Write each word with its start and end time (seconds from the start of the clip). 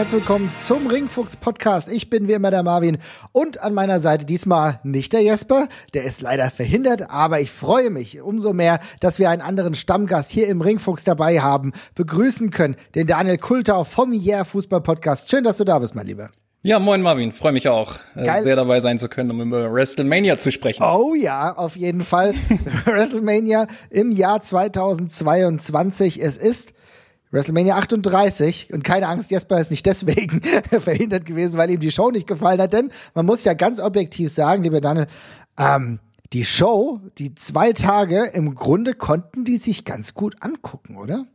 Herzlich 0.00 0.22
willkommen 0.22 0.50
zum 0.54 0.86
Ringfuchs 0.86 1.36
Podcast. 1.36 1.92
Ich 1.92 2.08
bin 2.08 2.26
wie 2.26 2.32
immer 2.32 2.50
der 2.50 2.62
Marvin 2.62 2.96
und 3.32 3.60
an 3.62 3.74
meiner 3.74 4.00
Seite 4.00 4.24
diesmal 4.24 4.80
nicht 4.82 5.12
der 5.12 5.20
Jesper, 5.20 5.68
der 5.92 6.04
ist 6.04 6.22
leider 6.22 6.50
verhindert, 6.50 7.10
aber 7.10 7.42
ich 7.42 7.50
freue 7.50 7.90
mich 7.90 8.22
umso 8.22 8.54
mehr, 8.54 8.80
dass 9.00 9.18
wir 9.18 9.28
einen 9.28 9.42
anderen 9.42 9.74
Stammgast 9.74 10.30
hier 10.30 10.48
im 10.48 10.62
Ringfuchs 10.62 11.04
dabei 11.04 11.42
haben, 11.42 11.72
begrüßen 11.96 12.50
können, 12.50 12.76
den 12.94 13.08
Daniel 13.08 13.36
Kultau 13.36 13.84
vom 13.84 14.14
Yeah 14.14 14.44
Fußball 14.44 14.80
Podcast. 14.80 15.28
Schön, 15.30 15.44
dass 15.44 15.58
du 15.58 15.64
da 15.64 15.78
bist, 15.78 15.94
mein 15.94 16.06
Lieber. 16.06 16.30
Ja, 16.62 16.78
moin 16.78 17.02
Marvin, 17.02 17.34
freue 17.34 17.52
mich 17.52 17.68
auch, 17.68 17.96
äh, 18.16 18.24
Geil. 18.24 18.42
sehr 18.42 18.56
dabei 18.56 18.80
sein 18.80 18.98
zu 18.98 19.10
können, 19.10 19.30
um 19.30 19.42
über 19.42 19.70
WrestleMania 19.70 20.38
zu 20.38 20.50
sprechen. 20.50 20.82
Oh 20.82 21.14
ja, 21.14 21.54
auf 21.54 21.76
jeden 21.76 22.04
Fall. 22.04 22.32
WrestleMania 22.86 23.66
im 23.90 24.12
Jahr 24.12 24.40
2022. 24.40 26.22
Es 26.22 26.38
ist 26.38 26.72
WrestleMania 27.32 27.76
38 27.76 28.72
und 28.72 28.82
keine 28.82 29.08
Angst, 29.08 29.30
Jesper 29.30 29.60
ist 29.60 29.70
nicht 29.70 29.86
deswegen 29.86 30.40
verhindert 30.82 31.26
gewesen, 31.26 31.58
weil 31.58 31.70
ihm 31.70 31.80
die 31.80 31.92
Show 31.92 32.10
nicht 32.10 32.26
gefallen 32.26 32.60
hat, 32.60 32.72
denn 32.72 32.90
man 33.14 33.26
muss 33.26 33.44
ja 33.44 33.54
ganz 33.54 33.80
objektiv 33.80 34.32
sagen, 34.32 34.62
liebe 34.62 34.80
Daniel, 34.80 35.06
ähm, 35.56 36.00
die 36.32 36.44
Show, 36.44 37.00
die 37.18 37.34
zwei 37.34 37.72
Tage, 37.72 38.24
im 38.24 38.54
Grunde 38.54 38.94
konnten 38.94 39.44
die 39.44 39.56
sich 39.56 39.84
ganz 39.84 40.14
gut 40.14 40.36
angucken, 40.40 40.96
oder? 40.96 41.26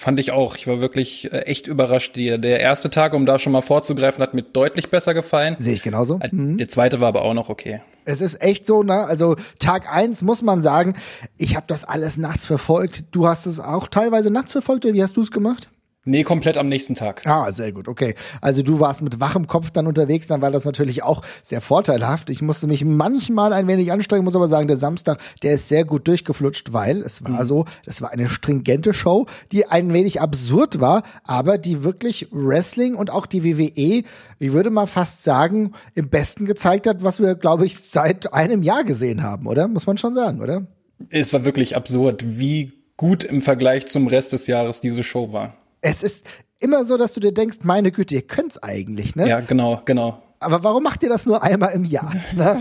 Fand 0.00 0.18
ich 0.18 0.32
auch. 0.32 0.56
Ich 0.56 0.66
war 0.66 0.80
wirklich 0.80 1.30
äh, 1.30 1.40
echt 1.40 1.66
überrascht. 1.66 2.16
Die, 2.16 2.40
der 2.40 2.58
erste 2.58 2.88
Tag, 2.88 3.12
um 3.12 3.26
da 3.26 3.38
schon 3.38 3.52
mal 3.52 3.60
vorzugreifen, 3.60 4.22
hat 4.22 4.32
mir 4.32 4.40
deutlich 4.40 4.88
besser 4.88 5.12
gefallen. 5.12 5.56
Sehe 5.58 5.74
ich 5.74 5.82
genauso. 5.82 6.18
Mhm. 6.32 6.56
Der 6.56 6.70
zweite 6.70 7.02
war 7.02 7.08
aber 7.08 7.20
auch 7.20 7.34
noch 7.34 7.50
okay. 7.50 7.82
Es 8.06 8.22
ist 8.22 8.40
echt 8.40 8.64
so, 8.64 8.82
ne? 8.82 9.04
Also 9.04 9.36
Tag 9.58 9.92
eins 9.92 10.22
muss 10.22 10.40
man 10.40 10.62
sagen, 10.62 10.94
ich 11.36 11.54
habe 11.54 11.66
das 11.68 11.84
alles 11.84 12.16
nachts 12.16 12.46
verfolgt. 12.46 13.04
Du 13.10 13.26
hast 13.26 13.44
es 13.44 13.60
auch 13.60 13.88
teilweise 13.88 14.30
nachts 14.30 14.52
verfolgt, 14.52 14.86
oder 14.86 14.94
wie 14.94 15.02
hast 15.02 15.18
du 15.18 15.20
es 15.20 15.30
gemacht? 15.30 15.68
Nee, 16.06 16.24
komplett 16.24 16.56
am 16.56 16.70
nächsten 16.70 16.94
Tag. 16.94 17.26
Ah, 17.26 17.52
sehr 17.52 17.72
gut, 17.72 17.86
okay. 17.86 18.14
Also 18.40 18.62
du 18.62 18.80
warst 18.80 19.02
mit 19.02 19.20
wachem 19.20 19.46
Kopf 19.46 19.70
dann 19.70 19.86
unterwegs, 19.86 20.28
dann 20.28 20.40
war 20.40 20.50
das 20.50 20.64
natürlich 20.64 21.02
auch 21.02 21.20
sehr 21.42 21.60
vorteilhaft. 21.60 22.30
Ich 22.30 22.40
musste 22.40 22.66
mich 22.66 22.86
manchmal 22.86 23.52
ein 23.52 23.66
wenig 23.66 23.92
anstrengen, 23.92 24.24
muss 24.24 24.34
aber 24.34 24.48
sagen, 24.48 24.66
der 24.66 24.78
Samstag, 24.78 25.18
der 25.42 25.52
ist 25.52 25.68
sehr 25.68 25.84
gut 25.84 26.08
durchgeflutscht, 26.08 26.72
weil 26.72 27.02
es 27.02 27.22
war 27.22 27.42
mhm. 27.42 27.44
so, 27.44 27.64
das 27.84 28.00
war 28.00 28.12
eine 28.12 28.30
stringente 28.30 28.94
Show, 28.94 29.26
die 29.52 29.66
ein 29.66 29.92
wenig 29.92 30.22
absurd 30.22 30.80
war, 30.80 31.02
aber 31.24 31.58
die 31.58 31.84
wirklich 31.84 32.28
Wrestling 32.30 32.94
und 32.94 33.10
auch 33.10 33.26
die 33.26 33.44
WWE, 33.44 34.02
ich 34.38 34.52
würde 34.52 34.70
mal 34.70 34.86
fast 34.86 35.22
sagen, 35.22 35.72
im 35.94 36.08
besten 36.08 36.46
gezeigt 36.46 36.86
hat, 36.86 37.04
was 37.04 37.20
wir, 37.20 37.34
glaube 37.34 37.66
ich, 37.66 37.76
seit 37.76 38.32
einem 38.32 38.62
Jahr 38.62 38.84
gesehen 38.84 39.22
haben, 39.22 39.46
oder? 39.46 39.68
Muss 39.68 39.86
man 39.86 39.98
schon 39.98 40.14
sagen, 40.14 40.40
oder? 40.40 40.66
Es 41.10 41.34
war 41.34 41.44
wirklich 41.44 41.76
absurd, 41.76 42.24
wie 42.38 42.72
gut 42.96 43.22
im 43.22 43.42
Vergleich 43.42 43.86
zum 43.86 44.06
Rest 44.06 44.32
des 44.32 44.46
Jahres 44.46 44.80
diese 44.80 45.02
Show 45.02 45.34
war 45.34 45.59
es 45.80 46.02
ist 46.02 46.26
immer 46.58 46.84
so, 46.84 46.96
dass 46.96 47.12
du 47.12 47.20
dir 47.20 47.32
denkst, 47.32 47.58
meine 47.62 47.90
Güte, 47.92 48.14
ihr 48.14 48.22
könnt's 48.22 48.62
eigentlich, 48.62 49.16
ne? 49.16 49.28
Ja, 49.28 49.40
genau, 49.40 49.80
genau. 49.84 50.22
Aber 50.42 50.64
warum 50.64 50.82
macht 50.82 51.02
ihr 51.02 51.10
das 51.10 51.26
nur 51.26 51.42
einmal 51.42 51.72
im 51.74 51.84
Jahr? 51.84 52.12
Ne? 52.34 52.58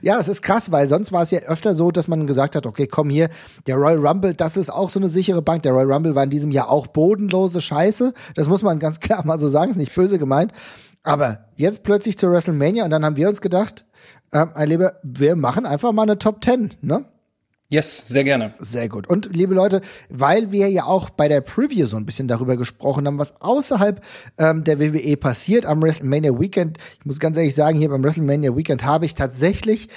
ja, 0.00 0.18
es 0.18 0.28
ist 0.28 0.40
krass, 0.40 0.70
weil 0.70 0.88
sonst 0.88 1.12
war 1.12 1.22
es 1.22 1.30
ja 1.30 1.40
öfter 1.40 1.74
so, 1.74 1.90
dass 1.90 2.08
man 2.08 2.26
gesagt 2.26 2.56
hat, 2.56 2.66
okay, 2.66 2.86
komm 2.86 3.10
hier, 3.10 3.28
der 3.66 3.76
Royal 3.76 4.06
Rumble, 4.06 4.32
das 4.32 4.56
ist 4.56 4.70
auch 4.70 4.88
so 4.88 4.98
eine 4.98 5.10
sichere 5.10 5.42
Bank. 5.42 5.62
Der 5.64 5.72
Royal 5.72 5.92
Rumble 5.92 6.14
war 6.14 6.24
in 6.24 6.30
diesem 6.30 6.50
Jahr 6.50 6.70
auch 6.70 6.86
bodenlose 6.86 7.60
Scheiße. 7.60 8.14
Das 8.34 8.48
muss 8.48 8.62
man 8.62 8.78
ganz 8.78 9.00
klar 9.00 9.26
mal 9.26 9.38
so 9.38 9.48
sagen, 9.48 9.72
ist 9.72 9.76
nicht 9.76 9.94
böse 9.94 10.18
gemeint. 10.18 10.52
Aber 11.02 11.46
jetzt 11.56 11.82
plötzlich 11.82 12.16
zur 12.16 12.30
WrestleMania 12.30 12.84
und 12.84 12.90
dann 12.90 13.04
haben 13.04 13.16
wir 13.16 13.28
uns 13.28 13.40
gedacht, 13.40 13.84
ähm, 14.32 14.50
mein 14.54 14.68
Lieber, 14.68 14.94
wir 15.02 15.36
machen 15.36 15.66
einfach 15.66 15.92
mal 15.92 16.02
eine 16.02 16.18
Top 16.18 16.42
10, 16.42 16.74
ne? 16.80 17.04
Yes, 17.72 18.06
sehr 18.06 18.22
gerne. 18.22 18.52
Sehr 18.58 18.86
gut. 18.86 19.08
Und 19.08 19.34
liebe 19.34 19.54
Leute, 19.54 19.80
weil 20.10 20.52
wir 20.52 20.68
ja 20.68 20.84
auch 20.84 21.08
bei 21.08 21.26
der 21.26 21.40
Preview 21.40 21.86
so 21.86 21.96
ein 21.96 22.04
bisschen 22.04 22.28
darüber 22.28 22.58
gesprochen 22.58 23.06
haben, 23.06 23.18
was 23.18 23.40
außerhalb 23.40 24.04
ähm, 24.36 24.62
der 24.62 24.78
WWE 24.78 25.16
passiert 25.16 25.64
am 25.64 25.82
WrestleMania 25.82 26.38
Weekend, 26.38 26.76
ich 26.98 27.06
muss 27.06 27.18
ganz 27.18 27.38
ehrlich 27.38 27.54
sagen, 27.54 27.78
hier 27.78 27.88
beim 27.88 28.04
WrestleMania 28.04 28.54
Weekend 28.54 28.84
habe 28.84 29.06
ich 29.06 29.14
tatsächlich 29.14 29.88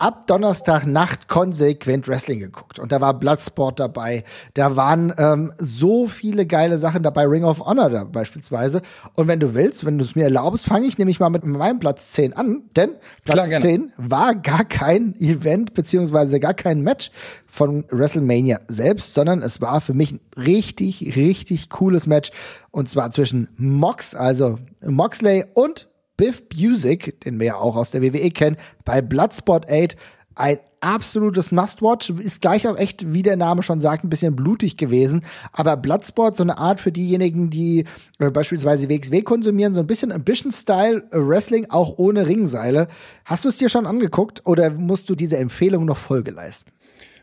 ab 0.00 0.26
Donnerstagnacht 0.26 1.28
konsequent 1.28 2.08
Wrestling 2.08 2.40
geguckt. 2.40 2.78
Und 2.78 2.90
da 2.90 3.00
war 3.00 3.14
Bloodsport 3.14 3.78
dabei. 3.78 4.24
Da 4.54 4.74
waren 4.74 5.12
ähm, 5.18 5.52
so 5.58 6.08
viele 6.08 6.46
geile 6.46 6.78
Sachen 6.78 7.02
dabei, 7.02 7.26
Ring 7.26 7.44
of 7.44 7.60
Honor 7.60 7.90
da 7.90 8.04
beispielsweise. 8.04 8.80
Und 9.14 9.28
wenn 9.28 9.40
du 9.40 9.54
willst, 9.54 9.84
wenn 9.84 9.98
du 9.98 10.04
es 10.04 10.14
mir 10.14 10.24
erlaubst, 10.24 10.66
fange 10.66 10.86
ich 10.86 10.96
nämlich 10.96 11.20
mal 11.20 11.28
mit 11.28 11.44
meinem 11.44 11.78
Platz 11.78 12.12
10 12.12 12.32
an. 12.32 12.62
Denn 12.76 12.92
Platz 13.24 13.48
Klar, 13.48 13.60
10 13.60 13.92
war 13.98 14.34
gar 14.34 14.64
kein 14.64 15.14
Event, 15.20 15.74
beziehungsweise 15.74 16.40
gar 16.40 16.54
kein 16.54 16.80
Match 16.80 17.10
von 17.46 17.84
WrestleMania 17.90 18.60
selbst, 18.68 19.12
sondern 19.12 19.42
es 19.42 19.60
war 19.60 19.80
für 19.80 19.92
mich 19.94 20.12
ein 20.12 20.20
richtig, 20.36 21.14
richtig 21.16 21.68
cooles 21.68 22.06
Match. 22.06 22.30
Und 22.70 22.88
zwar 22.88 23.10
zwischen 23.10 23.48
Mox, 23.56 24.14
also 24.14 24.58
Moxley 24.80 25.44
und 25.52 25.89
Biff 26.20 26.50
Busick, 26.50 27.18
den 27.22 27.40
wir 27.40 27.46
ja 27.46 27.54
auch 27.54 27.76
aus 27.76 27.92
der 27.92 28.02
WWE 28.02 28.30
kennen, 28.30 28.58
bei 28.84 29.00
Bloodsport 29.00 29.70
8 29.70 29.96
ein 30.34 30.58
absolutes 30.80 31.50
Must-Watch. 31.50 32.10
Ist 32.10 32.42
gleich 32.42 32.68
auch 32.68 32.76
echt, 32.76 33.14
wie 33.14 33.22
der 33.22 33.38
Name 33.38 33.62
schon 33.62 33.80
sagt, 33.80 34.04
ein 34.04 34.10
bisschen 34.10 34.36
blutig 34.36 34.76
gewesen. 34.76 35.24
Aber 35.52 35.78
Bloodsport, 35.78 36.36
so 36.36 36.42
eine 36.42 36.58
Art 36.58 36.78
für 36.78 36.92
diejenigen, 36.92 37.48
die 37.48 37.86
äh, 38.18 38.30
beispielsweise 38.30 38.90
WXW 38.90 39.22
konsumieren, 39.22 39.72
so 39.72 39.80
ein 39.80 39.86
bisschen 39.86 40.12
Ambition-Style 40.12 41.04
äh, 41.10 41.16
Wrestling, 41.18 41.70
auch 41.70 41.96
ohne 41.96 42.26
Ringseile. 42.26 42.88
Hast 43.24 43.46
du 43.46 43.48
es 43.48 43.56
dir 43.56 43.70
schon 43.70 43.86
angeguckt 43.86 44.42
oder 44.44 44.68
musst 44.68 45.08
du 45.08 45.14
diese 45.14 45.38
Empfehlung 45.38 45.86
noch 45.86 45.96
Folge 45.96 46.32
leisten? 46.32 46.70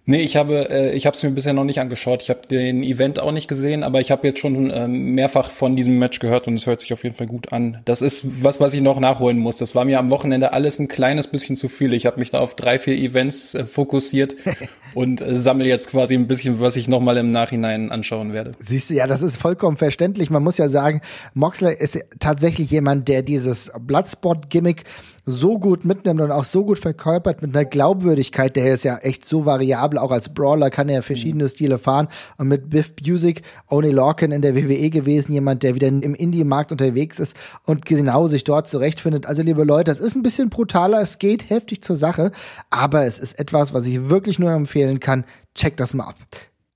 Nee, 0.10 0.22
ich 0.22 0.38
habe 0.38 0.70
äh, 0.70 0.94
ich 0.94 1.06
habe 1.06 1.18
es 1.18 1.24
mir 1.24 1.32
bisher 1.32 1.52
noch 1.52 1.66
nicht 1.66 1.82
angeschaut. 1.82 2.24
Ich 2.24 2.30
habe 2.30 2.40
den 2.50 2.82
Event 2.82 3.20
auch 3.20 3.34
nicht 3.34 3.50
gesehen, 3.50 3.84
aber 3.84 4.00
ich 4.00 4.10
habe 4.10 4.26
jetzt 4.26 4.40
schon 4.40 4.72
äh, 4.72 4.88
mehrfach 4.88 5.52
von 5.52 5.76
diesem 5.76 6.00
Match 6.00 6.20
gehört 6.20 6.48
und 6.48 6.56
es 6.56 6.66
hört 6.66 6.80
sich 6.80 6.94
auf 6.94 7.04
jeden 7.04 7.14
Fall 7.14 7.28
gut 7.28 7.52
an. 7.52 7.82
Das 7.84 8.02
ist 8.02 8.26
was, 8.42 8.62
was 8.62 8.74
ich 8.74 8.80
noch 8.80 9.02
nachholen 9.02 9.38
muss. 9.38 9.58
Das 9.58 9.76
war 9.76 9.84
mir 9.84 10.00
am 10.00 10.10
Wochenende 10.10 10.54
alles 10.54 10.80
ein 10.80 10.88
kleines 10.88 11.28
bisschen 11.28 11.58
zu 11.58 11.68
viel. 11.68 11.94
Ich 11.94 12.06
habe 12.06 12.22
mich 12.22 12.32
da 12.32 12.40
auf 12.40 12.56
drei, 12.56 12.80
vier 12.80 12.98
Events 12.98 13.54
äh, 13.54 13.66
fokussiert 13.66 14.38
und 14.94 15.20
äh, 15.20 15.38
sammle 15.38 15.66
jetzt 15.66 15.90
quasi 15.90 16.14
ein 16.14 16.28
bisschen, 16.28 16.62
was 16.62 16.78
ich 16.78 16.88
noch 16.88 17.02
mal 17.02 17.18
im 17.18 17.34
Nachhinein 17.34 17.92
anschauen 17.92 18.32
werde. 18.32 18.54
Siehst 18.60 18.90
du, 18.90 18.94
ja, 18.94 19.08
das 19.08 19.22
ist 19.22 19.36
vollkommen 19.36 19.76
verständlich. 19.76 20.30
Man 20.30 20.42
muss 20.42 20.58
ja 20.58 20.70
sagen, 20.70 21.02
Moxley 21.34 21.76
ist 21.78 22.00
tatsächlich 22.20 22.72
jemand, 22.72 23.10
der 23.10 23.24
dieses 23.24 23.74
Bloodspot-Gimmick 23.78 24.86
so 25.30 25.60
gut 25.60 25.84
mitnimmt 25.84 26.22
und 26.22 26.32
auch 26.32 26.46
so 26.46 26.64
gut 26.64 26.80
verkörpert 26.80 27.42
mit 27.42 27.54
einer 27.54 27.66
Glaubwürdigkeit, 27.66 28.56
der 28.56 28.74
ist 28.74 28.86
ja 28.86 28.98
echt 29.00 29.26
so 29.26 29.46
variabel, 29.46 30.00
auch 30.00 30.12
als 30.12 30.34
Brawler 30.34 30.70
kann 30.70 30.88
er 30.88 31.04
verschiedene 31.04 31.44
mhm. 31.44 31.50
Stile 31.50 31.80
fahren 31.80 32.08
und 32.38 32.48
mit 32.48 32.70
Biff 32.70 32.96
Busick, 32.96 33.42
Oni 33.68 33.92
Lorcan 33.92 34.32
in 34.32 34.42
der 34.42 34.56
WWE 34.56 34.90
gewesen, 34.90 35.34
jemand, 35.34 35.64
der 35.64 35.76
wieder 35.76 35.90
im 35.90 36.16
Indie-Markt 36.16 36.72
unterwegs 36.72 37.20
ist 37.20 37.36
und 37.66 37.86
genau 37.86 38.28
sich 38.28 38.46
dort 38.46 38.70
zurechtfindet. 38.70 39.26
Also 39.26 39.44
liebe 39.44 39.66
Leute, 39.66 39.92
es 39.92 40.00
ist 40.00 40.16
ein 40.16 40.24
bisschen 40.24 40.50
brutaler, 40.50 41.02
es 41.02 41.20
geht 41.20 41.50
heftig 41.50 41.82
zur 41.82 41.98
Sache, 41.98 42.32
aber 42.70 43.06
es 43.06 43.20
ist 43.20 43.38
etwas, 43.38 43.74
was 43.74 43.86
ich 43.86 44.10
wirklich 44.10 44.40
nur 44.40 44.52
empfehlen 44.52 45.02
kann. 45.02 45.26
Checkt 45.56 45.82
das 45.82 45.94
mal 45.94 46.06
ab. 46.06 46.16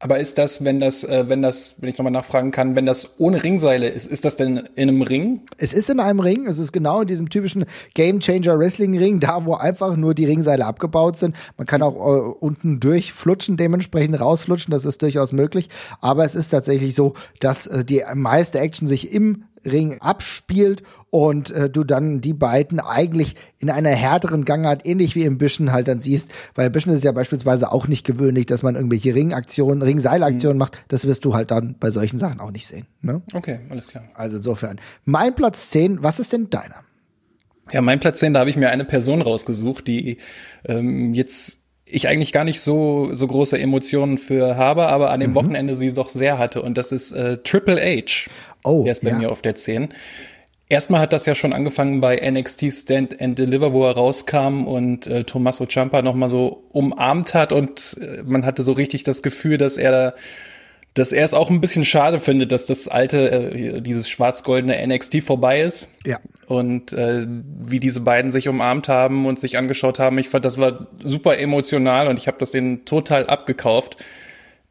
Aber 0.02 0.20
ist 0.20 0.40
das, 0.40 0.66
wenn 0.66 0.80
das, 0.80 1.04
äh, 1.04 1.26
wenn 1.28 1.44
das, 1.44 1.76
wenn 1.78 1.90
ich 1.90 1.98
nochmal 1.98 2.12
nachfragen 2.12 2.52
kann, 2.52 2.76
wenn 2.76 2.88
das 2.88 3.20
ohne 3.20 3.44
Ringseile 3.44 3.88
ist, 3.88 4.08
ist 4.08 4.26
das 4.26 4.36
denn 4.36 4.68
in 4.76 4.90
einem 4.90 5.04
Ring? 5.04 5.42
Es 5.58 5.74
ist 5.74 5.92
in 5.92 6.00
einem 6.00 6.20
Ring. 6.20 6.48
Es 6.48 6.58
ist 6.58 6.72
genau 6.72 7.02
in 7.02 7.08
diesem 7.08 7.30
typischen 7.30 7.66
Game 7.94 8.20
Changer 8.20 8.58
Wrestling 8.58 8.98
Ring, 8.98 9.20
da 9.20 9.46
wo 9.46 9.54
einfach 9.54 9.96
nur 9.96 10.16
die 10.16 10.26
Ringseile 10.26 10.66
abgebaut 10.66 11.20
sind. 11.20 11.36
Man 11.58 11.68
kann 11.68 11.84
auch 11.84 11.96
äh, 11.96 12.34
unten 12.40 12.80
durchflutschen, 12.80 13.58
dementsprechend 13.58 14.20
rausflutschen. 14.20 14.72
Das 14.72 14.86
ist 14.86 15.04
durchaus 15.04 15.34
möglich. 15.34 15.70
Aber 16.00 16.26
es 16.26 16.34
ist 16.34 16.50
tatsächlich 16.50 16.96
so, 16.96 17.14
dass 17.40 17.68
äh, 17.68 17.86
die 17.86 18.04
meiste 18.16 18.60
Action 18.60 18.88
sich 18.88 19.14
im 19.14 19.44
Ring 19.66 20.00
abspielt 20.00 20.84
und 21.10 21.52
äh, 21.52 21.70
du 21.70 21.84
dann 21.84 22.22
die 22.22 22.34
beiden 22.34 22.80
eigentlich 22.80 23.36
in 23.60 23.70
einer 23.70 23.90
härteren 23.90 24.46
Gangart, 24.46 24.86
ähnlich 24.86 25.16
wie 25.16 25.24
im 25.24 25.38
Bischen 25.38 25.72
halt 25.72 25.88
dann 25.88 26.02
siehst, 26.02 26.30
weil 26.56 26.70
Bischen 26.70 26.94
ist 26.94 27.04
ja 27.04 27.12
beispielsweise 27.12 27.72
auch 27.72 27.88
nicht 27.88 28.06
gewöhnlich, 28.06 28.46
dass 28.46 28.64
man 28.64 28.76
irgendwelche 28.76 29.14
Ringaktionen, 29.14 29.84
Ringseilaktionen 29.84 30.58
mhm. 30.58 30.60
macht. 30.60 30.84
Das 30.88 31.06
wirst 31.06 31.26
du 31.26 31.34
halt 31.34 31.52
dann 31.52 31.76
bei 31.80 31.92
solchen 31.92 32.18
Sachen 32.18 32.40
auch 32.40 32.52
nicht 32.52 32.66
sehen. 32.66 32.88
Ne? 33.02 33.22
Okay, 33.34 33.60
alles 33.70 33.88
klar. 33.88 34.06
Also 34.14 34.38
insofern. 34.38 34.80
Mein 35.06 35.36
Platz 35.36 35.70
10, 35.70 36.02
was 36.02 36.20
ist 36.20 36.34
denn 36.34 36.50
deiner? 36.50 36.84
Ja, 37.72 37.82
mein 37.82 38.00
Platz 38.00 38.20
10, 38.20 38.34
da 38.34 38.42
habe 38.42 38.50
ich 38.50 38.58
mir 38.58 38.70
eine 38.70 38.86
Person 38.86 39.22
rausgesucht, 39.22 39.88
die 39.88 40.18
ähm, 40.66 41.14
jetzt 41.14 41.60
ich 41.92 42.08
eigentlich 42.08 42.32
gar 42.32 42.44
nicht 42.44 42.62
so 42.62 43.10
so 43.14 43.28
große 43.28 43.60
Emotionen 43.60 44.18
für 44.18 44.56
habe, 44.56 44.88
aber 44.88 45.12
an 45.12 45.20
dem 45.20 45.32
mhm. 45.32 45.36
Wochenende 45.36 45.76
sie 45.76 45.94
doch 45.94 46.10
sehr 46.10 46.38
hatte 46.38 46.62
und 46.62 46.78
das 46.78 46.92
ist 46.92 47.12
äh, 47.12 47.38
Triple 47.38 47.78
H. 47.78 48.30
Oh, 48.64 48.84
der 48.84 48.92
ist 48.92 49.04
bei 49.04 49.10
ja. 49.10 49.18
mir 49.18 49.32
auf 49.32 49.42
der 49.42 49.56
10. 49.56 49.90
Erstmal 50.72 51.02
hat 51.02 51.12
das 51.12 51.26
ja 51.26 51.36
schon 51.36 51.52
angefangen 51.52 52.00
bei 52.00 52.16
NXT 52.16 52.72
Stand 52.72 53.22
and 53.22 53.38
Deliver, 53.38 53.74
wo 53.74 53.86
er 53.86 53.92
rauskam 53.92 54.66
und 54.66 55.06
äh, 55.06 55.26
Tommaso 55.26 55.66
Ciampa 55.66 56.02
nochmal 56.02 56.30
so 56.30 56.64
umarmt 56.72 57.34
hat 57.34 57.52
und 57.52 57.98
äh, 58.00 58.24
man 58.24 58.46
hatte 58.46 58.64
so 58.64 58.72
richtig 58.72 59.04
das 59.04 59.22
Gefühl, 59.22 59.58
dass 59.58 59.76
er 59.76 59.92
da, 59.92 60.14
dass 60.94 61.12
er 61.12 61.26
es 61.26 61.34
auch 61.34 61.50
ein 61.50 61.60
bisschen 61.60 61.84
schade 61.84 62.22
findet, 62.22 62.54
dass 62.54 62.68
das 62.68 62.88
alte, 62.88 63.32
äh, 63.32 63.82
dieses 63.82 64.10
schwarz-goldene 64.10 64.88
NXT 64.88 65.24
vorbei 65.24 65.62
ist. 65.62 65.90
Ja. 66.06 66.22
Und 66.48 66.94
äh, 66.94 67.28
wie 67.28 67.82
diese 67.82 68.00
beiden 68.00 68.32
sich 68.32 68.48
umarmt 68.48 68.88
haben 68.88 69.26
und 69.26 69.42
sich 69.42 69.58
angeschaut 69.58 70.00
haben, 70.00 70.18
ich 70.20 70.30
fand, 70.30 70.46
das 70.46 70.58
war 70.58 70.88
super 71.04 71.38
emotional 71.38 72.08
und 72.08 72.18
ich 72.18 72.28
habe 72.28 72.38
das 72.40 72.52
denen 72.52 72.86
total 72.86 73.28
abgekauft 73.28 73.98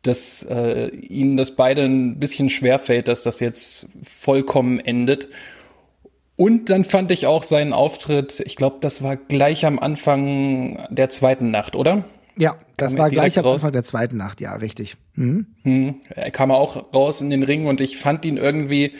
dass 0.03 0.43
äh, 0.43 0.89
ihnen 0.89 1.37
das 1.37 1.57
beide 1.57 1.85
ein 1.85 2.19
bisschen 2.19 2.49
schwer 2.49 2.79
fällt, 2.79 3.09
dass 3.09 3.23
das 3.23 3.41
jetzt 3.41 3.87
vollkommen 4.03 4.81
endet. 4.81 5.29
Und 6.37 6.71
dann 6.71 6.85
fand 6.85 7.11
ich 7.11 7.27
auch 7.27 7.43
seinen 7.43 7.75
Auftritt, 7.75 8.41
ich 8.47 8.57
glaube, 8.57 8.79
das 8.81 9.03
war 9.03 9.17
gleich 9.17 9.67
am 9.67 9.79
Anfang 9.79 10.83
der 10.89 11.11
zweiten 11.11 11.51
Nacht, 11.51 11.77
oder? 11.77 12.05
Ja, 12.37 12.57
das 12.79 12.97
war 12.97 13.11
gleich 13.11 13.39
am 13.39 13.47
Anfang 13.47 13.73
der 13.73 13.85
zweiten 13.85 14.17
Nacht, 14.17 14.41
ja, 14.41 14.55
richtig. 14.55 14.97
Mhm. 15.17 15.47
Mhm. 15.65 15.97
Er 16.09 16.31
kam 16.31 16.51
auch 16.51 16.95
raus 16.95 17.21
in 17.21 17.29
den 17.29 17.43
Ring 17.43 17.67
und 17.67 17.83
ich 17.83 17.99
fand 17.99 18.25
ihn 18.25 18.39
irgendwie, 18.39 18.93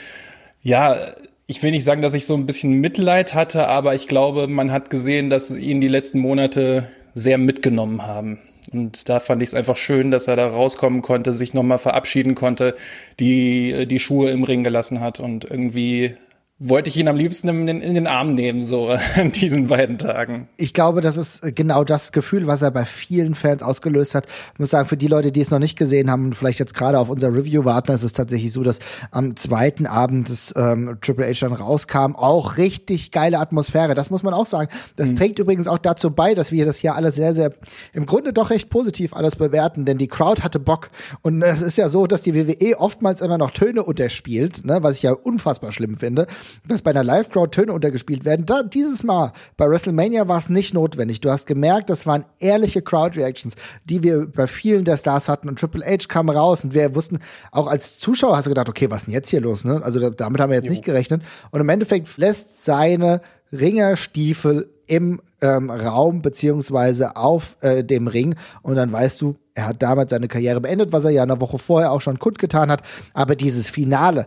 ja, 0.63 1.15
ich 1.47 1.63
will 1.63 1.71
nicht 1.71 1.85
sagen, 1.85 2.03
dass 2.03 2.13
ich 2.13 2.27
so 2.27 2.35
ein 2.35 2.45
bisschen 2.45 2.75
Mitleid 2.75 3.33
hatte, 3.33 3.69
aber 3.69 3.95
ich 3.95 4.07
glaube, 4.07 4.47
man 4.47 4.71
hat 4.71 4.91
gesehen, 4.91 5.31
dass 5.31 5.51
ihn 5.51 5.81
die 5.81 5.89
letzten 5.89 6.19
Monate 6.19 6.89
sehr 7.15 7.39
mitgenommen 7.39 8.07
haben. 8.07 8.39
Und 8.73 9.09
da 9.09 9.21
fand 9.21 9.43
ich 9.43 9.49
es 9.49 9.55
einfach 9.55 9.77
schön, 9.77 10.11
dass 10.11 10.29
er 10.29 10.37
da 10.37 10.47
rauskommen 10.47 11.03
konnte, 11.03 11.33
sich 11.33 11.55
nochmal 11.55 11.79
verabschieden 11.79 12.35
konnte, 12.35 12.77
die, 13.19 13.87
die 13.87 13.99
Schuhe 13.99 14.31
im 14.31 14.45
Ring 14.45 14.63
gelassen 14.63 15.01
hat 15.01 15.21
und 15.21 15.45
irgendwie 15.45 16.15
wollte 16.63 16.91
ich 16.91 16.97
ihn 16.99 17.09
am 17.09 17.17
liebsten 17.17 17.49
in 17.49 17.67
den, 17.67 17.81
in 17.81 17.95
den 17.95 18.07
Arm 18.07 18.35
nehmen, 18.35 18.63
so 18.63 18.87
an 19.17 19.33
diesen 19.33 19.67
beiden 19.67 19.97
Tagen. 19.97 20.49
Ich 20.59 20.75
glaube, 20.75 21.01
das 21.01 21.17
ist 21.17 21.41
genau 21.55 21.85
das 21.85 22.13
Gefühl, 22.13 22.47
was 22.47 22.61
er 22.61 22.71
bei 22.71 22.85
vielen 22.85 23.35
Fans 23.35 23.63
ausgelöst 23.63 24.15
hat. 24.15 24.27
Ich 24.53 24.61
muss 24.61 24.71
sagen, 24.71 24.87
für 24.87 24.99
die 24.99 25.07
Leute, 25.07 25.33
die 25.33 25.41
es 25.41 25.51
noch 25.51 25.59
nicht 25.59 25.79
gesehen 25.79 26.11
haben 26.11 26.27
und 26.27 26.35
vielleicht 26.35 26.59
jetzt 26.59 26.75
gerade 26.75 26.99
auf 26.99 27.09
unser 27.09 27.35
Review 27.35 27.65
warten, 27.65 27.93
ist 27.93 28.03
es 28.03 28.13
tatsächlich 28.13 28.53
so, 28.53 28.63
dass 28.63 28.79
am 29.11 29.37
zweiten 29.37 29.87
Abend 29.87 30.29
des 30.29 30.53
ähm, 30.55 30.99
Triple 31.01 31.27
H 31.27 31.41
dann 31.41 31.55
rauskam, 31.55 32.15
auch 32.15 32.59
richtig 32.59 33.11
geile 33.11 33.39
Atmosphäre. 33.39 33.95
Das 33.95 34.11
muss 34.11 34.23
man 34.23 34.35
auch 34.35 34.47
sagen. 34.47 34.69
Das 34.97 35.13
mhm. 35.13 35.17
trägt 35.17 35.39
übrigens 35.39 35.67
auch 35.67 35.79
dazu 35.79 36.11
bei, 36.11 36.35
dass 36.35 36.53
wir 36.53 36.67
das 36.67 36.77
hier 36.77 36.95
alles 36.95 37.15
sehr, 37.15 37.35
sehr 37.35 37.55
im 37.95 38.05
Grunde 38.05 38.35
doch 38.35 38.51
recht 38.51 38.69
positiv 38.69 39.15
alles 39.15 39.35
bewerten, 39.35 39.87
denn 39.87 39.97
die 39.97 40.09
Crowd 40.09 40.43
hatte 40.43 40.61
Bock. 40.61 40.91
Und 41.23 41.41
es 41.41 41.63
ist 41.63 41.79
ja 41.79 41.89
so, 41.89 42.07
dass 42.07 42.21
die 42.21 42.35
WWE 42.35 42.79
oftmals 42.79 43.23
immer 43.23 43.39
noch 43.39 43.51
Töne 43.51 43.83
unterspielt, 43.83 44.67
ne, 44.67 44.83
was 44.83 44.97
ich 44.97 45.03
ja 45.05 45.13
unfassbar 45.13 45.73
schlimm 45.73 45.97
finde 45.97 46.27
dass 46.67 46.83
bei 46.83 46.91
einer 46.91 47.05
Live-Crowd 47.05 47.51
Töne 47.51 47.73
untergespielt 47.73 48.25
werden. 48.25 48.47
Da, 48.47 48.63
dieses 48.63 49.03
Mal 49.03 49.33
bei 49.57 49.69
WrestleMania 49.69 50.29
war 50.29 50.39
es 50.39 50.49
nicht 50.49 50.75
notwendig. 50.75 51.21
Du 51.21 51.31
hast 51.31 51.47
gemerkt, 51.47 51.91
das 51.91 52.07
waren 52.07 52.25
ehrliche 52.39 52.83
Crowd-Reactions, 52.83 53.55
die 53.85 54.03
wir 54.03 54.27
bei 54.27 54.47
vielen 54.47 54.85
der 54.85 54.97
Stars 54.97 55.29
hatten. 55.29 55.49
Und 55.49 55.59
Triple 55.59 55.85
H 55.85 56.09
kam 56.09 56.29
raus 56.29 56.65
und 56.65 56.75
wir 56.75 56.95
wussten, 56.95 57.19
auch 57.53 57.67
als 57.67 57.99
Zuschauer 57.99 58.37
hast 58.37 58.47
du 58.47 58.51
gedacht, 58.51 58.69
okay, 58.69 58.91
was 58.91 59.03
ist 59.03 59.07
denn 59.07 59.15
jetzt 59.15 59.31
hier 59.31 59.41
los? 59.41 59.65
Ne? 59.65 59.81
Also 59.83 60.11
damit 60.11 60.41
haben 60.41 60.51
wir 60.51 60.57
jetzt 60.57 60.67
jo. 60.67 60.73
nicht 60.73 60.85
gerechnet. 60.85 61.23
Und 61.51 61.61
im 61.61 61.69
Endeffekt 61.69 62.17
lässt 62.19 62.65
seine 62.65 63.21
Ringerstiefel 63.53 64.71
im 64.87 65.21
ähm, 65.41 65.71
Raum 65.71 66.21
beziehungsweise 66.21 67.17
auf 67.17 67.57
äh, 67.61 67.85
dem 67.85 68.09
Ring 68.09 68.35
und 68.63 68.75
dann 68.75 68.93
weißt 68.93 69.21
du, 69.21 69.37
er 69.55 69.69
hat 69.69 69.83
damals 69.83 70.11
seine 70.11 70.27
Karriere 70.27 70.61
beendet, 70.61 70.93
was 70.93 71.05
er 71.05 71.11
ja 71.11 71.23
eine 71.23 71.41
Woche 71.41 71.59
vorher 71.59 71.93
auch 71.93 72.01
schon 72.01 72.19
kundgetan 72.19 72.71
hat. 72.71 72.83
Aber 73.15 73.37
dieses 73.37 73.69
Finale, 73.69 74.27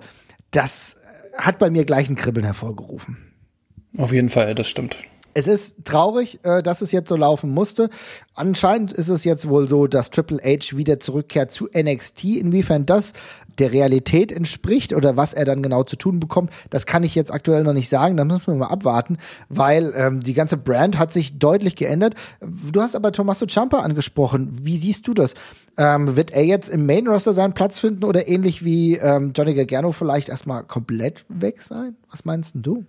das 0.51 0.95
hat 1.37 1.59
bei 1.59 1.69
mir 1.69 1.85
gleich 1.85 2.09
ein 2.09 2.15
Kribbeln 2.15 2.45
hervorgerufen. 2.45 3.17
Auf 3.97 4.11
jeden 4.11 4.29
Fall, 4.29 4.55
das 4.55 4.67
stimmt. 4.67 4.97
Es 5.33 5.47
ist 5.47 5.85
traurig, 5.85 6.39
äh, 6.43 6.61
dass 6.61 6.81
es 6.81 6.91
jetzt 6.91 7.09
so 7.09 7.15
laufen 7.15 7.51
musste. 7.51 7.89
Anscheinend 8.35 8.93
ist 8.93 9.09
es 9.09 9.23
jetzt 9.23 9.47
wohl 9.47 9.67
so, 9.67 9.87
dass 9.87 10.09
Triple 10.09 10.39
H 10.43 10.75
wieder 10.77 10.99
zurückkehrt 10.99 11.51
zu 11.51 11.67
NXT. 11.73 12.23
Inwiefern 12.25 12.85
das 12.85 13.13
der 13.59 13.71
Realität 13.71 14.31
entspricht 14.31 14.93
oder 14.93 15.17
was 15.17 15.33
er 15.33 15.45
dann 15.45 15.61
genau 15.61 15.83
zu 15.83 15.95
tun 15.95 16.19
bekommt, 16.19 16.51
das 16.69 16.85
kann 16.85 17.03
ich 17.03 17.15
jetzt 17.15 17.31
aktuell 17.31 17.63
noch 17.63 17.73
nicht 17.73 17.89
sagen. 17.89 18.17
Da 18.17 18.25
müssen 18.25 18.47
wir 18.47 18.55
mal 18.55 18.67
abwarten, 18.67 19.17
weil 19.49 19.93
ähm, 19.95 20.21
die 20.21 20.33
ganze 20.33 20.57
Brand 20.57 20.97
hat 20.97 21.13
sich 21.13 21.37
deutlich 21.37 21.75
geändert. 21.75 22.15
Du 22.41 22.81
hast 22.81 22.95
aber 22.95 23.11
Tommaso 23.11 23.45
Ciampa 23.45 23.79
angesprochen. 23.79 24.51
Wie 24.61 24.77
siehst 24.77 25.07
du 25.07 25.13
das? 25.13 25.35
Ähm, 25.77 26.15
wird 26.15 26.31
er 26.31 26.43
jetzt 26.43 26.69
im 26.69 26.85
Main 26.85 27.07
Roster 27.07 27.33
seinen 27.33 27.53
Platz 27.53 27.79
finden 27.79 28.03
oder 28.03 28.27
ähnlich 28.27 28.63
wie 28.63 28.95
ähm, 28.97 29.33
Johnny 29.35 29.53
Gargano 29.53 29.91
vielleicht 29.91 30.29
erstmal 30.29 30.63
komplett 30.63 31.25
weg 31.29 31.61
sein? 31.61 31.95
Was 32.11 32.25
meinst 32.25 32.55
du? 32.55 32.85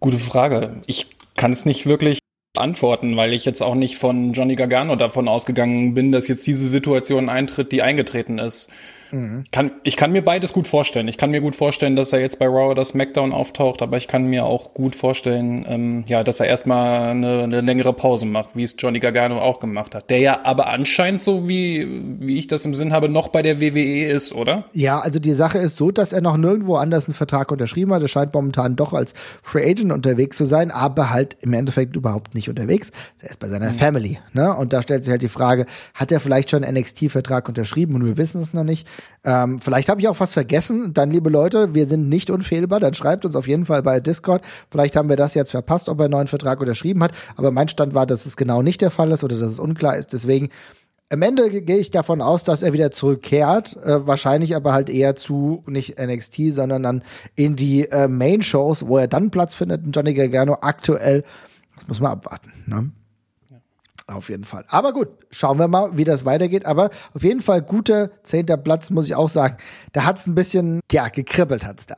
Gute 0.00 0.18
Frage. 0.18 0.80
Ich 0.86 1.08
kann 1.36 1.52
es 1.52 1.66
nicht 1.66 1.84
wirklich 1.84 2.20
antworten, 2.56 3.18
weil 3.18 3.34
ich 3.34 3.44
jetzt 3.44 3.62
auch 3.62 3.74
nicht 3.74 3.98
von 3.98 4.32
Johnny 4.32 4.56
Gargano 4.56 4.96
davon 4.96 5.28
ausgegangen 5.28 5.92
bin, 5.92 6.10
dass 6.10 6.26
jetzt 6.26 6.46
diese 6.46 6.66
Situation 6.66 7.28
eintritt, 7.28 7.70
die 7.70 7.82
eingetreten 7.82 8.38
ist. 8.38 8.70
Mhm. 9.12 9.44
Kann, 9.52 9.72
ich 9.82 9.96
kann 9.96 10.12
mir 10.12 10.24
beides 10.24 10.52
gut 10.52 10.68
vorstellen. 10.68 11.08
Ich 11.08 11.16
kann 11.16 11.30
mir 11.30 11.40
gut 11.40 11.56
vorstellen, 11.56 11.96
dass 11.96 12.12
er 12.12 12.20
jetzt 12.20 12.38
bei 12.38 12.46
Raw 12.46 12.70
oder 12.70 12.84
SmackDown 12.84 13.32
auftaucht, 13.32 13.82
aber 13.82 13.96
ich 13.96 14.08
kann 14.08 14.26
mir 14.26 14.44
auch 14.44 14.74
gut 14.74 14.94
vorstellen, 14.94 15.64
ähm, 15.68 16.04
ja, 16.06 16.22
dass 16.22 16.40
er 16.40 16.46
erstmal 16.46 17.10
eine, 17.10 17.44
eine 17.44 17.60
längere 17.60 17.92
Pause 17.92 18.26
macht, 18.26 18.50
wie 18.54 18.64
es 18.64 18.74
Johnny 18.78 19.00
Gargano 19.00 19.40
auch 19.40 19.60
gemacht 19.60 19.94
hat. 19.94 20.10
Der 20.10 20.18
ja 20.18 20.40
aber 20.44 20.68
anscheinend 20.68 21.22
so, 21.22 21.48
wie, 21.48 22.02
wie 22.20 22.38
ich 22.38 22.46
das 22.46 22.64
im 22.64 22.74
Sinn 22.74 22.92
habe, 22.92 23.08
noch 23.08 23.28
bei 23.28 23.42
der 23.42 23.60
WWE 23.60 24.06
ist, 24.06 24.32
oder? 24.32 24.64
Ja, 24.72 25.00
also 25.00 25.18
die 25.18 25.32
Sache 25.32 25.58
ist 25.58 25.76
so, 25.76 25.90
dass 25.90 26.12
er 26.12 26.20
noch 26.20 26.36
nirgendwo 26.36 26.76
anders 26.76 27.06
einen 27.06 27.14
Vertrag 27.14 27.50
unterschrieben 27.52 27.92
hat. 27.92 28.02
Er 28.02 28.08
scheint 28.08 28.34
momentan 28.34 28.76
doch 28.76 28.92
als 28.92 29.14
Free 29.42 29.68
Agent 29.68 29.92
unterwegs 29.92 30.36
zu 30.36 30.44
sein, 30.44 30.70
aber 30.70 31.10
halt 31.10 31.36
im 31.40 31.52
Endeffekt 31.52 31.96
überhaupt 31.96 32.34
nicht 32.34 32.48
unterwegs. 32.48 32.90
Er 33.20 33.30
ist 33.30 33.38
bei 33.38 33.48
seiner 33.48 33.72
mhm. 33.72 33.76
Family, 33.76 34.18
ne? 34.32 34.54
Und 34.54 34.72
da 34.72 34.82
stellt 34.82 35.04
sich 35.04 35.10
halt 35.10 35.22
die 35.22 35.28
Frage, 35.28 35.66
hat 35.94 36.12
er 36.12 36.20
vielleicht 36.20 36.50
schon 36.50 36.64
einen 36.64 36.78
NXT-Vertrag 36.78 37.48
unterschrieben 37.48 37.94
und 37.94 38.04
wir 38.04 38.16
wissen 38.16 38.40
es 38.40 38.54
noch 38.54 38.64
nicht. 38.64 38.86
Ähm, 39.24 39.58
vielleicht 39.58 39.88
habe 39.88 40.00
ich 40.00 40.08
auch 40.08 40.20
was 40.20 40.32
vergessen. 40.32 40.94
Dann, 40.94 41.10
liebe 41.10 41.30
Leute, 41.30 41.74
wir 41.74 41.86
sind 41.86 42.08
nicht 42.08 42.30
unfehlbar. 42.30 42.80
Dann 42.80 42.94
schreibt 42.94 43.24
uns 43.24 43.36
auf 43.36 43.46
jeden 43.46 43.66
Fall 43.66 43.82
bei 43.82 44.00
Discord. 44.00 44.42
Vielleicht 44.70 44.96
haben 44.96 45.08
wir 45.08 45.16
das 45.16 45.34
jetzt 45.34 45.50
verpasst, 45.50 45.88
ob 45.88 46.00
er 46.00 46.04
einen 46.04 46.12
neuen 46.12 46.28
Vertrag 46.28 46.60
unterschrieben 46.60 47.02
hat. 47.02 47.12
Aber 47.36 47.50
mein 47.50 47.68
Stand 47.68 47.94
war, 47.94 48.06
dass 48.06 48.26
es 48.26 48.36
genau 48.36 48.62
nicht 48.62 48.80
der 48.80 48.90
Fall 48.90 49.10
ist 49.10 49.24
oder 49.24 49.38
dass 49.38 49.52
es 49.52 49.58
unklar 49.58 49.96
ist. 49.96 50.12
Deswegen 50.12 50.48
am 51.12 51.22
Ende 51.22 51.50
gehe 51.62 51.78
ich 51.78 51.90
davon 51.90 52.22
aus, 52.22 52.44
dass 52.44 52.62
er 52.62 52.72
wieder 52.72 52.92
zurückkehrt, 52.92 53.76
äh, 53.84 54.06
wahrscheinlich 54.06 54.54
aber 54.54 54.72
halt 54.72 54.88
eher 54.88 55.16
zu 55.16 55.64
nicht 55.66 55.98
NXT, 55.98 56.52
sondern 56.52 56.84
dann 56.84 57.02
in 57.34 57.56
die 57.56 57.90
äh, 57.90 58.06
Main 58.06 58.42
Shows, 58.42 58.86
wo 58.86 58.96
er 58.96 59.08
dann 59.08 59.30
Platz 59.30 59.56
findet. 59.56 59.84
Johnny 59.94 60.14
Gargano 60.14 60.58
aktuell, 60.60 61.24
das 61.76 61.88
muss 61.88 62.00
man 62.00 62.12
abwarten. 62.12 62.52
Ne? 62.66 62.92
Auf 64.10 64.28
jeden 64.28 64.44
Fall. 64.44 64.64
Aber 64.68 64.92
gut, 64.92 65.08
schauen 65.30 65.58
wir 65.58 65.68
mal, 65.68 65.96
wie 65.96 66.02
das 66.02 66.24
weitergeht. 66.24 66.66
Aber 66.66 66.90
auf 67.14 67.22
jeden 67.22 67.40
Fall 67.40 67.62
guter 67.62 68.10
zehnter 68.24 68.56
Platz, 68.56 68.90
muss 68.90 69.06
ich 69.06 69.14
auch 69.14 69.28
sagen. 69.28 69.56
Da 69.92 70.04
hat's 70.04 70.26
ein 70.26 70.34
bisschen, 70.34 70.80
ja, 70.90 71.08
gekribbelt 71.08 71.64
hat's 71.64 71.86
da. 71.86 71.96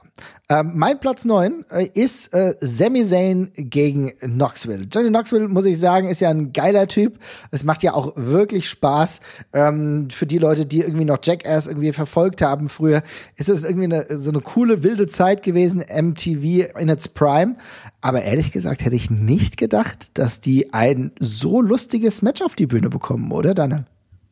Ähm, 0.50 0.72
mein 0.74 1.00
Platz 1.00 1.24
neun 1.24 1.64
äh, 1.70 1.88
ist 1.94 2.34
äh, 2.34 2.54
Sami 2.60 3.02
Zayn 3.06 3.50
gegen 3.54 4.10
Knoxville. 4.18 4.86
Johnny 4.92 5.08
Knoxville, 5.08 5.48
muss 5.48 5.64
ich 5.64 5.78
sagen, 5.78 6.08
ist 6.08 6.20
ja 6.20 6.28
ein 6.28 6.52
geiler 6.52 6.86
Typ. 6.86 7.18
Es 7.50 7.64
macht 7.64 7.82
ja 7.82 7.94
auch 7.94 8.12
wirklich 8.16 8.68
Spaß. 8.68 9.20
Ähm, 9.54 10.10
für 10.10 10.26
die 10.26 10.38
Leute, 10.38 10.66
die 10.66 10.80
irgendwie 10.80 11.06
noch 11.06 11.18
Jackass 11.22 11.66
irgendwie 11.66 11.92
verfolgt 11.92 12.42
haben 12.42 12.68
früher, 12.68 13.02
ist 13.36 13.48
es 13.48 13.64
irgendwie 13.64 13.84
eine, 13.84 14.06
so 14.20 14.30
eine 14.30 14.40
coole, 14.40 14.82
wilde 14.82 15.06
Zeit 15.06 15.42
gewesen, 15.42 15.78
MTV 15.80 16.78
in 16.78 16.90
its 16.90 17.08
Prime. 17.08 17.56
Aber 18.02 18.22
ehrlich 18.22 18.52
gesagt 18.52 18.84
hätte 18.84 18.96
ich 18.96 19.10
nicht 19.10 19.56
gedacht, 19.56 20.10
dass 20.14 20.40
die 20.40 20.74
ein 20.74 21.12
so 21.20 21.62
lustiges 21.62 22.01
Match 22.22 22.42
auf 22.42 22.54
die 22.56 22.66
Bühne 22.66 22.88
bekommen, 22.88 23.30
oder 23.32 23.54
Daniel? 23.54 23.84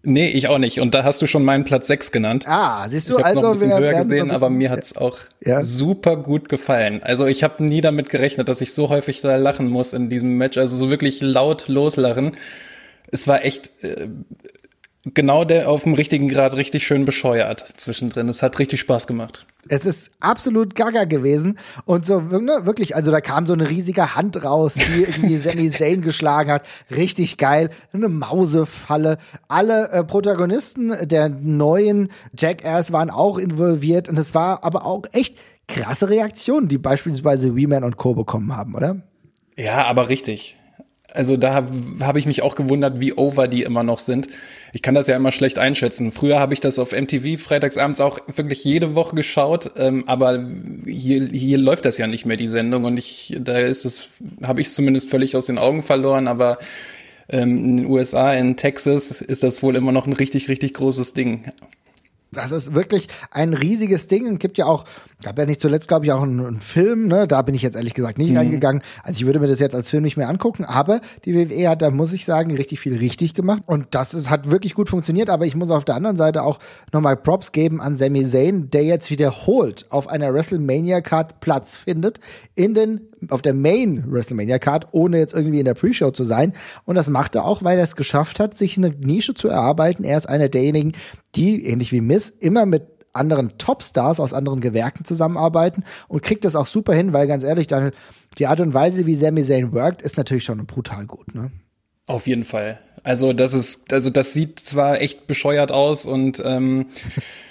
Nee, 0.02 0.28
ich 0.28 0.48
auch 0.48 0.58
nicht. 0.58 0.80
Und 0.80 0.94
da 0.94 1.04
hast 1.04 1.20
du 1.20 1.26
schon 1.26 1.44
meinen 1.44 1.64
Platz 1.64 1.86
6 1.86 2.10
genannt. 2.10 2.44
Ah, 2.48 2.88
siehst 2.88 3.10
du, 3.10 3.18
ich 3.18 3.24
also 3.24 3.42
noch 3.42 3.48
ein 3.48 3.52
bisschen 3.52 3.78
höher 3.78 3.92
gesehen, 3.92 4.28
so 4.28 4.34
aber 4.34 4.48
mir 4.48 4.70
hat's 4.70 4.96
auch 4.96 5.18
ja. 5.44 5.62
super 5.62 6.16
gut 6.16 6.48
gefallen. 6.48 7.02
Also 7.02 7.26
ich 7.26 7.44
habe 7.44 7.62
nie 7.62 7.82
damit 7.82 8.08
gerechnet, 8.08 8.48
dass 8.48 8.62
ich 8.62 8.72
so 8.72 8.88
häufig 8.88 9.20
da 9.20 9.36
lachen 9.36 9.68
muss 9.68 9.92
in 9.92 10.08
diesem 10.08 10.38
Match. 10.38 10.56
Also 10.56 10.74
so 10.74 10.88
wirklich 10.88 11.20
laut 11.20 11.68
loslachen. 11.68 12.32
Es 13.12 13.28
war 13.28 13.44
echt 13.44 13.72
äh, 13.84 14.08
genau 15.04 15.44
der 15.44 15.68
auf 15.70 15.84
dem 15.84 15.94
richtigen 15.94 16.28
Grad 16.28 16.56
richtig 16.56 16.86
schön 16.86 17.04
bescheuert 17.04 17.60
zwischendrin. 17.76 18.28
Es 18.28 18.42
hat 18.42 18.58
richtig 18.58 18.80
Spaß 18.80 19.06
gemacht. 19.06 19.46
Es 19.68 19.84
ist 19.84 20.10
absolut 20.20 20.74
gaga 20.74 21.04
gewesen 21.04 21.58
und 21.84 22.06
so 22.06 22.20
ne, 22.20 22.60
wirklich, 22.64 22.96
also 22.96 23.10
da 23.10 23.20
kam 23.20 23.46
so 23.46 23.52
eine 23.52 23.68
riesige 23.68 24.14
Hand 24.14 24.42
raus, 24.44 24.74
die 24.74 25.02
irgendwie 25.08 25.36
Sami 25.38 25.70
Zayn 25.70 26.02
geschlagen 26.02 26.50
hat. 26.50 26.66
Richtig 26.90 27.38
geil, 27.38 27.70
eine 27.92 28.08
Mausefalle. 28.08 29.18
Alle 29.48 29.90
äh, 29.90 30.04
Protagonisten 30.04 31.08
der 31.08 31.28
neuen 31.28 32.10
Jackass 32.36 32.92
waren 32.92 33.10
auch 33.10 33.38
involviert 33.38 34.08
und 34.08 34.18
es 34.18 34.34
war 34.34 34.64
aber 34.64 34.84
auch 34.84 35.04
echt 35.12 35.36
krasse 35.68 36.08
Reaktionen, 36.08 36.68
die 36.68 36.78
beispielsweise 36.78 37.54
Weeman 37.54 37.84
und 37.84 37.96
Co. 37.96 38.14
bekommen 38.14 38.56
haben, 38.56 38.74
oder? 38.74 38.96
Ja, 39.56 39.86
aber 39.86 40.08
richtig. 40.08 40.56
Also 41.12 41.36
da 41.36 41.54
habe 41.54 41.72
hab 42.00 42.16
ich 42.16 42.26
mich 42.26 42.42
auch 42.42 42.54
gewundert, 42.54 43.00
wie 43.00 43.14
over 43.14 43.48
die 43.48 43.62
immer 43.62 43.82
noch 43.82 43.98
sind. 43.98 44.28
Ich 44.72 44.82
kann 44.82 44.94
das 44.94 45.06
ja 45.06 45.16
immer 45.16 45.32
schlecht 45.32 45.58
einschätzen. 45.58 46.12
Früher 46.12 46.38
habe 46.38 46.54
ich 46.54 46.60
das 46.60 46.78
auf 46.78 46.92
MTV 46.92 47.40
freitagsabends 47.42 48.00
auch 48.00 48.20
wirklich 48.28 48.62
jede 48.64 48.94
Woche 48.94 49.16
geschaut, 49.16 49.72
ähm, 49.76 50.04
aber 50.06 50.48
hier, 50.86 51.26
hier 51.26 51.58
läuft 51.58 51.84
das 51.84 51.98
ja 51.98 52.06
nicht 52.06 52.26
mehr, 52.26 52.36
die 52.36 52.48
Sendung. 52.48 52.84
Und 52.84 52.96
ich, 52.96 53.36
da 53.40 53.58
ist 53.58 53.84
es, 53.84 54.10
habe 54.42 54.60
ich 54.60 54.68
es 54.68 54.74
zumindest 54.74 55.10
völlig 55.10 55.36
aus 55.36 55.46
den 55.46 55.58
Augen 55.58 55.82
verloren, 55.82 56.28
aber 56.28 56.58
ähm, 57.28 57.64
in 57.64 57.76
den 57.78 57.86
USA, 57.86 58.32
in 58.32 58.56
Texas, 58.56 59.20
ist 59.20 59.42
das 59.42 59.62
wohl 59.62 59.76
immer 59.76 59.92
noch 59.92 60.06
ein 60.06 60.12
richtig, 60.12 60.48
richtig 60.48 60.74
großes 60.74 61.14
Ding. 61.14 61.50
Das 62.32 62.52
ist 62.52 62.74
wirklich 62.74 63.08
ein 63.32 63.54
riesiges 63.54 64.06
Ding. 64.06 64.26
Es 64.34 64.38
gibt 64.38 64.56
ja 64.56 64.66
auch, 64.66 64.84
gab 65.22 65.38
ja 65.38 65.46
nicht 65.46 65.60
zuletzt, 65.60 65.88
glaube 65.88 66.04
ich, 66.04 66.12
auch 66.12 66.22
einen, 66.22 66.44
einen, 66.44 66.60
Film, 66.60 67.06
ne? 67.06 67.26
Da 67.26 67.42
bin 67.42 67.54
ich 67.54 67.62
jetzt 67.62 67.76
ehrlich 67.76 67.94
gesagt 67.94 68.18
nicht 68.18 68.30
mhm. 68.30 68.38
reingegangen. 68.38 68.82
Also 69.02 69.20
ich 69.20 69.26
würde 69.26 69.40
mir 69.40 69.46
das 69.46 69.60
jetzt 69.60 69.74
als 69.74 69.90
Film 69.90 70.02
nicht 70.02 70.16
mehr 70.16 70.28
angucken, 70.28 70.64
aber 70.64 71.00
die 71.24 71.34
WWE 71.34 71.68
hat, 71.68 71.82
da 71.82 71.90
muss 71.90 72.12
ich 72.12 72.24
sagen, 72.24 72.54
richtig 72.56 72.80
viel 72.80 72.96
richtig 72.96 73.34
gemacht. 73.34 73.62
Und 73.66 73.88
das 73.90 74.14
ist, 74.14 74.30
hat 74.30 74.50
wirklich 74.50 74.74
gut 74.74 74.88
funktioniert. 74.88 75.30
Aber 75.30 75.46
ich 75.46 75.54
muss 75.54 75.70
auf 75.70 75.84
der 75.84 75.94
anderen 75.94 76.16
Seite 76.16 76.42
auch 76.42 76.58
nochmal 76.92 77.16
Props 77.16 77.52
geben 77.52 77.80
an 77.80 77.96
Sami 77.96 78.24
Zayn, 78.24 78.70
der 78.70 78.84
jetzt 78.84 79.10
wiederholt 79.10 79.86
auf 79.90 80.08
einer 80.08 80.32
WrestleMania-Card 80.32 81.40
Platz 81.40 81.76
findet, 81.76 82.20
in 82.54 82.74
den, 82.74 83.00
auf 83.28 83.42
der 83.42 83.54
Main 83.54 84.04
WrestleMania-Card, 84.10 84.88
ohne 84.92 85.18
jetzt 85.18 85.34
irgendwie 85.34 85.58
in 85.58 85.64
der 85.64 85.74
Pre-Show 85.74 86.10
zu 86.12 86.24
sein. 86.24 86.52
Und 86.84 86.94
das 86.94 87.08
macht 87.08 87.34
er 87.34 87.44
auch, 87.44 87.62
weil 87.62 87.78
er 87.78 87.84
es 87.84 87.96
geschafft 87.96 88.40
hat, 88.40 88.56
sich 88.56 88.76
eine 88.76 88.90
Nische 88.90 89.34
zu 89.34 89.48
erarbeiten. 89.48 90.04
Er 90.04 90.16
ist 90.16 90.28
einer 90.28 90.48
derjenigen, 90.48 90.92
die, 91.34 91.64
ähnlich 91.66 91.92
wie 91.92 92.00
Miss, 92.00 92.30
immer 92.30 92.66
mit 92.66 92.99
anderen 93.20 93.58
Topstars 93.58 94.18
aus 94.18 94.32
anderen 94.32 94.60
Gewerken 94.60 95.04
zusammenarbeiten 95.04 95.84
und 96.08 96.22
kriegt 96.22 96.44
das 96.44 96.56
auch 96.56 96.66
super 96.66 96.94
hin, 96.94 97.12
weil 97.12 97.26
ganz 97.26 97.44
ehrlich, 97.44 97.66
Daniel, 97.66 97.92
die 98.38 98.46
Art 98.46 98.60
und 98.60 98.74
Weise, 98.74 99.06
wie 99.06 99.14
Sami 99.14 99.44
Zayn 99.44 99.72
workt, 99.72 100.02
ist 100.02 100.16
natürlich 100.16 100.44
schon 100.44 100.64
brutal 100.66 101.06
gut, 101.06 101.34
ne? 101.34 101.52
Auf 102.06 102.26
jeden 102.26 102.44
Fall. 102.44 102.80
Also 103.04 103.32
das 103.32 103.54
ist, 103.54 103.92
also 103.92 104.10
das 104.10 104.32
sieht 104.32 104.58
zwar 104.58 105.00
echt 105.00 105.26
bescheuert 105.26 105.70
aus 105.70 106.06
und 106.06 106.42
ähm, 106.44 106.86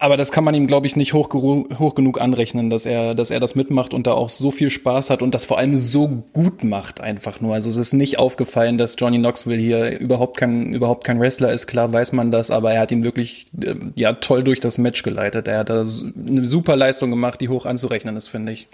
aber 0.00 0.16
das 0.16 0.30
kann 0.30 0.44
man 0.44 0.54
ihm, 0.54 0.68
glaube 0.68 0.86
ich, 0.86 0.94
nicht 0.94 1.12
hoch, 1.12 1.28
hoch 1.32 1.94
genug 1.94 2.20
anrechnen, 2.20 2.70
dass 2.70 2.86
er, 2.86 3.14
dass 3.14 3.30
er 3.30 3.40
das 3.40 3.56
mitmacht 3.56 3.94
und 3.94 4.06
da 4.06 4.12
auch 4.12 4.28
so 4.28 4.52
viel 4.52 4.70
Spaß 4.70 5.10
hat 5.10 5.22
und 5.22 5.34
das 5.34 5.44
vor 5.44 5.58
allem 5.58 5.76
so 5.76 6.22
gut 6.32 6.62
macht 6.62 7.00
einfach 7.00 7.40
nur. 7.40 7.54
Also 7.54 7.68
es 7.68 7.76
ist 7.76 7.92
nicht 7.94 8.18
aufgefallen, 8.18 8.78
dass 8.78 8.94
Johnny 8.96 9.18
Knoxville 9.18 9.60
hier 9.60 9.98
überhaupt 9.98 10.36
kein, 10.36 10.72
überhaupt 10.72 11.02
kein 11.02 11.18
Wrestler 11.18 11.52
ist. 11.52 11.66
Klar 11.66 11.92
weiß 11.92 12.12
man 12.12 12.30
das, 12.30 12.50
aber 12.52 12.72
er 12.72 12.80
hat 12.82 12.92
ihn 12.92 13.02
wirklich, 13.02 13.48
äh, 13.60 13.74
ja, 13.96 14.12
toll 14.12 14.44
durch 14.44 14.60
das 14.60 14.78
Match 14.78 15.02
geleitet. 15.02 15.48
Er 15.48 15.58
hat 15.58 15.70
da 15.70 15.80
eine 15.80 16.44
super 16.44 16.76
Leistung 16.76 17.10
gemacht, 17.10 17.40
die 17.40 17.48
hoch 17.48 17.66
anzurechnen 17.66 18.16
ist, 18.16 18.28
finde 18.28 18.52
ich. 18.52 18.68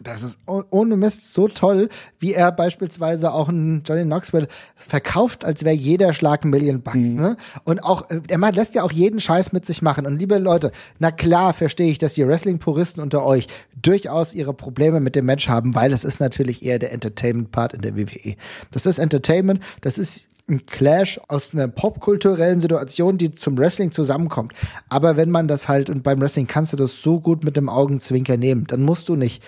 Das 0.00 0.22
ist 0.22 0.38
ohne 0.46 0.96
Mist 0.96 1.32
so 1.32 1.48
toll, 1.48 1.88
wie 2.18 2.34
er 2.34 2.52
beispielsweise 2.52 3.32
auch 3.32 3.48
einen 3.48 3.82
Johnny 3.84 4.04
Knoxville 4.04 4.48
verkauft, 4.76 5.44
als 5.44 5.64
wäre 5.64 5.74
jeder 5.74 6.12
Schlag 6.12 6.44
ein 6.44 6.50
Million 6.50 6.82
Bucks. 6.82 6.96
Mhm. 6.96 7.16
Ne? 7.16 7.36
Und 7.64 7.82
auch, 7.82 8.10
äh, 8.10 8.20
er 8.28 8.52
lässt 8.52 8.74
ja 8.74 8.82
auch 8.82 8.92
jeden 8.92 9.20
Scheiß 9.20 9.52
mit 9.52 9.64
sich 9.64 9.82
machen. 9.82 10.06
Und 10.06 10.18
liebe 10.18 10.38
Leute, 10.38 10.72
na 10.98 11.10
klar 11.10 11.54
verstehe 11.54 11.90
ich, 11.90 11.98
dass 11.98 12.14
die 12.14 12.26
Wrestling-Puristen 12.26 13.02
unter 13.02 13.24
euch 13.24 13.48
durchaus 13.80 14.34
ihre 14.34 14.54
Probleme 14.54 15.00
mit 15.00 15.16
dem 15.16 15.26
Match 15.26 15.48
haben, 15.48 15.74
weil 15.74 15.92
es 15.92 16.04
ist 16.04 16.20
natürlich 16.20 16.64
eher 16.64 16.78
der 16.78 16.92
Entertainment-Part 16.92 17.74
in 17.74 17.80
der 17.80 17.96
WWE. 17.96 18.36
Das 18.70 18.86
ist 18.86 18.98
Entertainment, 18.98 19.60
das 19.80 19.98
ist 19.98 20.28
ein 20.48 20.64
Clash 20.66 21.20
aus 21.28 21.54
einer 21.54 21.68
popkulturellen 21.68 22.60
Situation, 22.60 23.18
die 23.18 23.34
zum 23.34 23.58
Wrestling 23.58 23.90
zusammenkommt. 23.90 24.52
Aber 24.88 25.16
wenn 25.16 25.30
man 25.30 25.48
das 25.48 25.68
halt, 25.68 25.90
und 25.90 26.04
beim 26.04 26.20
Wrestling 26.20 26.46
kannst 26.46 26.72
du 26.72 26.76
das 26.76 27.02
so 27.02 27.20
gut 27.20 27.44
mit 27.44 27.56
dem 27.56 27.68
Augenzwinker 27.68 28.36
nehmen, 28.36 28.64
dann 28.66 28.82
musst 28.82 29.08
du 29.08 29.16
nicht 29.16 29.42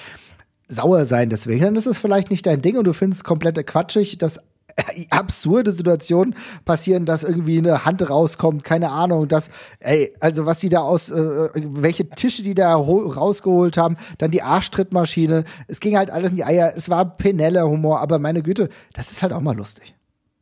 sauer 0.69 1.05
sein 1.05 1.31
deswegen. 1.31 1.65
Dann 1.65 1.77
ist 1.77 1.87
es 1.87 1.99
vielleicht 1.99 2.31
nicht 2.31 2.47
dein 2.47 2.63
Ding 2.63 2.77
und 2.77 2.85
du 2.85 2.93
findest 2.93 3.21
es 3.21 3.25
komplett 3.25 3.67
quatschig, 3.67 4.19
dass 4.19 4.41
absurde 5.11 5.73
Situationen 5.73 6.35
passieren, 6.65 7.07
dass 7.07 7.25
irgendwie 7.25 7.59
eine 7.59 7.85
Hand 7.85 8.09
rauskommt, 8.09 8.65
keine 8.65 8.91
Ahnung, 8.91 9.29
dass, 9.29 9.51
ey, 9.81 10.13
also 10.21 10.47
was 10.47 10.61
die 10.61 10.69
da 10.69 10.81
aus, 10.81 11.11
äh, 11.11 11.49
welche 11.55 12.09
Tische 12.11 12.43
die 12.43 12.55
da 12.55 12.75
rausgeholt 12.75 13.77
haben, 13.77 13.97
dann 14.19 14.31
die 14.31 14.43
Arschtrittmaschine, 14.43 15.45
es 15.67 15.81
ging 15.81 15.97
halt 15.97 16.11
alles 16.11 16.31
in 16.31 16.37
die 16.37 16.45
Eier, 16.45 16.73
es 16.77 16.89
war 16.89 17.17
Penelle-Humor, 17.17 18.01
aber 18.01 18.19
meine 18.19 18.43
Güte, 18.43 18.69
das 18.93 19.11
ist 19.11 19.23
halt 19.23 19.33
auch 19.33 19.41
mal 19.41 19.57
lustig. 19.57 19.95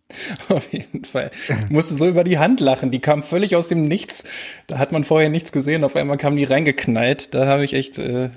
Auf 0.49 0.73
jeden 0.73 1.05
Fall. 1.05 1.31
Musste 1.69 1.95
so 1.95 2.07
über 2.07 2.23
die 2.23 2.39
Hand 2.39 2.61
lachen. 2.61 2.93
Die 2.93 3.01
kam 3.01 3.25
völlig 3.25 3.57
aus 3.57 3.67
dem 3.67 3.89
Nichts. 3.89 4.23
Da 4.69 4.79
hat 4.79 4.93
man 4.93 5.03
vorher 5.03 5.31
nichts 5.31 5.51
gesehen. 5.51 5.83
Auf 5.83 5.97
einmal 5.97 6.17
kam 6.17 6.37
die 6.37 6.45
reingeknallt. 6.45 7.35
Da 7.35 7.47
habe 7.47 7.65
ich 7.65 7.75
echt 7.75 7.99
äh, 7.99 8.31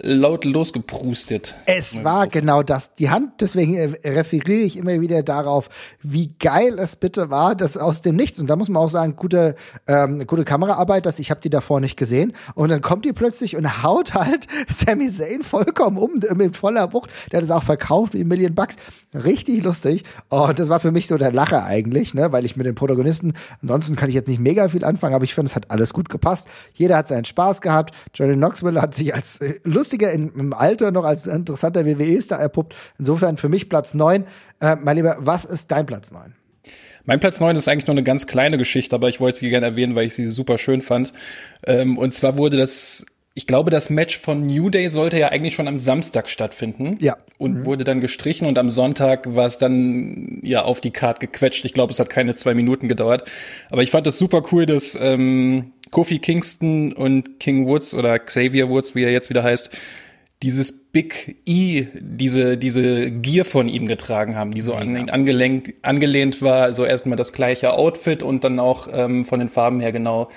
laut 0.00 0.44
losgeprustet. 0.44 1.54
Es 1.66 2.02
war 2.02 2.26
genau 2.26 2.62
das. 2.62 2.94
Die 2.94 3.10
Hand, 3.10 3.40
deswegen 3.40 3.74
äh, 3.74 4.08
referiere 4.08 4.62
ich 4.62 4.76
immer 4.76 5.00
wieder 5.00 5.22
darauf, 5.22 5.68
wie 6.02 6.34
geil 6.38 6.78
es 6.78 6.96
bitte 6.96 7.30
war, 7.30 7.54
das 7.54 7.76
aus 7.76 8.02
dem 8.02 8.16
Nichts. 8.16 8.40
Und 8.40 8.48
da 8.48 8.56
muss 8.56 8.68
man 8.68 8.82
auch 8.82 8.88
sagen, 8.88 9.16
gute, 9.16 9.54
ähm, 9.86 10.26
gute 10.26 10.44
Kameraarbeit, 10.44 11.06
dass 11.06 11.18
ich 11.18 11.30
habe 11.30 11.40
die 11.40 11.50
davor 11.50 11.80
nicht 11.80 11.96
gesehen. 11.96 12.32
Und 12.54 12.70
dann 12.70 12.80
kommt 12.80 13.04
die 13.04 13.12
plötzlich 13.12 13.56
und 13.56 13.82
haut 13.82 14.14
halt 14.14 14.46
Sami 14.68 15.08
Zayn 15.08 15.42
vollkommen 15.42 15.98
um 15.98 16.12
mit 16.36 16.56
voller 16.56 16.92
Wucht. 16.92 17.10
Der 17.30 17.38
hat 17.38 17.44
es 17.44 17.50
auch 17.50 17.62
verkauft 17.62 18.14
wie 18.14 18.24
Million 18.24 18.54
Bucks. 18.54 18.76
Richtig 19.14 19.62
lustig. 19.62 20.04
Und 20.30 20.58
das 20.58 20.68
war 20.68 20.80
für 20.80 20.90
mich 20.90 21.06
so 21.06 21.18
der 21.18 21.32
Lacher 21.32 21.64
eigentlich, 21.64 22.14
ne, 22.14 22.32
weil 22.32 22.44
ich 22.44 22.56
mit 22.56 22.66
den 22.66 22.74
Protagonisten, 22.74 23.34
ansonsten 23.60 23.96
kann 23.96 24.08
ich 24.08 24.14
jetzt 24.14 24.28
nicht 24.28 24.40
mega 24.40 24.68
viel 24.68 24.84
anfangen, 24.84 25.14
aber 25.14 25.24
ich 25.24 25.34
finde, 25.34 25.50
es 25.50 25.56
hat 25.56 25.70
alles 25.70 25.92
gut 25.92 26.08
gepasst. 26.08 26.48
Jeder 26.74 26.96
hat 26.96 27.08
seinen 27.08 27.24
Spaß 27.24 27.60
gehabt. 27.60 27.94
Johnny 28.14 28.34
Knoxville 28.34 28.80
hat 28.80 28.94
sich 28.94 29.14
als 29.14 29.40
äh, 29.40 29.60
lustiger 29.82 30.12
in, 30.12 30.30
im 30.34 30.52
Alter 30.52 30.92
noch 30.92 31.04
als 31.04 31.26
interessanter 31.26 31.84
WWE-Star 31.84 32.38
erpuppt. 32.38 32.76
Insofern 33.00 33.36
für 33.36 33.48
mich 33.48 33.68
Platz 33.68 33.94
neun. 33.94 34.24
Äh, 34.60 34.76
mein 34.76 34.96
Lieber, 34.96 35.16
was 35.18 35.44
ist 35.44 35.72
dein 35.72 35.86
Platz 35.86 36.12
neun? 36.12 36.34
Mein 37.04 37.18
Platz 37.18 37.40
neun 37.40 37.56
ist 37.56 37.66
eigentlich 37.66 37.88
nur 37.88 37.94
eine 37.94 38.04
ganz 38.04 38.28
kleine 38.28 38.58
Geschichte, 38.58 38.94
aber 38.94 39.08
ich 39.08 39.18
wollte 39.18 39.40
sie 39.40 39.50
gerne 39.50 39.66
erwähnen, 39.66 39.96
weil 39.96 40.06
ich 40.06 40.14
sie 40.14 40.28
super 40.28 40.56
schön 40.56 40.82
fand. 40.82 41.12
Ähm, 41.66 41.98
und 41.98 42.14
zwar 42.14 42.38
wurde 42.38 42.56
das 42.56 43.04
ich 43.34 43.46
glaube, 43.46 43.70
das 43.70 43.88
Match 43.88 44.18
von 44.18 44.46
New 44.46 44.68
Day 44.68 44.88
sollte 44.88 45.18
ja 45.18 45.28
eigentlich 45.28 45.54
schon 45.54 45.66
am 45.66 45.78
Samstag 45.78 46.28
stattfinden. 46.28 46.98
Ja. 47.00 47.16
Und 47.38 47.60
mhm. 47.60 47.64
wurde 47.64 47.82
dann 47.82 48.02
gestrichen 48.02 48.46
und 48.46 48.58
am 48.58 48.68
Sonntag 48.68 49.34
war 49.34 49.46
es 49.46 49.56
dann 49.56 50.40
ja 50.42 50.64
auf 50.64 50.82
die 50.82 50.90
Card 50.90 51.18
gequetscht. 51.18 51.64
Ich 51.64 51.72
glaube, 51.72 51.92
es 51.92 51.98
hat 51.98 52.10
keine 52.10 52.34
zwei 52.34 52.52
Minuten 52.52 52.88
gedauert. 52.88 53.24
Aber 53.70 53.82
ich 53.82 53.90
fand 53.90 54.06
das 54.06 54.18
super 54.18 54.42
cool, 54.52 54.66
dass 54.66 54.98
ähm, 55.00 55.72
Kofi 55.92 56.18
Kingston 56.18 56.92
und 56.92 57.38
King 57.38 57.66
Woods 57.66 57.94
oder 57.94 58.18
Xavier 58.18 58.68
Woods, 58.68 58.96
wie 58.96 59.04
er 59.04 59.12
jetzt 59.12 59.30
wieder 59.30 59.44
heißt, 59.44 59.70
dieses 60.42 60.72
Big 60.72 61.36
E, 61.46 61.86
diese, 61.94 62.56
diese 62.58 63.10
Gier 63.10 63.44
von 63.44 63.68
ihm 63.68 63.86
getragen 63.86 64.34
haben, 64.34 64.52
die 64.52 64.60
so 64.60 64.74
an 64.74 64.96
ihn 64.96 65.10
angelehnt, 65.10 65.74
angelehnt 65.82 66.42
war. 66.42 66.62
Also 66.62 66.84
erstmal 66.84 67.16
das 67.16 67.32
gleiche 67.32 67.74
Outfit 67.74 68.24
und 68.24 68.42
dann 68.42 68.58
auch 68.58 68.88
ähm, 68.92 69.24
von 69.24 69.38
den 69.38 69.48
Farben 69.48 69.80
her 69.80 69.92
genau 69.92 70.28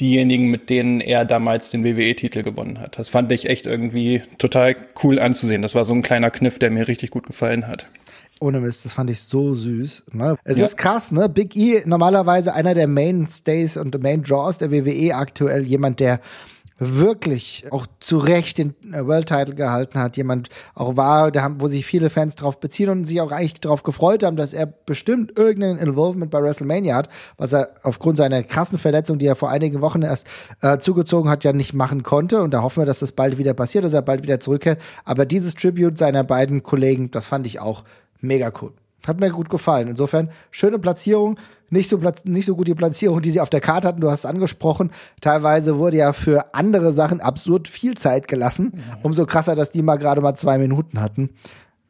diejenigen, 0.00 0.48
mit 0.50 0.70
denen 0.70 1.00
er 1.00 1.24
damals 1.24 1.70
den 1.70 1.84
WWE-Titel 1.84 2.42
gewonnen 2.42 2.80
hat. 2.80 2.98
Das 2.98 3.08
fand 3.08 3.30
ich 3.30 3.48
echt 3.48 3.66
irgendwie 3.66 4.22
total 4.38 4.74
cool 5.04 5.18
anzusehen. 5.20 5.62
Das 5.62 5.74
war 5.74 5.84
so 5.84 5.94
ein 5.94 6.02
kleiner 6.02 6.30
Kniff, 6.30 6.58
der 6.58 6.70
mir 6.70 6.88
richtig 6.88 7.10
gut 7.10 7.26
gefallen 7.26 7.68
hat. 7.68 7.88
Ohne 8.42 8.60
Mist, 8.60 8.84
das 8.84 8.92
fand 8.92 9.08
ich 9.08 9.20
so 9.20 9.54
süß. 9.54 10.02
Ne? 10.12 10.36
Es 10.42 10.58
ja. 10.58 10.64
ist 10.64 10.76
krass, 10.76 11.12
ne? 11.12 11.28
Big 11.28 11.54
E, 11.56 11.82
normalerweise 11.86 12.52
einer 12.52 12.74
der 12.74 12.88
Mainstays 12.88 13.76
und 13.76 14.02
Main 14.02 14.24
Draws 14.24 14.58
der 14.58 14.72
WWE 14.72 15.14
aktuell, 15.14 15.62
jemand, 15.62 16.00
der 16.00 16.18
wirklich 16.78 17.64
auch 17.70 17.86
zu 18.00 18.18
Recht 18.18 18.58
den 18.58 18.74
äh, 18.92 19.06
World 19.06 19.28
Title 19.28 19.54
gehalten 19.54 20.00
hat, 20.00 20.16
jemand 20.16 20.48
auch 20.74 20.96
war, 20.96 21.30
der, 21.30 21.54
wo 21.58 21.68
sich 21.68 21.86
viele 21.86 22.10
Fans 22.10 22.34
drauf 22.34 22.58
beziehen 22.58 22.88
und 22.88 23.04
sich 23.04 23.20
auch 23.20 23.30
eigentlich 23.30 23.60
darauf 23.60 23.84
gefreut 23.84 24.24
haben, 24.24 24.36
dass 24.36 24.52
er 24.52 24.66
bestimmt 24.66 25.38
irgendein 25.38 25.78
Involvement 25.78 26.32
bei 26.32 26.42
WrestleMania 26.42 26.96
hat, 26.96 27.08
was 27.36 27.52
er 27.52 27.68
aufgrund 27.84 28.16
seiner 28.16 28.42
krassen 28.42 28.78
Verletzung, 28.78 29.18
die 29.18 29.26
er 29.26 29.36
vor 29.36 29.50
einigen 29.50 29.80
Wochen 29.80 30.02
erst 30.02 30.26
äh, 30.62 30.78
zugezogen 30.78 31.30
hat, 31.30 31.44
ja 31.44 31.52
nicht 31.52 31.74
machen 31.74 32.02
konnte. 32.02 32.42
Und 32.42 32.52
da 32.52 32.62
hoffen 32.62 32.80
wir, 32.80 32.86
dass 32.86 32.98
das 32.98 33.12
bald 33.12 33.38
wieder 33.38 33.54
passiert, 33.54 33.84
dass 33.84 33.92
er 33.92 34.02
bald 34.02 34.24
wieder 34.24 34.40
zurückkehrt. 34.40 34.80
Aber 35.04 35.26
dieses 35.26 35.54
Tribute 35.54 35.96
seiner 35.96 36.24
beiden 36.24 36.64
Kollegen, 36.64 37.12
das 37.12 37.26
fand 37.26 37.46
ich 37.46 37.60
auch 37.60 37.84
mega 38.22 38.52
cool. 38.60 38.72
Hat 39.06 39.20
mir 39.20 39.30
gut 39.30 39.50
gefallen. 39.50 39.88
Insofern, 39.88 40.30
schöne 40.50 40.78
Platzierung. 40.78 41.38
Nicht 41.70 41.88
so, 41.88 41.98
nicht 42.24 42.46
so 42.46 42.54
gut 42.54 42.68
die 42.68 42.74
Platzierung, 42.74 43.20
die 43.22 43.30
sie 43.30 43.40
auf 43.40 43.50
der 43.50 43.60
Karte 43.60 43.88
hatten. 43.88 44.00
Du 44.00 44.10
hast 44.10 44.20
es 44.20 44.26
angesprochen. 44.26 44.92
Teilweise 45.20 45.78
wurde 45.78 45.96
ja 45.96 46.12
für 46.12 46.54
andere 46.54 46.92
Sachen 46.92 47.20
absurd 47.20 47.66
viel 47.66 47.96
Zeit 47.96 48.28
gelassen. 48.28 48.84
Umso 49.02 49.26
krasser, 49.26 49.56
dass 49.56 49.70
die 49.70 49.82
mal 49.82 49.96
gerade 49.96 50.20
mal 50.20 50.34
zwei 50.34 50.58
Minuten 50.58 51.00
hatten. 51.00 51.30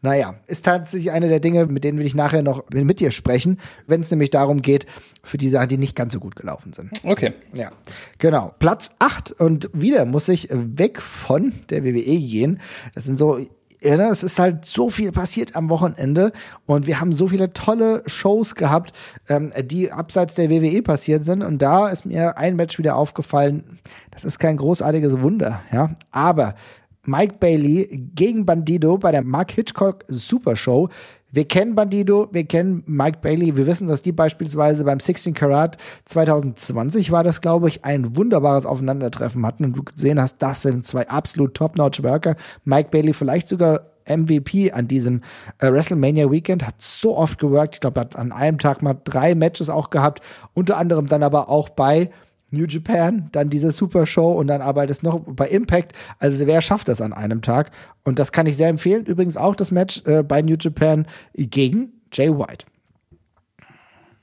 Naja, 0.04 0.34
ist 0.48 0.64
tatsächlich 0.64 1.12
eine 1.12 1.28
der 1.28 1.38
Dinge, 1.38 1.66
mit 1.66 1.84
denen 1.84 1.98
will 1.98 2.06
ich 2.06 2.16
nachher 2.16 2.42
noch 2.42 2.64
mit 2.72 2.98
dir 2.98 3.12
sprechen, 3.12 3.60
wenn 3.86 4.00
es 4.00 4.10
nämlich 4.10 4.30
darum 4.30 4.60
geht, 4.60 4.86
für 5.22 5.38
die 5.38 5.48
Sachen, 5.48 5.68
die 5.68 5.78
nicht 5.78 5.94
ganz 5.94 6.12
so 6.12 6.18
gut 6.18 6.34
gelaufen 6.34 6.72
sind. 6.72 6.90
Okay. 7.04 7.32
Ja, 7.54 7.70
genau. 8.18 8.52
Platz 8.58 8.90
8 8.98 9.30
und 9.30 9.70
wieder 9.72 10.04
muss 10.04 10.28
ich 10.28 10.48
weg 10.50 11.00
von 11.00 11.52
der 11.70 11.84
WWE 11.84 12.18
gehen. 12.18 12.60
Das 12.96 13.04
sind 13.04 13.16
so 13.16 13.38
ja, 13.82 13.96
ne, 13.96 14.08
es 14.08 14.22
ist 14.22 14.38
halt 14.38 14.64
so 14.64 14.90
viel 14.90 15.12
passiert 15.12 15.56
am 15.56 15.68
Wochenende 15.68 16.32
und 16.66 16.86
wir 16.86 17.00
haben 17.00 17.12
so 17.12 17.28
viele 17.28 17.52
tolle 17.52 18.02
Shows 18.06 18.54
gehabt, 18.54 18.92
ähm, 19.28 19.52
die 19.64 19.90
abseits 19.90 20.34
der 20.34 20.50
WWE 20.50 20.82
passiert 20.82 21.24
sind. 21.24 21.42
Und 21.42 21.60
da 21.60 21.88
ist 21.88 22.06
mir 22.06 22.38
ein 22.38 22.56
Match 22.56 22.78
wieder 22.78 22.96
aufgefallen. 22.96 23.80
Das 24.10 24.24
ist 24.24 24.38
kein 24.38 24.56
großartiges 24.56 25.20
Wunder, 25.22 25.62
ja. 25.72 25.90
Aber 26.10 26.54
Mike 27.04 27.36
Bailey 27.40 28.10
gegen 28.14 28.46
Bandido 28.46 28.96
bei 28.96 29.10
der 29.10 29.24
Mark 29.24 29.50
Hitchcock 29.50 30.04
Super 30.06 30.54
Show. 30.54 30.88
Wir 31.34 31.48
kennen 31.48 31.74
Bandido, 31.74 32.28
wir 32.30 32.44
kennen 32.44 32.82
Mike 32.84 33.20
Bailey, 33.22 33.56
wir 33.56 33.66
wissen, 33.66 33.88
dass 33.88 34.02
die 34.02 34.12
beispielsweise 34.12 34.84
beim 34.84 35.00
16 35.00 35.32
Karat 35.32 35.78
2020 36.04 37.10
war 37.10 37.24
das, 37.24 37.40
glaube 37.40 37.68
ich, 37.68 37.86
ein 37.86 38.18
wunderbares 38.18 38.66
Aufeinandertreffen 38.66 39.46
hatten 39.46 39.64
und 39.64 39.72
du 39.72 39.82
gesehen 39.82 40.20
hast, 40.20 40.42
das 40.42 40.60
sind 40.60 40.86
zwei 40.86 41.08
absolut 41.08 41.54
Top-Notch-Worker. 41.54 42.36
Mike 42.66 42.90
Bailey 42.90 43.14
vielleicht 43.14 43.48
sogar 43.48 43.92
MVP 44.06 44.72
an 44.72 44.88
diesem 44.88 45.22
äh, 45.58 45.72
WrestleMania 45.72 46.30
Weekend, 46.30 46.66
hat 46.66 46.74
so 46.76 47.16
oft 47.16 47.38
geworkt, 47.38 47.76
ich 47.76 47.80
glaube, 47.80 48.00
hat 48.00 48.14
an 48.14 48.30
einem 48.30 48.58
Tag 48.58 48.82
mal 48.82 48.98
drei 49.02 49.34
Matches 49.34 49.70
auch 49.70 49.88
gehabt, 49.88 50.20
unter 50.52 50.76
anderem 50.76 51.08
dann 51.08 51.22
aber 51.22 51.48
auch 51.48 51.70
bei 51.70 52.10
New 52.52 52.66
Japan, 52.66 53.28
dann 53.32 53.49
diese 53.49 53.71
Super 53.71 54.06
Show 54.06 54.32
und 54.32 54.47
dann 54.47 54.61
arbeitest 54.61 55.02
noch 55.02 55.21
bei 55.21 55.49
Impact. 55.49 55.92
Also 56.18 56.47
wer 56.47 56.61
schafft 56.62 56.88
das 56.88 57.00
an 57.00 57.12
einem 57.12 57.42
Tag? 57.42 57.71
Und 58.04 58.18
das 58.18 58.30
kann 58.32 58.47
ich 58.47 58.56
sehr 58.56 58.68
empfehlen. 58.68 59.06
Übrigens 59.06 59.37
auch 59.37 59.54
das 59.54 59.71
Match 59.71 60.02
äh, 60.06 60.23
bei 60.23 60.42
New 60.42 60.56
Japan 60.59 61.06
gegen 61.35 61.92
Jay 62.12 62.30
White. 62.30 62.66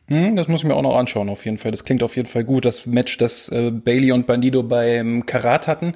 Hm, 0.10 0.36
das 0.36 0.48
muss 0.48 0.62
ich 0.62 0.68
mir 0.68 0.76
auch 0.76 0.82
noch 0.82 0.98
anschauen, 0.98 1.30
auf 1.30 1.46
jeden 1.46 1.60
Fall. 1.60 1.70
Das 1.70 1.84
klingt 1.84 2.02
auf 2.02 2.16
jeden 2.16 2.28
Fall 2.28 2.44
gut. 2.44 2.66
Das 2.66 2.88
Match, 2.88 3.18
das 3.18 3.50
äh, 3.50 3.70
Bailey 3.70 4.12
und 4.12 4.26
Bandido 4.26 4.64
beim 4.64 5.26
Karat 5.28 5.68
hatten, 5.68 5.94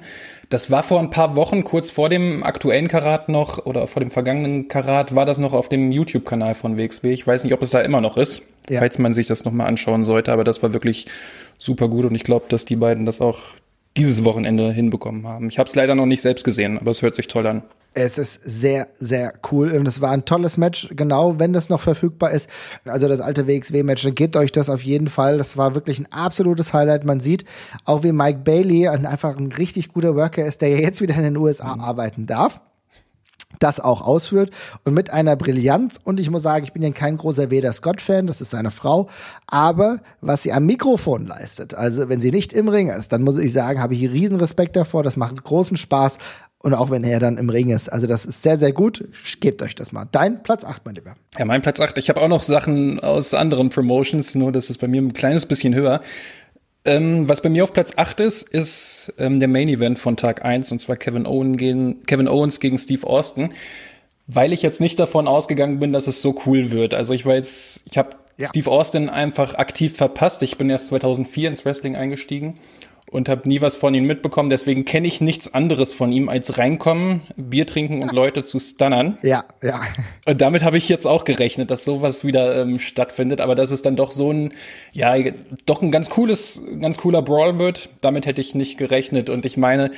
das 0.48 0.70
war 0.70 0.82
vor 0.82 1.00
ein 1.00 1.10
paar 1.10 1.36
Wochen, 1.36 1.64
kurz 1.64 1.90
vor 1.90 2.08
dem 2.08 2.42
aktuellen 2.42 2.88
Karat 2.88 3.28
noch 3.28 3.64
oder 3.66 3.86
vor 3.86 4.00
dem 4.00 4.10
vergangenen 4.10 4.68
Karat, 4.68 5.14
war 5.14 5.26
das 5.26 5.38
noch 5.38 5.52
auf 5.52 5.68
dem 5.68 5.92
YouTube-Kanal 5.92 6.54
von 6.54 6.76
WXW. 6.76 7.12
Ich 7.12 7.26
weiß 7.26 7.44
nicht, 7.44 7.52
ob 7.52 7.62
es 7.62 7.70
da 7.70 7.80
immer 7.80 8.00
noch 8.00 8.16
ist, 8.16 8.42
ja. 8.68 8.80
falls 8.80 8.98
man 8.98 9.14
sich 9.14 9.26
das 9.26 9.44
nochmal 9.44 9.66
anschauen 9.66 10.04
sollte, 10.04 10.32
aber 10.32 10.44
das 10.44 10.62
war 10.62 10.72
wirklich 10.72 11.06
super 11.58 11.88
gut 11.88 12.04
und 12.04 12.14
ich 12.14 12.24
glaube, 12.24 12.46
dass 12.48 12.64
die 12.64 12.76
beiden 12.76 13.06
das 13.06 13.20
auch 13.20 13.38
dieses 13.96 14.24
Wochenende 14.24 14.72
hinbekommen 14.72 15.26
haben. 15.26 15.48
Ich 15.48 15.58
habe 15.58 15.68
es 15.68 15.74
leider 15.74 15.94
noch 15.94 16.06
nicht 16.06 16.20
selbst 16.20 16.44
gesehen, 16.44 16.78
aber 16.78 16.90
es 16.90 17.02
hört 17.02 17.14
sich 17.14 17.28
toll 17.28 17.46
an. 17.46 17.62
Es 17.96 18.18
ist 18.18 18.40
sehr, 18.42 18.88
sehr 18.98 19.34
cool 19.52 19.70
und 19.70 19.86
es 19.86 20.00
war 20.00 20.10
ein 20.10 20.24
tolles 20.24 20.56
Match, 20.56 20.88
genau, 20.96 21.38
wenn 21.38 21.52
das 21.52 21.68
noch 21.68 21.80
verfügbar 21.80 22.32
ist. 22.32 22.50
Also 22.84 23.06
das 23.06 23.20
alte 23.20 23.46
WXW-Match, 23.46 24.02
dann 24.02 24.16
gebt 24.16 24.34
euch 24.34 24.50
das 24.50 24.68
auf 24.68 24.82
jeden 24.82 25.08
Fall. 25.08 25.38
Das 25.38 25.56
war 25.56 25.76
wirklich 25.76 26.00
ein 26.00 26.10
absolutes 26.10 26.74
Highlight. 26.74 27.04
Man 27.04 27.20
sieht 27.20 27.44
auch, 27.84 28.02
wie 28.02 28.10
Mike 28.10 28.40
Bailey 28.42 28.88
ein, 28.88 29.06
einfach 29.06 29.36
ein 29.36 29.52
richtig 29.52 29.92
guter 29.92 30.16
Worker 30.16 30.44
ist, 30.44 30.60
der 30.60 30.70
ja 30.70 30.78
jetzt 30.78 31.00
wieder 31.00 31.14
in 31.14 31.22
den 31.22 31.36
USA 31.36 31.76
mhm. 31.76 31.82
arbeiten 31.82 32.26
darf 32.26 32.60
das 33.58 33.80
auch 33.80 34.02
ausführt 34.02 34.50
und 34.84 34.94
mit 34.94 35.10
einer 35.10 35.36
Brillanz. 35.36 35.98
Und 36.02 36.20
ich 36.20 36.30
muss 36.30 36.42
sagen, 36.42 36.64
ich 36.64 36.72
bin 36.72 36.82
ja 36.82 36.90
kein 36.90 37.16
großer 37.16 37.50
Veda 37.50 37.72
Scott-Fan, 37.72 38.26
das 38.26 38.40
ist 38.40 38.50
seine 38.50 38.70
Frau. 38.70 39.08
Aber 39.46 40.00
was 40.20 40.42
sie 40.42 40.52
am 40.52 40.66
Mikrofon 40.66 41.26
leistet, 41.26 41.74
also 41.74 42.08
wenn 42.08 42.20
sie 42.20 42.30
nicht 42.30 42.52
im 42.52 42.68
Ring 42.68 42.88
ist, 42.88 43.12
dann 43.12 43.22
muss 43.22 43.38
ich 43.38 43.52
sagen, 43.52 43.80
habe 43.80 43.94
ich 43.94 44.02
riesen 44.10 44.36
Respekt 44.36 44.76
davor. 44.76 45.02
Das 45.02 45.16
macht 45.16 45.42
großen 45.42 45.76
Spaß. 45.76 46.18
Und 46.58 46.72
auch 46.72 46.90
wenn 46.90 47.04
er 47.04 47.20
dann 47.20 47.36
im 47.36 47.50
Ring 47.50 47.68
ist. 47.68 47.90
Also 47.90 48.06
das 48.06 48.24
ist 48.24 48.42
sehr, 48.42 48.56
sehr 48.56 48.72
gut. 48.72 49.06
Gebt 49.40 49.60
euch 49.60 49.74
das 49.74 49.92
mal. 49.92 50.06
Dein 50.10 50.42
Platz 50.42 50.64
8, 50.64 50.86
mein 50.86 50.94
Lieber. 50.94 51.14
Ja, 51.38 51.44
mein 51.44 51.60
Platz 51.60 51.78
8. 51.78 51.98
Ich 51.98 52.08
habe 52.08 52.22
auch 52.22 52.28
noch 52.28 52.42
Sachen 52.42 53.00
aus 53.00 53.34
anderen 53.34 53.68
Promotions, 53.68 54.34
nur 54.34 54.50
das 54.50 54.70
ist 54.70 54.78
bei 54.78 54.88
mir 54.88 55.02
ein 55.02 55.12
kleines 55.12 55.44
bisschen 55.44 55.74
höher. 55.74 56.00
Ähm, 56.84 57.28
was 57.28 57.40
bei 57.40 57.48
mir 57.48 57.64
auf 57.64 57.72
Platz 57.72 57.92
8 57.96 58.20
ist, 58.20 58.42
ist 58.42 59.12
ähm, 59.18 59.40
der 59.40 59.48
Main 59.48 59.68
Event 59.68 59.98
von 59.98 60.16
Tag 60.16 60.44
1, 60.44 60.70
und 60.70 60.80
zwar 60.80 60.96
Kevin, 60.96 61.26
Owen 61.26 61.56
gegen, 61.56 62.04
Kevin 62.04 62.28
Owens 62.28 62.60
gegen 62.60 62.78
Steve 62.78 63.06
Austin. 63.06 63.54
Weil 64.26 64.52
ich 64.52 64.62
jetzt 64.62 64.80
nicht 64.80 64.98
davon 64.98 65.28
ausgegangen 65.28 65.78
bin, 65.78 65.92
dass 65.92 66.06
es 66.06 66.22
so 66.22 66.40
cool 66.46 66.70
wird. 66.70 66.94
Also 66.94 67.14
ich 67.14 67.26
war 67.26 67.34
jetzt, 67.34 67.82
ich 67.90 67.98
habe 67.98 68.10
ja. 68.36 68.48
Steve 68.48 68.70
Austin 68.70 69.08
einfach 69.08 69.54
aktiv 69.54 69.96
verpasst. 69.96 70.42
Ich 70.42 70.58
bin 70.58 70.70
erst 70.70 70.88
2004 70.88 71.48
ins 71.50 71.64
Wrestling 71.64 71.96
eingestiegen 71.96 72.58
und 73.14 73.28
habe 73.28 73.48
nie 73.48 73.60
was 73.60 73.76
von 73.76 73.94
ihm 73.94 74.08
mitbekommen. 74.08 74.50
Deswegen 74.50 74.84
kenne 74.84 75.06
ich 75.06 75.20
nichts 75.20 75.54
anderes 75.54 75.92
von 75.92 76.10
ihm 76.10 76.28
als 76.28 76.58
reinkommen, 76.58 77.20
Bier 77.36 77.64
trinken 77.64 78.02
und 78.02 78.10
Leute 78.10 78.42
zu 78.42 78.58
stunnern. 78.58 79.18
Ja, 79.22 79.44
ja. 79.62 79.82
Und 80.26 80.40
damit 80.40 80.64
habe 80.64 80.78
ich 80.78 80.88
jetzt 80.88 81.06
auch 81.06 81.24
gerechnet, 81.24 81.70
dass 81.70 81.84
sowas 81.84 82.24
wieder 82.24 82.60
ähm, 82.60 82.80
stattfindet. 82.80 83.40
Aber 83.40 83.54
dass 83.54 83.70
es 83.70 83.82
dann 83.82 83.94
doch 83.94 84.10
so 84.10 84.32
ein, 84.32 84.52
ja, 84.92 85.14
doch 85.64 85.80
ein 85.80 85.92
ganz 85.92 86.10
cooles, 86.10 86.64
ganz 86.80 86.98
cooler 86.98 87.22
Brawl 87.22 87.60
wird, 87.60 87.88
damit 88.00 88.26
hätte 88.26 88.40
ich 88.40 88.56
nicht 88.56 88.78
gerechnet. 88.78 89.30
Und 89.30 89.46
ich 89.46 89.56
meine, 89.56 89.92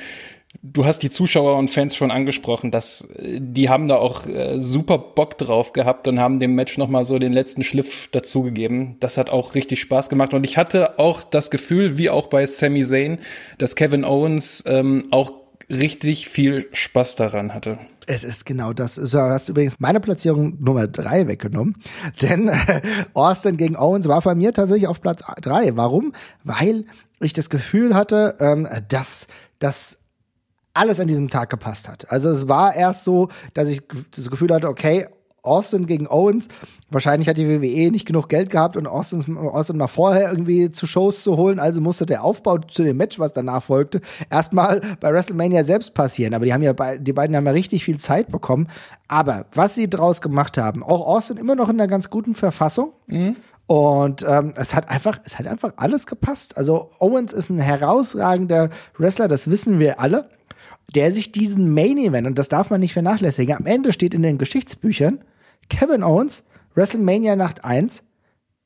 Du 0.61 0.85
hast 0.85 0.99
die 0.99 1.09
Zuschauer 1.09 1.57
und 1.57 1.69
Fans 1.69 1.95
schon 1.95 2.11
angesprochen, 2.11 2.71
dass 2.71 3.01
äh, 3.01 3.39
die 3.39 3.69
haben 3.69 3.87
da 3.87 3.97
auch 3.97 4.25
äh, 4.25 4.59
super 4.59 4.97
Bock 4.97 5.37
drauf 5.37 5.73
gehabt 5.73 6.07
und 6.07 6.19
haben 6.19 6.39
dem 6.39 6.55
Match 6.55 6.77
noch 6.77 6.89
mal 6.89 7.03
so 7.03 7.19
den 7.19 7.33
letzten 7.33 7.63
Schliff 7.63 8.09
dazugegeben. 8.11 8.97
Das 8.99 9.17
hat 9.17 9.29
auch 9.29 9.55
richtig 9.55 9.79
Spaß 9.81 10.09
gemacht 10.09 10.33
und 10.33 10.43
ich 10.43 10.57
hatte 10.57 10.99
auch 10.99 11.23
das 11.23 11.51
Gefühl, 11.51 11.97
wie 11.97 12.09
auch 12.09 12.27
bei 12.27 12.45
Sami 12.45 12.83
Zayn, 12.83 13.19
dass 13.57 13.75
Kevin 13.75 14.03
Owens 14.03 14.63
ähm, 14.67 15.07
auch 15.11 15.31
richtig 15.69 16.29
viel 16.29 16.67
Spaß 16.71 17.15
daran 17.15 17.53
hatte. 17.53 17.77
Es 18.05 18.23
ist 18.23 18.45
genau 18.45 18.71
das. 18.71 18.95
So, 18.95 19.17
du 19.17 19.29
hast 19.29 19.49
übrigens 19.49 19.79
meine 19.79 19.99
Platzierung 19.99 20.57
Nummer 20.63 20.87
drei 20.87 21.27
weggenommen. 21.27 21.75
Denn 22.21 22.47
äh, 22.47 22.81
Austin 23.13 23.57
gegen 23.57 23.75
Owens 23.75 24.07
war 24.07 24.21
bei 24.21 24.33
mir 24.33 24.53
tatsächlich 24.53 24.87
auf 24.87 25.01
Platz 25.01 25.23
drei. 25.41 25.75
Warum? 25.75 26.13
Weil 26.43 26.85
ich 27.19 27.33
das 27.33 27.49
Gefühl 27.49 27.95
hatte, 27.95 28.37
ähm, 28.39 28.67
dass 28.87 29.27
das 29.59 29.99
alles 30.77 30.99
an 30.99 31.07
diesem 31.07 31.29
Tag 31.29 31.49
gepasst 31.49 31.89
hat. 31.89 32.11
Also 32.11 32.29
es 32.29 32.47
war 32.47 32.75
erst 32.75 33.03
so, 33.03 33.29
dass 33.53 33.69
ich 33.69 33.81
das 34.15 34.29
Gefühl 34.29 34.53
hatte, 34.53 34.67
okay, 34.67 35.07
Austin 35.47 35.85
gegen 35.85 36.07
Owens. 36.07 36.49
Wahrscheinlich 36.89 37.27
hat 37.27 37.37
die 37.37 37.47
WWE 37.47 37.91
nicht 37.91 38.05
genug 38.05 38.29
Geld 38.29 38.49
gehabt, 38.49 38.77
um 38.77 38.85
Austin, 38.85 39.37
Austin 39.37 39.77
mal 39.77 39.87
vorher 39.87 40.29
irgendwie 40.29 40.71
zu 40.71 40.85
Shows 40.85 41.23
zu 41.23 41.37
holen. 41.37 41.59
Also 41.59 41.81
musste 41.81 42.05
der 42.05 42.23
Aufbau 42.23 42.57
zu 42.59 42.83
dem 42.83 42.97
Match, 42.97 43.17
was 43.17 43.33
danach 43.33 43.63
folgte, 43.63 44.01
erstmal 44.29 44.81
bei 44.99 45.11
WrestleMania 45.11 45.63
selbst 45.63 45.93
passieren. 45.93 46.33
Aber 46.33 46.45
die 46.45 46.53
haben 46.53 46.63
ja, 46.63 46.73
die 46.73 47.13
beiden 47.13 47.35
haben 47.35 47.45
ja 47.45 47.51
richtig 47.51 47.83
viel 47.83 47.97
Zeit 47.97 48.31
bekommen. 48.31 48.67
Aber 49.07 49.45
was 49.53 49.75
sie 49.75 49.89
draus 49.89 50.21
gemacht 50.21 50.57
haben, 50.57 50.83
auch 50.83 51.07
Austin 51.07 51.37
immer 51.37 51.55
noch 51.55 51.69
in 51.69 51.79
einer 51.79 51.87
ganz 51.87 52.09
guten 52.09 52.35
Verfassung. 52.35 52.91
Mhm. 53.07 53.37
Und 53.67 54.25
ähm, 54.27 54.53
es 54.55 54.73
hat 54.73 54.89
einfach, 54.89 55.19
es 55.25 55.39
hat 55.39 55.47
einfach 55.47 55.73
alles 55.75 56.07
gepasst. 56.07 56.57
Also 56.57 56.89
Owens 56.99 57.33
ist 57.33 57.49
ein 57.49 57.59
herausragender 57.59 58.69
Wrestler, 58.97 59.27
das 59.27 59.49
wissen 59.49 59.79
wir 59.79 59.99
alle 59.99 60.29
der 60.95 61.11
sich 61.11 61.31
diesen 61.31 61.73
Main 61.73 61.97
Event, 61.97 62.27
und 62.27 62.39
das 62.39 62.49
darf 62.49 62.69
man 62.69 62.79
nicht 62.79 62.93
vernachlässigen, 62.93 63.57
am 63.57 63.65
Ende 63.65 63.93
steht 63.93 64.13
in 64.13 64.21
den 64.21 64.37
Geschichtsbüchern 64.37 65.19
Kevin 65.69 66.03
Owens, 66.03 66.43
WrestleMania 66.75 67.35
Nacht 67.35 67.65
1, 67.65 68.03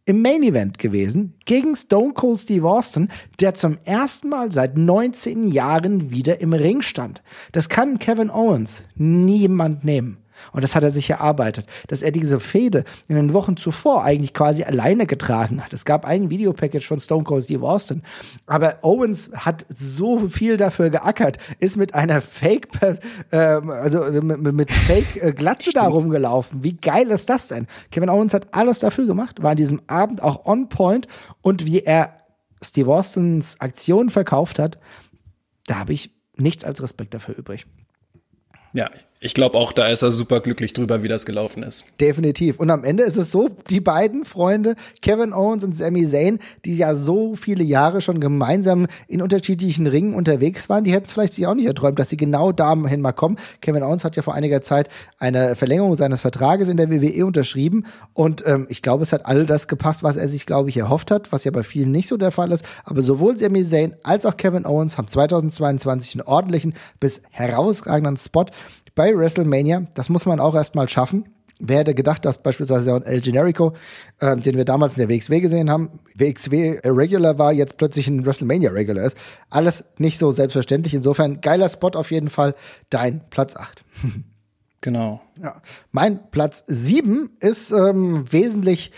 im 0.06 0.22
Main 0.22 0.44
Event 0.44 0.80
gewesen 0.80 1.36
gegen 1.46 1.76
Stone 1.76 2.14
Cold 2.14 2.40
Steve 2.40 2.68
Austin, 2.68 3.10
der 3.40 3.54
zum 3.54 3.78
ersten 3.86 4.30
Mal 4.30 4.52
seit 4.52 4.78
19 4.78 5.48
Jahren 5.48 6.12
wieder 6.12 6.42
im 6.42 6.54
Ring 6.54 6.82
stand. 6.82 7.22
Das 7.52 7.70
kann 7.70 8.00
Kevin 8.00 8.30
Owens 8.30 8.84
niemand 8.96 9.86
nehmen. 9.86 10.18
Und 10.52 10.64
das 10.64 10.76
hat 10.76 10.84
er 10.84 10.92
sich 10.92 11.10
erarbeitet, 11.10 11.66
dass 11.88 12.02
er 12.02 12.12
diese 12.12 12.40
Fehde 12.40 12.84
in 13.08 13.16
den 13.16 13.34
Wochen 13.34 13.58
zuvor 13.58 14.04
eigentlich 14.04 14.34
quasi 14.34 14.64
alleine 14.64 15.06
getragen 15.06 15.64
hat. 15.64 15.74
Es 15.74 15.86
gab 15.86 16.06
ein 16.06 16.30
Videopackage 16.30 16.86
von 16.86 17.00
Stone 17.00 17.24
Cold 17.24 17.44
Steve 17.44 17.68
Austin, 17.68 18.04
aber 18.46 18.80
Owens 18.82 19.32
hat 19.34 19.66
so 19.74 20.28
viel 20.28 20.58
dafür 20.58 20.90
geackert, 20.90 21.38
ist 21.60 21.78
mit 21.78 21.94
einer 21.94 22.22
Fake, 22.22 22.70
äh, 23.32 23.38
also, 23.38 24.04
mit, 24.22 24.54
mit 24.54 24.72
Fake 24.72 25.22
äh, 25.22 25.32
Glatze 25.34 25.72
da 25.74 25.88
rumgelaufen. 25.88 26.64
Wie 26.64 26.74
geil 26.74 27.10
ist 27.12 27.30
das 27.30 27.48
denn? 27.48 27.68
Kevin 27.92 28.10
Owens 28.10 28.34
hat 28.34 28.54
alles 28.54 28.80
dafür 28.80 29.06
gemacht, 29.06 29.42
war 29.42 29.52
an 29.52 29.58
diesem 29.58 29.82
Abend 29.88 30.22
auch 30.22 30.46
on 30.46 30.70
point 30.70 31.08
und 31.42 31.66
wie 31.66 31.80
er 31.80 32.22
Steve 32.62 32.94
Austins 32.94 33.60
Aktion 33.60 34.10
verkauft 34.10 34.60
hat, 34.60 34.78
da 35.66 35.80
habe 35.80 35.94
ich 35.94 36.12
nichts 36.36 36.64
als 36.64 36.82
Respekt 36.82 37.14
dafür 37.14 37.36
übrig. 37.36 37.66
Ja, 38.74 38.90
ich 39.24 39.36
glaube 39.36 39.56
auch, 39.56 39.72
da 39.72 39.88
ist 39.88 40.02
er 40.02 40.12
super 40.12 40.40
glücklich 40.40 40.74
drüber, 40.74 41.04
wie 41.04 41.08
das 41.08 41.28
gelaufen 41.28 41.62
ist. 41.62 41.86
Definitiv. 42.02 42.60
Und 42.60 42.72
am 42.72 42.84
Ende 42.84 43.04
ist 43.04 43.18
es 43.18 43.30
so, 43.30 43.50
die 43.70 43.80
beiden 43.80 44.26
Freunde, 44.26 44.76
Kevin 45.04 45.32
Owens 45.32 45.64
und 45.64 45.78
Sami 45.78 46.08
Zayn, 46.08 46.40
die 46.66 46.76
ja 46.76 46.96
so 46.96 47.36
viele 47.36 47.64
Jahre 47.64 48.02
schon 48.02 48.20
gemeinsam 48.20 48.88
in 49.08 49.22
unterschiedlichen 49.22 49.86
Ringen 49.86 50.16
unterwegs 50.16 50.70
waren, 50.70 50.84
die 50.84 50.92
hätten 50.92 51.06
es 51.06 51.12
vielleicht 51.12 51.36
sich 51.36 51.46
auch 51.46 51.54
nicht 51.54 51.68
erträumt, 51.68 52.00
dass 52.00 52.10
sie 52.10 52.18
genau 52.18 52.52
dahin 52.52 53.00
mal 53.00 53.12
kommen. 53.12 53.38
Kevin 53.62 53.84
Owens 53.84 54.04
hat 54.04 54.16
ja 54.16 54.24
vor 54.24 54.34
einiger 54.34 54.62
Zeit 54.62 54.90
eine 55.20 55.56
Verlängerung 55.56 55.94
seines 55.94 56.22
Vertrages 56.22 56.68
in 56.68 56.78
der 56.78 56.90
WWE 56.90 57.24
unterschrieben 57.24 57.86
und 58.14 58.44
ähm, 58.48 58.66
ich 58.70 58.82
glaube, 58.82 59.04
es 59.04 59.14
hat 59.14 59.28
all 59.28 59.46
das 59.46 59.68
gepasst, 59.68 60.02
was 60.02 60.18
er 60.18 60.28
sich, 60.28 60.48
glaube 60.48 60.70
ich, 60.70 60.78
erhofft 60.78 61.12
hat, 61.12 61.32
was 61.32 61.44
ja 61.44 61.52
bei 61.52 61.62
vielen 61.62 61.92
nicht 61.92 62.08
so 62.08 62.18
der 62.18 62.32
Fall 62.32 62.52
ist. 62.52 62.66
Aber 62.86 63.04
sowohl 63.04 63.38
Sami 63.38 63.64
Zayn 63.64 63.94
als 64.02 64.26
auch 64.26 64.36
Kevin 64.36 64.66
Owens 64.66 64.98
haben 64.98 65.08
2022 65.08 66.16
einen 66.16 66.28
ordentlichen 66.28 66.74
bis 67.00 67.22
herausragenden 67.30 68.18
Spot 68.18 68.48
bei 68.96 69.16
WrestleMania. 69.16 69.88
Das 69.94 70.10
muss 70.10 70.26
man 70.26 70.40
auch 70.40 70.56
erstmal 70.56 70.90
schaffen. 70.90 71.26
Wer 71.64 71.80
hätte 71.80 71.94
gedacht, 71.94 72.26
dass 72.26 72.42
beispielsweise 72.42 72.96
auch 72.96 73.02
El 73.04 73.22
Generico, 73.22 73.74
äh, 74.20 74.36
den 74.36 74.58
wir 74.58 74.66
damals 74.66 74.98
in 74.98 75.08
der 75.08 75.16
WXW 75.16 75.42
gesehen 75.42 75.70
haben, 75.70 76.00
WXW 76.16 76.80
Regular 76.84 77.38
war, 77.38 77.54
jetzt 77.54 77.78
plötzlich 77.78 78.08
ein 78.08 78.26
WrestleMania 78.26 78.72
Regular 78.72 79.06
ist. 79.06 79.16
Alles 79.52 79.86
nicht 80.00 80.18
so 80.18 80.32
selbstverständlich. 80.32 80.96
Insofern 80.96 81.40
geiler 81.42 81.70
Spot 81.70 81.90
auf 81.90 82.10
jeden 82.10 82.32
Fall. 82.32 82.56
Dein 82.90 83.22
Platz 83.30 83.56
8. 83.56 83.84
Genau. 84.84 85.22
Ja. 85.40 85.62
Mein 85.92 86.32
Platz 86.32 86.64
7 86.66 87.30
ist 87.40 87.70
ähm, 87.70 88.26
wesentlich 88.32 88.92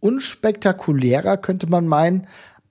unspektakulärer, 0.00 1.36
könnte 1.36 1.66
man 1.66 1.86
meinen 1.86 2.26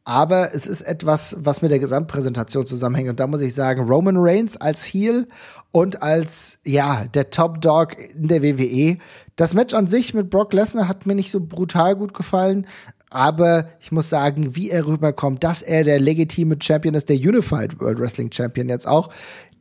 aber 0.05 0.53
es 0.53 0.67
ist 0.67 0.81
etwas, 0.81 1.35
was 1.39 1.63
mit 1.63 1.71
der 1.71 1.79
Gesamtpräsentation 1.79 2.67
zusammenhängt. 2.67 3.09
Und 3.09 3.19
da 3.19 3.25
muss 3.25 3.41
ich 3.41 3.55
sagen, 3.55 3.87
Roman 3.89 4.17
Reigns 4.17 4.55
als 4.55 4.85
Heel 4.85 5.27
und 5.71 6.03
als, 6.03 6.59
ja, 6.63 7.05
der 7.05 7.31
Top 7.31 7.59
Dog 7.59 7.97
in 7.97 8.27
der 8.27 8.43
WWE. 8.43 8.99
Das 9.35 9.55
Match 9.55 9.73
an 9.73 9.87
sich 9.87 10.13
mit 10.13 10.29
Brock 10.29 10.53
Lesnar 10.53 10.87
hat 10.87 11.07
mir 11.07 11.15
nicht 11.15 11.31
so 11.31 11.39
brutal 11.39 11.95
gut 11.95 12.13
gefallen. 12.13 12.67
Aber 13.09 13.67
ich 13.79 13.91
muss 13.91 14.09
sagen, 14.09 14.55
wie 14.55 14.69
er 14.69 14.85
rüberkommt, 14.85 15.43
dass 15.43 15.63
er 15.63 15.83
der 15.83 15.99
legitime 15.99 16.57
Champion 16.61 16.93
ist, 16.93 17.09
der 17.09 17.17
Unified 17.17 17.79
World 17.79 17.99
Wrestling 17.99 18.31
Champion 18.31 18.69
jetzt 18.69 18.87
auch, 18.87 19.09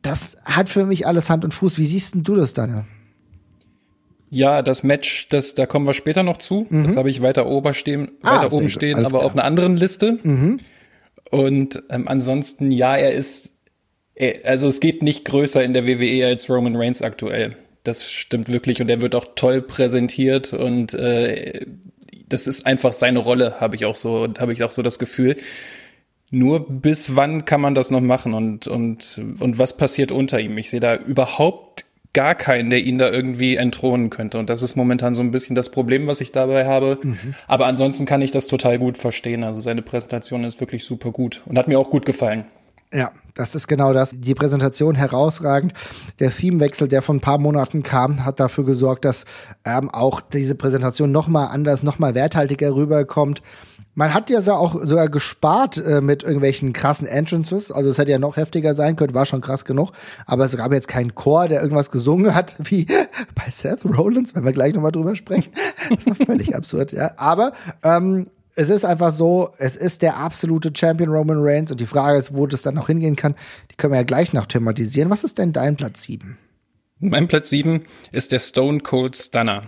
das 0.03 0.37
hat 0.45 0.69
für 0.69 0.85
mich 0.85 1.07
alles 1.07 1.31
Hand 1.31 1.43
und 1.43 1.55
Fuß. 1.55 1.79
Wie 1.79 1.85
siehst 1.85 2.13
denn 2.13 2.23
du 2.23 2.35
das, 2.35 2.53
Daniel? 2.53 2.85
Ja, 4.35 4.61
das 4.61 4.83
Match, 4.83 5.29
das, 5.29 5.55
da 5.55 5.65
kommen 5.65 5.87
wir 5.87 5.93
später 5.93 6.21
noch 6.21 6.35
zu. 6.35 6.67
Mhm. 6.69 6.87
Das 6.87 6.97
habe 6.97 7.09
ich 7.09 7.21
weiter 7.21 7.47
oben 7.47 7.73
stehen, 7.73 8.11
ah, 8.21 8.41
weiter 8.41 8.53
oben 8.53 8.69
stehen, 8.69 8.99
aber 8.99 9.07
klar. 9.07 9.23
auf 9.23 9.31
einer 9.31 9.45
anderen 9.45 9.77
Liste. 9.77 10.19
Mhm. 10.23 10.57
Und 11.31 11.81
ähm, 11.89 12.09
ansonsten, 12.09 12.69
ja, 12.69 12.97
er 12.97 13.13
ist, 13.13 13.53
er, 14.13 14.41
also 14.43 14.67
es 14.67 14.81
geht 14.81 15.03
nicht 15.03 15.23
größer 15.23 15.63
in 15.63 15.71
der 15.71 15.87
WWE 15.87 16.27
als 16.27 16.49
Roman 16.49 16.75
Reigns 16.75 17.01
aktuell. 17.01 17.55
Das 17.83 18.11
stimmt 18.11 18.51
wirklich 18.51 18.81
und 18.81 18.89
er 18.89 18.99
wird 18.99 19.15
auch 19.15 19.25
toll 19.35 19.61
präsentiert 19.61 20.51
und 20.51 20.93
äh, 20.93 21.65
das 22.27 22.45
ist 22.45 22.65
einfach 22.65 22.91
seine 22.91 23.19
Rolle, 23.19 23.61
habe 23.61 23.77
ich 23.77 23.85
auch 23.85 23.95
so, 23.95 24.27
habe 24.37 24.51
ich 24.51 24.65
auch 24.65 24.71
so 24.71 24.81
das 24.81 24.99
Gefühl. 24.99 25.37
Nur 26.29 26.67
bis 26.67 27.15
wann 27.15 27.45
kann 27.45 27.61
man 27.61 27.73
das 27.73 27.89
noch 27.89 28.01
machen 28.01 28.33
und 28.33 28.67
und 28.67 29.21
und 29.39 29.59
was 29.59 29.77
passiert 29.77 30.11
unter 30.11 30.41
ihm? 30.41 30.57
Ich 30.57 30.69
sehe 30.69 30.81
da 30.81 30.93
überhaupt 30.97 31.84
gar 32.15 32.33
keinen, 32.33 32.71
der 32.71 32.79
ihn 32.79 32.97
da 32.97 33.11
irgendwie 33.11 33.57
entthronen 33.57 34.09
könnte. 34.09 34.39
Und 34.39 34.49
das 34.49 34.63
ist 34.63 34.75
momentan 34.75 35.13
so 35.13 35.21
ein 35.21 35.29
bisschen 35.29 35.55
das 35.55 35.69
Problem, 35.69 36.07
was 36.07 36.21
ich 36.21 36.31
dabei 36.31 36.65
habe. 36.65 36.97
Mhm. 37.03 37.35
Aber 37.47 37.67
ansonsten 37.67 38.07
kann 38.07 38.23
ich 38.23 38.31
das 38.31 38.47
total 38.47 38.79
gut 38.79 38.97
verstehen. 38.97 39.43
Also 39.43 39.61
seine 39.61 39.83
Präsentation 39.83 40.43
ist 40.45 40.59
wirklich 40.59 40.85
super 40.85 41.11
gut 41.11 41.43
und 41.45 41.57
hat 41.59 41.67
mir 41.67 41.77
auch 41.77 41.91
gut 41.91 42.05
gefallen. 42.05 42.45
Ja, 42.93 43.11
das 43.33 43.55
ist 43.55 43.67
genau 43.67 43.91
das. 43.91 44.21
Die 44.21 44.33
Präsentation 44.33 44.95
herausragend. 44.95 45.73
Der 46.19 46.31
Themewechsel, 46.31 46.87
der 46.87 47.01
von 47.01 47.17
ein 47.17 47.21
paar 47.21 47.37
Monaten 47.37 47.83
kam, 47.83 48.23
hat 48.23 48.39
dafür 48.39 48.63
gesorgt, 48.63 49.03
dass 49.03 49.25
ähm, 49.65 49.89
auch 49.89 50.21
diese 50.21 50.55
Präsentation 50.55 51.11
noch 51.11 51.27
mal 51.27 51.47
anders, 51.47 51.83
noch 51.83 51.99
mal 51.99 52.15
werthaltiger 52.15 52.73
rüberkommt. 52.73 53.41
Man 53.95 54.13
hat 54.13 54.29
ja 54.29 54.39
auch 54.53 54.81
sogar 54.83 55.09
gespart 55.09 55.77
äh, 55.77 56.01
mit 56.01 56.23
irgendwelchen 56.23 56.73
krassen 56.73 57.07
Entrances. 57.07 57.71
Also 57.71 57.89
es 57.89 57.97
hätte 57.97 58.11
ja 58.11 58.19
noch 58.19 58.37
heftiger 58.37 58.75
sein 58.75 58.95
können, 58.95 59.13
war 59.13 59.25
schon 59.25 59.41
krass 59.41 59.65
genug. 59.65 59.91
Aber 60.25 60.45
es 60.45 60.55
gab 60.55 60.71
jetzt 60.71 60.87
keinen 60.87 61.15
Chor, 61.15 61.47
der 61.47 61.61
irgendwas 61.61 61.91
gesungen 61.91 62.35
hat, 62.35 62.55
wie 62.63 62.85
bei 62.85 63.49
Seth 63.49 63.85
Rollins, 63.85 64.35
wenn 64.35 64.45
wir 64.45 64.53
gleich 64.53 64.73
nochmal 64.73 64.91
drüber 64.91 65.15
sprechen. 65.15 65.51
Völlig 66.25 66.55
absurd, 66.55 66.91
ja. 66.91 67.11
Aber 67.17 67.51
ähm, 67.83 68.27
es 68.55 68.69
ist 68.69 68.85
einfach 68.85 69.11
so, 69.11 69.49
es 69.57 69.75
ist 69.75 70.01
der 70.01 70.17
absolute 70.17 70.71
Champion 70.75 71.09
Roman 71.09 71.37
Reigns 71.39 71.71
und 71.71 71.79
die 71.79 71.85
Frage 71.85 72.17
ist, 72.17 72.35
wo 72.35 72.47
das 72.47 72.61
dann 72.61 72.75
noch 72.75 72.87
hingehen 72.87 73.15
kann, 73.15 73.35
die 73.71 73.75
können 73.75 73.93
wir 73.93 73.97
ja 73.97 74.03
gleich 74.03 74.33
noch 74.33 74.45
thematisieren. 74.45 75.09
Was 75.09 75.23
ist 75.23 75.37
denn 75.37 75.51
dein 75.51 75.75
Platz 75.75 76.03
7? 76.03 76.37
Mein 76.99 77.27
Platz 77.27 77.49
7 77.49 77.83
ist 78.13 78.31
der 78.31 78.39
Stone 78.39 78.79
Cold 78.79 79.17
Stunner. 79.17 79.63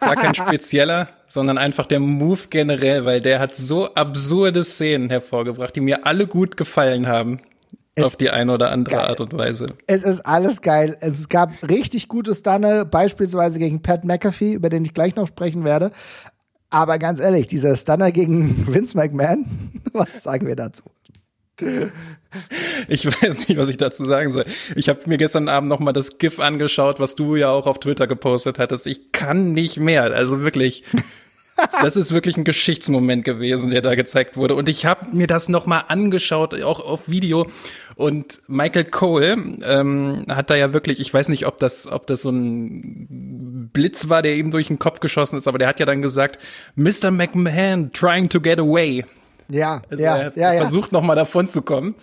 Gar 0.00 0.16
kein 0.16 0.34
spezieller, 0.34 1.08
sondern 1.28 1.58
einfach 1.58 1.86
der 1.86 2.00
Move 2.00 2.40
generell, 2.50 3.04
weil 3.04 3.20
der 3.20 3.38
hat 3.38 3.54
so 3.54 3.94
absurde 3.94 4.64
Szenen 4.64 5.08
hervorgebracht, 5.08 5.76
die 5.76 5.80
mir 5.80 6.04
alle 6.04 6.26
gut 6.26 6.56
gefallen 6.56 7.06
haben. 7.06 7.38
Es 7.94 8.04
auf 8.04 8.16
die 8.16 8.28
eine 8.28 8.52
oder 8.52 8.72
andere 8.72 8.96
geil. 8.96 9.06
Art 9.06 9.20
und 9.20 9.32
Weise. 9.32 9.74
Es 9.86 10.02
ist 10.02 10.20
alles 10.20 10.60
geil. 10.60 10.98
Es 11.00 11.30
gab 11.30 11.50
richtig 11.66 12.08
gute 12.08 12.34
Stunner, 12.34 12.84
beispielsweise 12.84 13.58
gegen 13.58 13.80
Pat 13.80 14.04
McAfee, 14.04 14.52
über 14.52 14.68
den 14.68 14.84
ich 14.84 14.92
gleich 14.92 15.16
noch 15.16 15.26
sprechen 15.26 15.64
werde. 15.64 15.92
Aber 16.70 16.98
ganz 16.98 17.20
ehrlich, 17.20 17.46
dieser 17.46 17.76
Stunner 17.76 18.12
gegen 18.12 18.66
Vince 18.72 18.96
McMahon, 18.96 19.46
was 19.92 20.22
sagen 20.22 20.46
wir 20.46 20.56
dazu? 20.56 20.84
Ich 22.88 23.06
weiß 23.06 23.48
nicht, 23.48 23.56
was 23.56 23.70
ich 23.70 23.78
dazu 23.78 24.04
sagen 24.04 24.30
soll. 24.30 24.44
Ich 24.74 24.90
habe 24.90 25.00
mir 25.06 25.16
gestern 25.16 25.48
Abend 25.48 25.70
noch 25.70 25.78
mal 25.78 25.92
das 25.92 26.18
GIF 26.18 26.38
angeschaut, 26.38 27.00
was 27.00 27.14
du 27.14 27.34
ja 27.36 27.50
auch 27.50 27.66
auf 27.66 27.80
Twitter 27.80 28.06
gepostet 28.06 28.58
hattest. 28.58 28.86
Ich 28.86 29.12
kann 29.12 29.52
nicht 29.52 29.78
mehr. 29.78 30.02
Also 30.12 30.40
wirklich, 30.40 30.84
das 31.82 31.96
ist 31.96 32.12
wirklich 32.12 32.36
ein 32.36 32.44
Geschichtsmoment 32.44 33.24
gewesen, 33.24 33.70
der 33.70 33.80
da 33.80 33.94
gezeigt 33.94 34.36
wurde. 34.36 34.54
Und 34.54 34.68
ich 34.68 34.84
habe 34.84 35.16
mir 35.16 35.26
das 35.26 35.48
noch 35.48 35.64
mal 35.64 35.80
angeschaut, 35.88 36.60
auch 36.62 36.80
auf 36.80 37.08
Video. 37.08 37.46
Und 37.96 38.42
Michael 38.46 38.84
Cole 38.84 39.36
ähm, 39.64 40.26
hat 40.28 40.50
da 40.50 40.54
ja 40.54 40.74
wirklich, 40.74 41.00
ich 41.00 41.12
weiß 41.12 41.30
nicht, 41.30 41.46
ob 41.46 41.56
das, 41.56 41.90
ob 41.90 42.06
das 42.06 42.20
so 42.20 42.30
ein 42.30 43.70
Blitz 43.72 44.10
war, 44.10 44.20
der 44.20 44.36
ihm 44.36 44.50
durch 44.50 44.68
den 44.68 44.78
Kopf 44.78 45.00
geschossen 45.00 45.38
ist, 45.38 45.48
aber 45.48 45.56
der 45.56 45.66
hat 45.66 45.80
ja 45.80 45.86
dann 45.86 46.02
gesagt, 46.02 46.38
Mr. 46.74 47.10
McMahon 47.10 47.90
trying 47.92 48.28
to 48.28 48.38
get 48.38 48.58
away. 48.58 49.06
Ja, 49.48 49.80
also 49.88 50.02
ja, 50.02 50.16
er 50.16 50.32
ja, 50.36 50.52
ja. 50.52 50.60
versucht 50.60 50.92
noch 50.92 51.02
mal 51.02 51.14
davon 51.14 51.48
zu 51.48 51.62
kommen. 51.62 51.94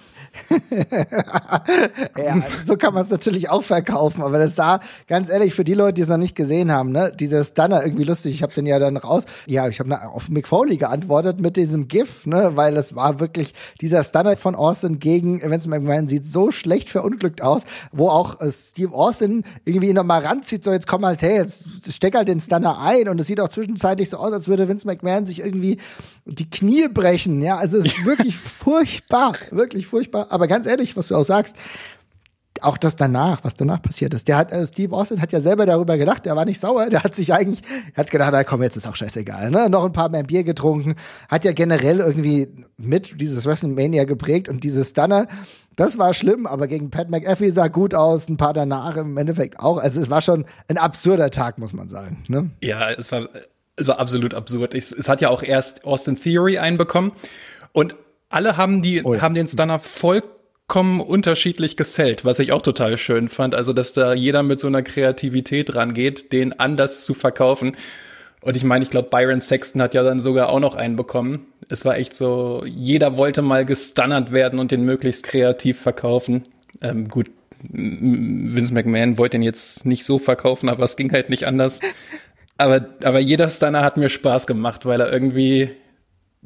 ja, 2.18 2.42
so 2.66 2.76
kann 2.76 2.94
man 2.94 3.04
es 3.04 3.10
natürlich 3.10 3.50
auch 3.50 3.64
verkaufen, 3.64 4.22
aber 4.22 4.40
das 4.40 4.56
sah, 4.56 4.80
ganz 5.08 5.30
ehrlich, 5.30 5.54
für 5.54 5.64
die 5.64 5.74
Leute, 5.74 5.96
die 5.96 6.02
es 6.02 6.10
noch 6.10 6.18
nicht 6.18 6.36
gesehen 6.36 6.72
haben, 6.72 6.92
ne, 6.92 7.12
dieser 7.12 7.44
Stunner 7.44 7.84
irgendwie 7.84 8.04
lustig. 8.04 8.34
Ich 8.36 8.44
habe 8.44 8.54
den 8.54 8.66
ja 8.66 8.80
dann 8.80 8.98
raus. 8.98 9.26
Ja, 9.48 9.68
ich 9.68 9.80
habe 9.80 10.02
auf 10.10 10.30
Mick 10.30 10.48
Foley 10.48 10.78
geantwortet 10.78 11.40
mit 11.40 11.58
diesem 11.58 11.88
GIF, 11.88 12.26
ne, 12.26 12.52
weil 12.56 12.76
es 12.78 12.96
war 12.96 13.20
wirklich 13.20 13.54
dieser 13.82 14.04
Stunner 14.04 14.36
von 14.38 14.56
Austin 14.56 15.00
gegen 15.00 15.42
Vince 15.42 15.70
McMahon 15.70 16.08
sieht 16.08 16.26
so 16.26 16.52
schlecht 16.52 16.90
verunglückt 16.90 17.42
aus, 17.42 17.64
wo 17.92 18.10
auch 18.10 18.42
äh, 18.42 18.52
Steve 18.52 18.94
Austin 18.94 19.44
irgendwie 19.66 19.94
noch 19.94 20.04
mal 20.04 20.22
ranzieht, 20.22 20.64
so 20.64 20.72
jetzt 20.72 20.88
komm 20.88 21.06
halt 21.06 21.22
hey, 21.22 21.38
jetzt 21.38 21.66
steck 21.90 22.16
halt 22.16 22.28
den 22.28 22.40
Stunner 22.40 22.80
ein 22.80 23.08
und 23.08 23.20
es 23.20 23.28
sieht 23.28 23.40
auch 23.40 23.50
zwischenzeitlich 23.50 24.10
so 24.10 24.18
aus, 24.18 24.34
als 24.34 24.48
würde 24.48 24.68
Vince 24.68 24.88
McMahon 24.88 25.26
sich 25.26 25.40
irgendwie 25.40 25.78
die 26.26 26.50
Knie 26.50 26.88
brechen, 26.88 27.42
ja, 27.42 27.58
also 27.58 27.78
es 27.78 27.86
ist 27.86 28.06
wirklich 28.06 28.36
furchtbar, 28.64 29.34
wirklich 29.52 29.88
furchtbar 29.88 30.23
aber 30.30 30.48
ganz 30.48 30.66
ehrlich, 30.66 30.96
was 30.96 31.08
du 31.08 31.16
auch 31.16 31.24
sagst, 31.24 31.56
auch 32.62 32.78
das 32.78 32.96
danach, 32.96 33.44
was 33.44 33.56
danach 33.56 33.82
passiert 33.82 34.14
ist. 34.14 34.28
Der 34.28 34.38
hat, 34.38 34.52
äh, 34.52 34.66
Steve 34.66 34.96
Austin 34.96 35.22
hat 35.22 35.32
ja 35.32 35.42
selber 35.42 35.66
darüber 35.66 35.98
gedacht, 35.98 36.26
der 36.26 36.36
war 36.36 36.46
nicht 36.46 36.60
sauer, 36.60 36.90
der 36.90 37.04
hat 37.04 37.16
sich 37.16 37.34
eigentlich, 37.34 37.62
er 37.94 37.98
hat 37.98 38.12
gedacht, 38.12 38.30
na 38.32 38.44
komm, 38.44 38.62
jetzt 38.64 38.78
ist 38.78 38.88
auch 38.88 38.96
scheißegal, 38.96 39.52
ne? 39.52 39.70
Noch 39.70 39.84
ein 39.84 39.92
paar 39.92 40.10
mehr 40.10 40.24
Bier 40.24 40.44
getrunken, 40.44 40.96
hat 41.30 41.46
ja 41.46 41.52
generell 41.52 42.00
irgendwie 42.00 42.50
mit 42.78 43.20
dieses 43.20 43.46
WrestleMania 43.46 44.06
geprägt 44.06 44.50
und 44.50 44.64
dieses 44.64 44.92
Stunner, 44.92 45.28
das 45.76 45.98
war 45.98 46.14
schlimm, 46.14 46.46
aber 46.46 46.68
gegen 46.68 46.90
Pat 46.90 47.10
McAfee 47.10 47.50
sah 47.50 47.68
gut 47.68 47.96
aus, 47.96 48.30
ein 48.30 48.38
paar 48.38 48.54
danach 48.54 48.96
im 48.98 49.18
Endeffekt 49.18 49.60
auch. 49.60 49.78
Also 49.78 50.00
es 50.00 50.10
war 50.10 50.22
schon 50.22 50.46
ein 50.68 50.78
absurder 50.78 51.32
Tag, 51.32 51.58
muss 51.58 51.74
man 51.74 51.90
sagen, 51.90 52.24
ne? 52.28 52.52
Ja, 52.62 52.92
es 52.92 53.12
war, 53.12 53.30
es 53.76 53.88
war 53.88 54.00
absolut 54.00 54.34
absurd. 54.34 54.76
Es, 54.76 54.92
es 54.92 55.10
hat 55.10 55.22
ja 55.22 55.30
auch 55.30 55.42
erst 55.44 55.84
Austin 55.86 56.16
Theory 56.16 56.60
einbekommen 56.60 57.12
und 57.72 57.96
alle 58.34 58.58
haben 58.58 58.82
die, 58.82 59.04
oh 59.04 59.14
ja. 59.14 59.22
haben 59.22 59.36
den 59.36 59.48
Stunner 59.48 59.80
vollkommen 59.80 61.00
unterschiedlich 61.02 61.78
gesellt, 61.78 62.26
was 62.26 62.40
ich 62.40 62.52
auch 62.52 62.62
total 62.62 62.98
schön 62.98 63.30
fand. 63.30 63.54
Also, 63.54 63.74
dass 63.74 63.94
da 63.94 64.14
jeder 64.14 64.42
mit 64.42 64.60
so 64.60 64.68
einer 64.68 64.82
Kreativität 64.82 65.76
rangeht, 65.76 66.32
den 66.32 66.60
anders 66.60 67.06
zu 67.06 67.14
verkaufen. 67.14 67.78
Und 68.42 68.58
ich 68.58 68.64
meine, 68.64 68.84
ich 68.84 68.90
glaube, 68.90 69.10
Byron 69.10 69.40
Sexton 69.40 69.82
hat 69.82 69.94
ja 69.94 70.04
dann 70.04 70.20
sogar 70.20 70.50
auch 70.50 70.60
noch 70.60 70.76
einen 70.76 70.96
bekommen. 70.96 71.46
Es 71.70 71.86
war 71.86 71.96
echt 71.98 72.16
so, 72.16 72.64
jeder 72.66 73.18
wollte 73.18 73.42
mal 73.42 73.66
gestunnert 73.66 74.32
werden 74.32 74.60
und 74.60 74.72
den 74.72 74.84
möglichst 74.84 75.24
kreativ 75.24 75.80
verkaufen. 75.80 76.44
Ähm, 76.82 77.08
gut, 77.08 77.30
Vince 77.70 78.74
McMahon 78.74 79.18
wollte 79.18 79.38
ihn 79.38 79.44
jetzt 79.44 79.86
nicht 79.86 80.04
so 80.04 80.20
verkaufen, 80.20 80.70
aber 80.70 80.84
es 80.84 80.98
ging 80.98 81.12
halt 81.12 81.30
nicht 81.30 81.46
anders. 81.46 81.80
Aber, 82.56 82.86
aber 83.04 83.18
jeder 83.20 83.50
Stunner 83.50 83.82
hat 83.82 83.98
mir 83.98 84.10
Spaß 84.10 84.46
gemacht, 84.46 84.86
weil 84.86 85.02
er 85.02 85.12
irgendwie 85.12 85.72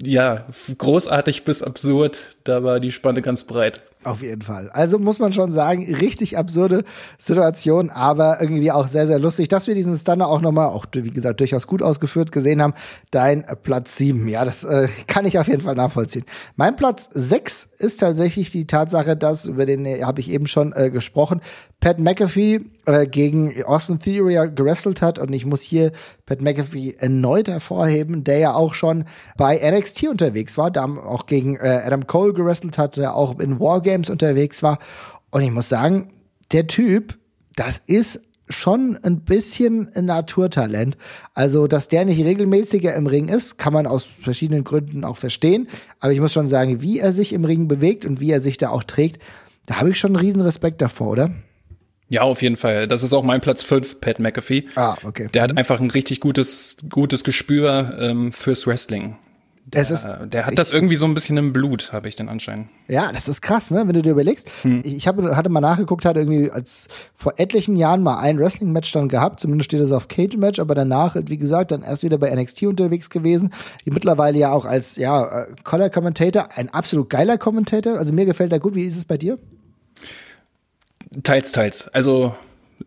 ja, 0.01 0.45
großartig 0.77 1.43
bis 1.43 1.63
absurd, 1.63 2.37
da 2.43 2.63
war 2.63 2.79
die 2.79 2.91
Spanne 2.91 3.21
ganz 3.21 3.43
breit. 3.43 3.81
Auf 4.03 4.21
jeden 4.21 4.43
Fall. 4.43 4.69
Also 4.69 4.99
muss 4.99 5.19
man 5.19 5.33
schon 5.33 5.51
sagen, 5.51 5.93
richtig 5.93 6.37
absurde 6.37 6.85
Situation, 7.17 7.89
aber 7.89 8.39
irgendwie 8.39 8.71
auch 8.71 8.87
sehr, 8.87 9.07
sehr 9.07 9.19
lustig, 9.19 9.49
dass 9.49 9.67
wir 9.67 9.75
diesen 9.75 9.95
Stunner 9.95 10.27
auch 10.27 10.39
nochmal, 10.39 10.67
auch 10.67 10.85
wie 10.93 11.09
gesagt, 11.09 11.39
durchaus 11.39 11.67
gut 11.67 11.81
ausgeführt 11.81 12.31
gesehen 12.31 12.61
haben. 12.61 12.73
Dein 13.11 13.43
Platz 13.63 13.97
sieben, 13.97 14.27
ja, 14.29 14.45
das 14.45 14.63
äh, 14.63 14.87
kann 15.07 15.25
ich 15.25 15.39
auf 15.39 15.47
jeden 15.47 15.61
Fall 15.61 15.75
nachvollziehen. 15.75 16.25
Mein 16.55 16.75
Platz 16.75 17.09
sechs 17.11 17.67
ist 17.79 17.99
tatsächlich 17.99 18.51
die 18.51 18.65
Tatsache, 18.65 19.17
dass, 19.17 19.45
über 19.45 19.65
den 19.65 19.85
äh, 19.85 20.03
habe 20.03 20.21
ich 20.21 20.29
eben 20.29 20.47
schon 20.47 20.73
äh, 20.73 20.89
gesprochen, 20.89 21.41
Pat 21.81 21.99
McAfee 21.99 22.61
äh, 22.87 23.05
gegen 23.05 23.63
Austin 23.63 23.99
Theory 23.99 24.49
gerestelt 24.55 25.01
hat 25.01 25.19
und 25.19 25.31
ich 25.33 25.45
muss 25.45 25.61
hier 25.61 25.91
Pat 26.25 26.41
McAfee 26.41 26.95
erneut 26.97 27.47
hervorheben, 27.47 28.23
der 28.23 28.39
ja 28.39 28.53
auch 28.55 28.73
schon 28.73 29.05
bei 29.37 29.59
NXT 29.59 30.07
unterwegs 30.07 30.57
war, 30.57 30.71
da 30.71 30.85
auch 30.85 31.27
gegen 31.27 31.57
äh, 31.57 31.81
Adam 31.85 32.07
Cole 32.07 32.33
gerestelt 32.33 32.77
hat, 32.77 32.97
der 32.97 33.15
auch 33.15 33.39
in 33.39 33.59
Wargames 33.59 34.09
unterwegs 34.09 34.63
war 34.63 34.79
und 35.31 35.43
ich 35.43 35.51
muss 35.51 35.69
sagen, 35.69 36.09
der 36.51 36.67
Typ, 36.67 37.17
das 37.55 37.77
ist 37.85 38.21
schon 38.49 38.97
ein 39.03 39.21
bisschen 39.21 39.89
ein 39.93 40.05
Naturtalent. 40.05 40.97
Also, 41.33 41.67
dass 41.67 41.89
der 41.89 42.05
nicht 42.05 42.23
regelmäßiger 42.23 42.95
im 42.95 43.07
Ring 43.07 43.27
ist, 43.27 43.57
kann 43.57 43.73
man 43.73 43.85
aus 43.85 44.05
verschiedenen 44.05 44.63
Gründen 44.63 45.03
auch 45.03 45.17
verstehen. 45.17 45.67
Aber 45.99 46.13
ich 46.13 46.19
muss 46.19 46.33
schon 46.33 46.47
sagen, 46.47 46.81
wie 46.81 46.99
er 46.99 47.11
sich 47.11 47.33
im 47.33 47.45
Ring 47.45 47.67
bewegt 47.67 48.05
und 48.05 48.19
wie 48.19 48.31
er 48.31 48.41
sich 48.41 48.57
da 48.57 48.69
auch 48.69 48.83
trägt, 48.83 49.21
da 49.65 49.79
habe 49.79 49.89
ich 49.89 49.99
schon 49.99 50.15
einen 50.15 50.25
riesen 50.25 50.41
Respekt 50.41 50.81
davor, 50.81 51.09
oder? 51.09 51.31
Ja, 52.09 52.21
auf 52.21 52.41
jeden 52.41 52.57
Fall. 52.57 52.87
Das 52.87 53.03
ist 53.03 53.13
auch 53.13 53.23
mein 53.23 53.41
Platz 53.41 53.63
5, 53.63 53.99
Pat 53.99 54.19
McAfee. 54.19 54.65
Ah, 54.75 54.95
okay. 55.03 55.27
Der 55.33 55.41
hat 55.41 55.57
einfach 55.57 55.79
ein 55.79 55.91
richtig 55.91 56.21
gutes, 56.21 56.77
gutes 56.89 57.23
Gespür 57.23 57.97
ähm, 57.99 58.31
fürs 58.31 58.65
Wrestling. 58.65 59.17
Der, 59.73 59.81
es 59.81 59.91
ist, 59.91 60.07
der 60.27 60.45
hat 60.45 60.57
das 60.57 60.71
irgendwie 60.71 60.95
so 60.95 61.05
ein 61.05 61.13
bisschen 61.13 61.35
im 61.35 61.51
Blut, 61.51 61.91
habe 61.91 62.07
ich 62.07 62.15
den 62.15 62.29
Anschein. 62.29 62.69
Ja, 62.87 63.11
das 63.11 63.27
ist 63.27 63.41
krass, 63.41 63.69
ne? 63.69 63.83
Wenn 63.85 63.95
du 63.95 64.01
dir 64.01 64.11
überlegst. 64.11 64.49
Hm. 64.61 64.79
Ich, 64.85 65.09
hab, 65.09 65.21
hatte 65.21 65.49
mal 65.49 65.59
nachgeguckt, 65.59 66.05
hat 66.05 66.15
irgendwie 66.15 66.49
als 66.49 66.87
vor 67.17 67.33
etlichen 67.35 67.75
Jahren 67.75 68.01
mal 68.01 68.17
ein 68.19 68.39
Wrestling-Match 68.39 68.93
dann 68.93 69.09
gehabt. 69.09 69.41
Zumindest 69.41 69.65
steht 69.65 69.81
es 69.81 69.91
auf 69.91 70.07
Cage-Match, 70.07 70.59
aber 70.59 70.73
danach, 70.73 71.17
wie 71.21 71.37
gesagt, 71.37 71.71
dann 71.71 71.81
erst 71.81 72.03
wieder 72.03 72.17
bei 72.17 72.33
NXT 72.33 72.63
unterwegs 72.63 73.09
gewesen. 73.09 73.51
Die 73.85 73.91
mittlerweile 73.91 74.37
ja 74.37 74.53
auch 74.53 74.63
als 74.63 74.95
ja 74.95 75.41
äh, 75.41 75.47
Color-Commentator, 75.65 76.47
ein 76.55 76.69
absolut 76.69 77.09
geiler 77.09 77.37
Kommentator. 77.37 77.97
Also 77.97 78.13
mir 78.13 78.23
gefällt 78.23 78.53
er 78.53 78.59
gut. 78.59 78.73
Wie 78.73 78.83
ist 78.83 78.95
es 78.95 79.03
bei 79.03 79.17
dir? 79.17 79.37
Teils, 81.23 81.51
teils. 81.51 81.87
Also 81.89 82.35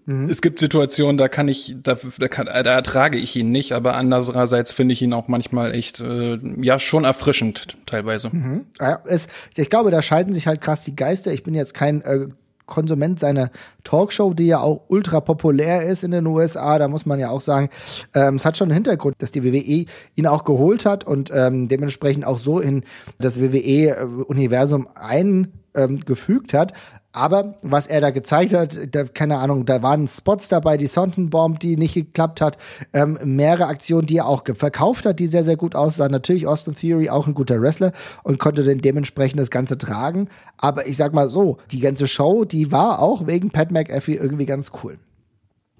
Mhm. 0.06 0.28
Es 0.30 0.40
gibt 0.40 0.58
Situationen, 0.58 1.18
da 1.18 1.28
kann 1.28 1.48
ich, 1.48 1.76
da, 1.82 1.96
da, 2.18 2.28
kann, 2.28 2.46
da 2.46 2.72
ertrage 2.72 3.18
ich 3.18 3.36
ihn 3.36 3.50
nicht, 3.50 3.72
aber 3.72 3.96
andererseits 3.96 4.72
finde 4.72 4.92
ich 4.92 5.02
ihn 5.02 5.12
auch 5.12 5.28
manchmal 5.28 5.74
echt, 5.74 6.00
äh, 6.00 6.38
ja, 6.60 6.78
schon 6.78 7.04
erfrischend 7.04 7.76
teilweise. 7.86 8.30
Mhm. 8.32 8.66
Ja, 8.80 9.00
es, 9.06 9.26
ich 9.56 9.70
glaube, 9.70 9.90
da 9.90 10.02
scheiden 10.02 10.32
sich 10.32 10.46
halt 10.46 10.60
krass 10.60 10.84
die 10.84 10.96
Geister. 10.96 11.32
Ich 11.32 11.42
bin 11.42 11.54
jetzt 11.54 11.74
kein 11.74 12.02
äh, 12.02 12.28
Konsument 12.66 13.18
seiner 13.18 13.50
Talkshow, 13.84 14.32
die 14.32 14.46
ja 14.46 14.60
auch 14.60 14.84
ultra 14.88 15.20
populär 15.20 15.82
ist 15.82 16.04
in 16.04 16.12
den 16.12 16.26
USA. 16.26 16.78
Da 16.78 16.88
muss 16.88 17.04
man 17.04 17.18
ja 17.18 17.30
auch 17.30 17.40
sagen, 17.40 17.68
ähm, 18.14 18.36
es 18.36 18.44
hat 18.44 18.56
schon 18.56 18.68
einen 18.68 18.74
Hintergrund, 18.74 19.16
dass 19.18 19.32
die 19.32 19.44
WWE 19.44 19.86
ihn 20.14 20.26
auch 20.26 20.44
geholt 20.44 20.86
hat 20.86 21.04
und 21.04 21.30
ähm, 21.34 21.68
dementsprechend 21.68 22.24
auch 22.24 22.38
so 22.38 22.60
in 22.60 22.84
das 23.18 23.40
WWE-Universum 23.40 24.88
eingefügt 24.94 26.54
hat. 26.54 26.72
Aber 27.12 27.56
was 27.62 27.88
er 27.88 28.00
da 28.00 28.10
gezeigt 28.10 28.52
hat, 28.52 28.78
da, 28.92 29.02
keine 29.04 29.38
Ahnung, 29.38 29.66
da 29.66 29.82
waren 29.82 30.06
Spots 30.06 30.48
dabei, 30.48 30.76
die 30.76 30.86
Sontenbomb, 30.86 31.58
die 31.58 31.76
nicht 31.76 31.94
geklappt 31.94 32.40
hat, 32.40 32.56
ähm, 32.92 33.18
mehrere 33.24 33.66
Aktionen, 33.66 34.06
die 34.06 34.18
er 34.18 34.26
auch 34.26 34.44
verkauft 34.54 35.06
hat, 35.06 35.18
die 35.18 35.26
sehr, 35.26 35.42
sehr 35.42 35.56
gut 35.56 35.74
aussahen. 35.74 36.12
Natürlich 36.12 36.46
Austin 36.46 36.76
Theory 36.76 37.10
auch 37.10 37.26
ein 37.26 37.34
guter 37.34 37.60
Wrestler 37.60 37.92
und 38.22 38.38
konnte 38.38 38.62
dann 38.62 38.78
dementsprechend 38.78 39.40
das 39.40 39.50
Ganze 39.50 39.76
tragen. 39.76 40.28
Aber 40.56 40.86
ich 40.86 40.96
sag 40.96 41.12
mal 41.12 41.26
so, 41.26 41.58
die 41.72 41.80
ganze 41.80 42.06
Show, 42.06 42.44
die 42.44 42.70
war 42.70 43.00
auch 43.00 43.26
wegen 43.26 43.50
Pat 43.50 43.72
McAfee 43.72 44.14
irgendwie 44.14 44.46
ganz 44.46 44.70
cool. 44.84 44.98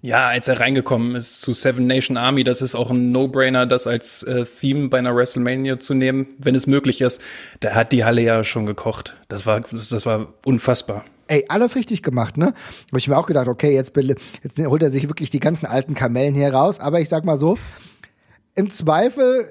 Ja, 0.03 0.29
als 0.29 0.49
er 0.49 0.59
reingekommen 0.59 1.15
ist 1.15 1.43
zu 1.43 1.53
Seven 1.53 1.87
Nation 1.87 2.17
Army, 2.17 2.43
das 2.43 2.63
ist 2.63 2.75
auch 2.75 2.91
ein 2.91 3.13
No-Brainer, 3.13 3.67
das 3.67 3.87
als 3.87 4.23
äh, 4.23 4.47
Theme 4.47 4.89
bei 4.89 4.99
einer 4.99 5.15
WrestleMania 5.15 5.79
zu 5.79 5.93
nehmen, 5.93 6.29
wenn 6.39 6.55
es 6.55 6.67
möglich 6.67 7.03
ist. 7.03 7.21
Da 7.61 7.75
hat 7.75 7.93
die 7.93 8.05
Halle 8.05 8.23
ja 8.23 8.43
schon 8.43 8.65
gekocht. 8.65 9.15
Das 9.29 9.45
war, 9.45 9.61
das, 9.61 9.91
das 9.91 10.07
war 10.07 10.29
unfassbar. 10.47 11.05
Ey, 11.27 11.45
alles 11.49 11.77
richtig 11.77 12.03
gemacht, 12.03 12.39
ne? 12.39 12.47
Habe 12.47 12.99
ich 12.99 13.09
mir 13.09 13.17
auch 13.17 13.27
gedacht, 13.27 13.47
okay, 13.47 13.75
jetzt, 13.75 13.93
jetzt 13.95 14.59
holt 14.59 14.83
er 14.83 14.91
sich 14.91 15.07
wirklich 15.09 15.29
die 15.29 15.39
ganzen 15.39 15.67
alten 15.67 15.95
Kamellen 15.95 16.35
hier 16.35 16.53
raus. 16.53 16.81
Aber 16.81 17.01
ich 17.01 17.11
sag 17.11 17.27
mal 17.27 17.37
so, 17.37 17.59
im 18.61 18.69
Zweifel, 18.71 19.47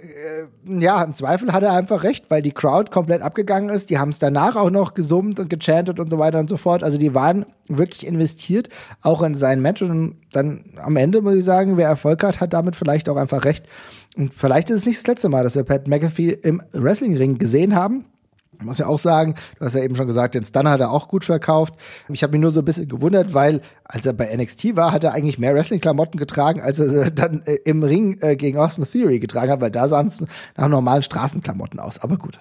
äh, 0.67 0.79
ja, 0.79 1.03
im 1.03 1.13
Zweifel 1.13 1.51
hat 1.51 1.63
er 1.63 1.73
einfach 1.73 2.03
recht, 2.03 2.29
weil 2.29 2.43
die 2.43 2.51
Crowd 2.51 2.91
komplett 2.91 3.23
abgegangen 3.23 3.69
ist. 3.69 3.89
Die 3.89 3.97
haben 3.97 4.09
es 4.09 4.19
danach 4.19 4.55
auch 4.55 4.69
noch 4.69 4.93
gesummt 4.93 5.39
und 5.39 5.49
gechantet 5.49 5.99
und 5.99 6.11
so 6.11 6.19
weiter 6.19 6.39
und 6.39 6.47
so 6.47 6.57
fort. 6.57 6.83
Also 6.83 6.99
die 6.99 7.15
waren 7.15 7.47
wirklich 7.67 8.05
investiert, 8.05 8.69
auch 9.01 9.23
in 9.23 9.33
sein 9.33 9.61
Match. 9.63 9.81
Und 9.81 10.17
dann 10.31 10.63
am 10.77 10.95
Ende 10.95 11.21
muss 11.21 11.35
ich 11.35 11.43
sagen, 11.43 11.75
wer 11.75 11.87
Erfolg 11.87 12.23
hat, 12.23 12.39
hat 12.39 12.53
damit 12.53 12.75
vielleicht 12.75 13.09
auch 13.09 13.17
einfach 13.17 13.45
recht. 13.45 13.65
Und 14.15 14.31
vielleicht 14.31 14.69
ist 14.69 14.77
es 14.77 14.85
nicht 14.85 14.99
das 14.99 15.07
letzte 15.07 15.29
Mal, 15.29 15.43
dass 15.43 15.55
wir 15.55 15.63
Pat 15.63 15.87
McAfee 15.87 16.29
im 16.29 16.61
Wrestlingring 16.71 17.39
gesehen 17.39 17.75
haben. 17.75 18.05
Ich 18.59 18.65
muss 18.65 18.77
ja 18.77 18.87
auch 18.87 18.99
sagen, 18.99 19.35
du 19.57 19.65
hast 19.65 19.73
ja 19.73 19.81
eben 19.81 19.95
schon 19.95 20.07
gesagt, 20.07 20.35
den 20.35 20.43
Stun 20.43 20.67
hat 20.67 20.81
er 20.81 20.91
auch 20.91 21.07
gut 21.07 21.23
verkauft. 21.23 21.75
Ich 22.09 22.23
habe 22.23 22.31
mich 22.31 22.41
nur 22.41 22.51
so 22.51 22.59
ein 22.59 22.65
bisschen 22.65 22.89
gewundert, 22.89 23.33
weil 23.33 23.61
als 23.85 24.05
er 24.05 24.13
bei 24.13 24.35
NXT 24.35 24.75
war, 24.75 24.91
hat 24.91 25.05
er 25.05 25.13
eigentlich 25.13 25.39
mehr 25.39 25.55
Wrestling-Klamotten 25.55 26.17
getragen, 26.17 26.59
als 26.59 26.79
er 26.79 27.09
dann 27.11 27.41
äh, 27.45 27.55
im 27.63 27.83
Ring 27.83 28.17
äh, 28.21 28.35
gegen 28.35 28.57
Austin 28.57 28.85
Theory 28.85 29.19
getragen 29.19 29.51
hat, 29.51 29.61
weil 29.61 29.71
da 29.71 29.87
sahen 29.87 30.07
es 30.07 30.25
nach 30.57 30.67
normalen 30.67 31.03
Straßenklamotten 31.03 31.79
aus. 31.79 31.99
Aber 31.99 32.17
gut. 32.17 32.37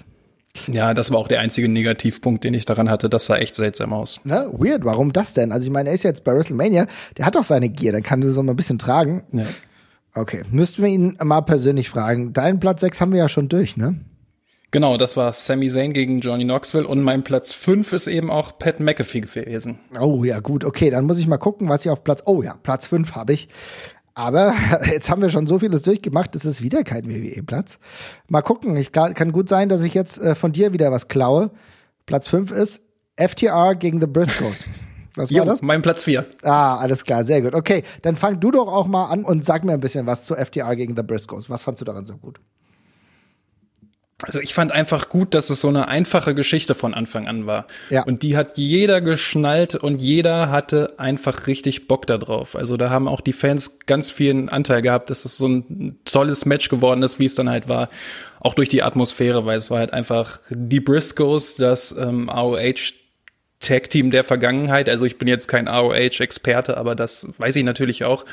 Ja, 0.66 0.92
das 0.92 1.10
war 1.12 1.18
auch 1.18 1.28
der 1.28 1.40
einzige 1.40 1.68
Negativpunkt, 1.68 2.42
den 2.42 2.54
ich 2.54 2.64
daran 2.64 2.90
hatte. 2.90 3.08
Das 3.08 3.26
sah 3.26 3.36
echt 3.36 3.54
seltsam 3.54 3.92
aus. 3.92 4.20
Na, 4.24 4.46
weird. 4.52 4.84
Warum 4.84 5.12
das 5.12 5.34
denn? 5.34 5.52
Also 5.52 5.66
ich 5.66 5.72
meine, 5.72 5.90
er 5.90 5.94
ist 5.94 6.02
jetzt 6.02 6.24
bei 6.24 6.34
WrestleMania, 6.34 6.86
der 7.16 7.26
hat 7.26 7.36
doch 7.36 7.44
seine 7.44 7.68
Gear, 7.68 7.92
dann 7.92 8.02
kann 8.02 8.22
er 8.22 8.30
so 8.30 8.42
mal 8.42 8.54
ein 8.54 8.56
bisschen 8.56 8.78
tragen. 8.78 9.22
Ja. 9.32 9.44
Okay, 10.14 10.42
müssten 10.50 10.82
wir 10.82 10.90
ihn 10.90 11.16
mal 11.22 11.42
persönlich 11.42 11.88
fragen. 11.88 12.32
Deinen 12.32 12.58
Platz 12.58 12.80
6 12.80 13.00
haben 13.00 13.12
wir 13.12 13.20
ja 13.20 13.28
schon 13.28 13.48
durch, 13.48 13.76
ne? 13.76 14.00
Genau, 14.70 14.98
das 14.98 15.16
war 15.16 15.32
Sami 15.32 15.70
Zayn 15.70 15.94
gegen 15.94 16.20
Johnny 16.20 16.44
Knoxville 16.44 16.86
und 16.86 17.02
mein 17.02 17.24
Platz 17.24 17.54
5 17.54 17.90
ist 17.94 18.06
eben 18.06 18.30
auch 18.30 18.58
Pat 18.58 18.80
McAfee 18.80 19.22
gewesen. 19.22 19.78
Oh 19.98 20.24
ja, 20.24 20.40
gut, 20.40 20.62
okay, 20.62 20.90
dann 20.90 21.06
muss 21.06 21.18
ich 21.18 21.26
mal 21.26 21.38
gucken, 21.38 21.70
was 21.70 21.86
ich 21.86 21.90
auf 21.90 22.04
Platz, 22.04 22.22
oh 22.26 22.42
ja, 22.42 22.54
Platz 22.62 22.86
5 22.86 23.14
habe 23.14 23.32
ich. 23.32 23.48
Aber 24.12 24.52
jetzt 24.90 25.08
haben 25.08 25.22
wir 25.22 25.30
schon 25.30 25.46
so 25.46 25.58
vieles 25.58 25.82
durchgemacht, 25.82 26.36
es 26.36 26.44
ist 26.44 26.62
wieder 26.62 26.84
kein 26.84 27.08
WWE-Platz. 27.08 27.78
Mal 28.28 28.42
gucken, 28.42 28.76
ich 28.76 28.92
kann, 28.92 29.32
gut 29.32 29.48
sein, 29.48 29.70
dass 29.70 29.82
ich 29.82 29.94
jetzt 29.94 30.20
äh, 30.20 30.34
von 30.34 30.52
dir 30.52 30.74
wieder 30.74 30.92
was 30.92 31.08
klaue. 31.08 31.50
Platz 32.04 32.28
5 32.28 32.50
ist 32.50 32.82
FTR 33.16 33.74
gegen 33.74 34.02
The 34.02 34.06
Briscoes. 34.06 34.66
Was 35.14 35.30
war 35.30 35.38
jo, 35.38 35.44
das? 35.46 35.62
Mein 35.62 35.80
Platz 35.80 36.04
4. 36.04 36.26
Ah, 36.42 36.76
alles 36.76 37.04
klar, 37.04 37.24
sehr 37.24 37.40
gut. 37.40 37.54
Okay, 37.54 37.84
dann 38.02 38.16
fang 38.16 38.38
du 38.38 38.50
doch 38.50 38.68
auch 38.68 38.86
mal 38.86 39.06
an 39.06 39.24
und 39.24 39.44
sag 39.44 39.64
mir 39.64 39.72
ein 39.72 39.80
bisschen 39.80 40.06
was 40.06 40.24
zu 40.24 40.34
FTR 40.34 40.76
gegen 40.76 40.94
The 40.94 41.02
Briscoes. 41.02 41.48
Was 41.48 41.62
fandst 41.62 41.80
du 41.80 41.86
daran 41.86 42.04
so 42.04 42.16
gut? 42.18 42.38
Also 44.22 44.40
ich 44.40 44.52
fand 44.52 44.72
einfach 44.72 45.08
gut, 45.08 45.32
dass 45.32 45.48
es 45.48 45.60
so 45.60 45.68
eine 45.68 45.86
einfache 45.86 46.34
Geschichte 46.34 46.74
von 46.74 46.92
Anfang 46.92 47.28
an 47.28 47.46
war. 47.46 47.68
Ja. 47.88 48.02
Und 48.02 48.24
die 48.24 48.36
hat 48.36 48.56
jeder 48.56 49.00
geschnallt 49.00 49.76
und 49.76 50.00
jeder 50.00 50.50
hatte 50.50 50.94
einfach 50.98 51.46
richtig 51.46 51.86
Bock 51.86 52.04
da 52.06 52.18
drauf. 52.18 52.56
Also 52.56 52.76
da 52.76 52.90
haben 52.90 53.06
auch 53.06 53.20
die 53.20 53.32
Fans 53.32 53.78
ganz 53.86 54.10
vielen 54.10 54.48
Anteil 54.48 54.82
gehabt, 54.82 55.10
dass 55.10 55.24
es 55.24 55.36
so 55.36 55.46
ein 55.46 56.00
tolles 56.04 56.46
Match 56.46 56.68
geworden 56.68 57.04
ist, 57.04 57.20
wie 57.20 57.26
es 57.26 57.36
dann 57.36 57.48
halt 57.48 57.68
war. 57.68 57.86
Auch 58.40 58.54
durch 58.54 58.68
die 58.68 58.82
Atmosphäre, 58.82 59.46
weil 59.46 59.58
es 59.58 59.70
war 59.70 59.78
halt 59.78 59.92
einfach 59.92 60.40
die 60.50 60.80
Briscoes, 60.80 61.54
das 61.54 61.92
ähm, 61.92 62.28
AOH 62.28 62.94
Tag 63.60 63.90
Team 63.90 64.10
der 64.10 64.24
Vergangenheit. 64.24 64.88
Also 64.88 65.04
ich 65.04 65.18
bin 65.18 65.28
jetzt 65.28 65.46
kein 65.46 65.68
AOH 65.68 66.20
Experte, 66.20 66.76
aber 66.76 66.96
das 66.96 67.28
weiß 67.38 67.54
ich 67.56 67.64
natürlich 67.64 68.04
auch 68.04 68.24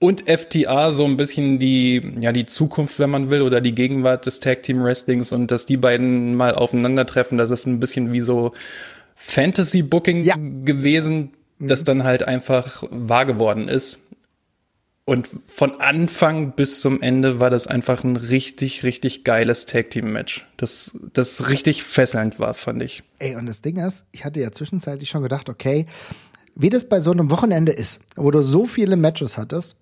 und 0.00 0.28
FTA 0.28 0.92
so 0.92 1.04
ein 1.04 1.18
bisschen 1.18 1.58
die, 1.58 2.02
ja, 2.18 2.32
die 2.32 2.46
Zukunft, 2.46 2.98
wenn 2.98 3.10
man 3.10 3.28
will, 3.28 3.42
oder 3.42 3.60
die 3.60 3.74
Gegenwart 3.74 4.24
des 4.26 4.40
Tag 4.40 4.62
Team 4.62 4.82
Wrestlings 4.82 5.30
und 5.30 5.50
dass 5.50 5.66
die 5.66 5.76
beiden 5.76 6.34
mal 6.34 6.54
aufeinandertreffen, 6.54 7.36
das 7.36 7.50
ist 7.50 7.66
ein 7.66 7.78
bisschen 7.78 8.10
wie 8.10 8.22
so 8.22 8.52
Fantasy 9.14 9.82
Booking 9.82 10.24
ja. 10.24 10.36
gewesen, 10.64 11.32
das 11.58 11.82
mhm. 11.82 11.84
dann 11.84 12.04
halt 12.04 12.22
einfach 12.22 12.82
wahr 12.90 13.26
geworden 13.26 13.68
ist. 13.68 13.98
Und 15.04 15.28
von 15.46 15.80
Anfang 15.80 16.52
bis 16.52 16.80
zum 16.80 17.02
Ende 17.02 17.38
war 17.38 17.50
das 17.50 17.66
einfach 17.66 18.02
ein 18.02 18.16
richtig, 18.16 18.84
richtig 18.84 19.24
geiles 19.24 19.66
Tag 19.66 19.90
Team 19.90 20.12
Match. 20.12 20.46
Das, 20.56 20.96
das 21.12 21.50
richtig 21.50 21.82
fesselnd 21.82 22.38
war, 22.38 22.54
fand 22.54 22.82
ich. 22.82 23.02
Ey, 23.18 23.36
und 23.36 23.46
das 23.46 23.60
Ding 23.60 23.76
ist, 23.76 24.06
ich 24.12 24.24
hatte 24.24 24.40
ja 24.40 24.50
zwischenzeitlich 24.50 25.10
schon 25.10 25.22
gedacht, 25.22 25.50
okay, 25.50 25.86
wie 26.54 26.70
das 26.70 26.88
bei 26.88 27.00
so 27.00 27.10
einem 27.10 27.30
Wochenende 27.30 27.72
ist, 27.72 28.00
wo 28.16 28.30
du 28.30 28.40
so 28.42 28.66
viele 28.66 28.96
Matches 28.96 29.36
hattest, 29.36 29.76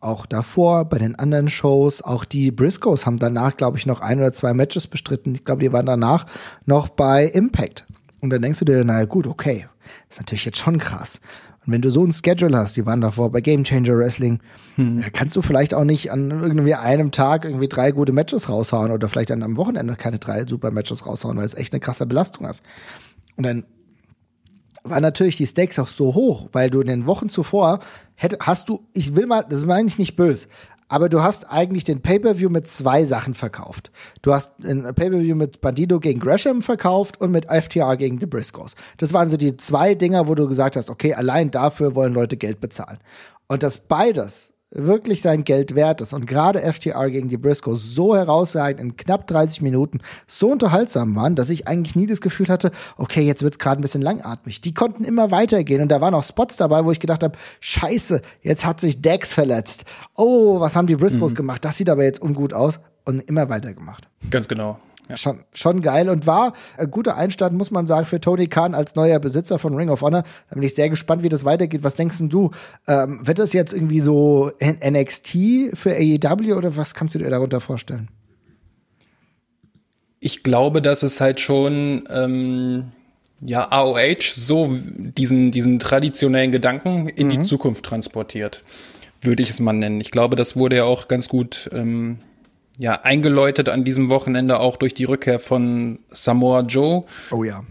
auch 0.00 0.26
davor 0.26 0.86
bei 0.86 0.98
den 0.98 1.14
anderen 1.14 1.48
Shows. 1.48 2.02
Auch 2.02 2.24
die 2.24 2.50
Briscoes 2.50 3.06
haben 3.06 3.18
danach, 3.18 3.56
glaube 3.56 3.78
ich, 3.78 3.86
noch 3.86 4.00
ein 4.00 4.18
oder 4.18 4.32
zwei 4.32 4.54
Matches 4.54 4.86
bestritten. 4.86 5.34
Ich 5.34 5.44
glaube, 5.44 5.62
die 5.62 5.72
waren 5.72 5.86
danach 5.86 6.26
noch 6.66 6.88
bei 6.88 7.26
Impact. 7.26 7.86
Und 8.20 8.30
dann 8.30 8.42
denkst 8.42 8.58
du 8.58 8.64
dir, 8.64 8.84
naja 8.84 9.04
gut, 9.04 9.26
okay, 9.26 9.66
das 10.08 10.16
ist 10.16 10.20
natürlich 10.20 10.44
jetzt 10.44 10.58
schon 10.58 10.78
krass. 10.78 11.20
Und 11.66 11.74
wenn 11.74 11.82
du 11.82 11.90
so 11.90 12.04
ein 12.04 12.12
Schedule 12.12 12.56
hast, 12.56 12.76
die 12.76 12.86
waren 12.86 13.02
davor 13.02 13.30
bei 13.30 13.40
Game 13.40 13.64
Changer 13.64 13.96
Wrestling, 13.98 14.40
hm. 14.76 15.04
kannst 15.12 15.36
du 15.36 15.42
vielleicht 15.42 15.74
auch 15.74 15.84
nicht 15.84 16.10
an 16.10 16.30
irgendwie 16.30 16.74
einem 16.74 17.10
Tag 17.10 17.44
irgendwie 17.44 17.68
drei 17.68 17.92
gute 17.92 18.12
Matches 18.12 18.48
raushauen 18.48 18.90
oder 18.90 19.08
vielleicht 19.08 19.30
dann 19.30 19.42
am 19.42 19.56
Wochenende 19.56 19.94
keine 19.96 20.18
drei 20.18 20.46
super 20.46 20.70
Matches 20.70 21.06
raushauen, 21.06 21.36
weil 21.36 21.44
es 21.44 21.54
echt 21.54 21.72
eine 21.72 21.80
krasse 21.80 22.06
Belastung 22.06 22.46
hast. 22.46 22.62
Und 23.36 23.44
dann 23.44 23.64
war 24.82 25.00
natürlich 25.00 25.36
die 25.36 25.46
Stakes 25.46 25.78
auch 25.78 25.88
so 25.88 26.14
hoch, 26.14 26.48
weil 26.52 26.70
du 26.70 26.80
in 26.80 26.86
den 26.86 27.06
Wochen 27.06 27.28
zuvor 27.28 27.80
hätte, 28.14 28.38
hast 28.40 28.68
du, 28.68 28.86
ich 28.92 29.16
will 29.16 29.26
mal, 29.26 29.44
das 29.48 29.64
meine 29.66 29.88
ich 29.88 29.98
nicht 29.98 30.16
böse, 30.16 30.48
aber 30.88 31.08
du 31.08 31.22
hast 31.22 31.50
eigentlich 31.50 31.84
den 31.84 32.02
Pay-Per-View 32.02 32.50
mit 32.50 32.68
zwei 32.68 33.04
Sachen 33.04 33.34
verkauft. 33.34 33.92
Du 34.22 34.34
hast 34.34 34.52
ein 34.64 34.82
Pay-Per-View 34.82 35.36
mit 35.36 35.60
Bandido 35.60 36.00
gegen 36.00 36.18
Gresham 36.18 36.62
verkauft 36.62 37.20
und 37.20 37.30
mit 37.30 37.46
FTR 37.46 37.96
gegen 37.96 38.18
The 38.18 38.26
Briscoes. 38.26 38.74
Das 38.96 39.12
waren 39.12 39.28
so 39.28 39.36
die 39.36 39.56
zwei 39.56 39.94
Dinger, 39.94 40.26
wo 40.26 40.34
du 40.34 40.48
gesagt 40.48 40.74
hast, 40.76 40.90
okay, 40.90 41.14
allein 41.14 41.52
dafür 41.52 41.94
wollen 41.94 42.12
Leute 42.12 42.36
Geld 42.36 42.60
bezahlen. 42.60 42.98
Und 43.46 43.62
das 43.62 43.78
beides 43.78 44.52
wirklich 44.70 45.20
sein 45.20 45.44
Geld 45.44 45.74
wert 45.74 46.00
ist 46.00 46.12
und 46.12 46.26
gerade 46.26 46.60
FTR 46.60 47.10
gegen 47.10 47.28
die 47.28 47.36
Briscoes 47.36 47.94
so 47.94 48.14
herausragend 48.14 48.80
in 48.80 48.96
knapp 48.96 49.26
30 49.26 49.62
Minuten 49.62 49.98
so 50.26 50.50
unterhaltsam 50.50 51.16
waren, 51.16 51.34
dass 51.34 51.50
ich 51.50 51.66
eigentlich 51.66 51.96
nie 51.96 52.06
das 52.06 52.20
Gefühl 52.20 52.48
hatte, 52.48 52.70
okay, 52.96 53.22
jetzt 53.22 53.42
wird's 53.42 53.58
gerade 53.58 53.80
ein 53.80 53.82
bisschen 53.82 54.02
langatmig. 54.02 54.60
Die 54.60 54.74
konnten 54.74 55.04
immer 55.04 55.30
weitergehen 55.30 55.82
und 55.82 55.90
da 55.90 56.00
waren 56.00 56.14
auch 56.14 56.24
Spots 56.24 56.56
dabei, 56.56 56.84
wo 56.84 56.92
ich 56.92 57.00
gedacht 57.00 57.22
habe, 57.22 57.36
scheiße, 57.60 58.22
jetzt 58.42 58.64
hat 58.64 58.80
sich 58.80 59.02
Dex 59.02 59.32
verletzt. 59.32 59.84
Oh, 60.14 60.60
was 60.60 60.76
haben 60.76 60.86
die 60.86 60.96
Briscoes 60.96 61.32
mhm. 61.32 61.36
gemacht? 61.36 61.64
Das 61.64 61.76
sieht 61.76 61.90
aber 61.90 62.04
jetzt 62.04 62.22
ungut 62.22 62.52
aus 62.52 62.78
und 63.04 63.20
immer 63.28 63.48
weitergemacht. 63.48 64.08
Ganz 64.30 64.46
genau. 64.46 64.78
Ja. 65.10 65.16
Schon, 65.16 65.40
schon 65.52 65.82
geil 65.82 66.08
und 66.08 66.28
war 66.28 66.52
ein 66.78 66.88
guter 66.88 67.16
Einstand, 67.16 67.54
muss 67.54 67.72
man 67.72 67.88
sagen, 67.88 68.06
für 68.06 68.20
Tony 68.20 68.46
Khan 68.46 68.76
als 68.76 68.94
neuer 68.94 69.18
Besitzer 69.18 69.58
von 69.58 69.74
Ring 69.74 69.88
of 69.88 70.02
Honor. 70.02 70.22
Da 70.48 70.54
bin 70.54 70.62
ich 70.62 70.76
sehr 70.76 70.88
gespannt, 70.88 71.24
wie 71.24 71.28
das 71.28 71.44
weitergeht. 71.44 71.82
Was 71.82 71.96
denkst 71.96 72.18
du? 72.20 72.52
Ähm, 72.86 73.26
wird 73.26 73.40
das 73.40 73.52
jetzt 73.52 73.72
irgendwie 73.72 73.98
so 73.98 74.52
NXT 74.60 75.74
für 75.74 75.96
AEW 75.96 76.54
oder 76.54 76.76
was 76.76 76.94
kannst 76.94 77.16
du 77.16 77.18
dir 77.18 77.28
darunter 77.28 77.60
vorstellen? 77.60 78.08
Ich 80.20 80.44
glaube, 80.44 80.80
dass 80.80 81.02
es 81.02 81.20
halt 81.20 81.40
schon 81.40 82.04
ähm, 82.08 82.92
ja 83.40 83.66
AOH 83.72 84.34
so 84.34 84.76
diesen 84.78 85.50
diesen 85.50 85.80
traditionellen 85.80 86.52
Gedanken 86.52 87.08
in 87.08 87.26
mhm. 87.26 87.30
die 87.30 87.42
Zukunft 87.42 87.84
transportiert, 87.84 88.62
würde 89.22 89.42
ich 89.42 89.50
es 89.50 89.58
mal 89.58 89.72
nennen. 89.72 90.00
Ich 90.00 90.12
glaube, 90.12 90.36
das 90.36 90.56
wurde 90.56 90.76
ja 90.76 90.84
auch 90.84 91.08
ganz 91.08 91.28
gut 91.28 91.68
ähm, 91.72 92.20
ja, 92.80 93.02
eingeläutet 93.02 93.68
an 93.68 93.84
diesem 93.84 94.08
Wochenende 94.08 94.58
auch 94.58 94.78
durch 94.78 94.94
die 94.94 95.04
Rückkehr 95.04 95.38
von 95.38 95.98
Samoa 96.10 96.62
Joe. 96.62 97.04
Oh 97.30 97.44
ja. 97.44 97.62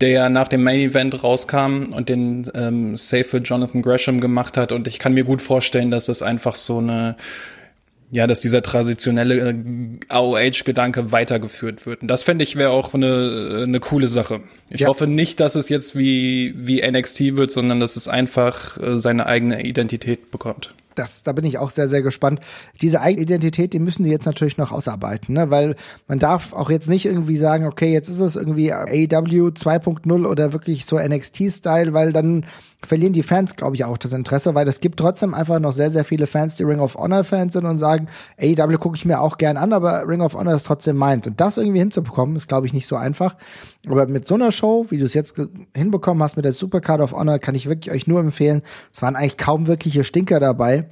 der 0.00 0.30
nach 0.30 0.48
dem 0.48 0.62
Main 0.62 0.80
Event 0.80 1.22
rauskam 1.22 1.92
und 1.92 2.08
den 2.08 2.50
ähm, 2.54 2.96
Save 2.96 3.24
für 3.24 3.38
Jonathan 3.38 3.82
Gresham 3.82 4.20
gemacht 4.20 4.56
hat. 4.56 4.72
Und 4.72 4.86
ich 4.86 4.98
kann 4.98 5.12
mir 5.12 5.24
gut 5.24 5.42
vorstellen, 5.42 5.90
dass 5.90 6.06
das 6.06 6.22
einfach 6.22 6.54
so 6.54 6.78
eine 6.78 7.16
ja, 8.10 8.26
dass 8.28 8.40
dieser 8.40 8.62
traditionelle 8.62 9.50
äh, 9.50 9.54
AOH-Gedanke 10.08 11.10
weitergeführt 11.10 11.84
wird. 11.84 12.02
Und 12.02 12.08
das 12.08 12.22
fände 12.22 12.44
ich 12.44 12.54
wäre 12.54 12.70
auch 12.70 12.94
eine, 12.94 13.64
eine 13.64 13.80
coole 13.80 14.06
Sache. 14.08 14.40
Ich 14.70 14.82
ja. 14.82 14.88
hoffe 14.88 15.08
nicht, 15.08 15.40
dass 15.40 15.56
es 15.56 15.68
jetzt 15.68 15.96
wie, 15.96 16.54
wie 16.56 16.88
NXT 16.88 17.36
wird, 17.36 17.50
sondern 17.50 17.80
dass 17.80 17.96
es 17.96 18.06
einfach 18.06 18.80
äh, 18.80 19.00
seine 19.00 19.26
eigene 19.26 19.64
Identität 19.64 20.30
bekommt 20.30 20.72
das, 20.94 21.22
da 21.22 21.32
bin 21.32 21.44
ich 21.44 21.58
auch 21.58 21.70
sehr, 21.70 21.88
sehr 21.88 22.02
gespannt. 22.02 22.40
Diese 22.82 23.00
Eigenidentität, 23.00 23.72
die 23.72 23.78
müssen 23.78 24.04
die 24.04 24.10
jetzt 24.10 24.26
natürlich 24.26 24.58
noch 24.58 24.72
ausarbeiten, 24.72 25.34
ne? 25.34 25.50
weil 25.50 25.76
man 26.08 26.18
darf 26.18 26.52
auch 26.52 26.70
jetzt 26.70 26.88
nicht 26.88 27.06
irgendwie 27.06 27.36
sagen, 27.36 27.66
okay, 27.66 27.92
jetzt 27.92 28.08
ist 28.08 28.20
es 28.20 28.36
irgendwie 28.36 28.72
AEW 28.72 29.48
2.0 29.48 30.26
oder 30.26 30.52
wirklich 30.52 30.86
so 30.86 30.98
NXT-Style, 30.98 31.92
weil 31.92 32.12
dann 32.12 32.46
verlieren 32.86 33.12
die 33.12 33.22
Fans, 33.22 33.56
glaube 33.56 33.76
ich, 33.76 33.84
auch 33.84 33.98
das 33.98 34.12
Interesse, 34.12 34.54
weil 34.54 34.68
es 34.68 34.80
gibt 34.80 34.98
trotzdem 34.98 35.34
einfach 35.34 35.58
noch 35.60 35.72
sehr, 35.72 35.90
sehr 35.90 36.04
viele 36.04 36.26
Fans, 36.26 36.56
die 36.56 36.64
Ring 36.64 36.80
of 36.80 36.94
Honor-Fans 36.94 37.52
sind 37.52 37.64
und 37.64 37.78
sagen, 37.78 38.08
AEW 38.38 38.78
gucke 38.78 38.96
ich 38.96 39.04
mir 39.04 39.20
auch 39.20 39.38
gern 39.38 39.56
an, 39.56 39.72
aber 39.72 40.08
Ring 40.08 40.20
of 40.20 40.34
Honor 40.34 40.54
ist 40.54 40.66
trotzdem 40.66 40.96
meins. 40.96 41.26
Und 41.26 41.40
das 41.40 41.56
irgendwie 41.56 41.78
hinzubekommen, 41.78 42.36
ist, 42.36 42.48
glaube 42.48 42.66
ich, 42.66 42.72
nicht 42.72 42.86
so 42.86 42.96
einfach. 42.96 43.36
Aber 43.86 44.06
mit 44.06 44.26
so 44.26 44.34
einer 44.34 44.52
Show, 44.52 44.86
wie 44.90 44.98
du 44.98 45.04
es 45.04 45.14
jetzt 45.14 45.34
hinbekommen 45.74 46.22
hast 46.22 46.36
mit 46.36 46.44
der 46.44 46.52
Supercard 46.52 47.00
of 47.00 47.12
Honor, 47.12 47.38
kann 47.38 47.54
ich 47.54 47.68
wirklich 47.68 47.94
euch 47.94 48.06
nur 48.06 48.20
empfehlen. 48.20 48.62
Es 48.92 49.02
waren 49.02 49.16
eigentlich 49.16 49.36
kaum 49.36 49.66
wirkliche 49.66 50.04
Stinker 50.04 50.40
dabei. 50.40 50.86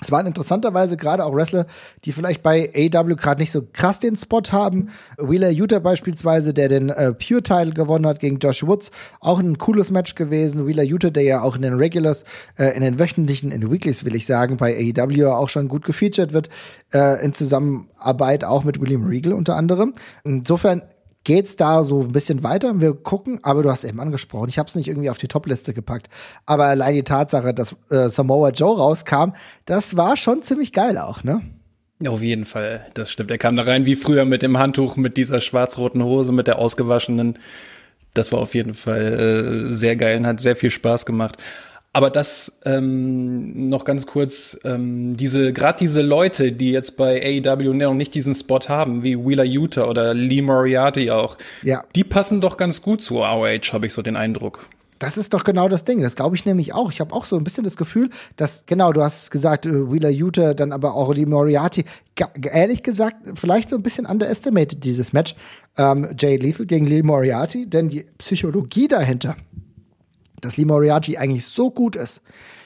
Es 0.00 0.10
waren 0.10 0.26
interessanterweise 0.26 0.96
gerade 0.96 1.24
auch 1.24 1.34
Wrestler, 1.34 1.66
die 2.04 2.12
vielleicht 2.12 2.42
bei 2.42 2.70
AW 2.74 3.14
gerade 3.16 3.40
nicht 3.40 3.50
so 3.50 3.62
krass 3.72 3.98
den 3.98 4.16
Spot 4.16 4.42
haben. 4.50 4.88
Wheeler 5.18 5.50
Utah 5.50 5.78
beispielsweise, 5.78 6.54
der 6.54 6.68
den 6.68 6.88
äh, 6.88 7.12
Pure-Title 7.12 7.72
gewonnen 7.72 8.06
hat 8.06 8.20
gegen 8.20 8.38
Josh 8.38 8.66
Woods. 8.66 8.90
Auch 9.20 9.38
ein 9.38 9.58
cooles 9.58 9.90
Match 9.90 10.14
gewesen. 10.14 10.66
Wheeler 10.66 10.82
Utah, 10.82 11.10
der 11.10 11.24
ja 11.24 11.42
auch 11.42 11.56
in 11.56 11.62
den 11.62 11.74
Regulars, 11.74 12.24
äh, 12.58 12.74
in 12.74 12.80
den 12.80 12.98
wöchentlichen, 12.98 13.50
in 13.50 13.60
den 13.60 13.70
Weeklies 13.70 14.04
will 14.04 14.14
ich 14.14 14.26
sagen, 14.26 14.56
bei 14.56 14.74
AEW 14.74 15.26
auch 15.28 15.48
schon 15.48 15.68
gut 15.68 15.84
gefeatured 15.84 16.32
wird. 16.32 16.48
Äh, 16.92 17.24
in 17.24 17.34
Zusammenarbeit 17.34 18.44
auch 18.44 18.64
mit 18.64 18.80
William 18.80 19.04
Regal 19.04 19.34
unter 19.34 19.56
anderem. 19.56 19.92
Insofern 20.24 20.82
geht's 21.24 21.56
da 21.56 21.82
so 21.84 22.00
ein 22.00 22.12
bisschen 22.12 22.42
weiter. 22.42 22.80
Wir 22.80 22.94
gucken, 22.94 23.40
aber 23.42 23.62
du 23.62 23.70
hast 23.70 23.84
eben 23.84 24.00
angesprochen, 24.00 24.48
ich 24.48 24.58
habe 24.58 24.68
es 24.68 24.74
nicht 24.74 24.88
irgendwie 24.88 25.10
auf 25.10 25.18
die 25.18 25.28
Top-Liste 25.28 25.74
gepackt. 25.74 26.08
Aber 26.46 26.64
allein 26.64 26.94
die 26.94 27.02
Tatsache, 27.02 27.52
dass 27.52 27.76
äh, 27.90 28.08
Samoa 28.08 28.50
Joe 28.50 28.76
rauskam, 28.76 29.32
das 29.66 29.96
war 29.96 30.16
schon 30.16 30.42
ziemlich 30.42 30.72
geil 30.72 30.98
auch, 30.98 31.22
ne? 31.22 31.42
Auf 32.06 32.22
jeden 32.22 32.46
Fall, 32.46 32.86
das 32.94 33.10
stimmt. 33.10 33.30
Er 33.30 33.36
kam 33.36 33.56
da 33.56 33.64
rein 33.64 33.84
wie 33.84 33.94
früher 33.94 34.24
mit 34.24 34.40
dem 34.40 34.56
Handtuch, 34.56 34.96
mit 34.96 35.18
dieser 35.18 35.40
schwarz-roten 35.40 36.02
Hose, 36.02 36.32
mit 36.32 36.46
der 36.46 36.58
ausgewaschenen. 36.58 37.38
Das 38.14 38.32
war 38.32 38.40
auf 38.40 38.54
jeden 38.54 38.72
Fall 38.72 39.68
äh, 39.68 39.72
sehr 39.74 39.96
geil 39.96 40.16
und 40.16 40.26
hat 40.26 40.40
sehr 40.40 40.56
viel 40.56 40.70
Spaß 40.70 41.04
gemacht. 41.04 41.36
Aber 41.92 42.10
das 42.10 42.60
ähm, 42.64 43.68
noch 43.68 43.84
ganz 43.84 44.06
kurz, 44.06 44.56
ähm, 44.64 45.16
diese 45.16 45.52
gerade 45.52 45.78
diese 45.78 46.02
Leute, 46.02 46.52
die 46.52 46.70
jetzt 46.70 46.96
bei 46.96 47.42
AEW 47.44 47.74
noch 47.74 47.94
nicht 47.94 48.14
diesen 48.14 48.34
Spot 48.34 48.60
haben, 48.68 49.02
wie 49.02 49.18
Wheeler 49.18 49.44
Utah 49.44 49.86
oder 49.86 50.14
Lee 50.14 50.40
Moriarty 50.40 51.10
auch, 51.10 51.36
ja. 51.62 51.84
die 51.96 52.04
passen 52.04 52.40
doch 52.40 52.56
ganz 52.56 52.80
gut 52.80 53.02
zu 53.02 53.18
ROH, 53.18 53.72
habe 53.72 53.86
ich 53.86 53.92
so 53.92 54.02
den 54.02 54.14
Eindruck. 54.14 54.68
Das 55.00 55.16
ist 55.16 55.32
doch 55.32 55.44
genau 55.44 55.66
das 55.66 55.84
Ding. 55.84 56.02
Das 56.02 56.14
glaube 56.14 56.36
ich 56.36 56.44
nämlich 56.44 56.74
auch. 56.74 56.92
Ich 56.92 57.00
habe 57.00 57.14
auch 57.14 57.24
so 57.24 57.36
ein 57.38 57.42
bisschen 57.42 57.64
das 57.64 57.78
Gefühl, 57.78 58.10
dass, 58.36 58.66
genau, 58.66 58.92
du 58.92 59.02
hast 59.02 59.30
gesagt, 59.30 59.64
äh, 59.64 59.90
Wheeler 59.90 60.10
Utah, 60.10 60.52
dann 60.52 60.72
aber 60.72 60.94
auch 60.94 61.14
Lee 61.14 61.24
Moriarty. 61.24 61.86
Ehrlich 62.42 62.82
gesagt, 62.82 63.16
vielleicht 63.34 63.70
so 63.70 63.76
ein 63.76 63.82
bisschen 63.82 64.04
underestimated, 64.04 64.84
dieses 64.84 65.14
Match. 65.14 65.34
Ähm, 65.78 66.08
Jay 66.18 66.36
Lethal 66.36 66.66
gegen 66.66 66.86
Lee 66.86 67.02
Moriarty, 67.02 67.66
denn 67.66 67.88
die 67.88 68.04
Psychologie 68.18 68.88
dahinter, 68.88 69.36
dass 70.40 70.56
Lee 70.56 70.64
Moriarty 70.64 71.16
eigentlich 71.16 71.46
so 71.46 71.70
gut 71.70 71.96
ist, 71.96 72.20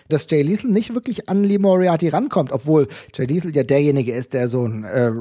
dass 0.09 0.27
Jay 0.29 0.43
Lethal 0.43 0.71
nicht 0.71 0.95
wirklich 0.95 1.29
an 1.29 1.45
Lee 1.45 1.59
Moriarty 1.59 2.09
rankommt, 2.09 2.53
obwohl 2.53 2.89
Jay 3.15 3.27
Lethal 3.27 3.55
ja 3.55 3.63
derjenige 3.63 4.13
ist, 4.13 4.33
der 4.33 4.49
so 4.49 4.65
ein 4.65 4.85
äh, 4.85 5.13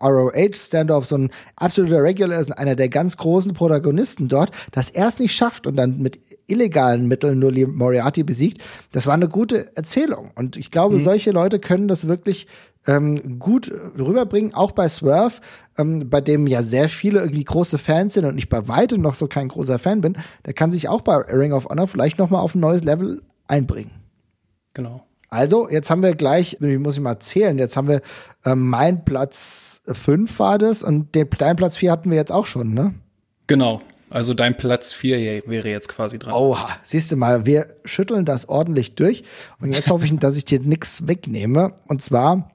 ROH-Standoff, 0.00 1.06
so 1.06 1.16
ein 1.16 1.30
absoluter 1.56 2.02
Regular 2.02 2.38
ist, 2.38 2.50
einer 2.52 2.76
der 2.76 2.88
ganz 2.88 3.16
großen 3.16 3.52
Protagonisten 3.54 4.28
dort, 4.28 4.50
dass 4.72 4.90
er 4.90 5.08
es 5.08 5.18
nicht 5.18 5.34
schafft 5.34 5.66
und 5.66 5.76
dann 5.76 5.98
mit 5.98 6.20
illegalen 6.46 7.08
Mitteln 7.08 7.38
nur 7.38 7.52
Lee 7.52 7.66
Moriarty 7.66 8.22
besiegt, 8.22 8.62
das 8.92 9.06
war 9.06 9.14
eine 9.14 9.28
gute 9.28 9.76
Erzählung. 9.76 10.30
Und 10.34 10.56
ich 10.56 10.70
glaube, 10.70 10.96
mhm. 10.96 11.00
solche 11.00 11.30
Leute 11.30 11.58
können 11.58 11.88
das 11.88 12.06
wirklich 12.06 12.46
ähm, 12.86 13.38
gut 13.38 13.70
rüberbringen, 13.98 14.54
auch 14.54 14.72
bei 14.72 14.88
Swerve, 14.88 15.40
ähm, 15.76 16.08
bei 16.08 16.20
dem 16.20 16.46
ja 16.46 16.62
sehr 16.62 16.88
viele 16.88 17.20
irgendwie 17.20 17.44
große 17.44 17.78
Fans 17.78 18.14
sind 18.14 18.24
und 18.24 18.38
ich 18.38 18.48
bei 18.48 18.68
weitem 18.68 19.00
noch 19.00 19.14
so 19.14 19.26
kein 19.26 19.48
großer 19.48 19.78
Fan 19.78 20.00
bin, 20.00 20.16
der 20.46 20.54
kann 20.54 20.72
sich 20.72 20.88
auch 20.88 21.02
bei 21.02 21.16
Ring 21.16 21.52
of 21.52 21.66
Honor 21.66 21.88
vielleicht 21.88 22.18
noch 22.18 22.30
mal 22.30 22.40
auf 22.40 22.54
ein 22.54 22.60
neues 22.60 22.84
Level 22.84 23.22
einbringen. 23.46 23.92
Genau. 24.74 25.04
Also, 25.30 25.68
jetzt 25.68 25.90
haben 25.90 26.02
wir 26.02 26.14
gleich, 26.14 26.56
ich 26.60 26.78
muss 26.78 26.94
ich 26.94 27.02
mal 27.02 27.20
zählen, 27.20 27.58
jetzt 27.58 27.76
haben 27.76 27.88
wir 27.88 28.00
ähm, 28.46 28.68
mein 28.68 29.04
Platz 29.04 29.82
5 29.86 30.38
war 30.38 30.58
das 30.58 30.82
und 30.82 31.14
den, 31.14 31.28
dein 31.36 31.56
Platz 31.56 31.76
4 31.76 31.92
hatten 31.92 32.10
wir 32.10 32.16
jetzt 32.16 32.32
auch 32.32 32.46
schon, 32.46 32.72
ne? 32.72 32.94
Genau. 33.46 33.82
Also 34.10 34.32
dein 34.32 34.54
Platz 34.56 34.92
4 34.92 35.42
wäre 35.46 35.68
jetzt 35.68 35.88
quasi 35.88 36.18
dran. 36.18 36.32
Oha, 36.32 36.70
siehst 36.82 37.12
du 37.12 37.16
mal, 37.16 37.44
wir 37.44 37.76
schütteln 37.84 38.24
das 38.24 38.48
ordentlich 38.48 38.94
durch. 38.94 39.22
Und 39.60 39.72
jetzt 39.72 39.90
hoffe 39.90 40.06
ich, 40.06 40.16
dass 40.18 40.36
ich 40.36 40.46
dir 40.46 40.60
nichts 40.60 41.06
wegnehme. 41.06 41.72
Und 41.86 42.02
zwar, 42.02 42.50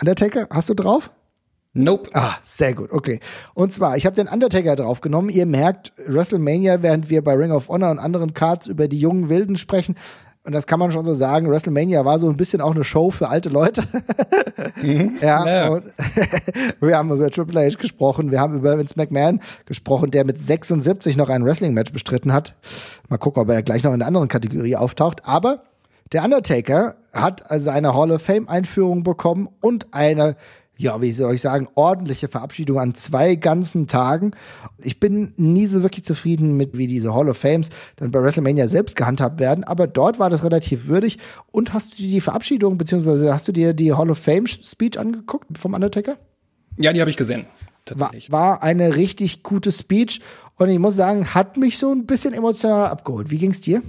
Undertaker, 0.00 0.46
hast 0.50 0.68
du 0.68 0.74
drauf? 0.74 1.10
Nope. 1.72 2.10
Ah, 2.14 2.34
sehr 2.42 2.74
gut, 2.74 2.90
okay. 2.90 3.20
Und 3.54 3.72
zwar, 3.72 3.96
ich 3.96 4.04
habe 4.04 4.16
den 4.16 4.26
Undertaker 4.26 4.74
draufgenommen. 4.74 5.30
Ihr 5.30 5.46
merkt, 5.46 5.92
WrestleMania, 6.04 6.82
während 6.82 7.10
wir 7.10 7.22
bei 7.22 7.34
Ring 7.34 7.52
of 7.52 7.68
Honor 7.68 7.92
und 7.92 8.00
anderen 8.00 8.34
Cards 8.34 8.66
über 8.66 8.88
die 8.88 8.98
jungen 8.98 9.28
Wilden 9.28 9.56
sprechen, 9.56 9.94
und 10.42 10.54
das 10.54 10.66
kann 10.66 10.78
man 10.78 10.90
schon 10.90 11.04
so 11.04 11.12
sagen, 11.12 11.50
WrestleMania 11.50 12.04
war 12.06 12.18
so 12.18 12.28
ein 12.28 12.36
bisschen 12.36 12.62
auch 12.62 12.74
eine 12.74 12.82
Show 12.82 13.10
für 13.10 13.28
alte 13.28 13.48
Leute. 13.48 13.84
Mhm. 14.82 15.16
ja, 15.20 15.46
ja. 15.46 15.80
wir 16.80 16.96
haben 16.96 17.10
über 17.10 17.30
Triple 17.30 17.60
H 17.60 17.78
gesprochen, 17.78 18.30
wir 18.30 18.40
haben 18.40 18.56
über 18.56 18.78
Vince 18.78 18.94
McMahon 18.96 19.40
gesprochen, 19.64 20.10
der 20.10 20.24
mit 20.24 20.38
76 20.38 21.16
noch 21.16 21.28
ein 21.28 21.44
Wrestling-Match 21.44 21.92
bestritten 21.92 22.32
hat. 22.32 22.54
Mal 23.08 23.18
gucken, 23.18 23.42
ob 23.42 23.48
er 23.48 23.62
gleich 23.62 23.84
noch 23.84 23.92
in 23.92 24.00
einer 24.00 24.06
anderen 24.06 24.28
Kategorie 24.28 24.76
auftaucht. 24.76 25.24
Aber 25.24 25.62
der 26.12 26.24
Undertaker 26.24 26.96
hat 27.12 27.50
also 27.50 27.70
eine 27.70 27.94
Hall 27.94 28.10
of 28.10 28.22
Fame-Einführung 28.22 29.02
bekommen 29.02 29.48
und 29.60 29.92
eine 29.92 30.36
ja, 30.80 31.02
wie 31.02 31.12
soll 31.12 31.34
ich 31.34 31.42
sagen, 31.42 31.68
ordentliche 31.74 32.28
Verabschiedung 32.28 32.78
an 32.78 32.94
zwei 32.94 33.34
ganzen 33.34 33.86
Tagen. 33.86 34.30
Ich 34.78 34.98
bin 34.98 35.34
nie 35.36 35.66
so 35.66 35.82
wirklich 35.82 36.06
zufrieden 36.06 36.56
mit, 36.56 36.76
wie 36.76 36.86
diese 36.86 37.12
Hall 37.12 37.28
of 37.28 37.36
Fames 37.36 37.68
dann 37.96 38.10
bei 38.10 38.22
WrestleMania 38.22 38.66
selbst 38.66 38.96
gehandhabt 38.96 39.40
werden, 39.40 39.62
aber 39.62 39.86
dort 39.86 40.18
war 40.18 40.30
das 40.30 40.42
relativ 40.42 40.86
würdig. 40.86 41.18
Und 41.52 41.74
hast 41.74 41.92
du 41.92 41.96
dir 41.98 42.08
die 42.08 42.22
Verabschiedung, 42.22 42.78
beziehungsweise 42.78 43.30
hast 43.30 43.46
du 43.46 43.52
dir 43.52 43.74
die 43.74 43.92
Hall 43.92 44.10
of 44.10 44.16
Fame 44.16 44.46
Speech 44.46 44.98
angeguckt 44.98 45.58
vom 45.58 45.74
Undertaker? 45.74 46.16
Ja, 46.78 46.94
die 46.94 47.00
habe 47.00 47.10
ich 47.10 47.18
gesehen. 47.18 47.44
War, 47.96 48.12
war 48.28 48.62
eine 48.62 48.96
richtig 48.96 49.42
gute 49.42 49.72
Speech 49.72 50.22
und 50.56 50.70
ich 50.70 50.78
muss 50.78 50.96
sagen, 50.96 51.34
hat 51.34 51.58
mich 51.58 51.76
so 51.76 51.92
ein 51.92 52.06
bisschen 52.06 52.32
emotional 52.32 52.86
abgeholt. 52.86 53.30
Wie 53.30 53.38
ging's 53.38 53.60
dir? 53.60 53.82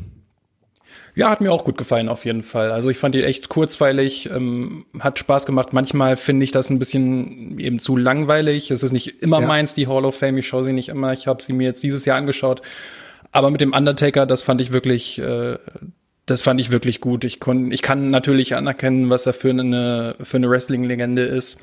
Ja, 1.13 1.29
hat 1.29 1.41
mir 1.41 1.51
auch 1.51 1.65
gut 1.65 1.77
gefallen 1.77 2.07
auf 2.07 2.25
jeden 2.25 2.43
Fall. 2.43 2.71
Also 2.71 2.89
ich 2.89 2.97
fand 2.97 3.15
die 3.15 3.23
echt 3.23 3.49
kurzweilig, 3.49 4.29
ähm, 4.29 4.85
hat 4.99 5.19
Spaß 5.19 5.45
gemacht. 5.45 5.73
Manchmal 5.73 6.15
finde 6.15 6.43
ich 6.45 6.51
das 6.51 6.69
ein 6.69 6.79
bisschen 6.79 7.59
eben 7.59 7.79
zu 7.79 7.97
langweilig. 7.97 8.71
Es 8.71 8.81
ist 8.83 8.93
nicht 8.93 9.21
immer 9.21 9.41
ja. 9.41 9.47
meins, 9.47 9.73
die 9.73 9.87
Hall 9.87 10.05
of 10.05 10.17
Fame. 10.17 10.37
Ich 10.37 10.47
schaue 10.47 10.63
sie 10.63 10.73
nicht 10.73 10.89
immer. 10.89 11.11
Ich 11.11 11.27
habe 11.27 11.43
sie 11.43 11.53
mir 11.53 11.65
jetzt 11.65 11.83
dieses 11.83 12.05
Jahr 12.05 12.17
angeschaut. 12.17 12.61
Aber 13.31 13.49
mit 13.51 13.61
dem 13.61 13.73
Undertaker, 13.73 14.25
das 14.25 14.41
fand 14.41 14.61
ich 14.61 14.71
wirklich, 14.71 15.19
äh, 15.19 15.57
das 16.25 16.41
fand 16.41 16.61
ich 16.61 16.71
wirklich 16.71 17.01
gut. 17.01 17.25
Ich, 17.25 17.39
kon, 17.39 17.71
ich 17.71 17.81
kann 17.81 18.09
natürlich 18.09 18.55
anerkennen, 18.55 19.09
was 19.09 19.25
er 19.25 19.33
für 19.33 19.49
eine, 19.49 20.15
für 20.21 20.37
eine 20.37 20.49
Wrestling-Legende 20.49 21.23
ist. 21.23 21.59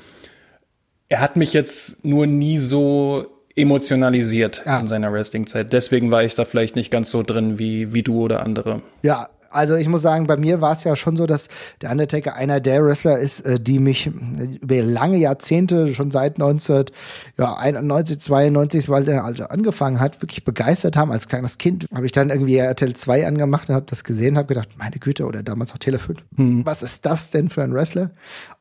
Er 1.09 1.21
hat 1.21 1.37
mich 1.37 1.53
jetzt 1.53 2.05
nur 2.05 2.27
nie 2.27 2.57
so 2.59 3.25
emotionalisiert 3.55 4.63
ja. 4.65 4.79
in 4.79 4.87
seiner 4.87 5.11
Wrestling-Zeit. 5.11 5.73
Deswegen 5.73 6.11
war 6.11 6.23
ich 6.23 6.35
da 6.35 6.45
vielleicht 6.45 6.75
nicht 6.75 6.91
ganz 6.91 7.09
so 7.09 7.23
drin 7.23 7.57
wie, 7.57 7.93
wie 7.93 8.03
du 8.03 8.21
oder 8.21 8.43
andere. 8.43 8.81
Ja, 9.01 9.29
also 9.49 9.75
ich 9.75 9.87
muss 9.87 10.01
sagen, 10.01 10.27
bei 10.27 10.37
mir 10.37 10.61
war 10.61 10.73
es 10.73 10.83
ja 10.83 10.95
schon 10.95 11.15
so, 11.15 11.25
dass 11.25 11.49
der 11.81 11.91
Undertaker 11.91 12.35
einer 12.35 12.59
der 12.59 12.83
Wrestler 12.83 13.19
ist, 13.19 13.41
äh, 13.41 13.59
die 13.59 13.79
mich 13.79 14.07
äh, 14.07 14.57
über 14.61 14.81
lange 14.81 15.17
Jahrzehnte, 15.17 15.93
schon 15.93 16.11
seit 16.11 16.39
1991, 16.39 18.19
92, 18.19 18.89
weil 18.89 19.05
der 19.05 19.23
Alter 19.23 19.51
angefangen 19.51 19.99
hat, 19.99 20.21
wirklich 20.21 20.43
begeistert 20.43 20.97
haben. 20.97 21.11
Als 21.11 21.27
kleines 21.27 21.57
Kind 21.57 21.87
habe 21.93 22.05
ich 22.05 22.11
dann 22.11 22.29
irgendwie 22.29 22.57
RTL 22.57 22.93
2 22.93 23.27
angemacht 23.27 23.69
und 23.69 23.75
habe 23.75 23.85
das 23.87 24.03
gesehen, 24.03 24.37
habe 24.37 24.47
gedacht, 24.47 24.69
meine 24.77 24.97
Güte, 24.97 25.25
oder 25.25 25.43
damals 25.43 25.73
auch 25.73 25.77
Tele 25.77 25.99
5. 25.99 26.19
Hm. 26.35 26.65
Was 26.65 26.83
ist 26.83 27.05
das 27.05 27.31
denn 27.31 27.49
für 27.49 27.63
ein 27.63 27.73
Wrestler? 27.73 28.11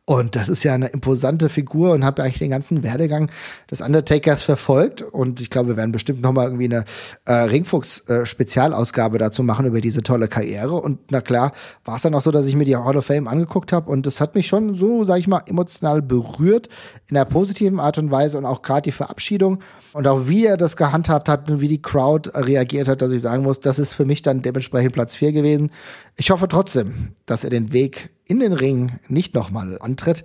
Und 0.09 0.37
das 0.37 0.49
ist 0.49 0.63
ja 0.63 0.73
eine 0.73 0.87
imposante 0.87 1.51
Figur 1.51 1.93
und 1.93 2.03
habe 2.03 2.23
eigentlich 2.23 2.39
den 2.39 2.49
ganzen 2.49 2.83
Werdegang 2.83 3.31
des 3.71 3.83
Undertakers 3.83 4.43
verfolgt. 4.43 5.03
Und 5.03 5.43
ich 5.43 5.51
glaube, 5.51 5.69
wir 5.69 5.77
werden 5.77 5.93
bestimmt 5.93 6.23
noch 6.23 6.33
mal 6.33 6.45
irgendwie 6.45 6.65
eine 6.65 6.85
äh, 7.27 7.35
Ringfuchs-Spezialausgabe 7.35 9.17
äh, 9.17 9.19
dazu 9.19 9.43
machen 9.43 9.67
über 9.67 9.83
diese 9.83 10.03
tolle 10.03 10.29
Karriere. 10.29 10.77
Und 10.81 10.99
na 11.11 11.21
klar, 11.21 11.53
war 11.85 11.97
es 11.97 12.03
dann 12.03 12.15
auch 12.15 12.23
so, 12.23 12.31
dass 12.31 12.47
ich 12.47 12.57
mir 12.57 12.65
die 12.65 12.75
Hall 12.75 12.97
of 12.97 13.05
Fame 13.05 13.29
angeguckt 13.29 13.71
habe. 13.71 13.91
Und 13.91 14.07
das 14.07 14.23
hat 14.23 14.35
mich 14.35 14.47
schon 14.47 14.77
so, 14.77 15.05
sag 15.05 15.19
ich 15.19 15.29
mal, 15.29 15.43
emotional 15.45 16.01
berührt 16.01 16.71
in 17.09 17.17
einer 17.19 17.27
positiven 17.27 17.79
Art 17.79 17.99
und 17.99 18.11
Weise. 18.11 18.39
Und 18.39 18.47
auch 18.47 18.63
gerade 18.63 18.85
die 18.85 18.93
Verabschiedung 18.93 19.59
und 19.93 20.07
auch 20.07 20.27
wie 20.27 20.47
er 20.47 20.57
das 20.57 20.79
gehandhabt 20.79 21.29
hat 21.29 21.51
und 21.51 21.61
wie 21.61 21.69
die 21.69 21.83
Crowd 21.83 22.31
reagiert 22.33 22.89
hat, 22.89 23.03
dass 23.03 23.13
ich 23.13 23.21
sagen 23.21 23.43
muss, 23.43 23.61
das 23.61 23.79
ist 23.79 23.93
für 23.93 24.07
mich 24.07 24.23
dann 24.23 24.41
dementsprechend 24.41 24.95
Platz 24.95 25.17
4 25.17 25.33
gewesen. 25.33 25.71
Ich 26.17 26.31
hoffe 26.31 26.49
trotzdem, 26.49 27.09
dass 27.27 27.45
er 27.45 27.51
den 27.51 27.75
Weg 27.75 28.09
in 28.29 28.39
den 28.39 28.53
Ring 28.53 29.01
nicht 29.09 29.35
nochmal 29.35 29.79
antritt, 29.81 30.23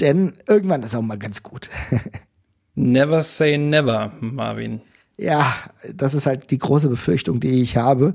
denn 0.00 0.32
irgendwann 0.48 0.82
ist 0.82 0.94
er 0.94 1.00
auch 1.00 1.04
mal 1.04 1.18
ganz 1.18 1.42
gut. 1.44 1.70
never 2.74 3.22
say 3.22 3.56
never, 3.56 4.10
Marvin. 4.20 4.80
Ja, 5.18 5.54
das 5.94 6.14
ist 6.14 6.26
halt 6.26 6.50
die 6.50 6.58
große 6.58 6.88
Befürchtung, 6.88 7.38
die 7.38 7.62
ich 7.62 7.76
habe. 7.76 8.14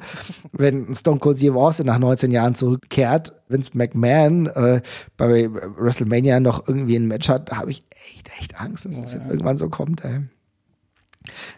Wenn 0.52 0.94
Stone 0.94 1.20
Cold 1.20 1.38
Steve 1.38 1.56
Austin 1.56 1.86
nach 1.86 2.00
19 2.00 2.32
Jahren 2.32 2.56
zurückkehrt, 2.56 3.34
Vince 3.48 3.72
McMahon 3.76 4.48
äh, 4.48 4.82
bei 5.16 5.48
WrestleMania 5.50 6.40
noch 6.40 6.68
irgendwie 6.68 6.98
ein 6.98 7.08
Match 7.08 7.30
hat, 7.30 7.52
da 7.52 7.58
habe 7.58 7.72
ich 7.72 7.86
echt, 8.12 8.30
echt 8.40 8.60
Angst, 8.60 8.86
dass 8.86 9.00
das 9.00 9.14
jetzt 9.14 9.28
irgendwann 9.28 9.58
so 9.58 9.70
kommt. 9.70 10.04
Ey. 10.04 10.24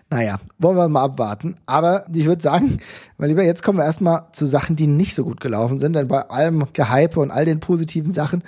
Naja, 0.10 0.38
wollen 0.58 0.78
wir 0.78 0.90
mal 0.90 1.04
abwarten. 1.04 1.56
Aber 1.66 2.06
ich 2.14 2.26
würde 2.26 2.42
sagen, 2.42 2.80
mein 3.18 3.30
Lieber, 3.30 3.44
jetzt 3.44 3.64
kommen 3.64 3.78
wir 3.78 3.86
erstmal 3.86 4.28
zu 4.34 4.46
Sachen, 4.46 4.76
die 4.76 4.88
nicht 4.88 5.16
so 5.16 5.24
gut 5.24 5.40
gelaufen 5.40 5.80
sind. 5.80 5.94
Denn 5.94 6.08
bei 6.08 6.22
allem 6.30 6.66
Gehype 6.74 7.20
und 7.20 7.32
all 7.32 7.46
den 7.46 7.60
positiven 7.60 8.12
Sachen 8.14 8.44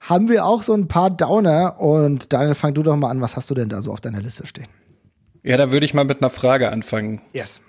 haben 0.00 0.28
wir 0.28 0.44
auch 0.44 0.62
so 0.62 0.74
ein 0.74 0.88
paar 0.88 1.10
Downer. 1.10 1.80
Und 1.80 2.32
Daniel, 2.32 2.54
fang 2.54 2.74
du 2.74 2.82
doch 2.82 2.96
mal 2.96 3.10
an. 3.10 3.20
Was 3.20 3.36
hast 3.36 3.50
du 3.50 3.54
denn 3.54 3.68
da 3.68 3.80
so 3.82 3.92
auf 3.92 4.00
deiner 4.00 4.20
Liste 4.20 4.46
stehen? 4.46 4.68
Ja, 5.42 5.56
da 5.56 5.70
würde 5.70 5.86
ich 5.86 5.94
mal 5.94 6.04
mit 6.04 6.20
einer 6.22 6.30
Frage 6.30 6.70
anfangen. 6.70 7.20
Yes. 7.32 7.60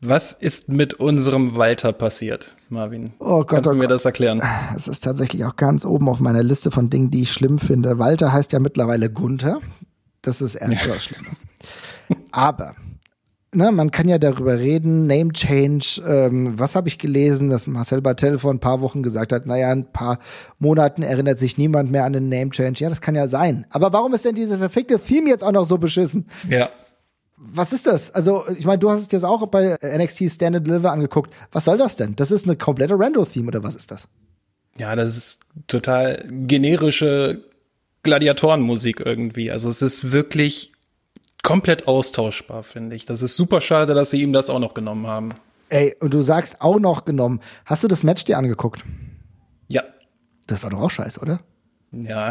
Was 0.00 0.32
ist 0.32 0.68
mit 0.68 0.94
unserem 0.94 1.56
Walter 1.56 1.92
passiert, 1.92 2.54
Marvin? 2.68 3.14
Oh 3.20 3.38
Gott, 3.38 3.48
Kannst 3.48 3.68
oh 3.68 3.72
du 3.72 3.76
mir 3.78 3.84
Gott. 3.84 3.92
das 3.92 4.04
erklären? 4.04 4.42
Es 4.76 4.86
ist 4.86 5.02
tatsächlich 5.02 5.44
auch 5.46 5.56
ganz 5.56 5.86
oben 5.86 6.08
auf 6.10 6.20
meiner 6.20 6.42
Liste 6.42 6.70
von 6.70 6.90
Dingen, 6.90 7.10
die 7.10 7.22
ich 7.22 7.32
schlimm 7.32 7.58
finde. 7.58 7.98
Walter 7.98 8.30
heißt 8.32 8.52
ja 8.52 8.58
mittlerweile 8.58 9.08
Gunther. 9.08 9.60
Das 10.20 10.42
ist 10.42 10.56
erst 10.56 10.88
was 10.90 11.04
Schlimmes. 11.04 11.42
Aber 12.30 12.74
ne, 13.54 13.72
man 13.72 13.90
kann 13.90 14.08
ja 14.08 14.18
darüber 14.18 14.58
reden, 14.58 15.06
Name 15.06 15.32
Change. 15.32 16.02
Ähm, 16.06 16.58
was 16.58 16.74
habe 16.74 16.88
ich 16.88 16.98
gelesen, 16.98 17.48
dass 17.48 17.66
Marcel 17.66 18.02
Bartel 18.02 18.38
vor 18.38 18.52
ein 18.52 18.60
paar 18.60 18.80
Wochen 18.80 19.02
gesagt 19.02 19.32
hat, 19.32 19.46
naja, 19.46 19.70
ein 19.70 19.90
paar 19.90 20.18
Monaten 20.58 21.02
erinnert 21.02 21.38
sich 21.38 21.58
niemand 21.58 21.90
mehr 21.90 22.04
an 22.04 22.12
den 22.12 22.28
Name 22.28 22.50
Change. 22.50 22.82
Ja, 22.82 22.90
das 22.90 23.00
kann 23.00 23.14
ja 23.14 23.28
sein. 23.28 23.66
Aber 23.70 23.92
warum 23.92 24.14
ist 24.14 24.24
denn 24.24 24.34
diese 24.34 24.58
verfickte 24.58 24.98
Theme 24.98 25.28
jetzt 25.28 25.44
auch 25.44 25.52
noch 25.52 25.64
so 25.64 25.78
beschissen? 25.78 26.26
Ja. 26.48 26.70
Was 27.36 27.72
ist 27.72 27.86
das? 27.86 28.14
Also, 28.14 28.44
ich 28.56 28.64
meine, 28.64 28.78
du 28.78 28.90
hast 28.90 29.00
es 29.00 29.12
jetzt 29.12 29.24
auch 29.24 29.46
bei 29.48 29.76
NXT 29.82 30.30
Stand 30.30 30.56
and 30.56 30.66
Deliver 30.66 30.92
angeguckt. 30.92 31.32
Was 31.52 31.66
soll 31.66 31.78
das 31.78 31.96
denn? 31.96 32.16
Das 32.16 32.30
ist 32.30 32.46
eine 32.46 32.56
komplette 32.56 32.98
Rando-Theme 32.98 33.48
oder 33.48 33.62
was 33.62 33.74
ist 33.74 33.90
das? 33.90 34.08
Ja, 34.78 34.96
das 34.96 35.16
ist 35.16 35.40
total 35.66 36.24
generische 36.30 37.44
Gladiatorenmusik 38.02 39.00
irgendwie. 39.04 39.50
Also 39.50 39.68
es 39.68 39.82
ist 39.82 40.12
wirklich 40.12 40.73
komplett 41.44 41.86
austauschbar, 41.86 42.64
finde 42.64 42.96
ich. 42.96 43.06
Das 43.06 43.22
ist 43.22 43.36
super 43.36 43.60
schade, 43.60 43.94
dass 43.94 44.10
sie 44.10 44.20
ihm 44.20 44.32
das 44.32 44.50
auch 44.50 44.58
noch 44.58 44.74
genommen 44.74 45.06
haben. 45.06 45.34
Ey, 45.68 45.94
und 46.00 46.12
du 46.12 46.22
sagst 46.22 46.60
auch 46.60 46.80
noch 46.80 47.04
genommen. 47.04 47.40
Hast 47.64 47.84
du 47.84 47.88
das 47.88 48.02
Match 48.02 48.24
dir 48.24 48.36
angeguckt? 48.36 48.84
Ja. 49.68 49.84
Das 50.48 50.62
war 50.62 50.70
doch 50.70 50.80
auch 50.80 50.90
scheiße, 50.90 51.20
oder? 51.20 51.40
Ja, 51.92 52.30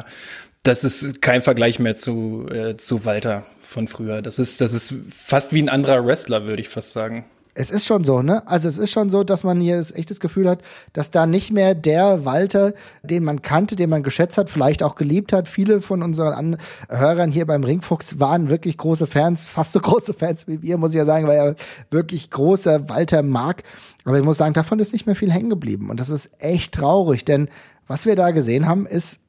das 0.64 0.84
ist 0.84 1.22
kein 1.22 1.42
Vergleich 1.42 1.80
mehr 1.80 1.96
zu, 1.96 2.46
äh, 2.50 2.76
zu 2.78 3.06
Walter 3.06 3.46
von 3.62 3.88
früher. 3.88 4.22
Das 4.22 4.40
ist, 4.40 4.62
das 4.62 4.74
ist 4.74 4.94
fast 5.10 5.54
wie 5.54 5.62
ein 5.62 5.70
anderer 5.70 6.06
Wrestler, 6.06 6.46
würde 6.46 6.62
ich 6.62 6.70
fast 6.70 6.94
sagen. 6.94 7.26
Es 7.56 7.70
ist 7.70 7.86
schon 7.86 8.04
so, 8.04 8.24
ne? 8.24 8.48
Also 8.48 8.68
es 8.68 8.78
ist 8.78 8.92
schon 8.92 9.12
so, 9.12 9.24
dass 9.24 9.44
man 9.44 9.60
hier 9.62 9.78
das 9.78 9.92
echtes 9.92 10.20
Gefühl 10.20 10.50
hat, 10.50 10.62
dass 10.94 11.12
da 11.12 11.28
nicht 11.28 11.52
mehr 11.52 11.76
der 11.76 12.26
Walter, 12.26 12.74
den 13.04 13.24
man 13.24 13.44
kannte, 13.44 13.76
den 13.76 13.92
man 13.92 14.02
geschätzt 14.02 14.38
hat, 14.40 14.50
vielleicht 14.50 14.82
auch 14.82 14.96
geliebt 14.96 15.34
hat. 15.34 15.48
Viele 15.48 15.82
von 15.82 16.02
unseren 16.02 16.34
An 16.34 16.58
Hörern 16.90 17.32
hier 17.32 17.46
beim 17.46 17.64
Ringfuchs 17.64 18.20
waren 18.20 18.50
wirklich 18.50 18.78
große 18.78 19.06
Fans, 19.06 19.44
fast 19.46 19.74
so 19.74 19.80
große 19.80 20.14
Fans 20.14 20.48
wie 20.48 20.62
wir, 20.64 20.78
muss 20.78 20.92
ich 20.92 20.98
ja 20.98 21.06
sagen, 21.06 21.28
weil 21.28 21.38
er 21.38 21.56
wirklich 21.92 22.32
großer 22.32 22.90
Walter 22.90 23.22
mag. 23.22 23.64
Aber 24.06 24.18
ich 24.18 24.26
muss 24.26 24.38
sagen, 24.38 24.54
davon 24.54 24.80
ist 24.80 24.94
nicht 24.94 25.06
mehr 25.06 25.16
viel 25.16 25.32
hängen 25.32 25.50
geblieben. 25.50 25.90
Und 25.90 26.00
das 26.00 26.10
ist 26.10 26.32
echt 26.40 26.74
traurig, 26.74 27.24
denn 27.24 27.50
was 27.88 28.06
wir 28.06 28.16
da 28.16 28.32
gesehen 28.32 28.68
haben, 28.68 28.86
ist 28.88 29.20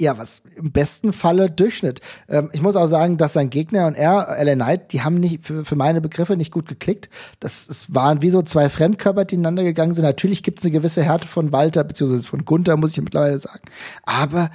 ja, 0.00 0.18
was 0.18 0.42
im 0.56 0.72
besten 0.72 1.12
Falle 1.12 1.50
Durchschnitt. 1.50 2.00
Ähm, 2.28 2.50
ich 2.52 2.62
muss 2.62 2.76
auch 2.76 2.86
sagen, 2.86 3.18
dass 3.18 3.34
sein 3.34 3.50
Gegner 3.50 3.86
und 3.86 3.94
er, 3.94 4.36
LA 4.42 4.54
Knight, 4.54 4.92
die 4.92 5.02
haben 5.02 5.20
nicht 5.20 5.44
für, 5.44 5.64
für 5.64 5.76
meine 5.76 6.00
Begriffe 6.00 6.36
nicht 6.36 6.50
gut 6.50 6.68
geklickt. 6.68 7.08
Das, 7.40 7.66
das 7.66 7.94
waren 7.94 8.22
wie 8.22 8.30
so 8.30 8.42
zwei 8.42 8.68
Fremdkörper, 8.68 9.24
die 9.24 9.36
ineinander 9.36 9.64
gegangen 9.64 9.94
sind. 9.94 10.04
Natürlich 10.04 10.42
gibt 10.42 10.58
es 10.58 10.64
eine 10.64 10.72
gewisse 10.72 11.02
Härte 11.02 11.28
von 11.28 11.52
Walter, 11.52 11.84
beziehungsweise 11.84 12.26
von 12.26 12.44
Gunther, 12.44 12.76
muss 12.76 12.92
ich 12.92 13.02
mittlerweile 13.02 13.38
sagen. 13.38 13.62
Aber 14.02 14.50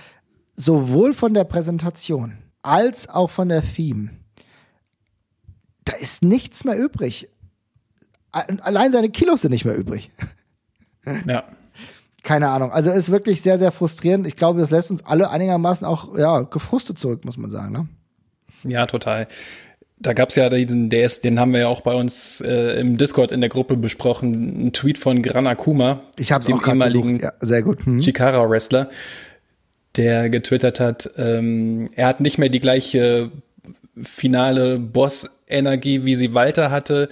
sowohl 0.55 1.13
von 1.13 1.33
der 1.33 1.43
Präsentation 1.43 2.37
als 2.61 3.07
auch 3.07 3.29
von 3.29 3.49
der 3.49 3.61
Theme, 3.61 4.11
da 5.85 5.93
ist 5.93 6.23
nichts 6.23 6.65
mehr 6.65 6.77
übrig. 6.77 7.29
Allein 8.31 8.91
seine 8.91 9.09
Kilos 9.09 9.41
sind 9.41 9.51
nicht 9.51 9.65
mehr 9.65 9.77
übrig. 9.77 10.11
Ja. 11.25 11.45
Keine 12.27 12.49
Ahnung. 12.49 12.73
Also 12.73 12.91
ist 12.91 13.09
wirklich 13.09 13.41
sehr, 13.41 13.57
sehr 13.57 13.71
frustrierend. 13.71 14.27
Ich 14.27 14.35
glaube, 14.35 14.59
das 14.59 14.69
lässt 14.69 14.91
uns 14.91 15.05
alle 15.05 15.29
einigermaßen 15.29 15.87
auch 15.87 16.17
ja, 16.17 16.41
gefrustet 16.41 16.99
zurück, 16.99 17.23
muss 17.23 17.37
man 17.37 17.49
sagen. 17.49 17.71
Ne? 17.71 17.87
Ja, 18.69 18.85
total. 18.85 19.29
Da 19.97 20.11
gab's 20.11 20.35
ja 20.35 20.49
den, 20.49 20.89
der 20.89 21.05
ist, 21.05 21.23
den 21.23 21.39
haben 21.39 21.53
wir 21.53 21.61
ja 21.61 21.67
auch 21.69 21.79
bei 21.79 21.93
uns 21.93 22.41
äh, 22.41 22.81
im 22.81 22.97
Discord 22.97 23.31
in 23.31 23.39
der 23.39 23.49
Gruppe 23.49 23.77
besprochen, 23.77 24.33
einen 24.33 24.73
Tweet 24.73 24.97
von 24.97 25.23
Gran 25.23 25.47
Akuma, 25.47 26.01
Ich 26.17 26.33
habe 26.33 26.41
es 26.41 26.47
dem 26.47 26.57
auch 26.57 26.67
ehemaligen. 26.67 27.17
Ja, 27.21 27.31
sehr 27.39 27.61
gut. 27.61 27.85
Hm. 27.85 28.01
Chikara-Wrestler, 28.01 28.89
der 29.95 30.29
getwittert 30.29 30.81
hat, 30.81 31.09
ähm, 31.17 31.89
er 31.95 32.07
hat 32.07 32.19
nicht 32.19 32.37
mehr 32.37 32.49
die 32.49 32.59
gleiche 32.59 33.31
finale 34.03 34.79
Boss-Energie, 34.79 36.03
wie 36.03 36.15
sie 36.15 36.33
Walter 36.33 36.71
hatte. 36.71 37.07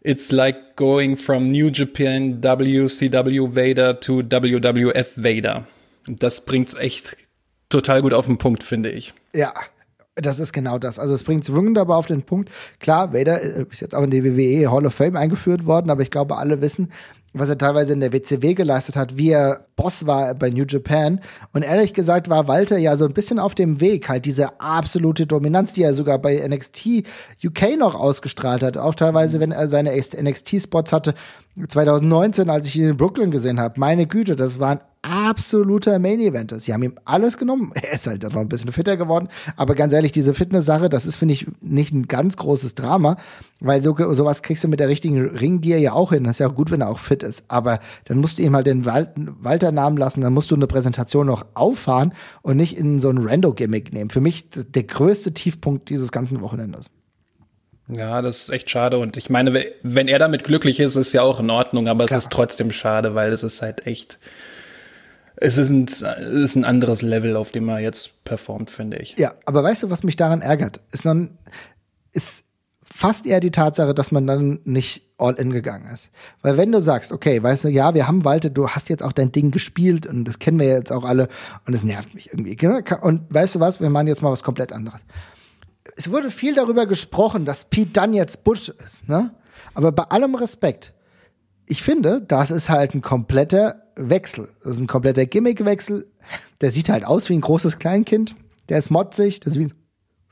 It's 0.00 0.30
like 0.30 0.76
going 0.76 1.16
from 1.16 1.50
New 1.50 1.70
Japan 1.70 2.40
WCW 2.40 3.54
Vader 3.54 3.98
to 4.00 4.22
WWF 4.22 5.16
Vader. 5.16 5.66
Das 6.06 6.44
bringt's 6.44 6.74
echt 6.74 7.16
total 7.68 8.02
gut 8.02 8.14
auf 8.14 8.26
den 8.26 8.38
Punkt, 8.38 8.62
finde 8.62 8.90
ich. 8.90 9.12
Ja, 9.34 9.52
das 10.14 10.38
ist 10.38 10.52
genau 10.52 10.78
das. 10.78 10.98
Also 10.98 11.14
es 11.14 11.22
bringt 11.22 11.44
es 11.44 11.52
wunderbar 11.52 11.98
auf 11.98 12.06
den 12.06 12.22
Punkt. 12.22 12.50
Klar, 12.80 13.12
Vader 13.12 13.42
äh, 13.42 13.64
ist 13.70 13.80
jetzt 13.80 13.94
auch 13.94 14.02
in 14.02 14.10
die 14.10 14.24
WWE 14.24 14.70
Hall 14.70 14.86
of 14.86 14.94
Fame 14.94 15.16
eingeführt 15.16 15.66
worden, 15.66 15.90
aber 15.90 16.02
ich 16.02 16.10
glaube, 16.10 16.36
alle 16.36 16.60
wissen, 16.60 16.92
was 17.32 17.48
er 17.48 17.58
teilweise 17.58 17.92
in 17.92 18.00
der 18.00 18.12
WCW 18.12 18.54
geleistet 18.54 18.96
hat, 18.96 19.16
wie 19.18 19.30
er 19.30 19.66
Boss 19.76 20.06
war 20.06 20.34
bei 20.34 20.50
New 20.50 20.64
Japan. 20.66 21.20
Und 21.52 21.62
ehrlich 21.62 21.94
gesagt 21.94 22.28
war 22.28 22.48
Walter 22.48 22.78
ja 22.78 22.96
so 22.96 23.04
ein 23.04 23.12
bisschen 23.12 23.38
auf 23.38 23.54
dem 23.54 23.80
Weg, 23.80 24.08
halt 24.08 24.24
diese 24.24 24.60
absolute 24.60 25.26
Dominanz, 25.26 25.74
die 25.74 25.82
er 25.82 25.94
sogar 25.94 26.18
bei 26.18 26.36
NXT 26.46 27.04
UK 27.44 27.78
noch 27.78 27.94
ausgestrahlt 27.94 28.62
hat. 28.62 28.76
Auch 28.76 28.94
teilweise, 28.94 29.40
wenn 29.40 29.52
er 29.52 29.68
seine 29.68 29.92
NXT-Spots 29.92 30.92
hatte, 30.92 31.14
2019, 31.66 32.50
als 32.50 32.66
ich 32.66 32.76
ihn 32.76 32.88
in 32.88 32.96
Brooklyn 32.96 33.30
gesehen 33.30 33.58
habe. 33.58 33.80
Meine 33.80 34.06
Güte, 34.06 34.36
das 34.36 34.60
war 34.60 34.70
ein 34.70 34.80
absoluter 35.02 35.98
Main 35.98 36.20
Event. 36.20 36.52
Sie 36.60 36.72
haben 36.72 36.82
ihm 36.82 36.94
alles 37.04 37.36
genommen. 37.36 37.72
Er 37.82 37.94
ist 37.94 38.06
halt 38.06 38.22
noch 38.22 38.36
ein 38.36 38.48
bisschen 38.48 38.72
fitter 38.72 38.96
geworden. 38.96 39.28
Aber 39.56 39.74
ganz 39.74 39.92
ehrlich, 39.92 40.12
diese 40.12 40.34
Fitness-Sache, 40.34 40.88
das 40.88 41.06
ist, 41.06 41.16
finde 41.16 41.34
ich, 41.34 41.46
nicht 41.60 41.92
ein 41.94 42.06
ganz 42.06 42.36
großes 42.36 42.74
Drama, 42.74 43.16
weil 43.60 43.82
so, 43.82 43.96
sowas 44.12 44.42
kriegst 44.42 44.64
du 44.64 44.68
mit 44.68 44.80
der 44.80 44.88
richtigen 44.88 45.18
Ringgear 45.18 45.78
ja 45.78 45.92
auch 45.92 46.12
hin. 46.12 46.24
Das 46.24 46.32
ist 46.32 46.40
ja 46.40 46.48
auch 46.48 46.54
gut, 46.54 46.70
wenn 46.70 46.82
er 46.82 46.90
auch 46.90 46.98
fit 46.98 47.22
ist. 47.22 47.44
Aber 47.48 47.80
dann 48.04 48.18
musst 48.18 48.38
du 48.38 48.42
ihm 48.42 48.54
halt 48.54 48.66
den 48.66 48.84
Wal 48.84 49.12
Walter-Namen 49.40 49.96
lassen, 49.96 50.20
dann 50.20 50.34
musst 50.34 50.50
du 50.50 50.54
eine 50.54 50.66
Präsentation 50.66 51.26
noch 51.26 51.46
auffahren 51.54 52.12
und 52.42 52.56
nicht 52.56 52.76
in 52.76 53.00
so 53.00 53.08
ein 53.08 53.18
Rando-Gimmick 53.18 53.92
nehmen. 53.92 54.10
Für 54.10 54.20
mich 54.20 54.48
der 54.50 54.82
größte 54.82 55.32
Tiefpunkt 55.32 55.88
dieses 55.88 56.12
ganzen 56.12 56.40
Wochenendes. 56.40 56.90
Ja, 57.88 58.22
das 58.22 58.42
ist 58.42 58.50
echt 58.50 58.70
schade. 58.70 58.98
Und 58.98 59.16
ich 59.16 59.30
meine, 59.30 59.66
wenn 59.82 60.08
er 60.08 60.18
damit 60.18 60.44
glücklich 60.44 60.78
ist, 60.80 60.96
ist 60.96 61.12
ja 61.12 61.22
auch 61.22 61.40
in 61.40 61.50
Ordnung, 61.50 61.88
aber 61.88 62.06
Klar. 62.06 62.18
es 62.18 62.24
ist 62.24 62.32
trotzdem 62.32 62.70
schade, 62.70 63.14
weil 63.14 63.32
es 63.32 63.42
ist 63.42 63.62
halt 63.62 63.86
echt. 63.86 64.18
Es 65.40 65.56
ist 65.56 65.68
ein, 65.68 65.84
es 65.84 66.02
ist 66.02 66.56
ein 66.56 66.64
anderes 66.64 67.00
Level, 67.00 67.36
auf 67.36 67.52
dem 67.52 67.68
er 67.68 67.78
jetzt 67.78 68.24
performt, 68.24 68.70
finde 68.70 68.98
ich. 68.98 69.16
Ja, 69.18 69.34
aber 69.46 69.62
weißt 69.62 69.84
du, 69.84 69.90
was 69.90 70.02
mich 70.02 70.16
daran 70.16 70.42
ärgert? 70.42 70.80
Ist 70.90 71.06
dann, 71.06 71.38
ist 72.12 72.42
fast 72.92 73.24
eher 73.24 73.38
die 73.38 73.52
Tatsache, 73.52 73.94
dass 73.94 74.10
man 74.10 74.26
dann 74.26 74.58
nicht 74.64 75.04
all 75.16 75.34
in 75.34 75.52
gegangen 75.52 75.88
ist. 75.92 76.10
Weil 76.42 76.56
wenn 76.56 76.72
du 76.72 76.80
sagst, 76.80 77.12
okay, 77.12 77.40
weißt 77.40 77.64
du, 77.64 77.68
ja, 77.68 77.94
wir 77.94 78.08
haben 78.08 78.24
Walter, 78.24 78.50
du 78.50 78.68
hast 78.68 78.88
jetzt 78.88 79.04
auch 79.04 79.12
dein 79.12 79.30
Ding 79.30 79.52
gespielt 79.52 80.06
und 80.06 80.24
das 80.24 80.40
kennen 80.40 80.58
wir 80.58 80.66
jetzt 80.66 80.90
auch 80.90 81.04
alle 81.04 81.28
und 81.66 81.74
es 81.74 81.84
nervt 81.84 82.14
mich 82.14 82.32
irgendwie. 82.32 82.56
genau. 82.56 82.80
Und 83.00 83.22
weißt 83.32 83.54
du 83.54 83.60
was, 83.60 83.80
wir 83.80 83.90
machen 83.90 84.08
jetzt 84.08 84.22
mal 84.22 84.32
was 84.32 84.42
komplett 84.42 84.72
anderes. 84.72 85.00
Es 85.98 86.12
wurde 86.12 86.30
viel 86.30 86.54
darüber 86.54 86.86
gesprochen, 86.86 87.44
dass 87.44 87.64
Pete 87.64 88.00
Dunne 88.00 88.16
jetzt 88.16 88.44
Butch 88.44 88.68
ist, 88.68 89.08
ne? 89.08 89.34
Aber 89.74 89.90
bei 89.90 90.04
allem 90.04 90.36
Respekt, 90.36 90.94
ich 91.66 91.82
finde, 91.82 92.20
das 92.20 92.52
ist 92.52 92.70
halt 92.70 92.94
ein 92.94 93.02
kompletter 93.02 93.82
Wechsel. 93.96 94.48
Das 94.62 94.76
ist 94.76 94.80
ein 94.80 94.86
kompletter 94.86 95.26
Gimmickwechsel. 95.26 96.06
Der 96.60 96.70
sieht 96.70 96.88
halt 96.88 97.04
aus 97.04 97.28
wie 97.28 97.34
ein 97.34 97.40
großes 97.40 97.80
Kleinkind. 97.80 98.36
Der 98.68 98.78
ist 98.78 98.90
motzig, 98.90 99.40
das 99.40 99.56
ist 99.56 99.58
wie, 99.58 99.72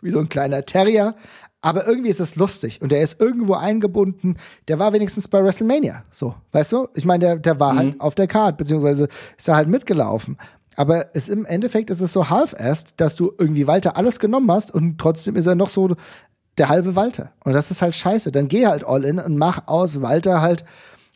wie 0.02 0.12
so 0.12 0.20
ein 0.20 0.28
kleiner 0.28 0.64
Terrier. 0.64 1.16
Aber 1.62 1.84
irgendwie 1.84 2.10
ist 2.10 2.20
es 2.20 2.36
lustig 2.36 2.80
und 2.80 2.92
der 2.92 3.00
ist 3.00 3.20
irgendwo 3.20 3.54
eingebunden. 3.54 4.38
Der 4.68 4.78
war 4.78 4.92
wenigstens 4.92 5.26
bei 5.26 5.42
WrestleMania. 5.42 6.04
So, 6.12 6.36
weißt 6.52 6.70
du? 6.74 6.88
Ich 6.94 7.04
meine, 7.04 7.24
der, 7.24 7.36
der 7.38 7.58
war 7.58 7.74
halt 7.74 7.86
mhm. 7.86 7.90
halt 7.90 8.00
auf 8.02 8.14
der 8.14 8.28
Card, 8.28 8.56
beziehungsweise 8.56 9.08
ist 9.36 9.48
er 9.48 9.56
halt 9.56 9.68
mitgelaufen. 9.68 10.38
Aber 10.76 11.06
es, 11.14 11.28
im 11.28 11.44
Endeffekt 11.46 11.90
ist 11.90 12.00
es 12.00 12.12
so 12.12 12.28
half-assed, 12.30 12.94
dass 12.98 13.16
du 13.16 13.32
irgendwie 13.38 13.66
Walter 13.66 13.96
alles 13.96 14.20
genommen 14.20 14.50
hast 14.52 14.72
und 14.72 14.98
trotzdem 14.98 15.34
ist 15.34 15.46
er 15.46 15.54
noch 15.54 15.70
so 15.70 15.96
der 16.58 16.68
halbe 16.68 16.94
Walter. 16.94 17.32
Und 17.44 17.54
das 17.54 17.70
ist 17.70 17.82
halt 17.82 17.94
scheiße. 17.94 18.30
Dann 18.30 18.48
geh 18.48 18.66
halt 18.66 18.86
all 18.86 19.04
in 19.04 19.18
und 19.18 19.36
mach 19.36 19.66
aus 19.66 20.00
Walter 20.02 20.40
halt 20.40 20.64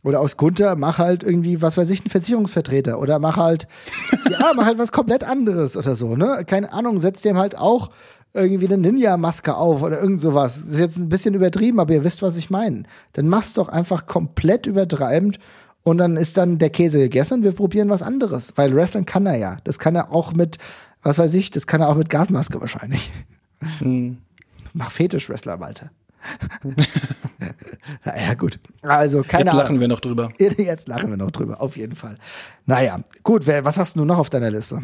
oder 0.03 0.21
aus 0.21 0.39
Gunther, 0.39 0.77
mach 0.77 0.99
halt 0.99 1.23
irgendwie, 1.23 1.61
was 1.61 1.77
weiß 1.77 1.91
ich, 1.91 2.01
einen 2.01 2.11
Versicherungsvertreter 2.11 2.99
oder 2.99 3.19
mach 3.19 3.37
halt, 3.37 3.69
ja, 4.31 4.53
mach 4.57 4.65
halt 4.65 4.79
was 4.79 4.93
komplett 4.93 5.25
anderes 5.25 5.77
oder 5.77 5.95
so, 5.95 6.17
ne? 6.17 6.43
Keine 6.47 6.73
Ahnung, 6.73 6.99
setz 6.99 7.21
dem 7.21 7.37
halt 7.37 7.57
auch 7.57 7.91
irgendwie 8.33 8.67
eine 8.67 8.79
Ninja-Maske 8.79 9.57
auf 9.57 9.83
oder 9.83 10.01
irgend 10.01 10.21
sowas. 10.21 10.61
Das 10.61 10.75
ist 10.75 10.79
jetzt 10.79 10.99
ein 10.99 11.09
bisschen 11.09 11.35
übertrieben, 11.35 11.81
aber 11.81 11.93
ihr 11.93 12.05
wisst, 12.05 12.23
was 12.23 12.37
ich 12.37 12.49
meine. 12.49 12.85
Dann 13.13 13.29
mach's 13.29 13.55
doch 13.55 13.69
einfach 13.69 14.07
komplett 14.07 14.67
übertreibend 14.67 15.39
und 15.83 15.99
dann 15.99 16.17
ist 16.17 16.37
dann 16.37 16.59
der 16.59 16.71
Käse 16.71 16.99
gegessen 16.99 17.35
und 17.35 17.43
wir 17.43 17.53
probieren 17.53 17.89
was 17.89 18.03
anderes. 18.03 18.53
Weil 18.57 18.75
Wrestling 18.75 19.07
kann 19.07 19.27
er 19.27 19.37
ja. 19.37 19.57
Das 19.65 19.79
kann 19.79 19.95
er 19.95 20.13
auch 20.13 20.35
mit, 20.35 20.59
was 21.03 21.19
weiß 21.19 21.35
ich, 21.35 21.51
das 21.51 21.67
kann 21.67 21.81
er 21.81 21.89
auch 21.89 21.97
mit 21.97 22.11
Gasmaske 22.11 22.61
wahrscheinlich. 22.61 23.11
Hm. 23.79 24.19
Mach 24.73 24.91
Fetisch-Wrestler, 24.91 25.61
Walter. 25.61 25.91
ja, 28.05 28.35
gut. 28.35 28.59
Also, 28.83 29.23
keine 29.23 29.45
Jetzt 29.45 29.55
lachen 29.55 29.69
Ahnung. 29.69 29.81
wir 29.81 29.89
noch 29.89 30.01
drüber. 30.01 30.31
Jetzt 30.39 30.87
lachen 30.87 31.11
wir 31.11 31.17
noch 31.17 31.31
drüber, 31.31 31.61
auf 31.61 31.77
jeden 31.77 31.97
Fall. 31.97 32.19
Naja, 32.67 33.01
gut, 33.23 33.47
was 33.47 33.79
hast 33.79 33.97
du 33.97 34.05
noch 34.05 34.19
auf 34.19 34.31
deiner 34.31 34.51
Liste? 34.51 34.83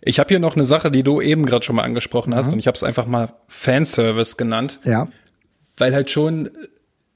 Ich 0.00 0.20
habe 0.20 0.28
hier 0.28 0.38
noch 0.38 0.54
eine 0.54 0.66
Sache, 0.66 0.90
die 0.90 1.02
du 1.02 1.20
eben 1.20 1.44
gerade 1.44 1.64
schon 1.64 1.76
mal 1.76 1.82
angesprochen 1.82 2.34
hast, 2.34 2.48
mhm. 2.48 2.54
und 2.54 2.58
ich 2.60 2.66
habe 2.68 2.76
es 2.76 2.84
einfach 2.84 3.06
mal 3.06 3.34
Fanservice 3.48 4.36
genannt. 4.36 4.80
Ja. 4.84 5.08
Weil 5.76 5.94
halt 5.94 6.10
schon 6.10 6.48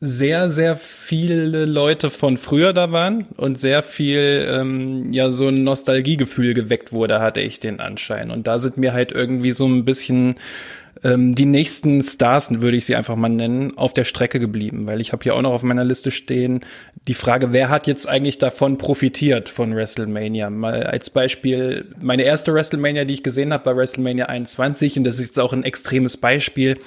sehr, 0.04 0.50
sehr 0.50 0.76
viele 0.76 1.64
Leute 1.64 2.10
von 2.10 2.36
früher 2.36 2.72
da 2.72 2.90
waren 2.90 3.26
und 3.36 3.56
sehr 3.56 3.84
viel, 3.84 4.48
ähm, 4.50 5.12
ja, 5.12 5.30
so 5.30 5.46
ein 5.46 5.62
Nostalgiegefühl 5.62 6.54
geweckt 6.54 6.92
wurde, 6.92 7.20
hatte 7.20 7.40
ich 7.40 7.60
den 7.60 7.78
Anschein. 7.78 8.32
Und 8.32 8.48
da 8.48 8.58
sind 8.58 8.76
mir 8.76 8.94
halt 8.94 9.12
irgendwie 9.12 9.52
so 9.52 9.64
ein 9.64 9.84
bisschen 9.84 10.34
ähm, 11.04 11.36
die 11.36 11.46
nächsten 11.46 12.02
Stars, 12.02 12.50
würde 12.62 12.76
ich 12.76 12.84
sie 12.84 12.96
einfach 12.96 13.14
mal 13.14 13.28
nennen, 13.28 13.78
auf 13.78 13.92
der 13.92 14.02
Strecke 14.02 14.40
geblieben, 14.40 14.86
weil 14.86 15.00
ich 15.00 15.12
habe 15.12 15.22
hier 15.22 15.36
auch 15.36 15.42
noch 15.42 15.52
auf 15.52 15.62
meiner 15.62 15.84
Liste 15.84 16.10
stehen 16.10 16.64
die 17.08 17.14
Frage, 17.14 17.52
wer 17.52 17.68
hat 17.68 17.86
jetzt 17.86 18.08
eigentlich 18.08 18.38
davon 18.38 18.78
profitiert 18.78 19.48
von 19.48 19.74
WrestleMania? 19.74 20.50
Mal 20.50 20.84
als 20.84 21.10
Beispiel, 21.10 21.86
meine 22.00 22.22
erste 22.22 22.54
WrestleMania, 22.54 23.04
die 23.04 23.14
ich 23.14 23.22
gesehen 23.24 23.52
habe, 23.52 23.66
war 23.66 23.76
WrestleMania 23.76 24.26
21 24.26 24.98
und 24.98 25.04
das 25.04 25.18
ist 25.18 25.26
jetzt 25.26 25.40
auch 25.40 25.52
ein 25.52 25.64
extremes 25.64 26.16
Beispiel. 26.16 26.78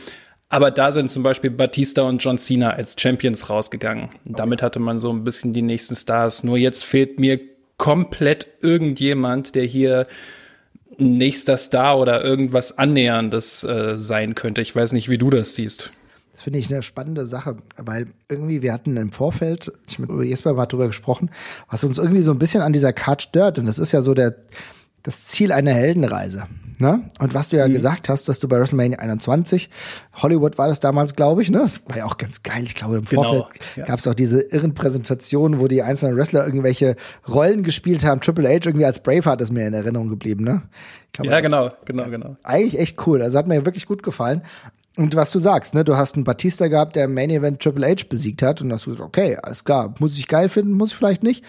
Aber 0.50 0.72
da 0.72 0.92
sind 0.92 1.10
zum 1.10 1.24
Beispiel 1.24 1.50
Batista 1.50 2.04
und 2.04 2.24
John 2.24 2.38
Cena 2.38 2.70
als 2.72 2.96
Champions 3.00 3.50
rausgegangen. 3.50 4.10
Und 4.26 4.40
damit 4.40 4.62
hatte 4.62 4.80
man 4.80 5.00
so 5.00 5.12
ein 5.12 5.24
bisschen 5.24 5.54
die 5.54 5.64
nächsten 5.64 5.96
Stars. 5.96 6.44
Nur 6.44 6.58
jetzt 6.58 6.86
fehlt 6.86 7.20
mir 7.20 7.40
komplett 7.78 8.48
irgendjemand, 8.62 9.56
der 9.56 9.64
hier 9.66 10.08
nächster 10.98 11.58
Star 11.58 12.00
oder 12.00 12.24
irgendwas 12.24 12.78
Annäherndes 12.78 13.64
äh, 13.64 13.98
sein 13.98 14.36
könnte. 14.36 14.62
Ich 14.62 14.76
weiß 14.76 14.94
nicht, 14.94 15.10
wie 15.10 15.18
du 15.18 15.30
das 15.30 15.56
siehst. 15.56 15.92
Das 16.32 16.44
finde 16.44 16.60
ich 16.60 16.72
eine 16.72 16.84
spannende 16.84 17.26
Sache, 17.26 17.56
weil 17.78 18.08
irgendwie 18.28 18.62
wir 18.62 18.74
hatten 18.74 18.98
im 18.98 19.14
Vorfeld, 19.14 19.72
ich 19.88 20.00
mit 20.00 20.10
Jesper 20.26 20.54
mal 20.54 20.66
drüber 20.66 20.88
gesprochen, 20.88 21.32
was 21.70 21.84
uns 21.86 21.98
irgendwie 21.98 22.22
so 22.22 22.32
ein 22.34 22.40
bisschen 22.40 22.62
an 22.62 22.74
dieser 22.74 22.92
Card 22.92 23.22
stört. 23.22 23.58
Und 23.58 23.66
das 23.66 23.80
ist 23.80 23.94
ja 23.94 24.02
so 24.02 24.14
der, 24.14 24.36
das 25.06 25.26
Ziel 25.26 25.52
einer 25.52 25.72
Heldenreise. 25.72 26.48
Ne? 26.78 27.04
Und 27.20 27.34
was 27.34 27.50
du 27.50 27.58
ja 27.58 27.68
mhm. 27.68 27.74
gesagt 27.74 28.10
hast, 28.10 28.28
dass 28.28 28.40
du 28.40 28.50
bei 28.50 28.60
WrestleMania 28.60 29.00
21, 29.00 29.70
Hollywood 30.16 30.58
war 30.58 30.68
das 30.68 30.82
damals, 30.82 31.16
glaube 31.16 31.42
ich, 31.42 31.50
ne? 31.50 31.60
Das 31.60 31.82
war 31.88 31.98
ja 31.98 32.06
auch 32.06 32.18
ganz 32.18 32.44
geil. 32.44 32.64
Ich 32.66 32.76
glaube, 32.76 32.98
im 32.98 33.06
genau, 33.06 33.24
Vorfeld 33.24 33.62
ja. 33.78 33.86
gab 33.86 34.00
es 34.00 34.08
auch 34.08 34.14
diese 34.14 34.42
irren 34.42 34.74
Präsentationen, 34.74 35.62
wo 35.62 35.70
die 35.70 35.84
einzelnen 35.84 36.18
Wrestler 36.18 36.46
irgendwelche 36.46 36.98
Rollen 37.30 37.64
gespielt 37.64 38.04
haben. 38.04 38.20
Triple 38.20 38.50
H 38.50 38.66
irgendwie 38.66 38.86
als 38.86 39.02
Braveheart 39.02 39.40
ist 39.40 39.54
mir 39.54 39.66
in 39.66 39.74
Erinnerung 39.74 40.10
geblieben, 40.10 40.44
ne? 40.44 40.64
Glaube, 41.14 41.32
ja, 41.32 41.40
genau, 41.40 41.72
genau, 41.86 42.10
genau. 42.10 42.36
Eigentlich 42.44 42.78
echt 42.78 43.08
cool. 43.08 43.22
Also 43.22 43.38
hat 43.38 43.48
mir 43.48 43.66
wirklich 43.66 43.86
gut 43.86 44.04
gefallen. 44.04 44.42
Und 44.98 45.16
was 45.16 45.32
du 45.32 45.40
sagst, 45.40 45.76
ne, 45.76 45.84
du 45.84 45.96
hast 45.96 46.16
einen 46.16 46.24
Batista 46.24 46.68
gehabt, 46.68 46.96
der 46.96 47.06
im 47.06 47.14
Main 47.14 47.30
Event 47.30 47.62
Triple 47.62 47.88
H 47.88 48.06
besiegt 48.10 48.42
hat 48.42 48.62
und 48.62 48.72
hast 48.74 48.86
du 48.86 48.92
gesagt, 48.92 49.08
okay, 49.08 49.38
alles 49.42 49.64
klar, 49.64 49.94
muss 50.00 50.18
ich 50.18 50.28
geil 50.28 50.50
finden, 50.50 50.74
muss 50.74 50.92
ich 50.92 50.98
vielleicht 50.98 51.24
nicht. 51.24 51.44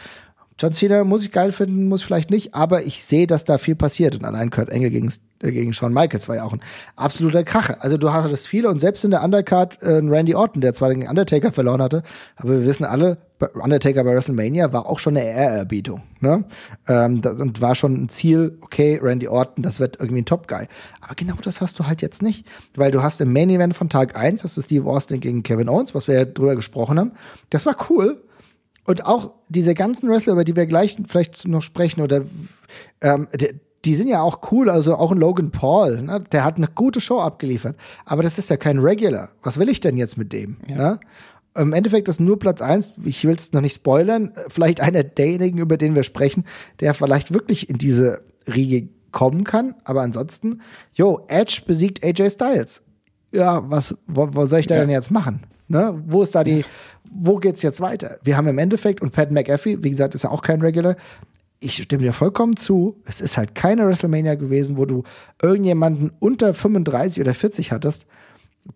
John 0.58 0.72
Cena 0.72 1.04
muss 1.04 1.22
ich 1.22 1.32
geil 1.32 1.52
finden, 1.52 1.88
muss 1.88 2.00
ich 2.00 2.06
vielleicht 2.06 2.30
nicht, 2.30 2.54
aber 2.54 2.82
ich 2.82 3.04
sehe, 3.04 3.26
dass 3.26 3.44
da 3.44 3.58
viel 3.58 3.74
passiert. 3.74 4.14
Und 4.14 4.24
allein 4.24 4.48
Kurt 4.48 4.70
Engel 4.70 4.88
gegen, 4.88 5.12
äh, 5.42 5.52
gegen 5.52 5.74
Shawn 5.74 5.92
Michaels 5.92 6.28
war 6.28 6.36
ja 6.36 6.44
auch 6.44 6.54
ein 6.54 6.62
absoluter 6.96 7.44
Kracher. 7.44 7.76
Also 7.80 7.98
du 7.98 8.10
hattest 8.10 8.46
viele 8.46 8.70
und 8.70 8.80
selbst 8.80 9.04
in 9.04 9.10
der 9.10 9.22
Undercard 9.22 9.82
äh, 9.82 10.00
Randy 10.02 10.34
Orton, 10.34 10.62
der 10.62 10.72
zwar 10.72 10.88
den 10.88 11.06
Undertaker 11.06 11.52
verloren 11.52 11.82
hatte, 11.82 12.02
aber 12.36 12.52
wir 12.52 12.64
wissen 12.64 12.84
alle, 12.84 13.18
Undertaker 13.52 14.02
bei 14.02 14.14
WrestleMania 14.14 14.72
war 14.72 14.86
auch 14.86 14.98
schon 14.98 15.14
eine 15.14 15.26
Ehrerbietung. 15.26 16.02
Ne? 16.20 16.44
Ähm, 16.88 17.20
und 17.38 17.60
war 17.60 17.74
schon 17.74 17.92
ein 17.92 18.08
Ziel, 18.08 18.56
okay, 18.62 18.98
Randy 19.02 19.28
Orton, 19.28 19.62
das 19.62 19.78
wird 19.78 20.00
irgendwie 20.00 20.22
ein 20.22 20.26
Top-Guy. 20.26 20.68
Aber 21.02 21.14
genau 21.16 21.34
das 21.42 21.60
hast 21.60 21.78
du 21.78 21.86
halt 21.86 22.00
jetzt 22.00 22.22
nicht. 22.22 22.46
Weil 22.74 22.90
du 22.90 23.02
hast 23.02 23.20
im 23.20 23.30
Main 23.34 23.50
Event 23.50 23.76
von 23.76 23.90
Tag 23.90 24.16
1, 24.16 24.40
das 24.40 24.56
ist 24.56 24.64
Steve 24.64 24.88
Austin 24.88 25.20
gegen 25.20 25.42
Kevin 25.42 25.68
Owens, 25.68 25.94
was 25.94 26.08
wir 26.08 26.14
ja 26.14 26.24
drüber 26.24 26.56
gesprochen 26.56 26.98
haben. 26.98 27.12
Das 27.50 27.66
war 27.66 27.76
cool, 27.90 28.22
und 28.86 29.04
auch 29.04 29.32
diese 29.48 29.74
ganzen 29.74 30.08
Wrestler, 30.08 30.34
über 30.34 30.44
die 30.44 30.56
wir 30.56 30.66
gleich 30.66 30.96
vielleicht 31.08 31.46
noch 31.46 31.62
sprechen, 31.62 32.00
oder 32.00 32.22
ähm, 33.00 33.28
die, 33.34 33.50
die 33.84 33.94
sind 33.94 34.08
ja 34.08 34.20
auch 34.20 34.50
cool, 34.50 34.68
also 34.68 34.96
auch 34.96 35.12
ein 35.12 35.18
Logan 35.18 35.50
Paul, 35.52 36.02
ne? 36.02 36.22
der 36.32 36.44
hat 36.44 36.56
eine 36.56 36.68
gute 36.68 37.00
Show 37.00 37.20
abgeliefert. 37.20 37.76
Aber 38.04 38.22
das 38.22 38.38
ist 38.38 38.50
ja 38.50 38.56
kein 38.56 38.78
Regular. 38.78 39.30
Was 39.42 39.58
will 39.58 39.68
ich 39.68 39.80
denn 39.80 39.96
jetzt 39.96 40.18
mit 40.18 40.32
dem? 40.32 40.56
Ja. 40.68 40.76
Ne? 40.76 41.00
Im 41.56 41.72
Endeffekt 41.72 42.08
ist 42.08 42.20
nur 42.20 42.38
Platz 42.38 42.60
eins. 42.60 42.92
ich 43.02 43.24
will 43.24 43.34
es 43.34 43.52
noch 43.52 43.62
nicht 43.62 43.76
spoilern, 43.76 44.32
vielleicht 44.48 44.80
einer 44.80 45.04
derjenigen, 45.04 45.58
über 45.58 45.78
den 45.78 45.94
wir 45.94 46.02
sprechen, 46.02 46.44
der 46.80 46.92
vielleicht 46.92 47.32
wirklich 47.32 47.70
in 47.70 47.78
diese 47.78 48.22
Riege 48.46 48.88
kommen 49.10 49.44
kann. 49.44 49.74
Aber 49.84 50.02
ansonsten, 50.02 50.60
yo, 50.92 51.24
Edge 51.28 51.62
besiegt 51.66 52.04
AJ 52.04 52.30
Styles. 52.30 52.82
Ja, 53.32 53.70
was, 53.70 53.94
wo 54.06 54.44
soll 54.44 54.60
ich 54.60 54.66
da 54.66 54.74
ja. 54.74 54.82
denn 54.82 54.90
jetzt 54.90 55.10
machen? 55.10 55.46
Ne? 55.68 56.02
Wo 56.06 56.22
ist 56.22 56.34
da 56.34 56.44
die, 56.44 56.64
wo 57.10 57.36
geht's 57.36 57.62
jetzt 57.62 57.80
weiter? 57.80 58.18
Wir 58.22 58.36
haben 58.36 58.48
im 58.48 58.58
Endeffekt, 58.58 59.02
und 59.02 59.12
Pat 59.12 59.30
McAfee, 59.30 59.82
wie 59.82 59.90
gesagt, 59.90 60.14
ist 60.14 60.24
ja 60.24 60.30
auch 60.30 60.42
kein 60.42 60.60
Regular, 60.60 60.96
ich 61.58 61.82
stimme 61.82 62.02
dir 62.02 62.12
vollkommen 62.12 62.56
zu, 62.56 62.96
es 63.06 63.20
ist 63.20 63.38
halt 63.38 63.54
keine 63.54 63.86
WrestleMania 63.86 64.34
gewesen, 64.34 64.76
wo 64.76 64.84
du 64.84 65.04
irgendjemanden 65.40 66.12
unter 66.18 66.52
35 66.52 67.20
oder 67.20 67.34
40 67.34 67.72
hattest, 67.72 68.06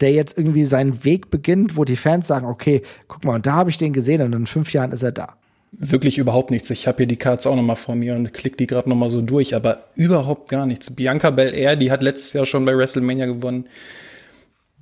der 0.01 0.13
jetzt 0.13 0.39
irgendwie 0.39 0.65
seinen 0.65 1.05
Weg 1.05 1.31
beginnt, 1.31 1.77
wo 1.77 1.85
die 1.85 1.97
Fans 1.97 2.27
sagen, 2.27 2.47
okay, 2.47 2.83
guck 3.09 3.25
mal, 3.25 3.35
und 3.35 3.47
da 3.47 3.53
habe 3.53 3.71
ich 3.71 3.77
den 3.77 3.93
gesehen 3.93 4.23
und 4.23 4.33
in 4.35 4.47
fünf 4.47 4.73
Jahren 4.73 4.93
ist 4.93 5.03
er 5.03 5.13
da. 5.13 5.35
Wirklich 5.73 6.19
überhaupt 6.19 6.51
nichts. 6.51 6.71
Ich 6.71 6.89
habe 6.89 6.99
hier 6.99 7.07
die 7.07 7.17
Cards 7.17 7.47
auch 7.47 7.55
nochmal 7.55 7.77
vor 7.77 7.95
mir 7.95 8.17
und 8.17 8.33
klick 8.33 8.57
die 8.57 8.67
gerade 8.67 8.89
nochmal 8.89 9.11
so 9.11 9.23
durch, 9.23 9.55
aber 9.55 9.85
überhaupt 9.95 10.49
gar 10.49 10.67
nichts. 10.67 10.91
Bianca 10.91 11.31
Belair, 11.31 11.77
die 11.77 11.93
hat 11.93 12.03
letztes 12.03 12.33
Jahr 12.33 12.47
schon 12.47 12.65
bei 12.65 12.77
WrestleMania 12.77 13.27
gewonnen. 13.27 13.67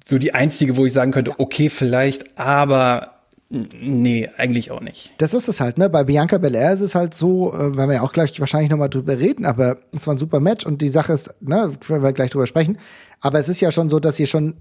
So 0.08 0.18
die 0.18 0.34
einzige, 0.34 0.76
wo 0.76 0.86
ich 0.86 0.92
sagen 0.92 1.12
könnte, 1.12 1.38
okay, 1.38 1.68
vielleicht, 1.68 2.38
aber 2.38 3.14
Nee, 3.50 4.28
eigentlich 4.36 4.70
auch 4.70 4.82
nicht. 4.82 5.14
Das 5.16 5.32
ist 5.32 5.48
es 5.48 5.58
halt, 5.58 5.78
ne? 5.78 5.88
Bei 5.88 6.04
Bianca 6.04 6.36
Belair 6.36 6.74
ist 6.74 6.82
es 6.82 6.94
halt 6.94 7.14
so, 7.14 7.54
äh, 7.54 7.74
werden 7.76 7.88
wir 7.88 7.94
ja 7.94 8.02
auch 8.02 8.12
gleich 8.12 8.38
wahrscheinlich 8.40 8.70
nochmal 8.70 8.90
drüber 8.90 9.18
reden, 9.18 9.46
aber 9.46 9.78
es 9.90 10.06
war 10.06 10.14
ein 10.14 10.18
super 10.18 10.38
Match 10.38 10.66
und 10.66 10.82
die 10.82 10.90
Sache 10.90 11.14
ist, 11.14 11.34
ne, 11.40 11.72
werden 11.88 12.02
wir 12.02 12.12
gleich 12.12 12.30
drüber 12.30 12.46
sprechen. 12.46 12.76
Aber 13.20 13.38
es 13.38 13.48
ist 13.48 13.62
ja 13.62 13.70
schon 13.72 13.88
so, 13.88 14.00
dass 14.00 14.16
sie 14.16 14.26
schon 14.26 14.56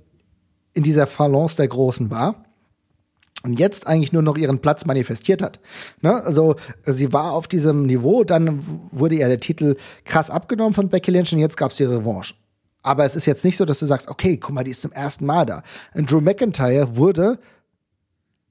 in 0.73 0.83
dieser 0.83 1.05
Phalanx 1.05 1.57
der 1.57 1.67
Großen 1.67 2.09
war 2.09 2.45
und 3.43 3.59
jetzt 3.59 3.87
eigentlich 3.87 4.13
nur 4.13 4.21
noch 4.21 4.37
ihren 4.37 4.59
Platz 4.59 4.85
manifestiert 4.85 5.41
hat. 5.41 5.59
Ne? 6.01 6.23
Also 6.23 6.55
sie 6.83 7.11
war 7.11 7.33
auf 7.33 7.49
diesem 7.49 7.87
Niveau, 7.87 8.23
dann 8.23 8.63
wurde 8.91 9.15
ihr 9.15 9.27
der 9.27 9.41
Titel 9.41 9.75
krass 10.05 10.29
abgenommen 10.29 10.73
von 10.73 10.87
Becky 10.87 11.11
Lynch 11.11 11.33
und 11.33 11.39
jetzt 11.39 11.57
gab 11.57 11.71
es 11.71 11.77
die 11.77 11.83
Revanche. 11.83 12.35
Aber 12.87 13.03
es 13.03 13.17
ist 13.17 13.25
jetzt 13.25 13.43
nicht 13.43 13.57
so, 13.57 13.65
dass 13.65 13.79
du 13.79 13.85
sagst, 13.85 14.07
okay, 14.07 14.37
guck 14.37 14.55
mal, 14.55 14.63
die 14.63 14.71
ist 14.71 14.81
zum 14.81 14.93
ersten 14.93 15.25
Mal 15.25 15.45
da. 15.45 15.61
Und 15.93 16.09
Drew 16.09 16.21
McIntyre 16.21 16.95
wurde 16.95 17.37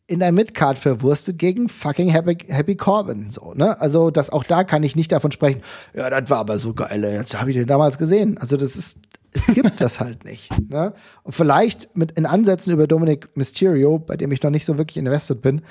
in 0.07 0.19
der 0.19 0.31
Midcard 0.31 0.79
verwurstet 0.79 1.39
gegen 1.39 1.71
fucking 1.71 2.11
Happy, 2.11 2.37
Happy 2.47 2.77
Corbin. 2.77 3.31
So, 3.31 3.55
ne? 3.55 3.81
Also, 3.81 4.11
das 4.11 4.29
auch 4.29 4.45
da 4.45 4.63
kann 4.63 4.83
ich 4.83 4.95
nicht 4.95 5.11
davon 5.11 5.33
sprechen, 5.33 5.63
ja, 5.95 6.11
das 6.11 6.29
war 6.29 6.37
aber 6.37 6.59
so 6.59 6.75
geil, 6.75 7.03
jetzt 7.03 7.41
habe 7.41 7.51
ich 7.51 7.57
den 7.57 7.67
damals 7.67 7.97
gesehen. 7.97 8.37
Also, 8.37 8.59
das 8.59 8.77
ist, 8.77 8.99
es 9.33 9.47
gibt 9.47 9.81
das 9.81 10.01
halt 10.01 10.27
nicht. 10.27 10.51
Ne? 10.69 10.93
Und 11.23 11.33
vielleicht 11.33 11.97
mit 11.97 12.13
in 12.13 12.27
Ansätzen 12.27 12.75
über 12.75 12.87
Dominic 12.87 13.35
Mysterio, 13.39 13.99
bei 13.99 14.19
dem 14.19 14.33
ich 14.33 14.43
noch 14.43 14.51
nicht 14.51 14.67
so 14.67 14.77
wirklich 14.77 14.99
invested 14.99 15.41
bin. 15.41 15.63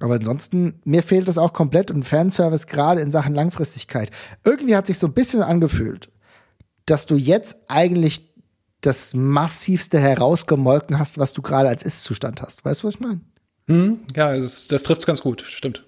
Aber 0.00 0.14
ansonsten, 0.14 0.80
mir 0.84 1.02
fehlt 1.02 1.28
es 1.28 1.36
auch 1.36 1.52
komplett 1.52 1.90
und 1.90 2.04
Fanservice 2.04 2.66
gerade 2.66 3.02
in 3.02 3.10
Sachen 3.10 3.34
Langfristigkeit. 3.34 4.10
Irgendwie 4.42 4.74
hat 4.74 4.86
sich 4.86 4.98
so 4.98 5.06
ein 5.06 5.12
bisschen 5.12 5.42
angefühlt, 5.42 6.08
dass 6.86 7.06
du 7.06 7.16
jetzt 7.16 7.56
eigentlich 7.68 8.32
das 8.80 9.14
massivste 9.14 9.98
herausgemolken 9.98 10.98
hast, 10.98 11.18
was 11.18 11.32
du 11.32 11.42
gerade 11.42 11.68
als 11.68 11.82
Ist-Zustand 11.82 12.40
hast. 12.40 12.64
Weißt 12.64 12.82
du, 12.82 12.86
was 12.86 12.94
ich 12.94 13.00
meine? 13.00 13.20
Hm, 13.68 14.00
ja, 14.14 14.36
das, 14.36 14.68
das 14.68 14.82
trifft's 14.84 15.06
ganz 15.06 15.20
gut, 15.22 15.42
stimmt. 15.42 15.84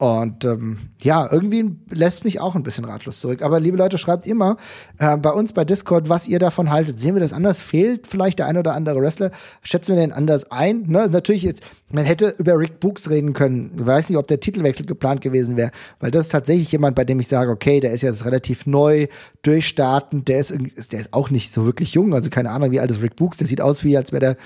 Und 0.00 0.46
ähm, 0.46 0.78
ja, 1.02 1.30
irgendwie 1.30 1.76
lässt 1.90 2.24
mich 2.24 2.40
auch 2.40 2.54
ein 2.54 2.62
bisschen 2.62 2.86
ratlos 2.86 3.20
zurück. 3.20 3.42
Aber 3.42 3.60
liebe 3.60 3.76
Leute, 3.76 3.98
schreibt 3.98 4.26
immer 4.26 4.56
äh, 4.98 5.14
bei 5.18 5.28
uns 5.28 5.52
bei 5.52 5.66
Discord, 5.66 6.08
was 6.08 6.26
ihr 6.26 6.38
davon 6.38 6.70
haltet. 6.70 6.98
Sehen 6.98 7.14
wir 7.14 7.20
das 7.20 7.34
anders? 7.34 7.60
Fehlt 7.60 8.06
vielleicht 8.06 8.38
der 8.38 8.46
ein 8.46 8.56
oder 8.56 8.72
andere 8.72 8.98
Wrestler? 9.02 9.30
Schätzen 9.62 9.94
wir 9.94 10.00
den 10.00 10.12
anders 10.12 10.50
ein? 10.50 10.84
Ne? 10.86 11.06
Natürlich 11.10 11.42
jetzt, 11.42 11.62
man 11.90 12.06
hätte 12.06 12.34
über 12.38 12.58
Rick 12.58 12.80
Books 12.80 13.10
reden 13.10 13.34
können. 13.34 13.72
Ich 13.76 13.84
weiß 13.84 14.08
nicht, 14.08 14.16
ob 14.16 14.26
der 14.26 14.40
Titelwechsel 14.40 14.86
geplant 14.86 15.20
gewesen 15.20 15.58
wäre, 15.58 15.70
weil 15.98 16.10
das 16.10 16.22
ist 16.22 16.32
tatsächlich 16.32 16.72
jemand, 16.72 16.96
bei 16.96 17.04
dem 17.04 17.20
ich 17.20 17.28
sage, 17.28 17.50
okay, 17.50 17.80
der 17.80 17.92
ist 17.92 18.00
jetzt 18.00 18.24
relativ 18.24 18.64
neu, 18.64 19.06
durchstartend, 19.42 20.28
der 20.28 20.38
ist, 20.38 20.54
der 20.92 21.00
ist 21.00 21.12
auch 21.12 21.28
nicht 21.28 21.52
so 21.52 21.66
wirklich 21.66 21.92
jung. 21.92 22.14
Also 22.14 22.30
keine 22.30 22.52
Ahnung, 22.52 22.70
wie 22.70 22.80
alt 22.80 22.90
ist 22.90 23.02
Rick 23.02 23.16
Books? 23.16 23.36
Der 23.36 23.46
sieht 23.46 23.60
aus 23.60 23.84
wie, 23.84 23.98
als 23.98 24.12
wäre 24.12 24.20
der 24.20 24.36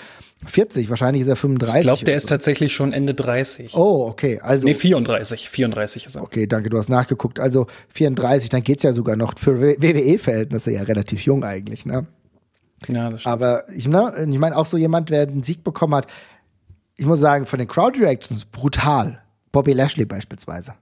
40, 0.47 0.91
wahrscheinlich 0.91 1.23
ist 1.23 1.29
er 1.29 1.37
35. 1.37 1.77
Ich 1.77 1.83
glaube, 1.83 2.05
der 2.05 2.17
ist 2.17 2.29
tatsächlich 2.29 2.73
schon 2.73 2.93
Ende 2.93 3.15
30. 3.15 3.75
Oh, 3.75 4.07
okay. 4.09 4.41
Also, 4.41 4.67
nee, 4.67 4.75
34. 4.75 5.49
34 5.49 6.07
ist 6.07 6.17
er. 6.17 6.23
Okay, 6.23 6.47
danke, 6.47 6.71
du 6.71 6.79
hast 6.79 6.89
nachgeguckt. 6.89 7.41
Also 7.41 7.67
34, 7.95 8.51
dann 8.51 8.63
geht's 8.63 8.83
ja 8.83 8.93
sogar 8.93 9.17
noch 9.17 9.39
für 9.39 9.61
WWE-Verhältnisse 9.61 10.73
ja 10.73 10.83
relativ 10.83 11.25
jung 11.25 11.45
eigentlich, 11.45 11.87
ne? 11.87 12.07
Ja, 12.89 13.11
das 13.11 13.21
stimmt. 13.23 13.33
Aber 13.33 13.69
ich, 13.71 13.87
ne, 13.87 14.13
ich 14.29 14.39
meine, 14.39 14.57
auch 14.57 14.67
so 14.67 14.77
jemand, 14.77 15.11
der 15.11 15.23
einen 15.23 15.43
Sieg 15.43 15.65
bekommen 15.65 15.95
hat, 15.95 16.07
ich 16.97 17.07
muss 17.07 17.21
sagen, 17.21 17.47
von 17.47 17.59
den 17.59 17.69
Crowd 17.69 17.99
Reactions 18.01 18.45
brutal. 18.45 19.21
Bobby 19.53 19.73
Lashley 19.73 20.05
beispielsweise. 20.05 20.75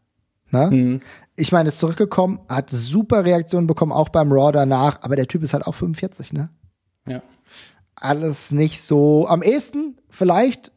Ne? 0.51 0.71
Mhm. 0.71 1.01
Ich 1.37 1.53
meine, 1.53 1.69
ist 1.69 1.79
zurückgekommen, 1.79 2.41
hat 2.49 2.71
super 2.71 3.25
Reaktionen 3.25 3.67
bekommen, 3.67 3.93
auch 3.93 4.09
beim 4.09 4.33
Raw 4.33 4.53
danach, 4.53 4.99
aber 5.03 5.17
der 5.17 5.27
Typ 5.27 5.43
ist 5.43 5.55
halt 5.55 5.67
auch 5.67 5.75
45, 5.75 6.33
ne? 6.33 6.51
Ja 7.07 7.23
alles 8.03 8.53
nicht 8.53 8.83
so. 8.83 9.27
Am 9.27 9.43
ehesten, 9.43 9.97
vielleicht, 10.11 10.73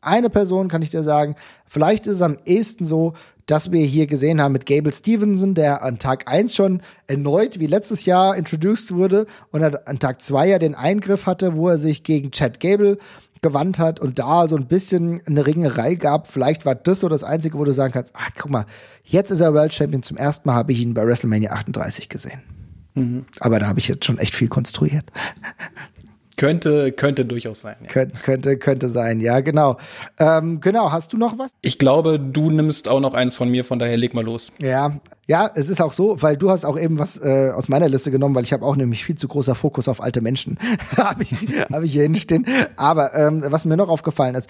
eine 0.00 0.30
Person 0.30 0.68
kann 0.68 0.82
ich 0.82 0.90
dir 0.90 1.02
sagen, 1.02 1.36
vielleicht 1.66 2.06
ist 2.06 2.16
es 2.16 2.22
am 2.22 2.38
ehesten 2.44 2.84
so, 2.84 3.14
dass 3.46 3.72
wir 3.72 3.84
hier 3.84 4.06
gesehen 4.06 4.40
haben 4.40 4.52
mit 4.52 4.66
Gable 4.66 4.92
Stevenson, 4.92 5.54
der 5.54 5.82
an 5.82 5.98
Tag 5.98 6.30
1 6.30 6.54
schon 6.54 6.82
erneut 7.06 7.58
wie 7.58 7.66
letztes 7.66 8.04
Jahr 8.04 8.36
introduced 8.36 8.94
wurde 8.94 9.26
und 9.50 9.62
an 9.64 9.98
Tag 9.98 10.22
2 10.22 10.48
ja 10.48 10.58
den 10.58 10.74
Eingriff 10.74 11.26
hatte, 11.26 11.56
wo 11.56 11.68
er 11.68 11.78
sich 11.78 12.02
gegen 12.02 12.30
Chad 12.30 12.60
Gable 12.60 12.98
gewandt 13.42 13.80
hat 13.80 13.98
und 13.98 14.20
da 14.20 14.46
so 14.46 14.56
ein 14.56 14.68
bisschen 14.68 15.20
eine 15.26 15.44
Ringerei 15.44 15.96
gab. 15.96 16.28
Vielleicht 16.28 16.64
war 16.64 16.76
das 16.76 17.00
so 17.00 17.08
das 17.08 17.24
Einzige, 17.24 17.58
wo 17.58 17.64
du 17.64 17.72
sagen 17.72 17.92
kannst, 17.92 18.12
ach 18.16 18.30
guck 18.38 18.50
mal, 18.50 18.66
jetzt 19.02 19.30
ist 19.32 19.40
er 19.40 19.52
World 19.52 19.74
Champion. 19.74 20.04
Zum 20.04 20.16
ersten 20.16 20.48
Mal 20.48 20.54
habe 20.54 20.70
ich 20.70 20.80
ihn 20.80 20.94
bei 20.94 21.04
WrestleMania 21.04 21.50
38 21.50 22.08
gesehen. 22.08 22.40
Mhm. 22.94 23.26
Aber 23.40 23.58
da 23.58 23.66
habe 23.66 23.80
ich 23.80 23.88
jetzt 23.88 24.04
schon 24.04 24.18
echt 24.18 24.34
viel 24.34 24.48
konstruiert. 24.48 25.04
Könnte, 26.36 26.92
könnte 26.92 27.24
durchaus 27.24 27.60
sein. 27.60 27.76
Ja. 27.82 27.88
Könnte, 27.88 28.18
könnte, 28.22 28.56
könnte 28.56 28.88
sein, 28.88 29.20
ja, 29.20 29.40
genau. 29.40 29.76
Ähm, 30.18 30.60
genau, 30.60 30.90
hast 30.90 31.12
du 31.12 31.18
noch 31.18 31.38
was? 31.38 31.52
Ich 31.60 31.78
glaube, 31.78 32.18
du 32.18 32.50
nimmst 32.50 32.88
auch 32.88 33.00
noch 33.00 33.14
eins 33.14 33.36
von 33.36 33.50
mir, 33.50 33.64
von 33.64 33.78
daher 33.78 33.96
leg 33.96 34.14
mal 34.14 34.24
los. 34.24 34.50
Ja, 34.60 34.96
ja, 35.26 35.50
es 35.54 35.68
ist 35.68 35.80
auch 35.80 35.92
so, 35.92 36.20
weil 36.20 36.36
du 36.36 36.50
hast 36.50 36.64
auch 36.64 36.78
eben 36.78 36.98
was 36.98 37.16
äh, 37.18 37.50
aus 37.54 37.68
meiner 37.68 37.88
Liste 37.88 38.10
genommen, 38.10 38.34
weil 38.34 38.44
ich 38.44 38.52
habe 38.52 38.64
auch 38.64 38.76
nämlich 38.76 39.04
viel 39.04 39.16
zu 39.16 39.28
großer 39.28 39.54
Fokus 39.54 39.88
auf 39.88 40.02
alte 40.02 40.20
Menschen. 40.20 40.58
habe 40.96 41.22
ich, 41.22 41.32
hab 41.70 41.82
ich 41.82 41.92
hier 41.92 42.02
hinstehen. 42.02 42.46
Aber 42.76 43.14
ähm, 43.14 43.44
was 43.46 43.64
mir 43.64 43.76
noch 43.76 43.88
aufgefallen 43.88 44.34
ist, 44.34 44.48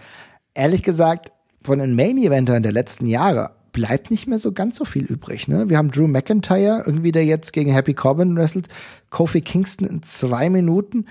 ehrlich 0.54 0.82
gesagt, 0.82 1.32
von 1.64 1.78
den 1.78 1.94
Main-Eventern 1.94 2.62
der 2.62 2.72
letzten 2.72 3.06
Jahre 3.06 3.50
bleibt 3.72 4.10
nicht 4.10 4.26
mehr 4.26 4.38
so 4.38 4.52
ganz 4.52 4.76
so 4.76 4.84
viel 4.84 5.04
übrig. 5.04 5.48
Ne? 5.48 5.68
Wir 5.68 5.78
haben 5.78 5.90
Drew 5.90 6.06
McIntyre, 6.06 6.82
irgendwie 6.86 7.12
der 7.12 7.24
jetzt 7.24 7.52
gegen 7.52 7.72
Happy 7.72 7.94
Corbin 7.94 8.36
wrestelt, 8.36 8.68
Kofi 9.10 9.40
Kingston 9.40 9.88
in 9.88 10.02
zwei 10.02 10.50
Minuten 10.50 11.06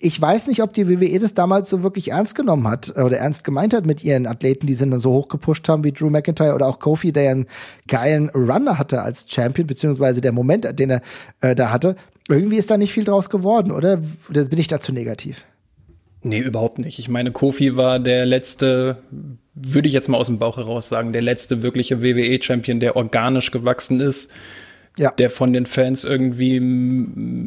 ich 0.00 0.20
weiß 0.20 0.46
nicht, 0.46 0.62
ob 0.62 0.74
die 0.74 0.88
WWE 0.88 1.18
das 1.18 1.34
damals 1.34 1.68
so 1.70 1.82
wirklich 1.82 2.12
ernst 2.12 2.34
genommen 2.36 2.68
hat 2.68 2.92
äh, 2.96 3.02
oder 3.02 3.18
ernst 3.18 3.42
gemeint 3.44 3.74
hat 3.74 3.84
mit 3.84 4.04
ihren 4.04 4.26
Athleten, 4.26 4.66
die 4.66 4.74
sie 4.74 4.88
dann 4.88 4.98
so 4.98 5.12
hochgepusht 5.12 5.68
haben 5.68 5.82
wie 5.82 5.92
Drew 5.92 6.10
McIntyre 6.10 6.54
oder 6.54 6.66
auch 6.66 6.78
Kofi, 6.78 7.12
der 7.12 7.30
einen 7.30 7.46
geilen 7.88 8.28
Runner 8.30 8.78
hatte 8.78 9.02
als 9.02 9.26
Champion, 9.28 9.66
beziehungsweise 9.66 10.20
der 10.20 10.32
Moment, 10.32 10.78
den 10.78 10.90
er 10.90 11.02
äh, 11.40 11.54
da 11.54 11.70
hatte. 11.72 11.96
Irgendwie 12.28 12.58
ist 12.58 12.70
da 12.70 12.76
nicht 12.76 12.92
viel 12.92 13.04
draus 13.04 13.28
geworden, 13.28 13.72
oder? 13.72 14.00
oder 14.28 14.44
bin 14.44 14.58
ich 14.58 14.68
dazu 14.68 14.92
negativ? 14.92 15.44
Nee, 16.22 16.40
überhaupt 16.40 16.78
nicht. 16.78 16.98
Ich 16.98 17.08
meine, 17.08 17.32
Kofi 17.32 17.76
war 17.76 17.98
der 17.98 18.26
letzte, 18.26 18.98
würde 19.54 19.88
ich 19.88 19.94
jetzt 19.94 20.08
mal 20.08 20.18
aus 20.18 20.26
dem 20.26 20.38
Bauch 20.38 20.58
heraus 20.58 20.88
sagen, 20.88 21.12
der 21.12 21.22
letzte 21.22 21.62
wirkliche 21.62 22.02
WWE-Champion, 22.02 22.80
der 22.80 22.96
organisch 22.96 23.50
gewachsen 23.50 24.00
ist 24.00 24.30
ja. 24.96 25.10
der 25.12 25.30
von 25.30 25.52
den 25.52 25.66
Fans 25.66 26.04
irgendwie 26.04 26.58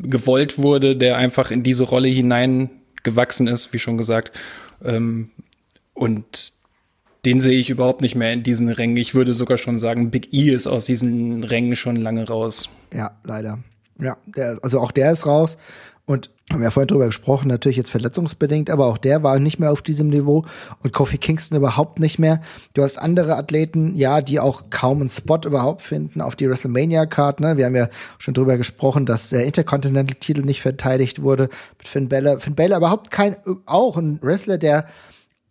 gewollt 0.09 0.57
wurde, 0.57 0.95
der 0.95 1.17
einfach 1.17 1.51
in 1.51 1.63
diese 1.63 1.83
Rolle 1.83 2.07
hineingewachsen 2.07 3.47
ist, 3.47 3.73
wie 3.73 3.79
schon 3.79 3.97
gesagt. 3.97 4.37
Ähm, 4.83 5.31
und 5.93 6.53
den 7.25 7.39
sehe 7.39 7.59
ich 7.59 7.69
überhaupt 7.69 8.01
nicht 8.01 8.15
mehr 8.15 8.33
in 8.33 8.43
diesen 8.43 8.69
Rängen. 8.69 8.97
Ich 8.97 9.13
würde 9.13 9.33
sogar 9.33 9.57
schon 9.57 9.77
sagen, 9.77 10.09
Big 10.09 10.33
E 10.33 10.49
ist 10.49 10.67
aus 10.67 10.85
diesen 10.85 11.43
Rängen 11.43 11.75
schon 11.75 11.95
lange 11.95 12.27
raus. 12.27 12.69
Ja, 12.93 13.17
leider. 13.23 13.59
Ja, 13.99 14.17
der, 14.25 14.57
also 14.63 14.79
auch 14.79 14.91
der 14.91 15.11
ist 15.11 15.25
raus. 15.27 15.57
Und 16.05 16.31
haben 16.51 16.63
ja 16.63 16.71
vorhin 16.71 16.87
drüber 16.87 17.05
gesprochen, 17.05 17.47
natürlich 17.47 17.77
jetzt 17.77 17.91
verletzungsbedingt, 17.91 18.69
aber 18.69 18.87
auch 18.87 18.97
der 18.97 19.23
war 19.23 19.39
nicht 19.39 19.59
mehr 19.59 19.71
auf 19.71 19.81
diesem 19.81 20.09
Niveau 20.09 20.45
und 20.83 20.91
Kofi 20.91 21.17
Kingston 21.17 21.57
überhaupt 21.57 21.99
nicht 21.99 22.19
mehr. 22.19 22.41
Du 22.73 22.83
hast 22.83 22.97
andere 22.97 23.37
Athleten, 23.37 23.95
ja, 23.95 24.21
die 24.21 24.39
auch 24.39 24.63
kaum 24.69 24.99
einen 24.99 25.09
Spot 25.09 25.39
überhaupt 25.45 25.81
finden 25.81 26.21
auf 26.21 26.35
die 26.35 26.49
WrestleMania-Card. 26.49 27.39
Ne? 27.39 27.57
Wir 27.57 27.65
haben 27.65 27.75
ja 27.75 27.87
schon 28.17 28.33
drüber 28.33 28.57
gesprochen, 28.57 29.05
dass 29.05 29.29
der 29.29 29.45
Intercontinental-Titel 29.45 30.41
nicht 30.41 30.61
verteidigt 30.61 31.21
wurde 31.21 31.49
mit 31.77 31.87
Finn 31.87 32.09
Balor. 32.09 32.39
Finn 32.39 32.55
Balor 32.55 32.77
überhaupt 32.77 33.11
kein, 33.11 33.37
auch 33.65 33.97
ein 33.97 34.19
Wrestler, 34.21 34.57
der 34.57 34.87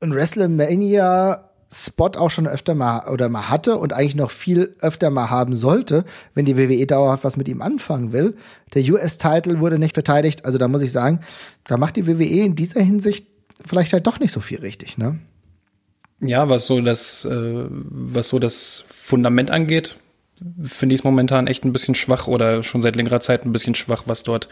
ein 0.01 0.15
WrestleMania 0.15 1.50
Spot 1.73 2.11
auch 2.17 2.31
schon 2.31 2.49
öfter 2.49 2.75
mal 2.75 3.09
oder 3.09 3.29
mal 3.29 3.49
hatte 3.49 3.77
und 3.77 3.93
eigentlich 3.93 4.17
noch 4.17 4.33
viel 4.33 4.75
öfter 4.81 5.11
mal 5.11 5.31
haben 5.31 5.55
sollte, 5.55 6.05
wenn 6.35 6.45
die 6.45 6.57
WWE 6.57 6.85
dauerhaft 6.87 7.23
was 7.23 7.37
mit 7.37 7.47
ihm 7.49 7.63
anfangen 7.63 8.13
will. 8.13 8.37
Der 8.75 8.83
US-Title 8.83 9.61
wurde 9.61 9.79
nicht 9.79 9.95
verteidigt, 9.95 10.45
also 10.45 10.59
da 10.59 10.67
muss 10.67 10.83
ich 10.83 10.91
sagen, 10.91 11.21
da 11.65 11.77
macht 11.77 11.97
die 11.97 12.07
WWE 12.07 12.45
in 12.45 12.57
dieser 12.57 12.81
Hinsicht 12.81 13.27
vielleicht 13.65 13.93
halt 13.93 14.07
doch 14.07 14.19
nicht 14.19 14.33
so 14.33 14.41
viel 14.41 14.61
richtig, 14.61 14.99
ne? 14.99 15.21
Ja, 16.21 16.49
was 16.49 16.67
so 16.67 16.81
das, 16.81 17.25
äh, 17.25 17.65
was 17.71 18.29
so 18.29 18.39
das 18.39 18.85
Fundament 18.89 19.51
angeht, 19.51 19.97
finde 20.63 20.95
ich 20.95 21.01
es 21.01 21.05
momentan 21.05 21.47
echt 21.47 21.65
ein 21.65 21.73
bisschen 21.73 21.95
schwach 21.95 22.27
oder 22.27 22.63
schon 22.63 22.83
seit 22.83 22.97
längerer 22.97 23.21
Zeit 23.21 23.45
ein 23.45 23.53
bisschen 23.53 23.75
schwach, 23.75 24.05
was 24.07 24.23
dort 24.23 24.49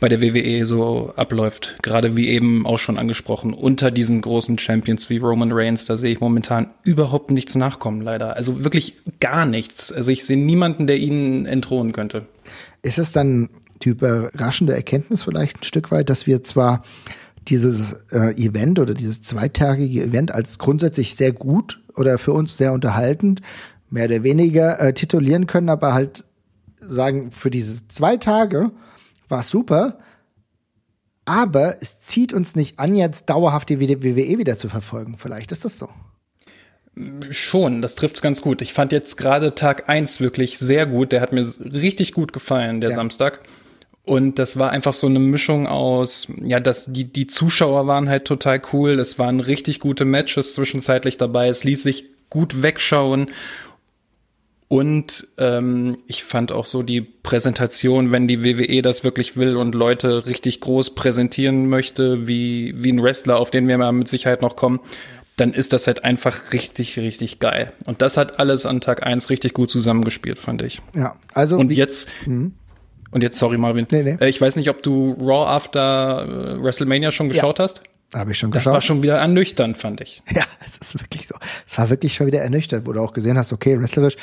bei 0.00 0.08
der 0.08 0.20
WWE 0.20 0.64
so 0.66 1.12
abläuft. 1.16 1.76
Gerade 1.82 2.16
wie 2.16 2.28
eben 2.28 2.66
auch 2.66 2.78
schon 2.78 2.98
angesprochen, 2.98 3.54
unter 3.54 3.90
diesen 3.90 4.20
großen 4.20 4.58
Champions 4.58 5.10
wie 5.10 5.18
Roman 5.18 5.52
Reigns, 5.52 5.86
da 5.86 5.96
sehe 5.96 6.12
ich 6.12 6.20
momentan 6.20 6.68
überhaupt 6.82 7.30
nichts 7.30 7.54
nachkommen, 7.54 8.00
leider. 8.00 8.36
Also 8.36 8.64
wirklich 8.64 8.94
gar 9.20 9.46
nichts. 9.46 9.92
Also 9.92 10.10
ich 10.10 10.24
sehe 10.24 10.36
niemanden, 10.36 10.86
der 10.86 10.98
ihnen 10.98 11.46
entthronen 11.46 11.92
könnte. 11.92 12.26
Ist 12.82 12.98
es 12.98 13.12
dann 13.12 13.48
die 13.82 13.90
überraschende 13.90 14.74
Erkenntnis 14.74 15.24
vielleicht 15.24 15.60
ein 15.60 15.64
Stück 15.64 15.90
weit, 15.90 16.10
dass 16.10 16.26
wir 16.26 16.44
zwar 16.44 16.82
dieses 17.48 17.92
äh, 18.10 18.34
Event 18.42 18.78
oder 18.78 18.94
dieses 18.94 19.22
zweitägige 19.22 20.02
Event 20.02 20.32
als 20.32 20.58
grundsätzlich 20.58 21.16
sehr 21.16 21.32
gut 21.32 21.80
oder 21.94 22.18
für 22.18 22.32
uns 22.32 22.56
sehr 22.56 22.72
unterhaltend 22.72 23.42
mehr 23.94 24.06
oder 24.06 24.24
weniger 24.24 24.80
äh, 24.80 24.92
titulieren 24.92 25.46
können, 25.46 25.68
aber 25.68 25.94
halt 25.94 26.24
sagen, 26.80 27.30
für 27.30 27.48
diese 27.48 27.86
zwei 27.88 28.16
Tage 28.16 28.72
war 29.28 29.42
super, 29.42 29.98
aber 31.24 31.76
es 31.80 32.00
zieht 32.00 32.34
uns 32.34 32.56
nicht 32.56 32.78
an, 32.78 32.96
jetzt 32.96 33.30
dauerhaft 33.30 33.68
die 33.70 33.80
WWE 33.80 34.36
wieder 34.38 34.56
zu 34.56 34.68
verfolgen. 34.68 35.16
Vielleicht 35.16 35.52
ist 35.52 35.64
das 35.64 35.78
so. 35.78 35.88
Schon, 37.30 37.82
das 37.82 37.94
trifft's 37.94 38.20
ganz 38.20 38.42
gut. 38.42 38.62
Ich 38.62 38.72
fand 38.72 38.92
jetzt 38.92 39.16
gerade 39.16 39.54
Tag 39.54 39.88
eins 39.88 40.20
wirklich 40.20 40.58
sehr 40.58 40.86
gut. 40.86 41.12
Der 41.12 41.20
hat 41.20 41.32
mir 41.32 41.46
richtig 41.60 42.12
gut 42.12 42.32
gefallen, 42.32 42.80
der 42.80 42.90
ja. 42.90 42.96
Samstag. 42.96 43.40
Und 44.02 44.38
das 44.38 44.58
war 44.58 44.70
einfach 44.70 44.92
so 44.92 45.06
eine 45.06 45.18
Mischung 45.18 45.66
aus, 45.66 46.28
ja, 46.42 46.60
dass 46.60 46.86
die, 46.92 47.04
die 47.04 47.26
Zuschauer 47.26 47.86
waren 47.86 48.08
halt 48.08 48.26
total 48.26 48.60
cool. 48.72 49.00
Es 49.00 49.18
waren 49.18 49.40
richtig 49.40 49.80
gute 49.80 50.04
Matches 50.04 50.54
zwischenzeitlich 50.54 51.16
dabei. 51.16 51.48
Es 51.48 51.64
ließ 51.64 51.82
sich 51.82 52.04
gut 52.28 52.62
wegschauen. 52.62 53.30
Und 54.68 55.28
ähm, 55.38 55.98
ich 56.06 56.24
fand 56.24 56.50
auch 56.50 56.64
so 56.64 56.82
die 56.82 57.00
Präsentation, 57.00 58.12
wenn 58.12 58.26
die 58.26 58.42
WWE 58.42 58.82
das 58.82 59.04
wirklich 59.04 59.36
will 59.36 59.56
und 59.56 59.74
Leute 59.74 60.26
richtig 60.26 60.60
groß 60.60 60.94
präsentieren 60.94 61.68
möchte, 61.68 62.26
wie, 62.26 62.74
wie 62.82 62.92
ein 62.92 63.02
Wrestler, 63.02 63.38
auf 63.38 63.50
den 63.50 63.68
wir 63.68 63.76
mal 63.78 63.92
mit 63.92 64.08
Sicherheit 64.08 64.42
noch 64.42 64.56
kommen, 64.56 64.80
dann 65.36 65.52
ist 65.52 65.72
das 65.72 65.86
halt 65.86 66.04
einfach 66.04 66.52
richtig, 66.52 66.98
richtig 66.98 67.40
geil. 67.40 67.72
Und 67.86 68.02
das 68.02 68.16
hat 68.16 68.38
alles 68.38 68.66
an 68.66 68.80
Tag 68.80 69.04
eins 69.04 69.30
richtig 69.30 69.52
gut 69.52 69.70
zusammengespielt, 69.70 70.38
fand 70.38 70.62
ich. 70.62 70.80
Ja, 70.94 71.16
also. 71.34 71.56
Und 71.56 71.70
jetzt, 71.72 72.08
mhm. 72.24 72.54
und 73.10 73.22
jetzt, 73.22 73.38
sorry 73.38 73.58
Marvin, 73.58 73.86
nee, 73.90 74.02
nee. 74.02 74.16
Äh, 74.20 74.28
ich 74.28 74.40
weiß 74.40 74.56
nicht, 74.56 74.70
ob 74.70 74.82
du 74.82 75.12
Raw 75.20 75.46
After 75.48 76.56
äh, 76.56 76.62
WrestleMania 76.62 77.12
schon 77.12 77.28
geschaut 77.28 77.58
ja. 77.58 77.64
hast. 77.64 77.82
Habe 78.14 78.32
ich 78.32 78.38
schon 78.38 78.50
geschaut. 78.50 78.66
Das 78.66 78.72
war 78.72 78.80
schon 78.80 79.02
wieder 79.02 79.18
ernüchternd, 79.18 79.76
fand 79.76 80.00
ich. 80.00 80.22
Ja, 80.34 80.44
es 80.66 80.78
ist 80.78 81.00
wirklich 81.00 81.26
so. 81.26 81.34
Es 81.66 81.78
war 81.78 81.90
wirklich 81.90 82.14
schon 82.14 82.26
wieder 82.26 82.40
ernüchternd, 82.40 82.86
wo 82.86 82.92
du 82.92 83.00
auch 83.00 83.12
gesehen 83.12 83.36
hast, 83.36 83.52
okay, 83.52 83.80
wrestlerisch, 83.80 84.16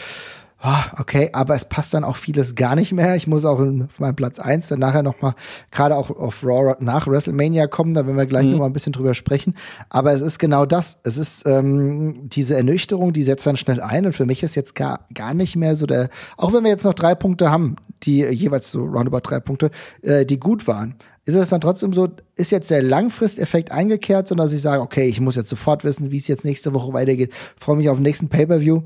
okay, 0.97 1.29
aber 1.33 1.55
es 1.55 1.65
passt 1.65 1.93
dann 1.93 2.03
auch 2.03 2.15
vieles 2.15 2.55
gar 2.55 2.75
nicht 2.75 2.91
mehr. 2.91 3.15
Ich 3.15 3.27
muss 3.27 3.45
auch 3.45 3.59
in, 3.59 3.83
auf 3.83 3.99
meinem 3.99 4.15
Platz 4.15 4.39
eins 4.39 4.67
dann 4.67 4.79
nachher 4.79 5.01
nochmal, 5.01 5.33
gerade 5.71 5.95
auch 5.95 6.09
auf 6.11 6.43
Raw 6.43 6.75
nach 6.79 7.07
WrestleMania 7.07 7.67
kommen, 7.67 7.93
da 7.93 8.05
werden 8.05 8.17
wir 8.17 8.25
gleich 8.25 8.45
mhm. 8.45 8.57
noch 8.57 8.65
ein 8.65 8.73
bisschen 8.73 8.93
drüber 8.93 9.13
sprechen. 9.13 9.55
Aber 9.89 10.13
es 10.13 10.21
ist 10.21 10.39
genau 10.39 10.65
das. 10.65 10.99
Es 11.03 11.17
ist 11.17 11.47
ähm, 11.47 12.29
diese 12.29 12.55
Ernüchterung, 12.55 13.11
die 13.13 13.23
setzt 13.23 13.47
dann 13.47 13.57
schnell 13.57 13.81
ein 13.81 14.05
und 14.05 14.13
für 14.13 14.25
mich 14.25 14.43
ist 14.43 14.55
jetzt 14.55 14.75
gar, 14.75 15.07
gar 15.13 15.33
nicht 15.33 15.55
mehr 15.55 15.75
so 15.75 15.85
der, 15.85 16.09
auch 16.37 16.53
wenn 16.53 16.63
wir 16.63 16.71
jetzt 16.71 16.85
noch 16.85 16.93
drei 16.93 17.15
Punkte 17.15 17.51
haben, 17.51 17.75
die 18.03 18.23
jeweils 18.23 18.71
so 18.71 18.83
roundabout 18.83 19.21
drei 19.23 19.39
Punkte, 19.39 19.71
äh, 20.01 20.25
die 20.25 20.39
gut 20.39 20.67
waren 20.67 20.95
ist 21.23 21.35
es 21.35 21.49
dann 21.49 21.61
trotzdem 21.61 21.93
so, 21.93 22.09
ist 22.35 22.51
jetzt 22.51 22.71
der 22.71 22.81
Langfristeffekt 22.81 23.71
eingekehrt, 23.71 24.27
sondern 24.27 24.47
dass 24.47 24.53
ich 24.53 24.61
sage, 24.61 24.81
okay, 24.81 25.05
ich 25.05 25.21
muss 25.21 25.35
jetzt 25.35 25.49
sofort 25.49 25.83
wissen, 25.83 26.11
wie 26.11 26.17
es 26.17 26.27
jetzt 26.27 26.45
nächste 26.45 26.73
Woche 26.73 26.93
weitergeht, 26.93 27.31
freue 27.57 27.77
mich 27.77 27.89
auf 27.89 27.97
den 27.97 28.03
nächsten 28.03 28.27
Pay-Per-View 28.27 28.81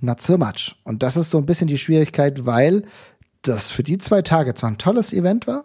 not 0.00 0.20
so 0.20 0.38
much. 0.38 0.76
Und 0.84 1.02
das 1.02 1.16
ist 1.16 1.30
so 1.30 1.38
ein 1.38 1.46
bisschen 1.46 1.68
die 1.68 1.78
Schwierigkeit, 1.78 2.46
weil 2.46 2.84
das 3.42 3.70
für 3.70 3.82
die 3.82 3.98
zwei 3.98 4.22
Tage 4.22 4.54
zwar 4.54 4.70
ein 4.70 4.78
tolles 4.78 5.12
Event 5.12 5.46
war, 5.46 5.64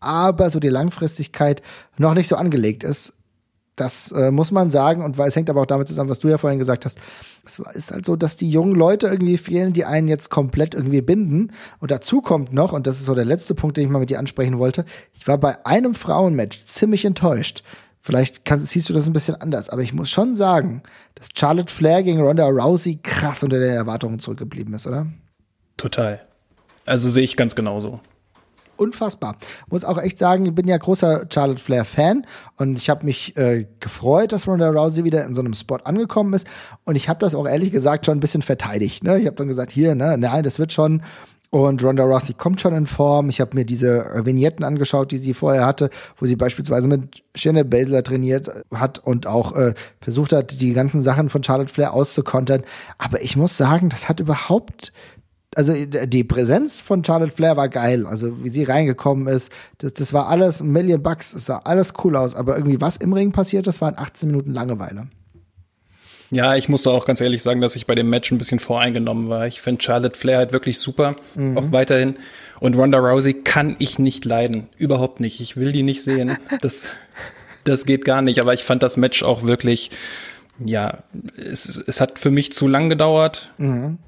aber 0.00 0.50
so 0.50 0.60
die 0.60 0.68
Langfristigkeit 0.68 1.62
noch 1.98 2.14
nicht 2.14 2.28
so 2.28 2.36
angelegt 2.36 2.84
ist. 2.84 3.14
Das 3.76 4.12
äh, 4.12 4.30
muss 4.30 4.52
man 4.52 4.70
sagen 4.70 5.02
und 5.02 5.18
weil 5.18 5.28
es 5.28 5.34
hängt 5.34 5.50
aber 5.50 5.62
auch 5.62 5.66
damit 5.66 5.88
zusammen, 5.88 6.08
was 6.08 6.20
du 6.20 6.28
ja 6.28 6.38
vorhin 6.38 6.60
gesagt 6.60 6.84
hast. 6.84 6.98
Es 7.44 7.58
ist 7.58 7.90
halt 7.90 8.06
so, 8.06 8.14
dass 8.14 8.36
die 8.36 8.48
jungen 8.48 8.76
Leute 8.76 9.08
irgendwie 9.08 9.36
fehlen, 9.36 9.72
die 9.72 9.84
einen 9.84 10.06
jetzt 10.06 10.30
komplett 10.30 10.74
irgendwie 10.74 11.02
binden. 11.02 11.52
Und 11.80 11.90
dazu 11.90 12.22
kommt 12.22 12.52
noch, 12.52 12.72
und 12.72 12.86
das 12.86 13.00
ist 13.00 13.06
so 13.06 13.16
der 13.16 13.24
letzte 13.24 13.54
Punkt, 13.54 13.76
den 13.76 13.84
ich 13.84 13.90
mal 13.90 13.98
mit 13.98 14.10
dir 14.10 14.20
ansprechen 14.20 14.60
wollte, 14.60 14.84
ich 15.12 15.26
war 15.26 15.38
bei 15.38 15.66
einem 15.66 15.94
Frauenmatch 15.94 16.64
ziemlich 16.66 17.04
enttäuscht. 17.04 17.64
Vielleicht 18.04 18.44
kannst, 18.44 18.68
siehst 18.68 18.90
du 18.90 18.92
das 18.92 19.06
ein 19.06 19.14
bisschen 19.14 19.34
anders, 19.36 19.70
aber 19.70 19.80
ich 19.80 19.94
muss 19.94 20.10
schon 20.10 20.34
sagen, 20.34 20.82
dass 21.14 21.28
Charlotte 21.34 21.72
Flair 21.72 22.02
gegen 22.02 22.20
Ronda 22.20 22.44
Rousey 22.44 22.98
krass 23.02 23.42
unter 23.42 23.58
den 23.58 23.72
Erwartungen 23.72 24.18
zurückgeblieben 24.18 24.74
ist, 24.74 24.86
oder? 24.86 25.06
Total. 25.78 26.20
Also 26.84 27.08
sehe 27.08 27.22
ich 27.24 27.34
ganz 27.34 27.54
genauso. 27.54 28.00
Unfassbar. 28.76 29.38
Muss 29.70 29.86
auch 29.86 29.96
echt 29.96 30.18
sagen, 30.18 30.44
ich 30.44 30.54
bin 30.54 30.68
ja 30.68 30.76
großer 30.76 31.24
Charlotte 31.32 31.62
Flair 31.62 31.86
Fan 31.86 32.26
und 32.58 32.76
ich 32.76 32.90
habe 32.90 33.06
mich 33.06 33.38
äh, 33.38 33.66
gefreut, 33.80 34.32
dass 34.32 34.46
Ronda 34.46 34.68
Rousey 34.68 35.04
wieder 35.04 35.24
in 35.24 35.34
so 35.34 35.40
einem 35.40 35.54
Spot 35.54 35.76
angekommen 35.76 36.34
ist 36.34 36.46
und 36.84 36.96
ich 36.96 37.08
habe 37.08 37.20
das 37.20 37.34
auch 37.34 37.46
ehrlich 37.46 37.72
gesagt 37.72 38.04
schon 38.04 38.18
ein 38.18 38.20
bisschen 38.20 38.42
verteidigt. 38.42 39.02
Ne? 39.02 39.18
Ich 39.18 39.24
habe 39.24 39.36
dann 39.36 39.48
gesagt, 39.48 39.72
hier, 39.72 39.94
ne, 39.94 40.18
nein, 40.18 40.42
das 40.42 40.58
wird 40.58 40.74
schon 40.74 41.00
und 41.54 41.84
Ronda 41.84 42.02
Rousey 42.02 42.34
kommt 42.34 42.60
schon 42.60 42.74
in 42.74 42.86
Form. 42.86 43.28
Ich 43.28 43.40
habe 43.40 43.54
mir 43.54 43.64
diese 43.64 44.22
Vignetten 44.24 44.64
angeschaut, 44.64 45.12
die 45.12 45.18
sie 45.18 45.34
vorher 45.34 45.64
hatte, 45.64 45.88
wo 46.18 46.26
sie 46.26 46.34
beispielsweise 46.34 46.88
mit 46.88 47.22
Shayna 47.36 47.62
Baszler 47.62 48.02
trainiert 48.02 48.50
hat 48.74 48.98
und 48.98 49.28
auch 49.28 49.54
äh, 49.54 49.74
versucht 50.00 50.32
hat, 50.32 50.60
die 50.60 50.72
ganzen 50.72 51.00
Sachen 51.00 51.28
von 51.28 51.44
Charlotte 51.44 51.72
Flair 51.72 51.94
auszukontern. 51.94 52.62
Aber 52.98 53.22
ich 53.22 53.36
muss 53.36 53.56
sagen, 53.56 53.88
das 53.88 54.08
hat 54.08 54.18
überhaupt 54.18 54.92
also 55.54 55.72
die 55.72 56.24
Präsenz 56.24 56.80
von 56.80 57.04
Charlotte 57.04 57.30
Flair 57.30 57.56
war 57.56 57.68
geil. 57.68 58.04
Also 58.06 58.42
wie 58.42 58.48
sie 58.48 58.64
reingekommen 58.64 59.28
ist, 59.28 59.52
das, 59.78 59.94
das 59.94 60.12
war 60.12 60.26
alles 60.26 60.60
ein 60.60 60.72
Million 60.72 61.00
Bucks, 61.04 61.32
es 61.32 61.46
sah 61.46 61.58
alles 61.58 61.92
cool 62.02 62.16
aus. 62.16 62.34
Aber 62.34 62.56
irgendwie 62.56 62.80
was 62.80 62.96
im 62.96 63.12
Ring 63.12 63.30
passiert, 63.30 63.68
das 63.68 63.80
waren 63.80 63.96
18 63.96 64.28
Minuten 64.28 64.50
Langeweile. 64.50 65.06
Ja, 66.30 66.54
ich 66.54 66.68
musste 66.68 66.90
auch 66.90 67.06
ganz 67.06 67.20
ehrlich 67.20 67.42
sagen, 67.42 67.60
dass 67.60 67.76
ich 67.76 67.86
bei 67.86 67.94
dem 67.94 68.10
Match 68.10 68.30
ein 68.30 68.38
bisschen 68.38 68.58
voreingenommen 68.58 69.28
war. 69.28 69.46
Ich 69.46 69.60
finde 69.60 69.82
Charlotte 69.82 70.18
Flair 70.18 70.38
halt 70.38 70.52
wirklich 70.52 70.78
super, 70.78 71.16
mhm. 71.34 71.58
auch 71.58 71.72
weiterhin. 71.72 72.14
Und 72.60 72.76
Ronda 72.76 72.98
Rousey 72.98 73.34
kann 73.34 73.76
ich 73.78 73.98
nicht 73.98 74.24
leiden. 74.24 74.68
Überhaupt 74.76 75.20
nicht. 75.20 75.40
Ich 75.40 75.56
will 75.56 75.72
die 75.72 75.82
nicht 75.82 76.02
sehen. 76.02 76.36
Das, 76.60 76.90
das 77.64 77.84
geht 77.84 78.04
gar 78.04 78.22
nicht. 78.22 78.40
Aber 78.40 78.54
ich 78.54 78.64
fand 78.64 78.82
das 78.82 78.96
Match 78.96 79.22
auch 79.22 79.42
wirklich, 79.42 79.90
ja, 80.58 80.98
es, 81.36 81.82
es 81.86 82.00
hat 82.00 82.18
für 82.18 82.30
mich 82.30 82.52
zu 82.52 82.68
lang 82.68 82.88
gedauert. 82.88 83.50
Mhm. 83.58 83.98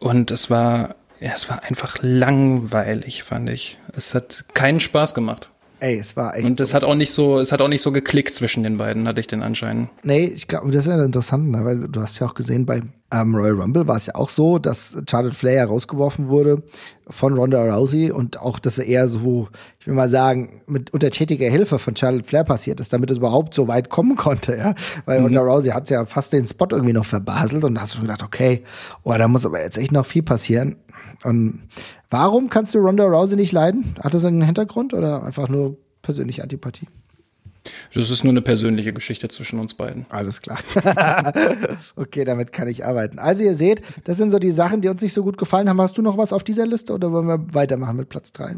Und 0.00 0.30
es 0.30 0.50
war, 0.50 0.96
ja, 1.20 1.32
es 1.34 1.48
war 1.48 1.62
einfach 1.62 1.98
langweilig, 2.02 3.22
fand 3.22 3.48
ich. 3.48 3.78
Es 3.96 4.14
hat 4.14 4.44
keinen 4.54 4.80
Spaß 4.80 5.14
gemacht. 5.14 5.48
Ey, 5.80 5.98
es 5.98 6.16
war 6.16 6.36
echt. 6.36 6.44
Und 6.44 6.60
es 6.60 6.70
so. 6.70 6.74
hat 6.74 6.84
auch 6.84 6.94
nicht 6.94 7.12
so, 7.12 7.38
es 7.38 7.52
hat 7.52 7.60
auch 7.60 7.68
nicht 7.68 7.82
so 7.82 7.92
geklickt 7.92 8.34
zwischen 8.34 8.62
den 8.62 8.78
beiden, 8.78 9.06
hatte 9.06 9.20
ich 9.20 9.26
den 9.26 9.42
Anschein. 9.42 9.90
Nee, 10.02 10.26
ich 10.26 10.48
glaube, 10.48 10.70
das 10.70 10.86
ist 10.86 10.92
ja 10.92 11.04
interessant, 11.04 11.50
ne? 11.50 11.64
weil 11.64 11.88
du 11.88 12.00
hast 12.00 12.18
ja 12.20 12.26
auch 12.26 12.34
gesehen, 12.34 12.64
bei 12.64 12.82
ähm, 13.12 13.34
Royal 13.34 13.60
Rumble 13.60 13.86
war 13.86 13.96
es 13.96 14.06
ja 14.06 14.14
auch 14.14 14.28
so, 14.28 14.58
dass 14.58 14.96
Charlotte 15.08 15.36
Flair 15.36 15.66
rausgeworfen 15.66 16.28
wurde 16.28 16.62
von 17.08 17.34
Ronda 17.34 17.62
Rousey 17.62 18.10
und 18.10 18.40
auch, 18.40 18.58
dass 18.58 18.78
er 18.78 18.86
eher 18.86 19.08
so, 19.08 19.48
ich 19.78 19.86
will 19.86 19.94
mal 19.94 20.08
sagen, 20.08 20.62
mit 20.66 20.92
untertätiger 20.92 21.48
Hilfe 21.48 21.78
von 21.78 21.94
Charlotte 21.94 22.24
Flair 22.24 22.44
passiert 22.44 22.80
ist, 22.80 22.92
damit 22.92 23.10
es 23.10 23.18
überhaupt 23.18 23.54
so 23.54 23.68
weit 23.68 23.90
kommen 23.90 24.16
konnte, 24.16 24.56
ja. 24.56 24.74
Weil 25.04 25.20
mhm. 25.20 25.26
Ronda 25.26 25.40
Rousey 25.42 25.70
hat 25.70 25.90
ja 25.90 26.06
fast 26.06 26.32
den 26.32 26.46
Spot 26.46 26.66
irgendwie 26.70 26.92
noch 26.92 27.04
verbaselt 27.04 27.62
und 27.62 27.74
da 27.74 27.82
hast 27.82 27.92
du 27.92 27.98
schon 27.98 28.06
gedacht, 28.06 28.22
okay, 28.22 28.64
oh, 29.02 29.14
da 29.16 29.28
muss 29.28 29.46
aber 29.46 29.62
jetzt 29.62 29.78
echt 29.78 29.92
noch 29.92 30.06
viel 30.06 30.22
passieren. 30.22 30.76
Und 31.24 31.62
warum 32.10 32.50
kannst 32.50 32.74
du 32.74 32.78
Ronda 32.78 33.04
Rousey 33.04 33.36
nicht 33.36 33.52
leiden? 33.52 33.96
Hat 34.02 34.14
das 34.14 34.24
einen 34.24 34.42
Hintergrund 34.42 34.94
oder 34.94 35.24
einfach 35.24 35.48
nur 35.48 35.76
persönliche 36.02 36.42
Antipathie? 36.42 36.86
Das 37.94 38.10
ist 38.10 38.24
nur 38.24 38.32
eine 38.32 38.42
persönliche 38.42 38.92
Geschichte 38.92 39.28
zwischen 39.28 39.58
uns 39.58 39.74
beiden. 39.74 40.04
Alles 40.10 40.42
klar. 40.42 40.58
okay, 41.96 42.24
damit 42.24 42.52
kann 42.52 42.68
ich 42.68 42.84
arbeiten. 42.84 43.18
Also 43.18 43.44
ihr 43.44 43.54
seht, 43.54 43.80
das 44.04 44.18
sind 44.18 44.30
so 44.30 44.38
die 44.38 44.50
Sachen, 44.50 44.82
die 44.82 44.88
uns 44.88 45.00
nicht 45.00 45.14
so 45.14 45.22
gut 45.22 45.38
gefallen 45.38 45.68
haben. 45.68 45.80
Hast 45.80 45.96
du 45.96 46.02
noch 46.02 46.18
was 46.18 46.32
auf 46.32 46.44
dieser 46.44 46.66
Liste 46.66 46.92
oder 46.92 47.10
wollen 47.12 47.26
wir 47.26 47.54
weitermachen 47.54 47.96
mit 47.96 48.08
Platz 48.10 48.32
3? 48.32 48.56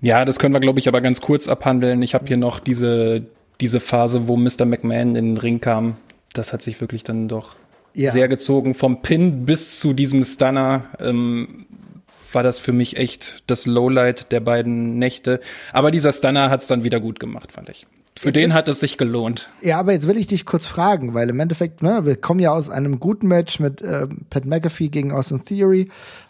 Ja, 0.00 0.24
das 0.24 0.38
können 0.38 0.54
wir, 0.54 0.60
glaube 0.60 0.80
ich, 0.80 0.88
aber 0.88 1.00
ganz 1.00 1.20
kurz 1.20 1.48
abhandeln. 1.48 2.02
Ich 2.02 2.14
habe 2.14 2.26
hier 2.26 2.36
noch 2.36 2.58
diese, 2.58 3.26
diese 3.60 3.78
Phase, 3.80 4.26
wo 4.26 4.36
Mr. 4.36 4.64
McMahon 4.64 5.14
in 5.14 5.34
den 5.34 5.36
Ring 5.36 5.60
kam. 5.60 5.96
Das 6.32 6.52
hat 6.52 6.62
sich 6.62 6.80
wirklich 6.80 7.04
dann 7.04 7.28
doch 7.28 7.54
ja. 7.94 8.12
sehr 8.12 8.28
gezogen. 8.28 8.74
Vom 8.74 9.02
Pin 9.02 9.46
bis 9.46 9.80
zu 9.80 9.92
diesem 9.92 10.24
Stunner. 10.24 10.84
Ähm, 11.00 11.66
war 12.32 12.42
das 12.42 12.58
für 12.58 12.72
mich 12.72 12.96
echt 12.96 13.44
das 13.46 13.64
Lowlight 13.64 14.32
der 14.32 14.40
beiden 14.40 14.98
Nächte. 14.98 15.40
Aber 15.72 15.90
dieser 15.90 16.12
Stunner 16.12 16.50
hat 16.50 16.62
es 16.62 16.66
dann 16.66 16.84
wieder 16.84 17.00
gut 17.00 17.20
gemacht, 17.20 17.52
fand 17.52 17.68
ich. 17.68 17.86
Für 18.16 18.28
jetzt 18.28 18.36
den 18.36 18.54
hat 18.54 18.68
es 18.68 18.80
sich 18.80 18.96
gelohnt. 18.98 19.48
Ja, 19.60 19.78
aber 19.78 19.92
jetzt 19.92 20.06
will 20.06 20.16
ich 20.16 20.26
dich 20.26 20.44
kurz 20.44 20.66
fragen, 20.66 21.14
weil 21.14 21.30
im 21.30 21.40
Endeffekt, 21.40 21.82
ne, 21.82 22.04
wir 22.04 22.16
kommen 22.16 22.40
ja 22.40 22.52
aus 22.52 22.70
einem 22.70 23.00
guten 23.00 23.26
Match 23.26 23.58
mit 23.58 23.82
äh, 23.82 24.06
Pat 24.30 24.44
McAfee 24.44 24.88
gegen 24.88 25.12
Austin 25.12 25.44
Theory. 25.44 25.88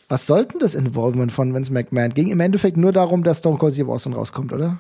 Was 0.09 0.27
sollten 0.27 0.59
das 0.59 0.75
Involvement 0.75 1.33
von 1.33 1.55
Vince 1.55 1.73
McMahon? 1.73 2.15
Ging 2.15 2.29
im 2.29 2.41
Endeffekt 2.41 2.77
nur 2.77 2.93
darum, 2.93 3.23
dass 3.23 3.39
Stone 3.39 3.59
Cold 3.59 3.75
Steve 3.75 3.91
Austin 3.91 4.13
rauskommt, 4.13 4.53
oder? 4.53 4.79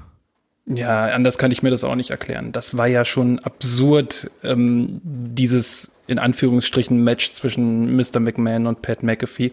Ja, 0.66 1.07
anders 1.07 1.37
kann 1.37 1.51
ich 1.51 1.62
mir 1.62 1.70
das 1.70 1.85
auch 1.85 1.95
nicht 1.95 2.11
erklären. 2.11 2.53
Das 2.53 2.76
war 2.76 2.87
ja 2.87 3.05
schon 3.05 3.39
absurd, 3.39 4.30
ähm, 4.43 5.01
dieses 5.03 5.91
in 6.07 6.18
Anführungsstrichen 6.18 7.02
Match 7.02 7.32
zwischen 7.32 7.96
Mr. 7.96 8.20
McMahon 8.20 8.66
und 8.66 8.82
Pat 8.82 9.02
McAfee 9.02 9.52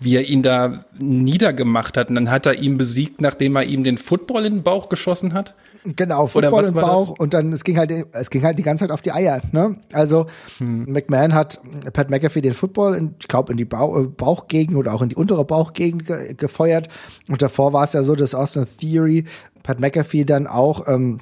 wie 0.00 0.16
er 0.16 0.28
ihn 0.28 0.42
da 0.42 0.84
niedergemacht 0.98 1.96
hat. 1.96 2.08
Und 2.08 2.16
dann 2.16 2.30
hat 2.30 2.46
er 2.46 2.58
ihn 2.58 2.76
besiegt, 2.76 3.20
nachdem 3.20 3.56
er 3.56 3.64
ihm 3.64 3.84
den 3.84 3.98
Football 3.98 4.46
in 4.46 4.54
den 4.54 4.62
Bauch 4.62 4.88
geschossen 4.88 5.34
hat. 5.34 5.54
Genau, 5.84 6.26
Football 6.26 6.64
im 6.64 6.74
Bauch 6.74 7.10
das? 7.10 7.18
und 7.18 7.34
dann 7.34 7.52
es 7.52 7.62
ging 7.62 7.76
halt 7.76 7.92
es 8.12 8.30
ging 8.30 8.42
halt 8.42 8.58
die 8.58 8.62
ganze 8.62 8.84
Zeit 8.84 8.90
auf 8.90 9.02
die 9.02 9.12
Eier. 9.12 9.42
Ne? 9.52 9.76
Also 9.92 10.26
hm. 10.58 10.84
McMahon 10.90 11.34
hat 11.34 11.60
Pat 11.92 12.10
McAfee 12.10 12.40
den 12.40 12.54
Football, 12.54 12.94
in, 12.94 13.14
ich 13.20 13.28
glaube 13.28 13.52
in 13.52 13.58
die 13.58 13.66
Bauch, 13.66 13.98
äh, 13.98 14.04
Bauchgegend 14.04 14.76
oder 14.76 14.94
auch 14.94 15.02
in 15.02 15.10
die 15.10 15.16
untere 15.16 15.44
Bauchgegend 15.44 16.06
ge 16.06 16.34
gefeuert. 16.34 16.88
Und 17.28 17.42
davor 17.42 17.74
war 17.74 17.84
es 17.84 17.92
ja 17.92 18.02
so, 18.02 18.14
dass 18.14 18.34
Austin 18.34 18.66
Theory 18.80 19.24
Pat 19.62 19.78
McAfee 19.78 20.24
dann 20.24 20.46
auch 20.46 20.88
ähm, 20.88 21.20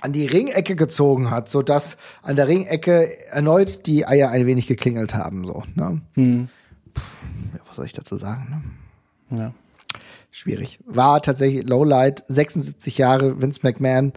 an 0.00 0.12
die 0.12 0.26
Ringecke 0.26 0.76
gezogen 0.76 1.30
hat, 1.30 1.48
so 1.48 1.62
dass 1.62 1.96
an 2.22 2.36
der 2.36 2.48
Ringecke 2.48 3.28
erneut 3.28 3.86
die 3.86 4.06
Eier 4.06 4.30
ein 4.30 4.46
wenig 4.46 4.66
geklingelt 4.66 5.14
haben. 5.14 5.44
So. 5.46 5.64
Ne? 5.74 6.00
Hm 6.14 6.48
soll 7.78 7.86
ich 7.86 7.92
dazu 7.92 8.16
sagen? 8.16 8.74
Ne? 9.30 9.38
Ja. 9.38 9.54
Schwierig. 10.30 10.80
War 10.84 11.22
tatsächlich 11.22 11.66
Lowlight, 11.66 12.24
76 12.26 12.98
Jahre, 12.98 13.40
Vince 13.40 13.60
McMahon. 13.62 14.12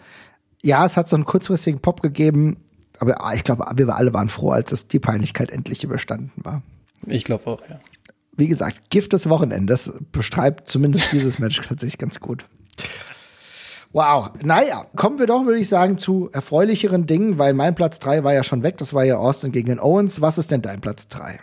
Ja, 0.61 0.85
es 0.85 0.97
hat 0.97 1.07
so 1.07 1.15
einen 1.15 1.25
kurzfristigen 1.25 1.79
Pop 1.79 2.01
gegeben, 2.01 2.57
aber 2.99 3.23
ah, 3.23 3.33
ich 3.33 3.43
glaube, 3.43 3.65
wir 3.75 3.95
alle 3.95 4.13
waren 4.13 4.29
froh, 4.29 4.49
als 4.49 4.71
das, 4.71 4.87
die 4.87 4.99
Peinlichkeit 4.99 5.51
endlich 5.51 5.83
überstanden 5.83 6.31
war. 6.35 6.63
Ich 7.05 7.23
glaube 7.23 7.47
auch, 7.47 7.61
ja. 7.69 7.79
Wie 8.35 8.47
gesagt, 8.47 8.89
Gift 8.89 9.13
des 9.13 9.29
Wochenendes 9.29 9.93
beschreibt 10.11 10.67
zumindest 10.67 11.11
dieses 11.11 11.37
Match 11.37 11.61
tatsächlich 11.67 11.99
ganz 11.99 12.19
gut. 12.19 12.45
Wow. 13.93 14.29
Naja, 14.43 14.85
kommen 14.95 15.19
wir 15.19 15.27
doch, 15.27 15.45
würde 15.45 15.59
ich 15.59 15.67
sagen, 15.67 15.97
zu 15.97 16.29
erfreulicheren 16.31 17.05
Dingen, 17.05 17.37
weil 17.37 17.53
mein 17.53 17.75
Platz 17.75 17.99
3 17.99 18.23
war 18.23 18.33
ja 18.33 18.43
schon 18.43 18.63
weg. 18.63 18.77
Das 18.77 18.93
war 18.93 19.03
ja 19.03 19.17
Austin 19.17 19.51
gegen 19.51 19.79
Owens. 19.79 20.21
Was 20.21 20.37
ist 20.37 20.51
denn 20.51 20.61
dein 20.61 20.79
Platz 20.79 21.07
3? 21.09 21.39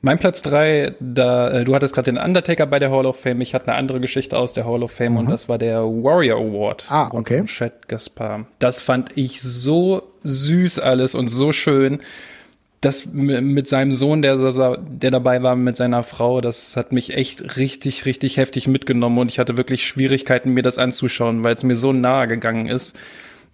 Mein 0.00 0.18
Platz 0.18 0.42
drei, 0.42 0.94
da 1.00 1.50
äh, 1.50 1.64
du 1.64 1.74
hattest 1.74 1.94
gerade 1.94 2.12
den 2.12 2.22
Undertaker 2.22 2.66
bei 2.66 2.78
der 2.78 2.90
Hall 2.90 3.04
of 3.04 3.18
Fame. 3.18 3.40
Ich 3.40 3.54
hatte 3.54 3.68
eine 3.68 3.76
andere 3.76 4.00
Geschichte 4.00 4.38
aus 4.38 4.52
der 4.52 4.64
Hall 4.64 4.82
of 4.82 4.92
Fame 4.92 5.12
mhm. 5.12 5.18
und 5.18 5.30
das 5.30 5.48
war 5.48 5.58
der 5.58 5.82
Warrior 5.82 6.38
Award. 6.38 6.86
Ah, 6.88 7.10
okay. 7.12 7.44
Chad 7.46 7.88
Gaspar. 7.88 8.46
Das 8.60 8.80
fand 8.80 9.16
ich 9.16 9.42
so 9.42 10.02
süß 10.22 10.78
alles 10.78 11.14
und 11.16 11.28
so 11.28 11.50
schön. 11.50 12.00
Das 12.80 13.06
mit 13.06 13.66
seinem 13.66 13.90
Sohn, 13.92 14.22
der, 14.22 14.36
der 14.78 15.10
dabei 15.10 15.42
war, 15.42 15.56
mit 15.56 15.76
seiner 15.76 16.04
Frau, 16.04 16.40
das 16.40 16.76
hat 16.76 16.92
mich 16.92 17.12
echt 17.12 17.56
richtig, 17.56 18.04
richtig 18.04 18.36
heftig 18.36 18.68
mitgenommen 18.68 19.18
und 19.18 19.30
ich 19.32 19.40
hatte 19.40 19.56
wirklich 19.56 19.84
Schwierigkeiten, 19.84 20.54
mir 20.54 20.62
das 20.62 20.78
anzuschauen, 20.78 21.42
weil 21.42 21.56
es 21.56 21.64
mir 21.64 21.74
so 21.74 21.92
nahe 21.92 22.28
gegangen 22.28 22.66
ist. 22.66 22.96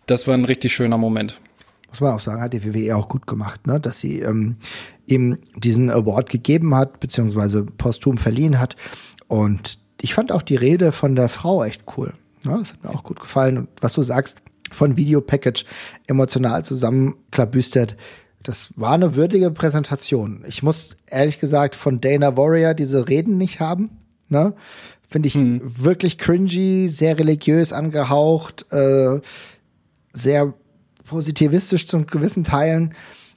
das 0.07 0.27
war 0.27 0.35
ein 0.35 0.45
richtig 0.45 0.75
schöner 0.75 0.99
Moment. 0.99 1.41
Muss 1.89 2.01
man 2.01 2.13
auch 2.13 2.21
sagen, 2.21 2.43
hat 2.43 2.53
die 2.53 2.65
WWE 2.65 2.97
auch 2.97 3.09
gut 3.09 3.27
gemacht, 3.27 3.67
ne? 3.67 3.81
dass 3.81 4.01
sie 4.01 4.21
ähm, 4.21 4.57
ihm 5.07 5.39
diesen 5.57 5.91
Award 5.91 6.29
gegeben 6.29 6.75
hat, 6.75 7.01
beziehungsweise 7.01 7.65
posthum 7.65 8.19
verliehen 8.19 8.59
hat. 8.59 8.77
Und 9.29 9.79
ich 10.01 10.13
fand 10.13 10.33
auch 10.33 10.43
die 10.43 10.57
Rede 10.57 10.93
von 10.93 11.17
der 11.17 11.29
Frau 11.29 11.65
echt 11.65 11.85
cool. 11.97 12.13
Ne? 12.45 12.59
Das 12.61 12.73
hat 12.73 12.85
mir 12.85 12.91
auch 12.91 13.05
gut 13.05 13.21
gefallen. 13.21 13.59
Und 13.59 13.69
was 13.81 13.95
du 13.95 14.03
sagst, 14.03 14.43
von 14.71 14.97
Videopackage 14.97 15.65
emotional 16.07 16.65
zusammenklabüstert, 16.65 17.97
das 18.45 18.69
war 18.77 18.93
eine 18.93 19.17
würdige 19.17 19.51
Präsentation. 19.51 20.45
Ich 20.47 20.63
muss 20.63 20.97
ehrlich 21.07 21.41
gesagt 21.41 21.75
von 21.75 22.01
Dana 22.01 22.37
Warrior 22.37 22.75
diese 22.75 23.09
Reden 23.09 23.39
nicht 23.39 23.59
haben. 23.59 23.91
Ne? 24.29 24.55
Finde 25.09 25.29
ich 25.29 25.35
hm. 25.35 25.61
wirklich 25.65 26.19
cringy, 26.19 26.89
sehr 26.89 27.19
religiös 27.19 27.73
angehaucht, 27.73 28.71
äh, 28.71 29.21
sehr 30.13 30.55
positivistisch 31.07 31.87
zu 31.87 32.05
gewissen 32.05 32.45
Teilen. 32.45 32.95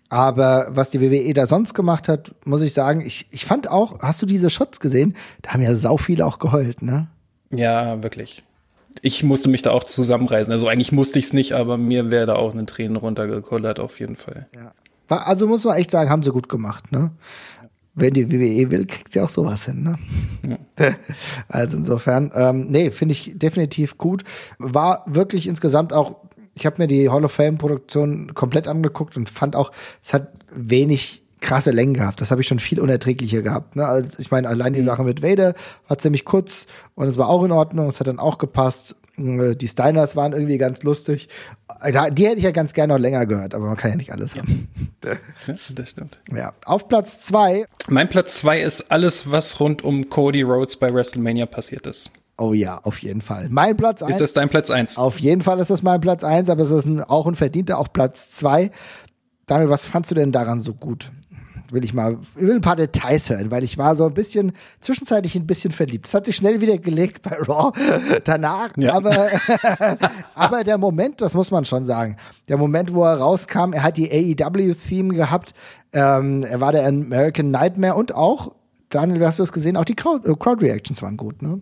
Aber 0.09 0.67
was 0.69 0.89
die 0.89 1.01
WWE 1.01 1.33
da 1.33 1.45
sonst 1.45 1.73
gemacht 1.73 2.07
hat, 2.07 2.33
muss 2.45 2.61
ich 2.61 2.73
sagen, 2.73 3.01
ich, 3.01 3.27
ich 3.31 3.45
fand 3.45 3.69
auch, 3.69 3.99
hast 3.99 4.21
du 4.21 4.25
diese 4.25 4.49
Shots 4.49 4.79
gesehen? 4.79 5.15
Da 5.41 5.51
haben 5.51 5.61
ja 5.61 5.75
sau 5.75 5.97
viele 5.97 6.25
auch 6.25 6.39
geheult, 6.39 6.81
ne? 6.81 7.07
Ja, 7.49 8.03
wirklich. 8.03 8.43
Ich 9.01 9.23
musste 9.23 9.49
mich 9.49 9.61
da 9.61 9.71
auch 9.71 9.83
zusammenreißen. 9.83 10.51
Also 10.51 10.67
eigentlich 10.67 10.91
musste 10.91 11.19
ich 11.19 11.25
es 11.25 11.33
nicht, 11.33 11.53
aber 11.53 11.77
mir 11.77 12.09
wäre 12.09 12.25
da 12.25 12.35
auch 12.35 12.53
eine 12.53 12.65
Tränen 12.65 12.95
runtergekullert, 12.95 13.79
auf 13.79 13.99
jeden 13.99 14.15
Fall. 14.15 14.47
Ja. 14.55 14.73
Also 15.09 15.47
muss 15.47 15.63
man 15.63 15.77
echt 15.77 15.91
sagen, 15.91 16.09
haben 16.09 16.23
sie 16.23 16.31
gut 16.31 16.49
gemacht, 16.49 16.91
ne? 16.91 17.11
Wenn 17.93 18.13
die 18.13 18.31
WWE 18.31 18.69
will, 18.69 18.85
kriegt 18.85 19.13
sie 19.13 19.21
auch 19.21 19.29
sowas 19.29 19.65
hin, 19.65 19.83
ne? 19.83 19.97
Ja. 20.79 20.95
Also 21.47 21.77
insofern, 21.77 22.31
ähm, 22.35 22.67
nee, 22.69 22.91
finde 22.91 23.13
ich 23.13 23.33
definitiv 23.35 23.97
gut. 23.97 24.23
War 24.59 25.03
wirklich 25.07 25.47
insgesamt 25.47 25.93
auch, 25.93 26.17
ich 26.53 26.65
habe 26.65 26.81
mir 26.81 26.87
die 26.87 27.09
Hall 27.09 27.25
of 27.25 27.31
Fame 27.31 27.57
Produktion 27.57 28.33
komplett 28.33 28.67
angeguckt 28.67 29.17
und 29.17 29.29
fand 29.29 29.55
auch, 29.55 29.71
es 30.03 30.13
hat 30.13 30.29
wenig 30.53 31.23
krasse 31.39 31.71
Längen 31.71 31.93
gehabt. 31.93 32.21
Das 32.21 32.31
habe 32.31 32.41
ich 32.41 32.47
schon 32.47 32.59
viel 32.59 32.79
unerträglicher 32.79 33.41
gehabt. 33.41 33.75
Ne? 33.75 33.85
Also 33.85 34.17
ich 34.19 34.31
meine, 34.31 34.47
allein 34.47 34.73
die 34.73 34.81
mhm. 34.81 34.85
Sache 34.85 35.03
mit 35.03 35.21
Vader 35.21 35.53
war 35.87 35.97
ziemlich 35.97 36.25
kurz 36.25 36.67
und 36.95 37.07
es 37.07 37.17
war 37.17 37.29
auch 37.29 37.43
in 37.43 37.51
Ordnung. 37.51 37.89
Es 37.89 37.99
hat 37.99 38.07
dann 38.07 38.19
auch 38.19 38.37
gepasst. 38.37 38.95
Äh, 39.17 39.55
die 39.55 39.67
Steiners 39.67 40.15
waren 40.15 40.33
irgendwie 40.33 40.57
ganz 40.57 40.83
lustig. 40.83 41.29
Äh, 41.81 42.11
die 42.11 42.27
hätte 42.27 42.37
ich 42.37 42.43
ja 42.43 42.51
ganz 42.51 42.73
gerne 42.73 42.93
noch 42.93 42.99
länger 42.99 43.25
gehört, 43.25 43.53
aber 43.55 43.65
man 43.65 43.77
kann 43.77 43.91
ja 43.91 43.97
nicht 43.97 44.11
alles 44.11 44.35
haben. 44.35 44.69
Ja, 45.03 45.15
das 45.73 45.89
stimmt. 45.89 46.19
Ja. 46.31 46.53
Auf 46.65 46.87
Platz 46.87 47.19
zwei. 47.19 47.65
Mein 47.87 48.09
Platz 48.09 48.35
zwei 48.35 48.61
ist 48.61 48.91
alles, 48.91 49.31
was 49.31 49.59
rund 49.59 49.83
um 49.83 50.09
Cody 50.09 50.41
Rhodes 50.41 50.77
bei 50.77 50.93
WrestleMania 50.93 51.45
passiert 51.45 51.87
ist. 51.87 52.11
Oh 52.37 52.53
ja, 52.53 52.79
auf 52.83 52.99
jeden 52.99 53.21
Fall. 53.21 53.47
Mein 53.49 53.75
Platz 53.75 54.03
eins. 54.03 54.11
Ist 54.11 54.21
das 54.21 54.33
dein 54.33 54.49
Platz 54.49 54.69
eins? 54.69 54.97
Auf 54.97 55.19
jeden 55.19 55.41
Fall 55.41 55.59
ist 55.59 55.71
das 55.71 55.81
mein 55.81 55.99
Platz 56.01 56.23
eins, 56.23 56.49
aber 56.49 56.61
es 56.61 56.69
ist 56.69 56.85
ein, 56.85 57.03
auch 57.03 57.25
ein 57.25 57.35
verdienter, 57.35 57.79
auch 57.79 57.91
Platz 57.91 58.29
zwei. 58.29 58.69
Daniel, 59.47 59.69
was 59.69 59.85
fandst 59.85 60.11
du 60.11 60.15
denn 60.15 60.31
daran 60.31 60.61
so 60.61 60.73
gut? 60.73 61.11
Will 61.71 61.83
ich 61.83 61.93
mal, 61.93 62.17
ich 62.35 62.41
will 62.41 62.55
ein 62.55 62.61
paar 62.61 62.75
Details 62.75 63.29
hören, 63.29 63.51
weil 63.51 63.63
ich 63.63 63.77
war 63.77 63.95
so 63.95 64.05
ein 64.05 64.13
bisschen, 64.13 64.53
zwischenzeitlich 64.81 65.35
ein 65.35 65.47
bisschen 65.47 65.71
verliebt. 65.71 66.05
Das 66.05 66.13
hat 66.13 66.25
sich 66.25 66.35
schnell 66.35 66.61
wieder 66.61 66.77
gelegt 66.77 67.21
bei 67.21 67.35
Raw 67.35 67.71
danach, 68.23 68.69
ja. 68.77 68.93
aber, 68.93 69.29
aber 70.35 70.63
der 70.63 70.77
Moment, 70.77 71.21
das 71.21 71.33
muss 71.33 71.51
man 71.51 71.65
schon 71.65 71.85
sagen, 71.85 72.17
der 72.47 72.57
Moment, 72.57 72.93
wo 72.93 73.03
er 73.03 73.17
rauskam, 73.17 73.73
er 73.73 73.83
hat 73.83 73.97
die 73.97 74.11
AEW-Theme 74.11 75.13
gehabt, 75.13 75.53
ähm, 75.93 76.43
er 76.43 76.61
war 76.61 76.71
der 76.71 76.85
American 76.85 77.51
Nightmare 77.51 77.95
und 77.95 78.13
auch, 78.13 78.53
Daniel, 78.89 79.25
hast 79.25 79.39
du 79.39 79.43
es 79.43 79.51
gesehen, 79.51 79.77
auch 79.77 79.85
die 79.85 79.95
Crowd, 79.95 80.27
äh, 80.27 81.01
waren 81.01 81.17
gut, 81.17 81.41
ne? 81.41 81.61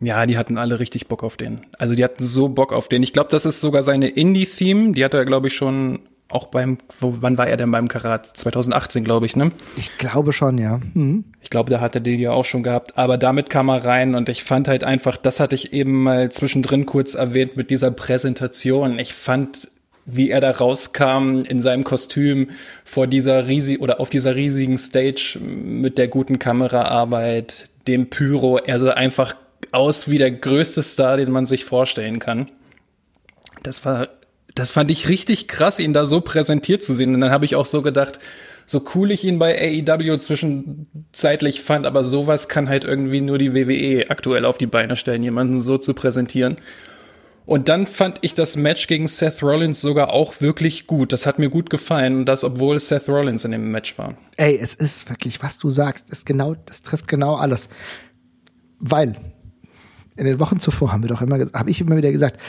Ja, 0.00 0.26
die 0.26 0.36
hatten 0.36 0.58
alle 0.58 0.80
richtig 0.80 1.06
Bock 1.08 1.22
auf 1.22 1.36
den. 1.36 1.66
Also 1.78 1.94
die 1.94 2.02
hatten 2.02 2.24
so 2.24 2.48
Bock 2.48 2.72
auf 2.72 2.88
den. 2.88 3.02
Ich 3.02 3.12
glaube, 3.12 3.30
das 3.30 3.46
ist 3.46 3.60
sogar 3.60 3.82
seine 3.82 4.08
Indie-Theme. 4.08 4.92
Die 4.92 5.04
hat 5.04 5.14
er, 5.14 5.24
glaube 5.24 5.48
ich, 5.48 5.54
schon 5.54 6.00
auch 6.34 6.46
beim, 6.46 6.78
wo, 7.00 7.16
wann 7.20 7.38
war 7.38 7.46
er 7.46 7.56
denn 7.56 7.70
beim 7.70 7.88
Karat? 7.88 8.36
2018, 8.36 9.04
glaube 9.04 9.26
ich, 9.26 9.36
ne? 9.36 9.52
Ich 9.76 9.96
glaube 9.98 10.32
schon, 10.32 10.58
ja. 10.58 10.80
Mhm. 10.94 11.24
Ich 11.40 11.50
glaube, 11.50 11.70
da 11.70 11.80
hat 11.80 11.94
er 11.94 12.00
den 12.00 12.18
ja 12.18 12.32
auch 12.32 12.44
schon 12.44 12.62
gehabt. 12.62 12.98
Aber 12.98 13.18
damit 13.18 13.50
kam 13.50 13.68
er 13.68 13.84
rein 13.84 14.14
und 14.14 14.28
ich 14.28 14.44
fand 14.44 14.66
halt 14.66 14.84
einfach, 14.84 15.16
das 15.16 15.40
hatte 15.40 15.54
ich 15.54 15.72
eben 15.72 16.02
mal 16.02 16.30
zwischendrin 16.32 16.86
kurz 16.86 17.14
erwähnt 17.14 17.56
mit 17.56 17.70
dieser 17.70 17.90
Präsentation. 17.90 18.98
Ich 18.98 19.14
fand, 19.14 19.70
wie 20.06 20.30
er 20.30 20.40
da 20.40 20.50
rauskam 20.50 21.42
in 21.48 21.62
seinem 21.62 21.84
Kostüm 21.84 22.50
vor 22.84 23.06
dieser 23.06 23.46
riesig 23.46 23.80
oder 23.80 24.00
auf 24.00 24.10
dieser 24.10 24.34
riesigen 24.34 24.78
Stage 24.78 25.38
mit 25.40 25.98
der 25.98 26.08
guten 26.08 26.38
Kameraarbeit, 26.38 27.68
dem 27.86 28.10
Pyro. 28.10 28.58
Er 28.58 28.80
sah 28.80 28.92
einfach 28.92 29.36
aus 29.72 30.08
wie 30.10 30.18
der 30.18 30.30
größte 30.30 30.82
Star, 30.82 31.16
den 31.16 31.30
man 31.30 31.46
sich 31.46 31.64
vorstellen 31.64 32.18
kann. 32.18 32.50
Das 33.62 33.84
war 33.84 34.08
das 34.54 34.70
fand 34.70 34.90
ich 34.90 35.08
richtig 35.08 35.48
krass, 35.48 35.80
ihn 35.80 35.92
da 35.92 36.06
so 36.06 36.20
präsentiert 36.20 36.84
zu 36.84 36.94
sehen. 36.94 37.14
Und 37.14 37.20
dann 37.20 37.30
habe 37.30 37.44
ich 37.44 37.56
auch 37.56 37.66
so 37.66 37.82
gedacht, 37.82 38.20
so 38.66 38.82
cool 38.94 39.10
ich 39.10 39.24
ihn 39.24 39.38
bei 39.38 39.84
AEW 39.86 40.18
zwischenzeitlich 40.18 41.60
fand, 41.60 41.86
aber 41.86 42.04
sowas 42.04 42.48
kann 42.48 42.68
halt 42.68 42.84
irgendwie 42.84 43.20
nur 43.20 43.38
die 43.38 43.54
WWE 43.54 44.10
aktuell 44.10 44.44
auf 44.44 44.56
die 44.56 44.66
Beine 44.66 44.96
stellen, 44.96 45.22
jemanden 45.22 45.60
so 45.60 45.76
zu 45.76 45.92
präsentieren. 45.92 46.56
Und 47.46 47.68
dann 47.68 47.86
fand 47.86 48.18
ich 48.22 48.32
das 48.32 48.56
Match 48.56 48.86
gegen 48.86 49.06
Seth 49.06 49.42
Rollins 49.42 49.80
sogar 49.80 50.10
auch 50.10 50.40
wirklich 50.40 50.86
gut. 50.86 51.12
Das 51.12 51.26
hat 51.26 51.38
mir 51.38 51.50
gut 51.50 51.68
gefallen, 51.68 52.16
und 52.18 52.24
das 52.24 52.42
obwohl 52.42 52.78
Seth 52.78 53.08
Rollins 53.08 53.44
in 53.44 53.50
dem 53.50 53.70
Match 53.70 53.98
war. 53.98 54.14
Ey, 54.36 54.56
es 54.56 54.72
ist 54.72 55.10
wirklich, 55.10 55.42
was 55.42 55.58
du 55.58 55.68
sagst, 55.68 56.08
ist 56.08 56.24
genau, 56.24 56.54
das 56.54 56.80
trifft 56.82 57.06
genau 57.06 57.34
alles. 57.34 57.68
Weil 58.78 59.16
in 60.16 60.24
den 60.24 60.40
Wochen 60.40 60.58
zuvor 60.58 60.92
haben 60.92 61.02
wir 61.02 61.10
doch 61.10 61.20
immer, 61.20 61.38
habe 61.52 61.70
ich 61.70 61.82
immer 61.82 61.98
wieder 61.98 62.12
gesagt, 62.12 62.40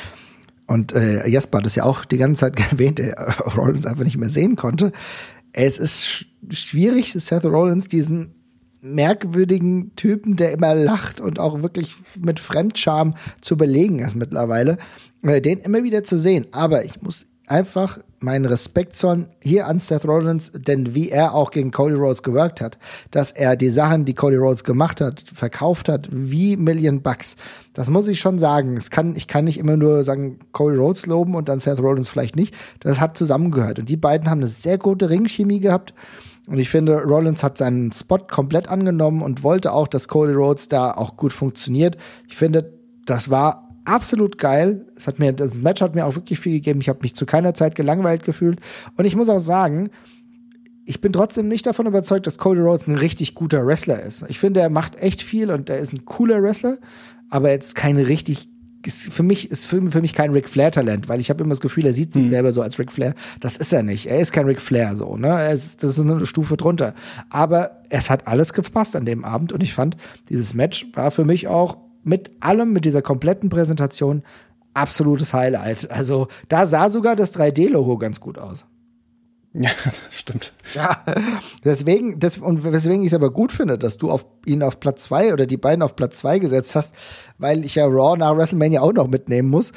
und 0.67 0.93
äh, 0.93 1.27
Jasper 1.27 1.59
hat 1.59 1.65
es 1.65 1.75
ja 1.75 1.83
auch 1.83 2.05
die 2.05 2.17
ganze 2.17 2.41
Zeit 2.41 2.59
erwähnt, 2.71 2.99
der 2.99 3.15
Rollins 3.55 3.85
einfach 3.85 4.03
nicht 4.03 4.17
mehr 4.17 4.29
sehen 4.29 4.55
konnte. 4.55 4.91
Es 5.53 5.77
ist 5.77 6.05
sch 6.05 6.25
schwierig, 6.49 7.13
Seth 7.13 7.45
Rollins 7.45 7.87
diesen 7.87 8.35
merkwürdigen 8.81 9.95
Typen, 9.95 10.35
der 10.35 10.51
immer 10.51 10.75
lacht 10.75 11.19
und 11.19 11.39
auch 11.39 11.63
wirklich 11.63 11.95
mit 12.19 12.39
Fremdscham 12.39 13.15
zu 13.41 13.57
belegen 13.57 13.99
ist 13.99 14.15
mittlerweile, 14.15 14.77
äh, 15.23 15.41
den 15.41 15.59
immer 15.59 15.83
wieder 15.83 16.03
zu 16.03 16.19
sehen. 16.19 16.45
Aber 16.51 16.85
ich 16.85 17.01
muss 17.01 17.25
einfach 17.47 17.99
meinen 18.25 18.45
Respekt 18.45 18.97
zollen 18.97 19.29
hier 19.41 19.67
an 19.67 19.79
Seth 19.79 20.05
Rollins, 20.05 20.51
denn 20.53 20.93
wie 20.93 21.09
er 21.09 21.33
auch 21.33 21.51
gegen 21.51 21.71
Cody 21.71 21.95
Rhodes 21.95 22.23
gewirkt 22.23 22.59
hat, 22.59 22.77
dass 23.11 23.31
er 23.31 23.55
die 23.55 23.69
Sachen, 23.69 24.03
die 24.03 24.13
Cody 24.13 24.35
Rhodes 24.35 24.65
gemacht 24.65 24.99
hat, 24.99 25.23
verkauft 25.33 25.87
hat, 25.87 26.09
wie 26.11 26.57
Million 26.57 27.01
Bucks. 27.01 27.37
Das 27.73 27.89
muss 27.89 28.07
ich 28.09 28.19
schon 28.19 28.39
sagen. 28.39 28.75
Es 28.75 28.89
kann, 28.89 29.15
ich 29.15 29.27
kann 29.27 29.45
nicht 29.45 29.59
immer 29.59 29.77
nur 29.77 30.03
sagen, 30.03 30.39
Cody 30.51 30.75
Rhodes 30.75 31.05
loben 31.05 31.35
und 31.35 31.47
dann 31.47 31.59
Seth 31.59 31.79
Rollins 31.79 32.09
vielleicht 32.09 32.35
nicht. 32.35 32.53
Das 32.81 32.99
hat 32.99 33.17
zusammengehört. 33.17 33.79
Und 33.79 33.87
die 33.87 33.97
beiden 33.97 34.29
haben 34.29 34.39
eine 34.39 34.47
sehr 34.47 34.77
gute 34.77 35.09
Ringchemie 35.09 35.61
gehabt. 35.61 35.93
Und 36.47 36.59
ich 36.59 36.69
finde, 36.69 37.03
Rollins 37.03 37.43
hat 37.43 37.57
seinen 37.57 37.91
Spot 37.91 38.19
komplett 38.19 38.67
angenommen 38.67 39.21
und 39.21 39.43
wollte 39.43 39.71
auch, 39.71 39.87
dass 39.87 40.07
Cody 40.07 40.33
Rhodes 40.33 40.67
da 40.67 40.91
auch 40.91 41.15
gut 41.15 41.33
funktioniert. 41.33 41.97
Ich 42.27 42.35
finde, 42.35 42.73
das 43.05 43.29
war 43.29 43.64
absolut 43.85 44.37
geil. 44.37 44.85
Es 44.95 45.07
hat 45.07 45.19
mir, 45.19 45.33
das 45.33 45.57
Match 45.57 45.81
hat 45.81 45.95
mir 45.95 46.05
auch 46.05 46.15
wirklich 46.15 46.39
viel 46.39 46.53
gegeben. 46.53 46.81
Ich 46.81 46.89
habe 46.89 46.99
mich 47.01 47.15
zu 47.15 47.25
keiner 47.25 47.53
Zeit 47.53 47.75
gelangweilt 47.75 48.23
gefühlt. 48.23 48.59
Und 48.97 49.05
ich 49.05 49.15
muss 49.15 49.29
auch 49.29 49.39
sagen, 49.39 49.89
ich 50.85 51.01
bin 51.01 51.13
trotzdem 51.13 51.47
nicht 51.47 51.65
davon 51.65 51.87
überzeugt, 51.87 52.27
dass 52.27 52.37
Cody 52.37 52.61
Rhodes 52.61 52.87
ein 52.87 52.95
richtig 52.95 53.33
guter 53.33 53.65
Wrestler 53.65 54.03
ist. 54.03 54.25
Ich 54.29 54.39
finde, 54.39 54.59
er 54.59 54.69
macht 54.69 54.95
echt 54.97 55.23
viel 55.23 55.49
und 55.49 55.69
er 55.69 55.79
ist 55.79 55.93
ein 55.93 56.05
cooler 56.05 56.43
Wrestler, 56.43 56.77
aber 57.29 57.49
jetzt 57.49 57.75
kein 57.75 57.97
richtig 57.97 58.49
ist 58.85 59.11
für 59.11 59.23
mich 59.23 59.49
ist 59.49 59.65
für, 59.65 59.81
für 59.89 60.01
mich 60.01 60.13
kein 60.13 60.31
Ric 60.31 60.47
Flair 60.47 60.71
Talent, 60.71 61.09
weil 61.09 61.19
ich 61.19 61.31
habe 61.31 61.43
immer 61.43 61.49
das 61.49 61.61
Gefühl, 61.61 61.87
er 61.87 61.93
sieht 61.95 62.13
sich 62.13 62.25
mhm. 62.25 62.29
selber 62.29 62.51
so 62.51 62.61
als 62.61 62.77
Ric 62.77 62.91
Flair. 62.91 63.15
Das 63.39 63.57
ist 63.57 63.73
er 63.73 63.81
nicht. 63.81 64.05
Er 64.05 64.19
ist 64.19 64.31
kein 64.31 64.45
Ric 64.45 64.61
Flair 64.61 64.95
so, 64.95 65.17
ne? 65.17 65.51
Ist, 65.51 65.81
das 65.81 65.97
ist 65.97 65.99
eine 65.99 66.25
Stufe 66.27 66.55
drunter. 66.55 66.93
Aber 67.29 67.81
es 67.89 68.11
hat 68.11 68.27
alles 68.27 68.53
gepasst 68.53 68.95
an 68.95 69.05
dem 69.05 69.25
Abend 69.25 69.51
und 69.51 69.63
ich 69.63 69.73
fand, 69.73 69.97
dieses 70.29 70.53
Match 70.53 70.85
war 70.93 71.09
für 71.09 71.25
mich 71.25 71.47
auch 71.47 71.77
mit 72.05 72.31
allem, 72.39 72.71
mit 72.71 72.85
dieser 72.85 73.01
kompletten 73.01 73.49
Präsentation, 73.49 74.23
absolutes 74.73 75.33
Highlight. 75.33 75.89
Also 75.91 76.27
da 76.47 76.65
sah 76.65 76.89
sogar 76.89 77.15
das 77.15 77.33
3D-Logo 77.33 77.97
ganz 77.97 78.19
gut 78.19 78.37
aus. 78.37 78.65
Ja, 79.53 79.69
stimmt. 80.11 80.53
Ja, 80.73 81.03
deswegen, 81.63 82.19
das, 82.19 82.37
und 82.37 82.63
weswegen 82.63 83.01
ich 83.01 83.11
es 83.11 83.13
aber 83.13 83.31
gut 83.31 83.51
finde, 83.51 83.77
dass 83.77 83.97
du 83.97 84.09
auf 84.09 84.25
ihn 84.45 84.63
auf 84.63 84.79
Platz 84.79 85.03
zwei 85.03 85.33
oder 85.33 85.45
die 85.45 85.57
beiden 85.57 85.81
auf 85.81 85.95
Platz 85.95 86.17
zwei 86.17 86.39
gesetzt 86.39 86.75
hast, 86.75 86.93
weil 87.37 87.63
ich 87.63 87.75
ja 87.75 87.85
Raw 87.85 88.17
nach 88.17 88.35
WrestleMania 88.35 88.81
auch 88.81 88.93
noch 88.93 89.07
mitnehmen 89.07 89.49
muss. 89.49 89.71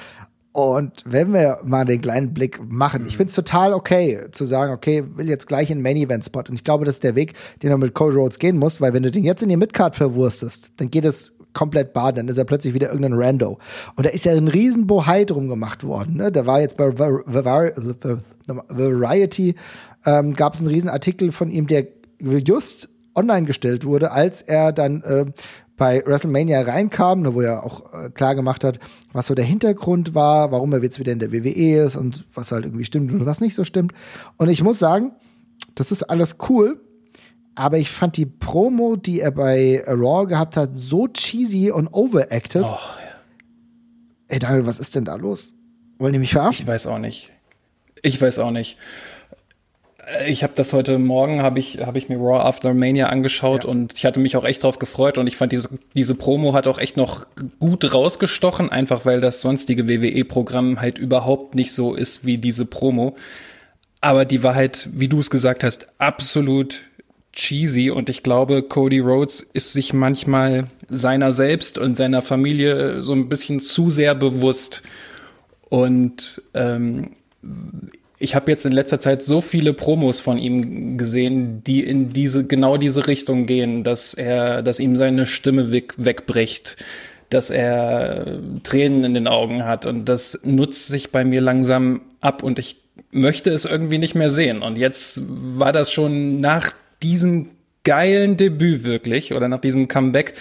Und 0.50 1.04
wenn 1.04 1.32
wir 1.32 1.60
mal 1.64 1.84
den 1.84 2.00
kleinen 2.00 2.34
Blick 2.34 2.60
machen, 2.68 3.06
ich 3.06 3.16
finde 3.16 3.28
es 3.28 3.36
total 3.36 3.72
okay 3.72 4.26
zu 4.32 4.44
sagen, 4.44 4.72
okay, 4.72 5.04
will 5.14 5.28
jetzt 5.28 5.46
gleich 5.46 5.70
in 5.70 5.80
Main 5.80 5.96
Event 5.96 6.24
Spot. 6.24 6.40
Und 6.40 6.54
ich 6.54 6.64
glaube, 6.64 6.84
das 6.84 6.96
ist 6.96 7.04
der 7.04 7.14
Weg, 7.14 7.34
den 7.62 7.70
du 7.70 7.76
mit 7.78 7.94
Cole 7.94 8.16
Rhodes 8.16 8.40
gehen 8.40 8.58
musst, 8.58 8.80
weil 8.80 8.92
wenn 8.92 9.04
du 9.04 9.12
den 9.12 9.22
jetzt 9.22 9.42
in 9.42 9.50
die 9.50 9.56
Midcard 9.56 9.94
verwurstest, 9.94 10.72
dann 10.78 10.90
geht 10.90 11.04
es 11.04 11.32
komplett 11.58 11.92
baden, 11.92 12.16
dann 12.16 12.28
ist 12.28 12.38
er 12.38 12.44
plötzlich 12.44 12.72
wieder 12.72 12.88
irgendein 12.88 13.14
Rando. 13.14 13.58
Und 13.96 14.06
da 14.06 14.10
ist 14.10 14.24
ja 14.24 14.32
ein 14.32 14.46
riesen 14.46 14.86
Bohai 14.86 15.24
drum 15.24 15.48
gemacht 15.48 15.82
worden. 15.82 16.16
Ne? 16.16 16.30
Da 16.30 16.46
war 16.46 16.60
jetzt 16.60 16.76
bei 16.76 16.96
Variety 18.68 19.56
ähm, 20.06 20.34
gab 20.34 20.54
es 20.54 20.60
einen 20.60 20.68
riesen 20.68 20.88
Artikel 20.88 21.32
von 21.32 21.50
ihm, 21.50 21.66
der 21.66 21.88
just 22.20 22.88
online 23.14 23.46
gestellt 23.46 23.84
wurde, 23.84 24.12
als 24.12 24.42
er 24.42 24.72
dann 24.72 25.02
äh, 25.02 25.26
bei 25.76 26.02
WrestleMania 26.06 26.62
reinkam, 26.62 27.22
ne, 27.22 27.34
wo 27.34 27.40
er 27.40 27.64
auch 27.64 27.92
äh, 27.92 28.10
klar 28.10 28.34
gemacht 28.34 28.62
hat, 28.64 28.78
was 29.12 29.26
so 29.26 29.34
der 29.34 29.44
Hintergrund 29.44 30.14
war, 30.14 30.52
warum 30.52 30.72
er 30.72 30.82
jetzt 30.82 30.98
wieder 31.00 31.12
in 31.12 31.18
der 31.18 31.32
WWE 31.32 31.84
ist 31.84 31.96
und 31.96 32.24
was 32.34 32.52
halt 32.52 32.64
irgendwie 32.64 32.84
stimmt 32.84 33.12
und 33.12 33.26
was 33.26 33.40
nicht 33.40 33.54
so 33.54 33.64
stimmt. 33.64 33.92
Und 34.36 34.48
ich 34.48 34.62
muss 34.62 34.78
sagen, 34.78 35.12
das 35.74 35.90
ist 35.90 36.04
alles 36.04 36.36
cool. 36.48 36.80
Aber 37.58 37.78
ich 37.78 37.90
fand 37.90 38.16
die 38.16 38.24
Promo, 38.24 38.94
die 38.94 39.18
er 39.20 39.32
bei 39.32 39.82
Raw 39.84 40.28
gehabt 40.28 40.56
hat, 40.56 40.70
so 40.74 41.08
cheesy 41.08 41.72
und 41.72 41.88
overacted. 41.88 42.62
Oh, 42.62 42.68
ja. 42.68 42.78
Ey, 44.28 44.38
Daniel, 44.38 44.64
was 44.64 44.78
ist 44.78 44.94
denn 44.94 45.04
da 45.04 45.16
los? 45.16 45.54
Wollen 45.98 46.12
die 46.12 46.20
mich 46.20 46.34
verarschen? 46.34 46.62
Ich 46.62 46.68
weiß 46.68 46.86
auch 46.86 47.00
nicht. 47.00 47.30
Ich 48.00 48.22
weiß 48.22 48.38
auch 48.38 48.52
nicht. 48.52 48.76
Ich 50.28 50.44
habe 50.44 50.52
das 50.54 50.72
heute 50.72 51.00
Morgen, 51.00 51.42
habe 51.42 51.58
ich, 51.58 51.78
hab 51.84 51.96
ich 51.96 52.08
mir 52.08 52.18
Raw 52.18 52.44
After 52.44 52.74
Mania 52.74 53.08
angeschaut 53.08 53.64
ja. 53.64 53.70
und 53.70 53.92
ich 53.92 54.06
hatte 54.06 54.20
mich 54.20 54.36
auch 54.36 54.44
echt 54.44 54.62
drauf 54.62 54.78
gefreut 54.78 55.18
und 55.18 55.26
ich 55.26 55.36
fand 55.36 55.50
diese, 55.50 55.80
diese 55.96 56.14
Promo 56.14 56.54
hat 56.54 56.68
auch 56.68 56.78
echt 56.78 56.96
noch 56.96 57.26
gut 57.58 57.92
rausgestochen, 57.92 58.70
einfach 58.70 59.04
weil 59.04 59.20
das 59.20 59.42
sonstige 59.42 59.88
WWE-Programm 59.88 60.80
halt 60.80 60.96
überhaupt 60.96 61.56
nicht 61.56 61.72
so 61.72 61.96
ist 61.96 62.24
wie 62.24 62.38
diese 62.38 62.66
Promo. 62.66 63.16
Aber 64.00 64.24
die 64.24 64.44
war 64.44 64.54
halt, 64.54 64.88
wie 64.92 65.08
du 65.08 65.18
es 65.18 65.28
gesagt 65.28 65.64
hast, 65.64 65.88
absolut 65.98 66.84
cheesy 67.38 67.90
und 67.90 68.08
ich 68.08 68.22
glaube, 68.22 68.62
Cody 68.62 68.98
Rhodes 68.98 69.40
ist 69.52 69.72
sich 69.72 69.92
manchmal 69.94 70.66
seiner 70.88 71.32
selbst 71.32 71.78
und 71.78 71.96
seiner 71.96 72.20
Familie 72.20 73.02
so 73.02 73.12
ein 73.12 73.28
bisschen 73.28 73.60
zu 73.60 73.90
sehr 73.90 74.14
bewusst. 74.14 74.82
Und 75.68 76.42
ähm, 76.54 77.10
ich 78.18 78.34
habe 78.34 78.50
jetzt 78.50 78.66
in 78.66 78.72
letzter 78.72 78.98
Zeit 78.98 79.22
so 79.22 79.40
viele 79.40 79.72
Promos 79.72 80.20
von 80.20 80.36
ihm 80.38 80.98
gesehen, 80.98 81.62
die 81.62 81.84
in 81.84 82.12
diese 82.12 82.44
genau 82.44 82.76
diese 82.76 83.06
Richtung 83.06 83.46
gehen, 83.46 83.84
dass 83.84 84.14
er, 84.14 84.62
dass 84.62 84.80
ihm 84.80 84.96
seine 84.96 85.24
Stimme 85.24 85.70
weg, 85.70 85.94
wegbricht, 85.96 86.76
dass 87.30 87.50
er 87.50 88.40
Tränen 88.64 89.04
in 89.04 89.14
den 89.14 89.28
Augen 89.28 89.64
hat 89.64 89.86
und 89.86 90.06
das 90.06 90.40
nutzt 90.42 90.88
sich 90.88 91.12
bei 91.12 91.24
mir 91.24 91.40
langsam 91.40 92.00
ab 92.20 92.42
und 92.42 92.58
ich 92.58 92.82
möchte 93.12 93.50
es 93.50 93.64
irgendwie 93.64 93.98
nicht 93.98 94.16
mehr 94.16 94.30
sehen. 94.30 94.62
Und 94.62 94.76
jetzt 94.76 95.20
war 95.24 95.72
das 95.72 95.92
schon 95.92 96.40
nach 96.40 96.72
diesem 97.02 97.50
geilen 97.84 98.36
Debüt 98.36 98.84
wirklich 98.84 99.32
oder 99.32 99.48
nach 99.48 99.60
diesem 99.60 99.88
Comeback 99.88 100.34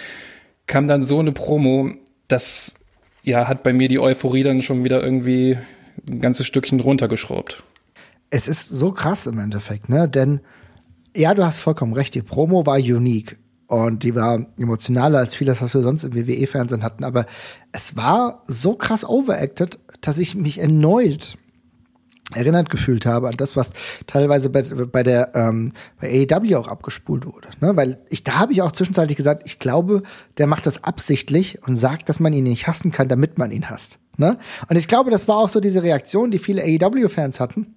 kam 0.66 0.88
dann 0.88 1.02
so 1.02 1.18
eine 1.18 1.32
Promo, 1.32 1.90
das 2.28 2.74
ja 3.22 3.48
hat 3.48 3.62
bei 3.62 3.72
mir 3.72 3.88
die 3.88 3.98
Euphorie 3.98 4.42
dann 4.42 4.62
schon 4.62 4.84
wieder 4.84 5.02
irgendwie 5.02 5.56
ein 6.08 6.20
ganzes 6.20 6.46
Stückchen 6.46 6.80
runtergeschraubt. 6.80 7.62
Es 8.30 8.48
ist 8.48 8.68
so 8.68 8.92
krass 8.92 9.26
im 9.26 9.38
Endeffekt, 9.38 9.88
ne? 9.88 10.08
Denn 10.08 10.40
ja, 11.16 11.34
du 11.34 11.44
hast 11.44 11.60
vollkommen 11.60 11.94
recht, 11.94 12.14
die 12.14 12.22
Promo 12.22 12.66
war 12.66 12.76
unique 12.76 13.38
und 13.66 14.02
die 14.02 14.14
war 14.14 14.46
emotionaler 14.58 15.18
als 15.18 15.34
vieles, 15.34 15.62
was 15.62 15.74
wir 15.74 15.82
sonst 15.82 16.04
im 16.04 16.14
WWE-Fernsehen 16.14 16.82
hatten, 16.82 17.04
aber 17.04 17.26
es 17.72 17.96
war 17.96 18.42
so 18.46 18.74
krass 18.74 19.08
overacted, 19.08 19.78
dass 20.00 20.18
ich 20.18 20.34
mich 20.34 20.58
erneut 20.60 21.38
erinnert 22.34 22.70
gefühlt 22.70 23.06
habe 23.06 23.28
an 23.28 23.36
das, 23.36 23.56
was 23.56 23.72
teilweise 24.06 24.50
bei, 24.50 24.62
bei 24.62 25.02
der 25.02 25.34
ähm, 25.34 25.72
bei 26.00 26.26
AEW 26.30 26.56
auch 26.56 26.68
abgespult 26.68 27.24
wurde. 27.26 27.48
Ne? 27.60 27.76
Weil 27.76 27.98
ich, 28.10 28.22
da 28.22 28.38
habe 28.38 28.52
ich 28.52 28.62
auch 28.62 28.72
zwischenzeitlich 28.72 29.16
gesagt, 29.16 29.42
ich 29.46 29.58
glaube, 29.58 30.02
der 30.36 30.46
macht 30.46 30.66
das 30.66 30.84
absichtlich 30.84 31.66
und 31.66 31.76
sagt, 31.76 32.08
dass 32.08 32.20
man 32.20 32.32
ihn 32.32 32.44
nicht 32.44 32.66
hassen 32.66 32.92
kann, 32.92 33.08
damit 33.08 33.38
man 33.38 33.50
ihn 33.50 33.70
hasst. 33.70 33.98
Ne? 34.16 34.36
Und 34.68 34.76
ich 34.76 34.88
glaube, 34.88 35.10
das 35.10 35.28
war 35.28 35.38
auch 35.38 35.48
so 35.48 35.60
diese 35.60 35.82
Reaktion, 35.82 36.30
die 36.30 36.38
viele 36.38 36.62
AEW-Fans 36.62 37.40
hatten, 37.40 37.74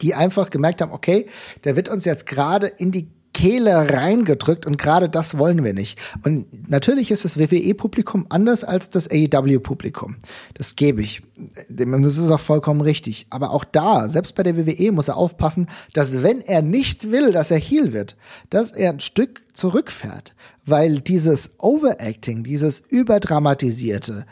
die 0.00 0.14
einfach 0.14 0.50
gemerkt 0.50 0.80
haben, 0.80 0.92
okay, 0.92 1.26
der 1.64 1.76
wird 1.76 1.88
uns 1.88 2.04
jetzt 2.04 2.26
gerade 2.26 2.68
in 2.68 2.90
die 2.90 3.10
Kehle 3.32 3.90
reingedrückt 3.92 4.66
und 4.66 4.76
gerade 4.76 5.08
das 5.08 5.38
wollen 5.38 5.64
wir 5.64 5.72
nicht. 5.72 5.98
Und 6.24 6.68
natürlich 6.68 7.10
ist 7.10 7.24
das 7.24 7.38
WWE-Publikum 7.38 8.26
anders 8.28 8.64
als 8.64 8.90
das 8.90 9.08
AEW-Publikum. 9.10 10.16
Das 10.54 10.76
gebe 10.76 11.02
ich. 11.02 11.22
Das 11.68 12.18
ist 12.18 12.30
auch 12.30 12.40
vollkommen 12.40 12.82
richtig. 12.82 13.26
Aber 13.30 13.50
auch 13.50 13.64
da, 13.64 14.08
selbst 14.08 14.34
bei 14.34 14.42
der 14.42 14.56
WWE 14.56 14.92
muss 14.92 15.08
er 15.08 15.16
aufpassen, 15.16 15.68
dass 15.94 16.22
wenn 16.22 16.40
er 16.40 16.62
nicht 16.62 17.10
will, 17.10 17.32
dass 17.32 17.50
er 17.50 17.58
Heel 17.58 17.92
wird, 17.92 18.16
dass 18.50 18.70
er 18.70 18.90
ein 18.90 19.00
Stück 19.00 19.42
zurückfährt. 19.54 20.34
Weil 20.66 21.00
dieses 21.00 21.50
Overacting, 21.58 22.44
dieses 22.44 22.80
Überdramatisierte, 22.80 24.26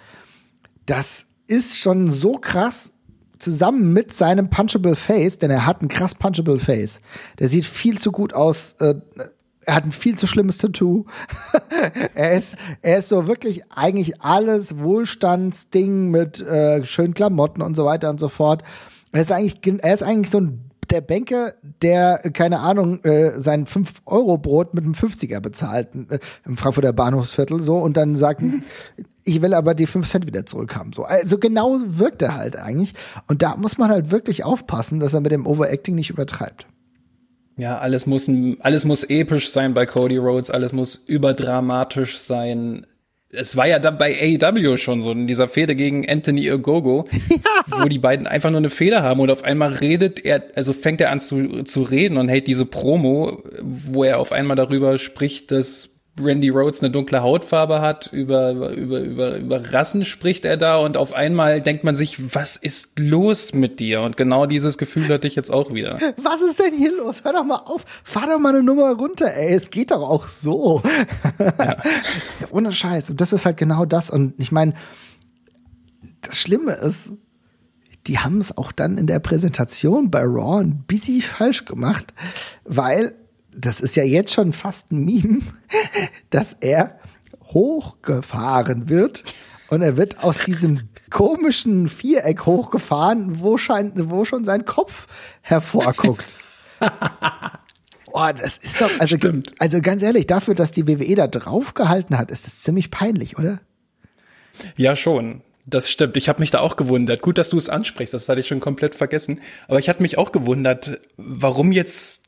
das 0.87 1.27
ist 1.47 1.79
schon 1.79 2.11
so 2.11 2.35
krass 2.35 2.93
zusammen 3.41 3.93
mit 3.93 4.13
seinem 4.13 4.51
Punchable 4.51 4.97
Face, 4.97 5.39
denn 5.39 5.51
er 5.51 5.67
hat 5.67 5.83
ein 5.83 5.89
krass 5.89 6.15
Punchable 6.15 6.59
Face. 6.59 7.01
Der 7.39 7.49
sieht 7.49 7.65
viel 7.65 7.99
zu 7.99 8.13
gut 8.13 8.35
aus. 8.35 8.75
Äh, 8.79 8.95
er 9.67 9.75
hat 9.75 9.85
ein 9.85 9.93
viel 9.93 10.17
zu 10.17 10.27
schlimmes 10.27 10.59
Tattoo. 10.59 11.05
er 12.15 12.33
ist, 12.33 12.57
er 12.83 12.99
ist 12.99 13.09
so 13.09 13.27
wirklich 13.27 13.71
eigentlich 13.71 14.23
alles 14.23 14.79
Wohlstandsding 14.79 16.11
mit 16.11 16.41
äh, 16.41 16.85
schönen 16.85 17.15
Klamotten 17.15 17.63
und 17.63 17.77
so 17.77 17.85
weiter 17.85 18.11
und 18.11 18.21
so 18.21 18.29
fort. 18.29 18.63
Er 19.13 19.23
ist 19.23 19.33
eigentlich, 19.33 19.83
er 19.83 19.95
ist 19.95 20.03
eigentlich 20.03 20.31
so 20.31 20.41
ein 20.41 20.70
der 20.91 21.01
Banker, 21.01 21.55
der, 21.83 22.19
keine 22.33 22.61
Ahnung, 22.61 23.03
äh, 23.05 23.39
sein 23.41 23.67
5-Euro-Brot 23.67 24.75
mit 24.75 24.85
einem 24.85 24.95
50er 24.95 25.41
bezahlt 25.41 25.89
äh, 25.95 26.19
im 26.45 26.57
Frankfurter 26.57 26.93
Bahnhofsviertel 26.93 27.63
so 27.63 27.79
und 27.79 27.97
dann 27.97 28.17
sagt, 28.17 28.43
mhm 28.43 28.63
ich 29.25 29.43
will 29.43 29.55
aber 29.55 29.75
die 29.75 29.87
5 29.87 30.09
Cent 30.09 30.27
wieder 30.27 30.47
zurückhaben. 30.47 30.93
So, 30.93 31.05
also 31.05 31.39
genau 31.39 31.79
wirkt 31.85 32.23
er 32.23 32.35
halt 32.37 32.57
eigentlich. 32.57 32.95
Und 33.29 33.43
da 33.43 33.57
muss 33.57 33.79
man 33.79 33.91
halt 33.91 34.11
wirklich 34.11 34.45
aufpassen, 34.45 35.01
dass 35.01 35.15
er 35.15 35.21
mit 35.21 35.33
dem 35.33 35.47
Overacting 35.47 35.95
nicht 35.95 36.11
übertreibt. 36.11 36.67
Ja, 37.57 37.79
alles 37.79 38.07
muss, 38.07 38.31
alles 38.61 38.85
muss 38.87 39.05
episch 39.05 39.51
sein 39.51 39.75
bei 39.75 39.85
Cody 39.85 40.17
Rhodes, 40.17 40.51
alles 40.51 40.73
muss 40.73 40.95
überdramatisch 40.95 42.19
sein. 42.19 42.87
Es 43.33 43.57
war 43.57 43.69
ja 43.69 43.79
da 43.79 43.93
bei 43.93 44.39
AEW 44.41 44.77
schon 44.77 45.03
so, 45.03 45.13
in 45.13 45.27
dieser 45.29 45.47
Fehde 45.47 45.77
gegen 45.77 46.09
Anthony 46.09 46.51
Ogogo, 46.51 47.09
ja. 47.29 47.83
wo 47.83 47.89
die 47.89 48.01
beiden 48.01 48.27
einfach 48.27 48.51
nur 48.51 48.59
eine 48.59 48.71
Fehde 48.71 49.03
haben 49.03 49.21
und 49.21 49.31
auf 49.31 49.45
einmal 49.45 49.73
redet 49.75 50.25
er, 50.25 50.45
also 50.57 50.73
fängt 50.73 51.01
er 51.01 51.11
an 51.11 51.21
zu, 51.21 51.63
zu 51.63 51.83
reden 51.83 52.17
und 52.17 52.29
hält 52.29 52.49
diese 52.49 52.67
Promo, 52.67 53.43
wo 53.63 54.03
er 54.03 54.19
auf 54.19 54.33
einmal 54.33 54.57
darüber 54.57 54.99
spricht, 54.99 55.53
dass 55.53 56.00
Randy 56.23 56.49
Rhodes 56.49 56.81
eine 56.81 56.91
dunkle 56.91 57.23
Hautfarbe 57.23 57.81
hat, 57.81 58.13
über, 58.13 58.53
über, 58.53 59.01
über, 59.01 59.37
über 59.37 59.73
Rassen 59.73 60.05
spricht 60.05 60.45
er 60.45 60.57
da 60.57 60.79
und 60.79 60.97
auf 60.97 61.13
einmal 61.13 61.61
denkt 61.61 61.85
man 61.85 61.97
sich, 61.97 62.35
was 62.35 62.57
ist 62.57 62.99
los 62.99 63.53
mit 63.53 63.81
dir? 63.81 64.03
Und 64.03 64.17
genau 64.17 64.47
dieses 64.47 64.79
Gefühl 64.79 65.09
hatte 65.09 65.27
ich 65.27 65.35
jetzt 65.35 65.51
auch 65.51 65.73
wieder. 65.73 65.99
Was 66.23 66.43
ist 66.43 66.59
denn 66.59 66.75
hier 66.75 66.97
los? 66.97 67.25
Hör 67.25 67.33
doch 67.33 67.45
mal 67.45 67.57
auf, 67.57 67.85
fahr 68.05 68.27
doch 68.27 68.39
mal 68.39 68.51
eine 68.51 68.63
Nummer 68.63 68.93
runter, 68.93 69.35
ey, 69.35 69.55
es 69.55 69.71
geht 69.71 69.91
doch 69.91 70.03
auch 70.03 70.29
so. 70.29 70.83
Ja. 71.39 71.77
Ohne 72.51 72.73
Scheiß. 72.73 73.11
Und 73.11 73.21
das 73.21 73.33
ist 73.33 73.47
halt 73.47 73.57
genau 73.57 73.85
das. 73.85 74.11
Und 74.11 74.35
ich 74.39 74.53
meine, 74.53 74.75
das 76.21 76.39
Schlimme 76.39 76.73
ist, 76.73 77.13
die 78.07 78.19
haben 78.19 78.41
es 78.41 78.57
auch 78.57 78.73
dann 78.73 78.99
in 78.99 79.07
der 79.07 79.19
Präsentation 79.19 80.11
bei 80.11 80.23
Raw 80.23 80.63
ein 80.63 80.85
bisschen 80.87 81.21
falsch 81.21 81.65
gemacht, 81.65 82.15
weil 82.65 83.15
das 83.57 83.81
ist 83.81 83.97
ja 83.97 84.05
jetzt 84.05 84.33
schon 84.33 84.53
fast 84.53 84.93
ein 84.93 85.05
Meme, 85.05 85.41
dass 86.31 86.57
er 86.61 86.99
hochgefahren 87.47 88.89
wird 88.89 89.25
und 89.69 89.83
er 89.83 89.97
wird 89.97 90.23
aus 90.23 90.39
diesem 90.39 90.89
komischen 91.11 91.89
Viereck 91.89 92.47
hochgefahren, 92.47 93.41
wo, 93.41 93.59
scheint, 93.59 93.93
wo 94.11 94.25
schon 94.25 94.45
sein 94.45 94.65
Kopf 94.65 95.07
hervorguckt. 95.43 96.37
Oh, 98.13 98.29
das 98.37 98.59
ist 98.59 98.81
doch, 98.81 98.91
also, 98.99 99.17
Stimmt. 99.17 99.53
also 99.59 99.81
ganz 99.81 100.03
ehrlich, 100.03 100.27
dafür, 100.27 100.55
dass 100.55 100.73
die 100.73 100.89
WWE 100.89 101.15
da 101.15 101.29
draufgehalten 101.29 102.19
hat, 102.19 102.31
ist 102.31 102.47
das 102.47 102.61
ziemlich 102.61 102.91
peinlich, 102.91 103.39
oder? 103.39 103.61
Ja, 104.77 104.97
schon. 104.97 105.43
Das 105.67 105.91
stimmt. 105.91 106.17
Ich 106.17 106.29
habe 106.29 106.41
mich 106.41 106.51
da 106.51 106.59
auch 106.61 106.77
gewundert. 106.77 107.23
Gut, 107.23 107.39
dass 107.39 107.51
du 107.51 107.57
es 107.57 107.69
ansprichst. 107.69 108.13
Das 108.13 108.29
hatte 108.29 108.41
ich 108.41 108.49
schon 108.49 108.59
komplett 108.61 108.97
vergessen. 108.97 109.41
Aber 109.69 109.79
ich 109.79 109.89
hatte 109.89 110.03
mich 110.03 110.19
auch 110.19 110.33
gewundert, 110.33 111.01
warum 111.17 111.71
jetzt 111.71 112.20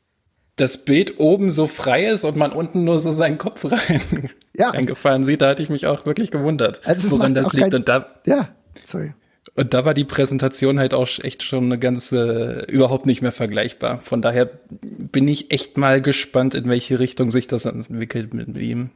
das 0.55 0.85
Bild 0.85 1.19
oben 1.19 1.49
so 1.49 1.67
frei 1.67 2.05
ist 2.05 2.25
und 2.25 2.35
man 2.35 2.51
unten 2.51 2.83
nur 2.83 2.99
so 2.99 3.11
seinen 3.11 3.37
Kopf 3.37 3.65
rein 3.71 4.29
ja. 4.55 4.69
reingefahren 4.69 5.25
sieht, 5.25 5.41
da 5.41 5.49
hatte 5.49 5.63
ich 5.63 5.69
mich 5.69 5.87
auch 5.87 6.05
wirklich 6.05 6.31
gewundert, 6.31 6.81
also 6.85 7.11
woran 7.11 7.33
das 7.33 7.51
liegt. 7.53 7.71
Kein, 7.71 7.73
und 7.73 7.89
da, 7.89 8.21
ja, 8.25 8.49
sorry. 8.85 9.13
Und 9.55 9.73
da 9.73 9.85
war 9.85 9.93
die 9.93 10.05
Präsentation 10.05 10.79
halt 10.79 10.93
auch 10.93 11.07
echt 11.19 11.43
schon 11.43 11.65
eine 11.65 11.77
ganze, 11.77 12.65
überhaupt 12.69 13.05
nicht 13.05 13.21
mehr 13.21 13.31
vergleichbar. 13.31 13.99
Von 13.99 14.21
daher 14.21 14.49
bin 14.81 15.27
ich 15.27 15.51
echt 15.51 15.77
mal 15.77 16.01
gespannt, 16.01 16.55
in 16.55 16.69
welche 16.69 16.97
Richtung 16.97 17.29
sich 17.29 17.45
das 17.45 17.65
entwickelt 17.65 18.33
mit 18.33 18.57
ihm. 18.57 18.89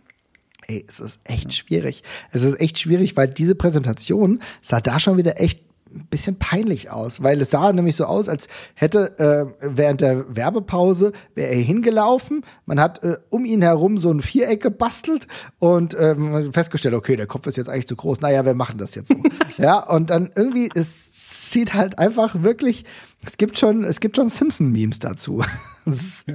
Ey, 0.66 0.84
es 0.88 1.00
ist 1.00 1.22
echt 1.26 1.54
schwierig. 1.54 2.02
Es 2.32 2.44
ist 2.44 2.60
echt 2.60 2.80
schwierig, 2.80 3.16
weil 3.16 3.28
diese 3.28 3.56
Präsentation 3.56 4.42
sah 4.62 4.82
da 4.82 5.00
schon 5.00 5.18
wieder 5.18 5.40
echt 5.40 5.62
ein 5.94 6.08
bisschen 6.10 6.38
peinlich 6.40 6.92
aus, 6.92 7.24
weil 7.24 7.42
es 7.42 7.52
sah 7.52 7.72
nämlich 7.74 7.96
so 7.96 8.06
aus, 8.06 8.30
als 8.30 8.48
hätte 8.76 9.18
äh, 9.20 9.54
während 9.62 10.02
der 10.02 10.36
Werbepause 10.36 11.12
wäre 11.36 11.50
er 11.50 11.62
hingelaufen, 11.62 12.44
man 12.66 12.80
hat 12.80 13.04
äh, 13.04 13.18
um 13.30 13.46
ihn 13.46 13.62
herum 13.62 13.98
so 13.98 14.12
ein 14.12 14.22
Viereck 14.22 14.62
gebastelt 14.62 15.28
und 15.60 15.96
ähm, 16.00 16.52
festgestellt, 16.54 16.96
okay, 16.96 17.16
der 17.16 17.28
Kopf 17.28 17.48
ist 17.48 17.58
jetzt 17.58 17.70
eigentlich 17.70 17.88
zu 17.88 17.96
groß. 17.96 18.22
Naja, 18.22 18.46
wir 18.46 18.54
machen 18.54 18.78
das 18.78 18.96
jetzt 18.96 19.10
so. 19.10 19.16
ja, 19.58 19.80
und 19.80 20.10
dann 20.10 20.30
irgendwie 20.36 20.70
ist 20.74 21.18
sieht 21.30 21.74
halt 21.74 22.00
einfach 22.00 22.42
wirklich, 22.42 22.86
es 23.26 23.38
gibt 23.38 23.60
schon, 23.60 23.84
es 23.84 24.00
gibt 24.00 24.16
schon 24.16 24.30
Simpson-Memes 24.30 25.00
dazu. 25.00 25.44
Ist, 25.86 26.26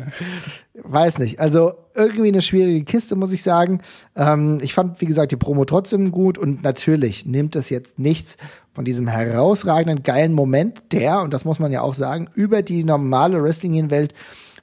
weiß 0.74 1.18
nicht. 1.18 1.38
Also 1.40 1.74
irgendwie 1.94 2.28
eine 2.28 2.42
schwierige 2.42 2.84
Kiste, 2.84 3.16
muss 3.16 3.32
ich 3.32 3.42
sagen. 3.42 3.82
Ähm, 4.16 4.58
ich 4.62 4.74
fand, 4.74 5.00
wie 5.00 5.06
gesagt, 5.06 5.32
die 5.32 5.36
Promo 5.36 5.64
trotzdem 5.64 6.10
gut 6.10 6.38
und 6.38 6.62
natürlich 6.62 7.26
nimmt 7.26 7.54
es 7.54 7.68
jetzt 7.70 7.98
nichts 7.98 8.36
von 8.72 8.84
diesem 8.84 9.06
herausragenden, 9.06 10.02
geilen 10.02 10.32
Moment, 10.32 10.92
der, 10.92 11.20
und 11.20 11.34
das 11.34 11.44
muss 11.44 11.58
man 11.58 11.72
ja 11.72 11.82
auch 11.82 11.94
sagen, 11.94 12.28
über 12.34 12.62
die 12.62 12.84
normale 12.84 13.42
Wrestling-Welt 13.42 14.14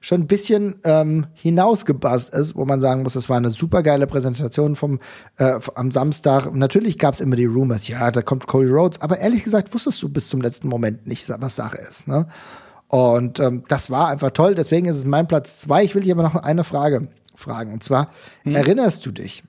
schon 0.01 0.21
ein 0.21 0.27
bisschen 0.27 0.75
ähm, 0.83 1.27
hinausgebast 1.33 2.33
ist, 2.33 2.55
wo 2.55 2.65
man 2.65 2.79
sagen 2.79 3.03
muss, 3.03 3.13
das 3.13 3.29
war 3.29 3.37
eine 3.37 3.49
super 3.49 3.83
geile 3.83 4.07
Präsentation 4.07 4.75
vom 4.75 4.99
äh, 5.37 5.59
am 5.75 5.91
Samstag. 5.91 6.53
Natürlich 6.53 6.97
gab 6.97 7.15
es 7.15 7.21
immer 7.21 7.35
die 7.35 7.45
Rumors, 7.45 7.87
ja, 7.87 8.09
da 8.09 8.21
kommt 8.21 8.47
Cody 8.47 8.69
Rhodes, 8.69 9.01
aber 9.01 9.19
ehrlich 9.19 9.43
gesagt 9.43 9.73
wusstest 9.73 10.01
du 10.01 10.09
bis 10.09 10.29
zum 10.29 10.41
letzten 10.41 10.69
Moment 10.69 11.05
nicht, 11.05 11.27
was 11.29 11.55
Sache 11.55 11.77
ist. 11.77 12.07
Ne? 12.07 12.27
Und 12.87 13.39
ähm, 13.39 13.63
das 13.67 13.91
war 13.91 14.07
einfach 14.07 14.31
toll. 14.31 14.55
Deswegen 14.55 14.87
ist 14.87 14.97
es 14.97 15.05
mein 15.05 15.27
Platz 15.27 15.57
zwei. 15.57 15.83
Ich 15.83 15.93
will 15.93 16.01
dich 16.01 16.11
aber 16.11 16.23
noch 16.23 16.35
eine 16.35 16.63
Frage 16.63 17.09
fragen. 17.35 17.73
Und 17.73 17.83
zwar, 17.83 18.11
hm. 18.43 18.55
erinnerst 18.55 19.05
du 19.05 19.11
dich? 19.11 19.43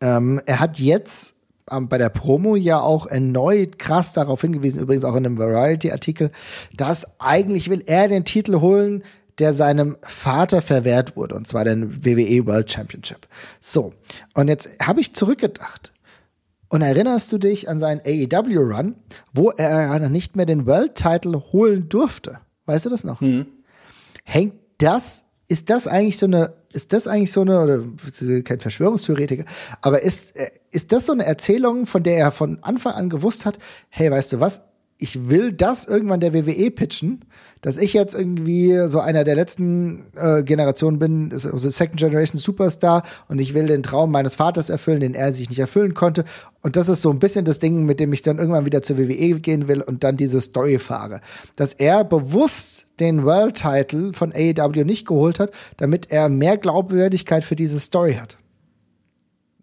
Ähm, 0.00 0.40
er 0.44 0.60
hat 0.60 0.78
jetzt 0.78 1.34
bei 1.66 1.98
der 1.98 2.08
Promo 2.08 2.56
ja 2.56 2.80
auch 2.80 3.06
erneut 3.06 3.78
krass 3.78 4.12
darauf 4.12 4.40
hingewiesen, 4.40 4.80
übrigens 4.80 5.04
auch 5.04 5.16
in 5.16 5.24
einem 5.24 5.38
Variety-Artikel, 5.38 6.30
dass 6.76 7.20
eigentlich 7.20 7.70
will 7.70 7.82
er 7.86 8.08
den 8.08 8.24
Titel 8.24 8.60
holen, 8.60 9.04
der 9.38 9.52
seinem 9.52 9.96
Vater 10.02 10.60
verwehrt 10.60 11.16
wurde, 11.16 11.34
und 11.34 11.46
zwar 11.46 11.64
den 11.64 12.04
WWE 12.04 12.46
World 12.46 12.70
Championship. 12.70 13.26
So, 13.60 13.94
und 14.34 14.48
jetzt 14.48 14.70
habe 14.80 15.00
ich 15.00 15.14
zurückgedacht. 15.14 15.92
Und 16.68 16.80
erinnerst 16.80 17.30
du 17.30 17.38
dich 17.38 17.68
an 17.68 17.78
seinen 17.78 18.00
AEW-Run, 18.00 18.94
wo 19.34 19.50
er 19.50 19.98
nicht 20.08 20.36
mehr 20.36 20.46
den 20.46 20.66
World-Title 20.66 21.52
holen 21.52 21.88
durfte? 21.88 22.38
Weißt 22.64 22.86
du 22.86 22.90
das 22.90 23.04
noch? 23.04 23.20
Mhm. 23.20 23.46
Hängt 24.24 24.54
das, 24.78 25.24
ist 25.48 25.68
das 25.68 25.86
eigentlich 25.86 26.16
so 26.16 26.26
eine 26.26 26.54
ist 26.74 26.92
das 26.92 27.06
eigentlich 27.06 27.32
so 27.32 27.42
eine, 27.42 27.60
oder 27.60 28.42
kein 28.42 28.58
Verschwörungstheoretiker, 28.58 29.44
aber 29.80 30.02
ist, 30.02 30.36
äh, 30.36 30.50
ist 30.70 30.92
das 30.92 31.06
so 31.06 31.12
eine 31.12 31.24
Erzählung, 31.24 31.86
von 31.86 32.02
der 32.02 32.18
er 32.18 32.32
von 32.32 32.58
Anfang 32.62 32.94
an 32.94 33.10
gewusst 33.10 33.46
hat, 33.46 33.58
hey, 33.90 34.10
weißt 34.10 34.32
du 34.34 34.40
was, 34.40 34.62
ich 35.02 35.28
will 35.28 35.52
das 35.52 35.84
irgendwann 35.84 36.20
der 36.20 36.32
WWE 36.32 36.70
pitchen, 36.70 37.24
dass 37.60 37.76
ich 37.76 37.92
jetzt 37.92 38.14
irgendwie 38.14 38.88
so 38.88 39.00
einer 39.00 39.24
der 39.24 39.34
letzten 39.34 40.04
äh, 40.16 40.44
Generationen 40.44 41.00
bin, 41.00 41.30
also 41.32 41.56
Second 41.58 41.98
Generation 41.98 42.38
Superstar 42.38 43.02
und 43.28 43.40
ich 43.40 43.52
will 43.52 43.66
den 43.66 43.82
Traum 43.82 44.12
meines 44.12 44.36
Vaters 44.36 44.68
erfüllen, 44.68 45.00
den 45.00 45.14
er 45.14 45.34
sich 45.34 45.48
nicht 45.48 45.58
erfüllen 45.58 45.94
konnte. 45.94 46.24
Und 46.62 46.76
das 46.76 46.88
ist 46.88 47.02
so 47.02 47.10
ein 47.10 47.18
bisschen 47.18 47.44
das 47.44 47.58
Ding, 47.58 47.84
mit 47.84 47.98
dem 47.98 48.12
ich 48.12 48.22
dann 48.22 48.38
irgendwann 48.38 48.64
wieder 48.64 48.82
zur 48.82 48.96
WWE 48.96 49.40
gehen 49.40 49.66
will 49.66 49.80
und 49.82 50.04
dann 50.04 50.16
diese 50.16 50.40
Story 50.40 50.78
fahre. 50.78 51.20
Dass 51.56 51.72
er 51.72 52.04
bewusst 52.04 52.86
den 53.00 53.24
World 53.24 53.56
Title 53.56 54.12
von 54.12 54.32
AEW 54.32 54.84
nicht 54.84 55.06
geholt 55.06 55.40
hat, 55.40 55.50
damit 55.78 56.12
er 56.12 56.28
mehr 56.28 56.56
Glaubwürdigkeit 56.56 57.42
für 57.42 57.56
diese 57.56 57.80
Story 57.80 58.14
hat. 58.14 58.36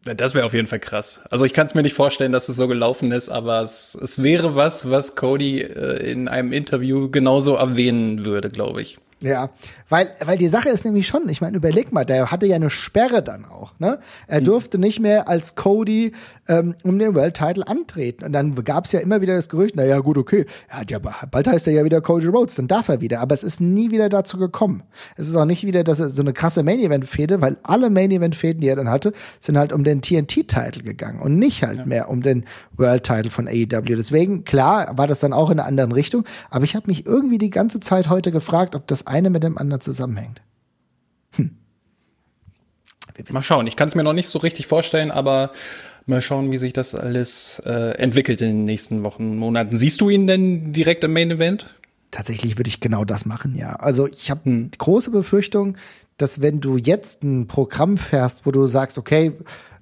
Das 0.04 0.34
wäre 0.34 0.46
auf 0.46 0.54
jeden 0.54 0.68
Fall 0.68 0.80
krass. 0.80 1.22
Also 1.30 1.44
ich 1.44 1.54
kann 1.54 1.66
es 1.66 1.76
mir 1.76 1.82
nicht 1.82 1.94
vorstellen, 1.94 2.32
dass 2.32 2.48
es 2.48 2.56
so 2.56 2.68
gelaufen 2.68 3.12
ist, 3.12 3.30
aber 3.30 3.62
es, 3.62 3.96
es 4.02 4.24
wäre 4.24 4.56
was, 4.56 4.90
was 4.90 5.16
Cody 5.16 5.62
äh, 5.62 6.12
in 6.12 6.28
einem 6.28 6.54
Interview 6.54 7.10
genauso 7.10 7.56
erwähnen 7.56 8.24
würde, 8.24 8.50
glaube 8.50 8.82
ich. 8.82 8.98
Ja, 9.22 9.50
weil, 9.90 10.12
weil 10.24 10.38
die 10.38 10.48
Sache 10.48 10.70
ist 10.70 10.86
nämlich 10.86 11.06
schon, 11.06 11.28
ich 11.28 11.42
meine, 11.42 11.58
überleg 11.58 11.92
mal, 11.92 12.06
der 12.06 12.32
hatte 12.32 12.46
ja 12.46 12.56
eine 12.56 12.70
Sperre 12.70 13.22
dann 13.22 13.44
auch, 13.44 13.74
ne? 13.78 14.00
Er 14.28 14.40
mhm. 14.40 14.46
durfte 14.46 14.78
nicht 14.78 15.02
mehr 15.02 15.28
als 15.28 15.56
Cody 15.56 16.14
ähm, 16.50 16.76
um 16.84 16.98
den 16.98 17.16
World 17.16 17.36
Title 17.36 17.66
antreten. 17.68 18.26
Und 18.26 18.34
dann 18.34 18.56
gab 18.64 18.86
es 18.86 18.92
ja 18.92 19.00
immer 19.00 19.22
wieder 19.22 19.36
das 19.36 19.48
Gerücht, 19.48 19.76
naja, 19.76 20.00
gut, 20.00 20.18
okay, 20.18 20.46
er 20.68 20.80
hat 20.80 20.92
ja, 20.92 21.00
bald 21.00 21.48
heißt 21.48 21.68
er 21.68 21.74
ja 21.74 21.86
wieder 21.86 22.02
Cody 22.02 22.26
Rhodes, 22.26 22.56
dann 22.56 22.68
darf 22.68 22.90
er 22.90 23.00
wieder. 23.02 23.22
Aber 23.22 23.36
es 23.36 23.44
ist 23.44 23.62
nie 23.62 23.92
wieder 23.92 24.10
dazu 24.10 24.38
gekommen. 24.38 24.84
Es 25.16 25.30
ist 25.30 25.36
auch 25.36 25.46
nicht 25.46 25.66
wieder 25.66 25.84
dass 25.84 26.00
er 26.00 26.10
so 26.10 26.22
eine 26.22 26.34
krasse 26.34 26.64
Main-Event-Fehde, 26.64 27.42
weil 27.42 27.58
alle 27.64 27.90
Main-Event-Fäden, 27.90 28.62
die 28.62 28.68
er 28.68 28.76
dann 28.76 28.90
hatte, 28.90 29.14
sind 29.40 29.58
halt 29.58 29.72
um 29.72 29.84
den 29.84 30.02
TNT-Title 30.02 30.84
gegangen 30.84 31.22
und 31.22 31.38
nicht 31.38 31.64
halt 31.64 31.80
ja. 31.80 31.86
mehr 31.86 32.10
um 32.10 32.22
den 32.22 32.46
World 32.76 33.04
Title 33.04 33.30
von 33.30 33.48
AEW. 33.48 33.96
Deswegen, 33.96 34.44
klar, 34.44 34.98
war 34.98 35.08
das 35.08 35.20
dann 35.20 35.34
auch 35.34 35.52
in 35.52 35.60
einer 35.60 35.68
anderen 35.68 35.92
Richtung. 35.92 36.26
Aber 36.50 36.66
ich 36.66 36.76
habe 36.76 36.88
mich 36.88 37.06
irgendwie 37.06 37.38
die 37.38 37.52
ganze 37.52 37.80
Zeit 37.80 38.10
heute 38.10 38.32
gefragt, 38.32 38.76
ob 38.76 38.88
das 38.88 39.06
eine 39.06 39.30
mit 39.30 39.44
dem 39.44 39.58
anderen 39.58 39.82
zusammenhängt. 39.82 40.42
Hm. 41.36 41.58
Mal 43.32 43.44
schauen. 43.44 43.68
Ich 43.68 43.76
kann 43.76 43.88
es 43.88 43.96
mir 43.96 44.04
noch 44.04 44.14
nicht 44.14 44.30
so 44.30 44.40
richtig 44.40 44.66
vorstellen, 44.68 45.12
aber 45.12 45.52
mal 46.06 46.22
schauen, 46.22 46.52
wie 46.52 46.58
sich 46.58 46.74
das 46.74 46.96
alles 46.96 47.62
äh, 47.66 47.92
entwickelt 47.98 48.42
in 48.42 48.48
den 48.48 48.64
nächsten 48.64 49.04
Wochen, 49.04 49.38
Monaten. 49.38 49.78
Siehst 49.78 50.02
du 50.02 50.10
ihn 50.10 50.28
denn 50.28 50.74
direkt 50.74 51.04
im 51.04 51.14
Main 51.14 51.32
Event? 51.32 51.76
Tatsächlich 52.12 52.58
würde 52.58 52.70
ich 52.70 52.80
genau 52.80 53.06
das 53.06 53.26
machen, 53.26 53.56
ja. 53.56 53.74
Also 53.74 54.08
ich 54.08 54.32
habe 54.32 54.46
hm. 54.46 54.72
große 54.78 55.12
Befürchtung, 55.12 55.78
dass 56.18 56.42
wenn 56.42 56.60
du 56.60 56.78
jetzt 56.78 57.24
ein 57.24 57.48
Programm 57.48 57.98
fährst, 57.98 58.46
wo 58.46 58.52
du 58.52 58.66
sagst, 58.68 58.98
okay, 58.98 59.34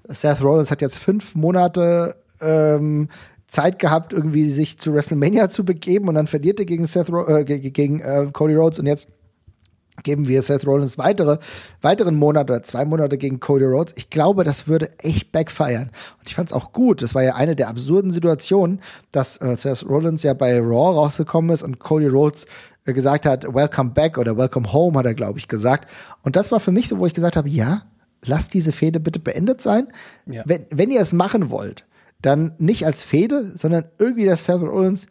Seth 0.08 0.42
Rollins 0.42 0.72
hat 0.72 0.82
jetzt 0.82 1.00
fünf 1.00 1.36
Monate 1.36 2.16
ähm, 2.42 3.10
Zeit 3.48 3.80
gehabt, 3.80 4.14
irgendwie 4.14 4.50
sich 4.50 4.78
zu 4.78 4.94
WrestleMania 4.94 5.50
zu 5.50 5.64
begeben 5.64 6.10
und 6.10 6.16
dann 6.16 6.28
verliert 6.28 6.60
er 6.60 6.66
gegen 6.66 6.86
Seth 6.86 7.10
Ro 7.10 7.28
äh, 7.28 7.44
gegen 7.44 8.02
äh, 8.02 8.28
Cody 8.32 8.56
Rhodes 8.56 8.80
und 8.80 8.86
jetzt 8.86 9.08
geben 10.04 10.28
wir 10.28 10.42
Seth 10.42 10.66
Rollins 10.66 10.98
weitere, 10.98 11.38
weiteren 11.82 12.16
Monat 12.16 12.50
oder 12.50 12.64
zwei 12.64 12.86
Monate 12.86 13.18
gegen 13.18 13.40
Cody 13.40 13.66
Rhodes. 13.66 13.94
Ich 13.98 14.10
glaube, 14.10 14.44
das 14.44 14.68
würde 14.68 14.98
echt 15.00 15.32
backfeiern. 15.32 15.90
Und 16.20 16.30
ich 16.30 16.36
fand 16.36 16.50
es 16.50 16.54
auch 16.54 16.72
gut. 16.72 17.02
Das 17.02 17.16
war 17.16 17.24
ja 17.24 17.36
eine 17.36 17.56
der 17.56 17.70
absurden 17.70 18.12
Situationen, 18.12 18.82
dass 19.12 19.38
äh, 19.38 19.56
Seth 19.58 19.88
Rollins 19.88 20.24
ja 20.24 20.34
bei 20.34 20.60
Raw 20.60 20.96
rausgekommen 20.96 21.52
ist 21.52 21.64
und 21.64 21.80
Cody 21.80 22.08
Rhodes 22.08 22.46
äh, 22.86 22.94
gesagt 22.94 23.26
hat, 23.26 23.44
Welcome 23.54 23.92
back 23.92 24.18
oder 24.18 24.38
Welcome 24.38 24.72
home, 24.72 24.98
hat 24.98 25.06
er, 25.06 25.14
glaube 25.14 25.40
ich, 25.40 25.48
gesagt. 25.48 25.90
Und 26.24 26.36
das 26.36 26.52
war 26.52 26.60
für 26.60 26.72
mich 26.72 26.88
so, 26.88 27.00
wo 27.00 27.06
ich 27.06 27.14
gesagt 27.14 27.36
habe, 27.36 27.50
ja, 27.50 27.84
lasst 28.26 28.54
diese 28.54 28.72
Fehde 28.72 29.00
bitte 29.00 29.20
beendet 29.20 29.62
sein. 29.62 29.88
Ja. 30.26 30.44
Wenn, 30.46 30.66
wenn 30.70 30.92
ihr 30.92 31.02
es 31.02 31.14
machen 31.14 31.50
wollt, 31.50 31.86
dann 32.22 32.54
nicht 32.58 32.86
als 32.86 33.04
Fehde, 33.04 33.52
sondern 33.56 33.86
irgendwie, 34.00 34.26
dass 34.26 34.46
Seth 34.46 34.62
Rollins 34.62 35.08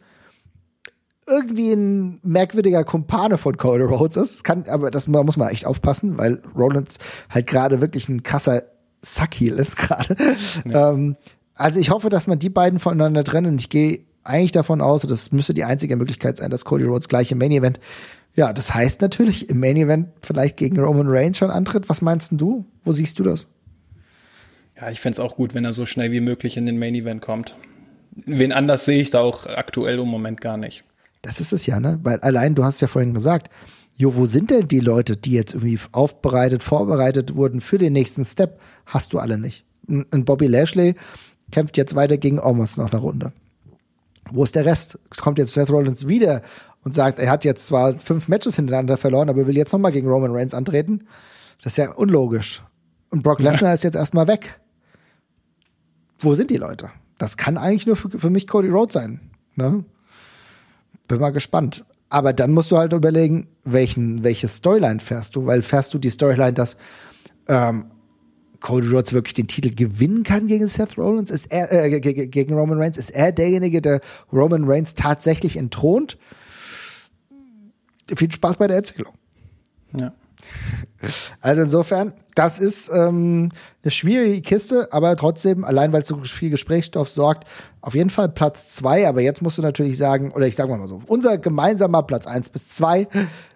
irgendwie 1.27 1.73
ein 1.73 2.19
merkwürdiger 2.23 2.83
Kumpane 2.83 3.37
von 3.37 3.57
Cody 3.57 3.83
Rhodes 3.83 4.17
ist. 4.17 4.35
Das 4.35 4.43
kann, 4.43 4.65
aber 4.67 4.91
das 4.91 5.07
muss 5.07 5.37
man 5.37 5.49
echt 5.49 5.65
aufpassen, 5.65 6.17
weil 6.17 6.41
Rollins 6.55 6.97
halt 7.29 7.47
gerade 7.47 7.81
wirklich 7.81 8.07
ein 8.09 8.23
krasser 8.23 8.63
Suckheel 9.01 9.53
ist 9.53 9.75
gerade. 9.75 10.15
Ja. 10.65 10.91
Ähm, 10.91 11.17
also 11.55 11.79
ich 11.79 11.89
hoffe, 11.89 12.09
dass 12.09 12.27
man 12.27 12.39
die 12.39 12.49
beiden 12.49 12.79
voneinander 12.79 13.23
trennen. 13.23 13.57
Ich 13.57 13.69
gehe 13.69 14.01
eigentlich 14.23 14.51
davon 14.51 14.81
aus, 14.81 15.01
das 15.01 15.31
müsste 15.31 15.53
die 15.53 15.63
einzige 15.63 15.95
Möglichkeit 15.95 16.37
sein, 16.37 16.51
dass 16.51 16.65
Cody 16.65 16.83
Rhodes 16.83 17.09
gleich 17.09 17.31
im 17.31 17.39
Main 17.39 17.51
Event. 17.51 17.79
Ja, 18.35 18.53
das 18.53 18.73
heißt 18.73 19.01
natürlich 19.01 19.49
im 19.49 19.59
Main 19.59 19.77
Event 19.77 20.09
vielleicht 20.21 20.57
gegen 20.57 20.79
Roman 20.79 21.07
Reigns 21.07 21.39
schon 21.39 21.49
antritt. 21.49 21.89
Was 21.89 22.01
meinst 22.01 22.31
du? 22.35 22.65
Wo 22.83 22.91
siehst 22.91 23.17
du 23.17 23.23
das? 23.23 23.47
Ja, 24.79 24.91
ich 24.91 24.99
fände 24.99 25.15
es 25.15 25.19
auch 25.19 25.35
gut, 25.35 25.55
wenn 25.55 25.65
er 25.65 25.73
so 25.73 25.87
schnell 25.87 26.11
wie 26.11 26.19
möglich 26.19 26.55
in 26.55 26.67
den 26.67 26.77
Main 26.77 26.93
Event 26.93 27.21
kommt. 27.21 27.55
Wen 28.11 28.51
anders 28.51 28.85
sehe 28.85 29.01
ich 29.01 29.09
da 29.09 29.21
auch 29.21 29.47
aktuell 29.47 29.99
im 29.99 30.07
Moment 30.07 30.39
gar 30.41 30.57
nicht. 30.57 30.83
Das 31.21 31.39
ist 31.39 31.53
es 31.53 31.65
ja, 31.65 31.79
ne? 31.79 31.99
Weil 32.03 32.19
allein, 32.19 32.55
du 32.55 32.63
hast 32.63 32.81
ja 32.81 32.87
vorhin 32.87 33.13
gesagt, 33.13 33.49
jo, 33.95 34.15
wo 34.15 34.25
sind 34.25 34.51
denn 34.51 34.67
die 34.67 34.79
Leute, 34.79 35.17
die 35.17 35.31
jetzt 35.31 35.53
irgendwie 35.53 35.79
aufbereitet, 35.91 36.63
vorbereitet 36.63 37.35
wurden 37.35 37.61
für 37.61 37.77
den 37.77 37.93
nächsten 37.93 38.25
Step? 38.25 38.59
Hast 38.85 39.13
du 39.13 39.19
alle 39.19 39.37
nicht. 39.37 39.65
Und 39.87 40.25
Bobby 40.25 40.47
Lashley 40.47 40.95
kämpft 41.51 41.77
jetzt 41.77 41.95
weiter 41.95 42.17
gegen 42.17 42.39
Omos 42.39 42.77
noch 42.77 42.91
eine 42.91 43.01
Runde. 43.01 43.33
Wo 44.29 44.43
ist 44.43 44.55
der 44.55 44.65
Rest? 44.65 44.99
Kommt 45.17 45.39
jetzt 45.39 45.53
Seth 45.53 45.69
Rollins 45.69 46.07
wieder 46.07 46.41
und 46.83 46.93
sagt, 46.93 47.19
er 47.19 47.31
hat 47.31 47.45
jetzt 47.45 47.65
zwar 47.65 47.99
fünf 47.99 48.27
Matches 48.27 48.55
hintereinander 48.55 48.97
verloren, 48.97 49.29
aber 49.29 49.47
will 49.47 49.57
jetzt 49.57 49.73
nochmal 49.73 49.91
gegen 49.91 50.07
Roman 50.07 50.31
Reigns 50.31 50.53
antreten? 50.53 51.07
Das 51.63 51.73
ist 51.73 51.77
ja 51.77 51.91
unlogisch. 51.91 52.61
Und 53.09 53.23
Brock 53.23 53.39
Lesnar 53.39 53.69
ja. 53.69 53.73
ist 53.73 53.83
jetzt 53.83 53.95
erstmal 53.95 54.27
weg. 54.27 54.59
Wo 56.19 56.35
sind 56.35 56.51
die 56.51 56.57
Leute? 56.57 56.89
Das 57.17 57.37
kann 57.37 57.57
eigentlich 57.57 57.87
nur 57.87 57.95
für, 57.95 58.09
für 58.09 58.29
mich 58.29 58.47
Cody 58.47 58.69
Rhodes 58.69 58.93
sein. 58.93 59.31
Ne? 59.55 59.85
Bin 61.07 61.19
mal 61.19 61.31
gespannt. 61.31 61.85
Aber 62.09 62.33
dann 62.33 62.51
musst 62.51 62.71
du 62.71 62.77
halt 62.77 62.93
überlegen, 62.93 63.47
welchen, 63.63 64.23
welche 64.23 64.47
Storyline 64.47 64.99
fährst 64.99 65.35
du, 65.35 65.45
weil 65.45 65.61
fährst 65.61 65.93
du 65.93 65.99
die 65.99 66.09
Storyline, 66.09 66.53
dass 66.53 66.77
ähm, 67.47 67.85
Cody 68.59 68.87
Rhodes 68.87 69.13
wirklich 69.13 69.33
den 69.33 69.47
Titel 69.47 69.73
gewinnen 69.73 70.23
kann 70.23 70.47
gegen 70.47 70.67
Seth 70.67 70.97
Rollins? 70.97 71.31
Ist 71.31 71.51
er, 71.51 71.71
äh, 71.71 71.99
gegen 71.99 72.53
Roman 72.53 72.79
Reigns? 72.79 72.97
Ist 72.97 73.09
er 73.09 73.31
derjenige, 73.31 73.81
der 73.81 74.01
Roman 74.31 74.63
Reigns 74.65 74.93
tatsächlich 74.93 75.57
entthront? 75.57 76.17
Viel 78.15 78.31
Spaß 78.31 78.57
bei 78.57 78.67
der 78.67 78.77
Erzählung. 78.77 79.13
Ja. 79.99 80.13
Also 81.41 81.61
insofern, 81.61 82.13
das 82.33 82.57
ist 82.57 82.89
ähm, 82.89 83.49
eine 83.83 83.91
schwierige 83.91 84.41
Kiste, 84.41 84.87
aber 84.91 85.15
trotzdem, 85.15 85.63
allein 85.63 85.93
weil 85.93 86.01
es 86.01 86.07
so 86.07 86.17
viel 86.17 86.49
Gesprächsstoff 86.49 87.09
sorgt, 87.09 87.47
auf 87.81 87.93
jeden 87.93 88.09
Fall 88.09 88.29
Platz 88.29 88.67
zwei. 88.69 89.07
Aber 89.07 89.21
jetzt 89.21 89.41
musst 89.41 89.57
du 89.57 89.61
natürlich 89.61 89.97
sagen, 89.97 90.31
oder 90.31 90.47
ich 90.47 90.55
sage 90.55 90.75
mal 90.75 90.87
so, 90.87 91.01
unser 91.05 91.37
gemeinsamer 91.37 92.03
Platz 92.03 92.25
eins 92.25 92.49
bis 92.49 92.69
zwei 92.69 93.07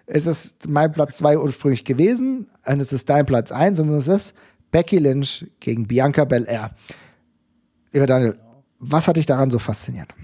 ist 0.06 0.26
es 0.26 0.54
mein 0.68 0.92
Platz 0.92 1.16
zwei 1.16 1.36
ursprünglich 1.36 1.84
gewesen. 1.84 2.46
Und 2.64 2.80
es 2.80 2.92
ist 2.92 3.10
dein 3.10 3.26
Platz 3.26 3.50
eins, 3.50 3.78
sondern 3.78 3.98
es 3.98 4.08
ist 4.08 4.34
Becky 4.70 4.98
Lynch 4.98 5.46
gegen 5.60 5.88
Bianca 5.88 6.24
Belair. 6.24 6.70
Lieber 7.92 8.06
Daniel, 8.06 8.38
was 8.78 9.08
hat 9.08 9.16
dich 9.16 9.26
daran 9.26 9.50
so 9.50 9.58
fasziniert? 9.58 10.14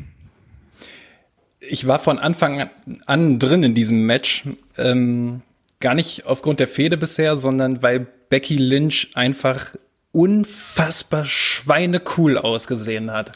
ich 1.69 1.87
war 1.87 1.99
von 1.99 2.19
Anfang 2.19 2.71
an 3.07 3.39
drin 3.39 3.63
in 3.63 3.75
diesem 3.75 4.07
Match. 4.07 4.45
Ähm, 4.77 5.43
gar 5.81 5.95
nicht 5.95 6.27
aufgrund 6.27 6.61
der 6.61 6.69
Fehde 6.69 6.97
bisher, 6.97 7.37
sondern 7.37 7.83
weil 7.83 8.07
Becky 8.29 8.57
Lynch 8.57 9.11
einfach 9.15 9.75
unfassbar 10.13 11.25
schweinecool 11.25 12.39
ausgesehen 12.39 13.13
hat. 13.13 13.33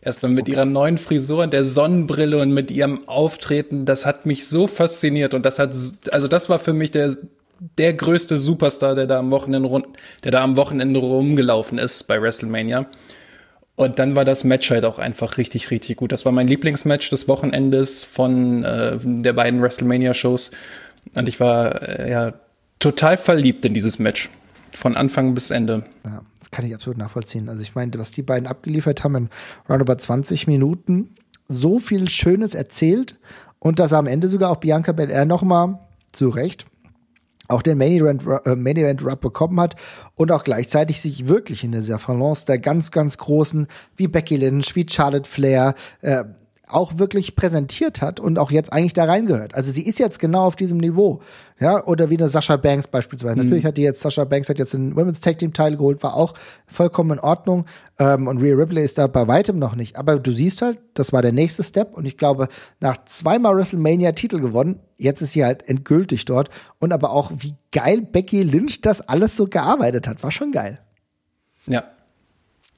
Erst 0.00 0.22
dann 0.22 0.32
mit 0.32 0.42
okay. 0.42 0.52
ihrer 0.52 0.64
neuen 0.64 0.98
Frisur 0.98 1.42
und 1.42 1.52
der 1.52 1.64
Sonnenbrille 1.64 2.38
und 2.38 2.52
mit 2.52 2.70
ihrem 2.70 3.08
Auftreten, 3.08 3.84
das 3.84 4.06
hat 4.06 4.26
mich 4.26 4.46
so 4.46 4.66
fasziniert 4.66 5.34
und 5.34 5.44
das 5.44 5.58
hat, 5.58 5.74
also 6.12 6.28
das 6.28 6.48
war 6.48 6.58
für 6.58 6.72
mich 6.72 6.90
der, 6.90 7.16
der 7.76 7.94
größte 7.94 8.36
Superstar, 8.36 8.94
der 8.94 9.06
da 9.06 9.18
am 9.18 9.30
Wochenende, 9.30 9.82
der 10.24 10.30
da 10.30 10.42
am 10.42 10.56
Wochenende 10.56 11.00
rumgelaufen 11.00 11.78
ist 11.78 12.04
bei 12.06 12.20
WrestleMania. 12.22 12.86
Und 13.74 14.00
dann 14.00 14.16
war 14.16 14.24
das 14.24 14.42
Match 14.42 14.70
halt 14.70 14.84
auch 14.84 14.98
einfach 14.98 15.36
richtig, 15.36 15.70
richtig 15.70 15.98
gut. 15.98 16.10
Das 16.10 16.24
war 16.24 16.32
mein 16.32 16.48
Lieblingsmatch 16.48 17.10
des 17.10 17.28
Wochenendes 17.28 18.02
von 18.02 18.64
äh, 18.64 18.96
der 19.00 19.32
beiden 19.34 19.62
WrestleMania-Shows. 19.62 20.50
Und 21.14 21.28
ich 21.28 21.40
war 21.40 21.82
äh, 21.82 22.10
ja 22.10 22.34
total 22.78 23.16
verliebt 23.16 23.64
in 23.64 23.74
dieses 23.74 23.98
Match. 23.98 24.30
Von 24.74 24.96
Anfang 24.96 25.34
bis 25.34 25.50
Ende. 25.50 25.84
Ja, 26.04 26.22
das 26.38 26.50
kann 26.50 26.64
ich 26.64 26.74
absolut 26.74 26.98
nachvollziehen. 26.98 27.48
Also 27.48 27.62
ich 27.62 27.74
meine, 27.74 27.90
was 27.96 28.12
die 28.12 28.22
beiden 28.22 28.46
abgeliefert 28.46 29.02
haben 29.02 29.14
in 29.16 29.28
roundabout 29.68 29.96
20 29.96 30.46
Minuten, 30.46 31.14
so 31.48 31.78
viel 31.78 32.08
Schönes 32.08 32.54
erzählt 32.54 33.16
und 33.58 33.78
dass 33.78 33.92
am 33.92 34.06
Ende 34.06 34.28
sogar 34.28 34.50
auch 34.50 34.56
Bianca 34.56 34.92
Belair 34.92 35.24
nochmal, 35.24 35.78
zu 36.12 36.28
Recht, 36.28 36.66
auch 37.48 37.62
den 37.62 37.78
Main 37.78 37.92
Event, 37.92 38.22
äh, 38.44 38.54
Main 38.54 38.76
Event 38.76 39.04
Rub 39.04 39.20
bekommen 39.20 39.58
hat 39.60 39.76
und 40.14 40.30
auch 40.30 40.44
gleichzeitig 40.44 41.00
sich 41.00 41.28
wirklich 41.28 41.64
in 41.64 41.72
dieser 41.72 41.98
Balance 41.98 42.46
der 42.46 42.58
ganz, 42.58 42.90
ganz 42.90 43.18
großen, 43.18 43.66
wie 43.96 44.06
Becky 44.06 44.36
Lynch, 44.36 44.76
wie 44.76 44.86
Charlotte 44.88 45.28
Flair, 45.28 45.74
äh, 46.02 46.24
auch 46.70 46.98
wirklich 46.98 47.36
präsentiert 47.36 48.02
hat 48.02 48.20
und 48.20 48.38
auch 48.38 48.50
jetzt 48.50 48.72
eigentlich 48.72 48.92
da 48.92 49.04
reingehört. 49.04 49.54
Also 49.54 49.70
sie 49.70 49.82
ist 49.82 49.98
jetzt 49.98 50.18
genau 50.18 50.44
auf 50.44 50.56
diesem 50.56 50.78
Niveau. 50.78 51.20
Ja, 51.60 51.84
oder 51.84 52.08
wie 52.10 52.16
eine 52.16 52.28
Sascha 52.28 52.56
Banks 52.56 52.86
beispielsweise. 52.86 53.36
Mhm. 53.36 53.44
Natürlich 53.44 53.64
hat 53.64 53.76
die 53.76 53.82
jetzt, 53.82 54.00
Sascha 54.00 54.24
Banks 54.24 54.48
hat 54.48 54.58
jetzt 54.58 54.74
den 54.74 54.94
Women's 54.94 55.20
Tag 55.20 55.38
Team 55.38 55.52
Teil 55.52 55.76
geholt, 55.76 56.02
war 56.02 56.14
auch 56.14 56.34
vollkommen 56.66 57.12
in 57.12 57.18
Ordnung. 57.18 57.66
Ähm, 57.98 58.28
und 58.28 58.38
Rhea 58.38 58.54
Ripley 58.54 58.84
ist 58.84 58.98
da 58.98 59.06
bei 59.06 59.26
weitem 59.26 59.58
noch 59.58 59.74
nicht. 59.74 59.96
Aber 59.96 60.18
du 60.18 60.32
siehst 60.32 60.62
halt, 60.62 60.78
das 60.94 61.12
war 61.12 61.22
der 61.22 61.32
nächste 61.32 61.64
Step. 61.64 61.96
Und 61.96 62.04
ich 62.04 62.16
glaube, 62.16 62.48
nach 62.80 63.04
zweimal 63.06 63.56
WrestleMania 63.56 64.12
Titel 64.12 64.40
gewonnen, 64.40 64.80
jetzt 64.96 65.20
ist 65.20 65.32
sie 65.32 65.44
halt 65.44 65.68
endgültig 65.68 66.24
dort. 66.24 66.50
Und 66.78 66.92
aber 66.92 67.10
auch, 67.10 67.32
wie 67.38 67.54
geil 67.72 68.02
Becky 68.02 68.42
Lynch 68.42 68.80
das 68.80 69.00
alles 69.00 69.36
so 69.36 69.46
gearbeitet 69.46 70.06
hat, 70.06 70.22
war 70.22 70.30
schon 70.30 70.52
geil. 70.52 70.78
Ja. 71.66 71.84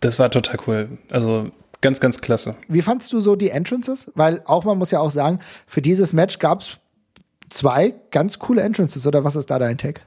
Das 0.01 0.19
war 0.19 0.31
total 0.31 0.59
cool. 0.67 0.99
Also 1.11 1.51
Ganz, 1.81 2.01
ganz 2.01 2.21
klasse. 2.21 2.57
Wie 2.69 2.83
fandst 2.83 3.13
du 3.13 3.21
so 3.21 3.37
die 3.37 3.51
Entrances? 3.51 4.11
Weil 4.15 4.43
auch 4.45 4.65
man 4.65 4.77
muss 4.79 4.91
ja 4.91 5.01
auch 5.01 5.11
sagen, 5.11 5.41
für 5.67 5.81
dieses 5.81 6.13
Match 6.13 6.39
gab 6.39 6.61
es 6.61 6.79
zwei 7.49 7.95
ganz 8.11 8.39
coole 8.39 8.63
Entrances, 8.63 9.07
oder 9.07 9.25
was 9.25 9.37
ist 9.37 9.51
da 9.51 9.59
dein 9.59 9.79
Tag? 9.79 10.03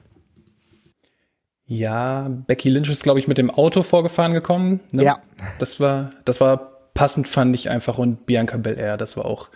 Ja, 1.66 2.28
Becky 2.46 2.68
Lynch 2.68 2.90
ist, 2.90 3.02
glaube 3.02 3.18
ich, 3.18 3.26
mit 3.26 3.38
dem 3.38 3.50
Auto 3.50 3.82
vorgefahren 3.82 4.34
gekommen. 4.34 4.80
Ne? 4.92 5.04
Ja. 5.04 5.18
Das 5.58 5.80
war, 5.80 6.10
das 6.24 6.40
war 6.40 6.72
passend, 6.92 7.26
fand 7.26 7.54
ich 7.54 7.70
einfach. 7.70 7.98
Und 7.98 8.26
Bianca 8.26 8.56
Belair, 8.58 8.96
das 8.96 9.16
war 9.16 9.24
auch 9.24 9.48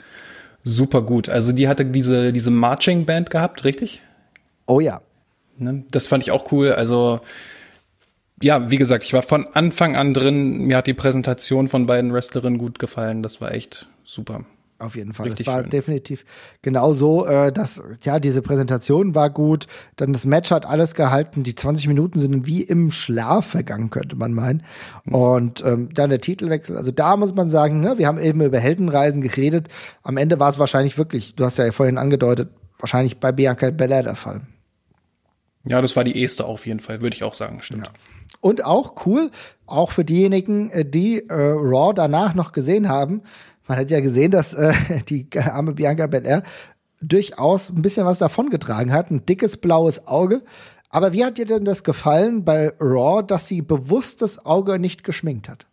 super 0.65 1.03
gut. 1.03 1.29
Also 1.29 1.53
die 1.53 1.69
hatte 1.69 1.85
diese, 1.85 2.33
diese 2.33 2.51
Marching 2.51 3.05
Band 3.05 3.31
gehabt, 3.31 3.65
richtig? 3.65 4.03
Oh 4.67 4.81
ja. 4.81 5.03
Ne? 5.59 5.85
Das 5.91 6.07
fand 6.09 6.23
ich 6.23 6.31
auch 6.31 6.51
cool. 6.51 6.73
Also 6.73 7.21
ja, 8.43 8.71
wie 8.71 8.77
gesagt, 8.79 9.05
ich 9.05 9.13
war 9.13 9.23
von 9.23 9.47
Anfang 9.53 9.97
an 9.97 10.15
drin. 10.15 10.67
Mir 10.67 10.79
hat 10.79 10.87
die 10.87 10.95
Präsentation 10.95 11.69
von 11.69 11.87
beiden 11.87 12.13
Wrestlerinnen 12.13 12.59
gut 12.59 12.79
gefallen. 12.79 13.23
Das 13.23 13.41
war 13.41 13.53
echt 13.53 13.87
super. 14.05 14.45
Auf 14.81 14.95
jeden 14.95 15.13
Fall. 15.13 15.27
Richtig 15.27 15.47
das 15.47 15.53
war 15.53 15.61
schön. 15.63 15.71
definitiv 15.71 16.25
genau 16.63 16.93
so, 16.93 17.27
äh, 17.27 17.51
dass, 17.51 17.83
ja, 18.03 18.21
diese 18.21 18.43
Präsentation 18.43 19.17
war 19.17 19.29
gut. 19.29 19.67
Dann 19.97 20.13
das 20.13 20.25
Match 20.25 20.53
hat 20.53 20.67
alles 20.67 20.95
gehalten. 20.95 21.43
Die 21.43 21.57
20 21.57 21.89
Minuten 21.89 22.21
sind 22.21 22.47
wie 22.47 22.63
im 22.63 22.93
Schlaf 22.93 23.47
vergangen, 23.47 23.91
könnte 23.91 24.15
man 24.15 24.33
meinen. 24.33 24.63
Mhm. 25.05 25.15
Und 25.15 25.65
ähm, 25.65 25.89
dann 25.93 26.11
der 26.11 26.21
Titelwechsel. 26.21 26.77
Also 26.77 26.93
da 26.93 27.17
muss 27.17 27.35
man 27.35 27.51
sagen, 27.51 27.81
ne, 27.81 27.99
wir 27.99 28.07
haben 28.07 28.21
eben 28.21 28.41
über 28.41 28.61
Heldenreisen 28.61 29.21
geredet. 29.21 29.69
Am 30.05 30.17
Ende 30.17 30.39
war 30.39 30.49
es 30.49 30.61
wahrscheinlich 30.61 30.97
wirklich, 30.97 31.35
du 31.35 31.45
hast 31.45 31.59
ja 31.59 31.73
vorhin 31.73 31.99
angedeutet, 31.99 32.51
wahrscheinlich 32.79 33.19
bei 33.19 33.33
Bianca 33.33 33.71
Belair 33.71 34.05
der 34.05 34.15
Fall. 34.15 34.43
Ja, 35.65 35.83
das 35.83 35.97
war 35.97 36.05
die 36.05 36.21
erste 36.23 36.45
auf 36.45 36.67
jeden 36.67 36.81
Fall, 36.81 37.01
würde 37.01 37.17
ich 37.17 37.25
auch 37.25 37.35
sagen, 37.35 37.63
stimmt. 37.63 37.87
Ja. 37.87 37.93
Und 38.41 38.65
auch 38.65 39.07
cool, 39.07 39.31
auch 39.67 39.91
für 39.91 40.05
diejenigen, 40.05 40.71
äh, 40.71 40.85
die 40.85 41.29
äh, 41.29 41.33
Raw 41.33 41.93
danach 41.95 42.35
noch 42.35 42.53
gesehen 42.53 42.89
haben. 42.89 43.23
Man 43.67 43.79
hat 43.79 43.91
ja 43.91 44.01
gesehen, 44.01 44.31
dass 44.31 44.55
äh, 44.55 44.73
die 45.09 45.29
arme 45.39 45.73
Bianca 45.75 46.07
Belair 46.07 46.43
durchaus 47.01 47.71
ein 47.71 47.83
bisschen 47.83 48.07
was 48.07 48.19
davongetragen 48.19 48.93
hat, 48.93 49.11
ein 49.11 49.25
dickes 49.25 49.57
blaues 49.57 50.07
Auge. 50.07 50.43
Aber 50.91 51.13
wie 51.13 51.25
hat 51.25 51.39
dir 51.39 51.47
denn 51.47 51.65
das 51.65 51.85
gefallen 51.85 52.45
bei 52.45 52.73
Raw, 52.81 53.23
dass 53.23 53.47
sie 53.47 53.63
bewusst 53.63 54.23
das 54.23 54.45
Auge 54.45 54.79
nicht 54.79 55.05
geschminkt 55.05 55.49
hat? 55.49 55.67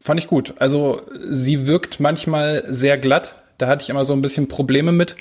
Fand 0.00 0.20
ich 0.20 0.26
gut. 0.26 0.54
Also 0.58 1.02
sie 1.28 1.66
wirkt 1.66 2.00
manchmal 2.00 2.64
sehr 2.68 2.98
glatt. 2.98 3.36
Da 3.58 3.66
hatte 3.68 3.82
ich 3.82 3.90
immer 3.90 4.04
so 4.04 4.12
ein 4.12 4.22
bisschen 4.22 4.48
Probleme 4.48 4.92
mit. 4.92 5.16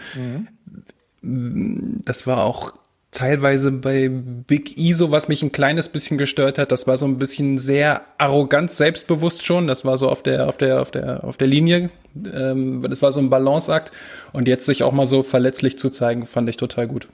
Mhm. 1.22 2.02
Das 2.04 2.26
war 2.26 2.44
auch 2.44 2.74
teilweise 3.12 3.72
bei 3.72 4.10
Big 4.10 4.78
E 4.78 4.94
so, 4.94 5.12
was 5.12 5.28
mich 5.28 5.44
ein 5.44 5.52
kleines 5.52 5.90
bisschen 5.90 6.18
gestört 6.18 6.58
hat. 6.58 6.72
Das 6.72 6.88
war 6.88 6.98
so 6.98 7.06
ein 7.06 7.18
bisschen 7.18 7.60
sehr 7.60 8.02
arrogant, 8.18 8.72
selbstbewusst 8.72 9.46
schon. 9.46 9.68
Das 9.68 9.84
war 9.84 9.98
so 9.98 10.10
auf 10.10 10.24
der, 10.24 10.48
auf 10.48 10.58
der, 10.58 10.82
auf 10.82 10.92
der, 10.92 11.24
auf 11.26 11.38
der 11.38 11.48
Linie. 11.48 11.90
Ähm, 12.16 12.82
das 12.90 13.02
war 13.02 13.12
so 13.12 13.20
ein 13.20 13.30
Balanceakt. 13.30 13.92
Und 14.32 14.48
jetzt 14.48 14.66
sich 14.66 14.84
auch 14.84 14.94
mal 14.94 15.06
so 15.06 15.24
verletzlich 15.24 15.78
zu 15.78 15.90
zeigen, 15.90 16.26
fand 16.26 16.50
ich 16.50 16.58
total 16.58 16.88
gut. 16.88 17.08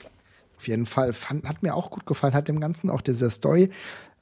Auf 0.57 0.67
jeden 0.67 0.85
Fall. 0.85 1.13
Fand, 1.13 1.45
hat 1.45 1.63
mir 1.63 1.75
auch 1.75 1.89
gut 1.89 2.05
gefallen, 2.05 2.33
hat 2.33 2.47
dem 2.47 2.59
Ganzen 2.59 2.89
auch 2.91 3.01
dieser 3.01 3.31
Story 3.31 3.69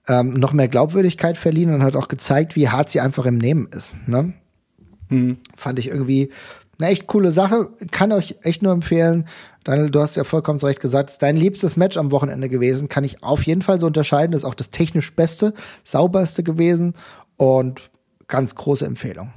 ähm, 0.07 0.33
noch 0.33 0.53
mehr 0.53 0.67
Glaubwürdigkeit 0.69 1.37
verliehen 1.37 1.73
und 1.73 1.83
hat 1.83 1.95
auch 1.95 2.07
gezeigt, 2.07 2.55
wie 2.55 2.69
hart 2.69 2.89
sie 2.89 3.01
einfach 3.01 3.25
im 3.25 3.37
Nehmen 3.37 3.67
ist. 3.71 3.95
Ne? 4.07 4.33
Mhm. 5.09 5.37
Fand 5.55 5.79
ich 5.79 5.87
irgendwie 5.87 6.29
eine 6.79 6.89
echt 6.89 7.07
coole 7.07 7.31
Sache. 7.31 7.69
Kann 7.91 8.11
euch 8.11 8.35
echt 8.41 8.61
nur 8.61 8.73
empfehlen. 8.73 9.27
Daniel, 9.63 9.89
du 9.89 9.99
hast 9.99 10.15
ja 10.15 10.23
vollkommen 10.23 10.59
zu 10.59 10.67
Recht 10.67 10.79
gesagt, 10.79 11.09
ist 11.09 11.23
dein 11.23 11.37
liebstes 11.37 11.75
Match 11.77 11.97
am 11.97 12.11
Wochenende 12.11 12.49
gewesen. 12.49 12.89
Kann 12.89 13.03
ich 13.03 13.23
auf 13.23 13.43
jeden 13.43 13.61
Fall 13.61 13.79
so 13.79 13.87
unterscheiden. 13.87 14.31
Das 14.31 14.41
ist 14.41 14.45
auch 14.45 14.53
das 14.53 14.69
technisch 14.69 15.15
beste, 15.15 15.53
sauberste 15.83 16.43
gewesen 16.43 16.93
und 17.37 17.81
ganz 18.27 18.55
große 18.55 18.85
Empfehlung. 18.85 19.31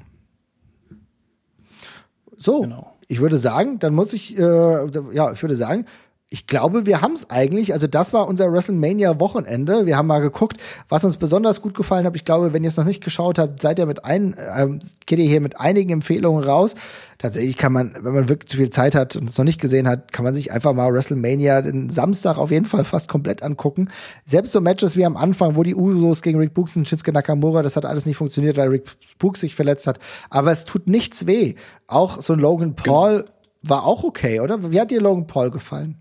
So, 2.37 2.61
genau. 2.61 2.95
ich 3.09 3.21
würde 3.21 3.39
sagen, 3.39 3.79
dann 3.79 3.95
muss 3.95 4.13
ich, 4.13 4.39
äh, 4.39 4.87
ja, 5.13 5.33
ich 5.33 5.43
würde 5.43 5.57
sagen, 5.57 5.87
ich 6.31 6.47
glaube, 6.47 6.85
wir 6.85 7.01
haben 7.01 7.15
es 7.15 7.31
eigentlich. 7.31 7.73
Also 7.73 7.87
das 7.87 8.13
war 8.13 8.29
unser 8.29 8.53
WrestleMania-Wochenende. 8.53 9.87
Wir 9.87 9.97
haben 9.97 10.07
mal 10.07 10.19
geguckt, 10.19 10.59
was 10.91 11.03
uns 11.03 11.17
besonders 11.17 11.63
gut 11.63 11.75
gefallen 11.75 12.05
hat. 12.05 12.15
Ich 12.17 12.27
glaube, 12.27 12.53
wenn 12.53 12.63
ihr 12.63 12.69
es 12.69 12.77
noch 12.77 12.85
nicht 12.85 13.03
geschaut 13.03 13.39
habt, 13.39 13.63
seid 13.63 13.79
ihr 13.79 13.87
mit 13.87 14.05
ein, 14.05 14.35
äh, 14.35 14.79
geht 15.07 15.19
ihr 15.19 15.25
hier 15.25 15.41
mit 15.41 15.59
einigen 15.59 15.91
Empfehlungen 15.91 16.45
raus. 16.45 16.75
Tatsächlich 17.17 17.57
kann 17.57 17.73
man, 17.73 17.97
wenn 18.03 18.13
man 18.13 18.29
wirklich 18.29 18.51
zu 18.51 18.59
viel 18.59 18.69
Zeit 18.69 18.95
hat 18.95 19.17
und 19.17 19.31
es 19.31 19.39
noch 19.39 19.45
nicht 19.47 19.59
gesehen 19.59 19.89
hat, 19.89 20.13
kann 20.13 20.23
man 20.23 20.35
sich 20.35 20.53
einfach 20.53 20.75
mal 20.75 20.93
WrestleMania 20.93 21.63
den 21.63 21.89
Samstag 21.89 22.37
auf 22.37 22.51
jeden 22.51 22.67
Fall 22.67 22.85
fast 22.85 23.09
komplett 23.09 23.43
angucken. 23.43 23.89
Selbst 24.27 24.53
so 24.53 24.61
Matches 24.61 24.99
wie 24.99 25.07
am 25.07 25.17
Anfang, 25.17 25.57
wo 25.57 25.63
die 25.63 25.75
Usos 25.75 26.21
gegen 26.21 26.39
Rick 26.39 26.53
Books 26.53 26.77
und 26.77 26.87
Shinsuke 26.87 27.13
Nakamura, 27.13 27.63
das 27.63 27.75
hat 27.75 27.87
alles 27.87 28.05
nicht 28.05 28.19
funktioniert, 28.19 28.59
weil 28.59 28.69
Rick 28.69 28.85
Books 29.19 29.41
sich 29.41 29.55
verletzt 29.55 29.87
hat. 29.87 29.99
Aber 30.29 30.53
es 30.53 30.67
tut 30.67 30.89
nichts 30.89 31.27
weh. 31.27 31.55
Auch 31.87 32.21
so 32.21 32.35
ein 32.35 32.39
Logan 32.39 32.75
Paul 32.75 33.25
war 33.63 33.85
auch 33.85 34.05
okay, 34.05 34.41
oder? 34.41 34.71
Wie 34.71 34.79
hat 34.79 34.91
dir 34.91 35.01
Logan 35.01 35.27
Paul 35.27 35.51
gefallen? 35.51 35.97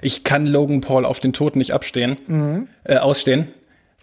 Ich 0.00 0.24
kann 0.24 0.46
Logan 0.46 0.80
Paul 0.80 1.04
auf 1.04 1.20
den 1.20 1.32
Tod 1.32 1.56
nicht 1.56 1.72
abstehen, 1.72 2.16
mhm. 2.26 2.68
äh, 2.84 2.96
ausstehen. 2.96 3.48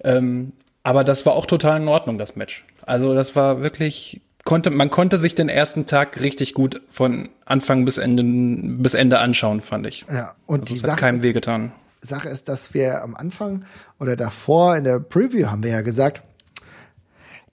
Ähm, 0.04 0.54
aber 0.84 1.04
das 1.04 1.26
war 1.26 1.34
auch 1.34 1.46
total 1.46 1.82
in 1.82 1.88
Ordnung, 1.88 2.18
das 2.18 2.36
Match. 2.36 2.66
Also 2.86 3.14
das 3.14 3.36
war 3.36 3.62
wirklich, 3.62 4.22
konnte, 4.44 4.70
man 4.70 4.90
konnte 4.90 5.18
sich 5.18 5.34
den 5.36 5.50
ersten 5.50 5.86
Tag 5.86 6.20
richtig 6.20 6.54
gut 6.54 6.82
von 6.90 7.30
Anfang 7.46 7.86
bis 7.86 7.98
Ende, 7.98 8.24
bis 8.24 8.94
Ende 8.94 9.20
anschauen, 9.20 9.62
fand 9.62 9.88
ich. 9.88 10.06
Ja, 10.12 10.36
und 10.46 10.62
also 10.62 10.74
die 10.74 10.80
Sache 10.80 10.92
hat 10.92 11.00
keinem 11.00 11.16
ist, 11.18 11.24
wehgetan. 11.24 11.72
Sache 12.02 12.28
ist, 12.28 12.50
dass 12.50 12.74
wir 12.74 13.02
am 13.02 13.16
Anfang 13.16 13.66
oder 14.00 14.18
davor 14.18 14.76
in 14.76 14.84
der 14.84 15.00
Preview 15.00 15.48
haben 15.48 15.64
wir 15.64 15.72
ja 15.72 15.82
gesagt, 15.82 16.22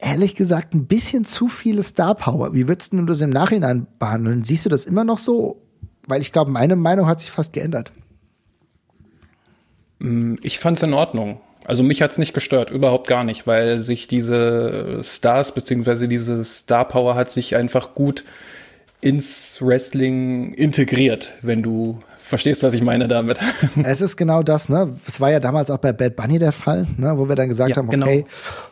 ehrlich 0.00 0.34
gesagt 0.34 0.74
ein 0.74 0.86
bisschen 0.86 1.24
zu 1.24 1.48
viele 1.48 1.82
Star 1.82 2.14
Power. 2.16 2.52
Wie 2.54 2.66
würdest 2.66 2.92
du 2.92 3.02
das 3.04 3.20
im 3.20 3.30
Nachhinein 3.30 3.86
behandeln? 3.98 4.44
Siehst 4.44 4.64
du 4.64 4.70
das 4.70 4.86
immer 4.86 5.04
noch 5.04 5.18
so? 5.18 5.62
Weil 6.08 6.20
ich 6.20 6.32
glaube, 6.32 6.50
meine 6.50 6.74
Meinung 6.74 7.06
hat 7.06 7.20
sich 7.20 7.30
fast 7.30 7.52
geändert. 7.52 7.92
Mm, 10.00 10.34
ich 10.42 10.58
fand 10.58 10.78
es 10.78 10.82
in 10.82 10.92
Ordnung. 10.92 11.40
Also 11.64 11.82
mich 11.82 12.02
hat's 12.02 12.18
nicht 12.18 12.34
gestört, 12.34 12.70
überhaupt 12.70 13.06
gar 13.06 13.22
nicht, 13.22 13.46
weil 13.46 13.78
sich 13.78 14.08
diese 14.08 15.02
Stars 15.04 15.52
beziehungsweise 15.52 16.08
diese 16.08 16.44
Star 16.44 16.86
Power 16.88 17.14
hat 17.14 17.30
sich 17.30 17.54
einfach 17.54 17.94
gut 17.94 18.24
ins 19.00 19.58
Wrestling 19.62 20.52
integriert, 20.54 21.34
wenn 21.42 21.62
du 21.62 21.98
verstehst, 22.18 22.62
was 22.62 22.74
ich 22.74 22.82
meine 22.82 23.08
damit. 23.08 23.38
Es 23.82 24.00
ist 24.00 24.16
genau 24.16 24.42
das, 24.42 24.68
ne? 24.68 24.94
Es 25.06 25.20
war 25.20 25.30
ja 25.30 25.40
damals 25.40 25.70
auch 25.70 25.78
bei 25.78 25.92
Bad 25.92 26.16
Bunny 26.16 26.38
der 26.38 26.52
Fall, 26.52 26.86
ne? 26.96 27.16
wo 27.16 27.28
wir 27.28 27.36
dann 27.36 27.48
gesagt 27.48 27.70
ja, 27.70 27.76
haben, 27.76 27.88
genau. 27.88 28.06
okay, 28.06 28.26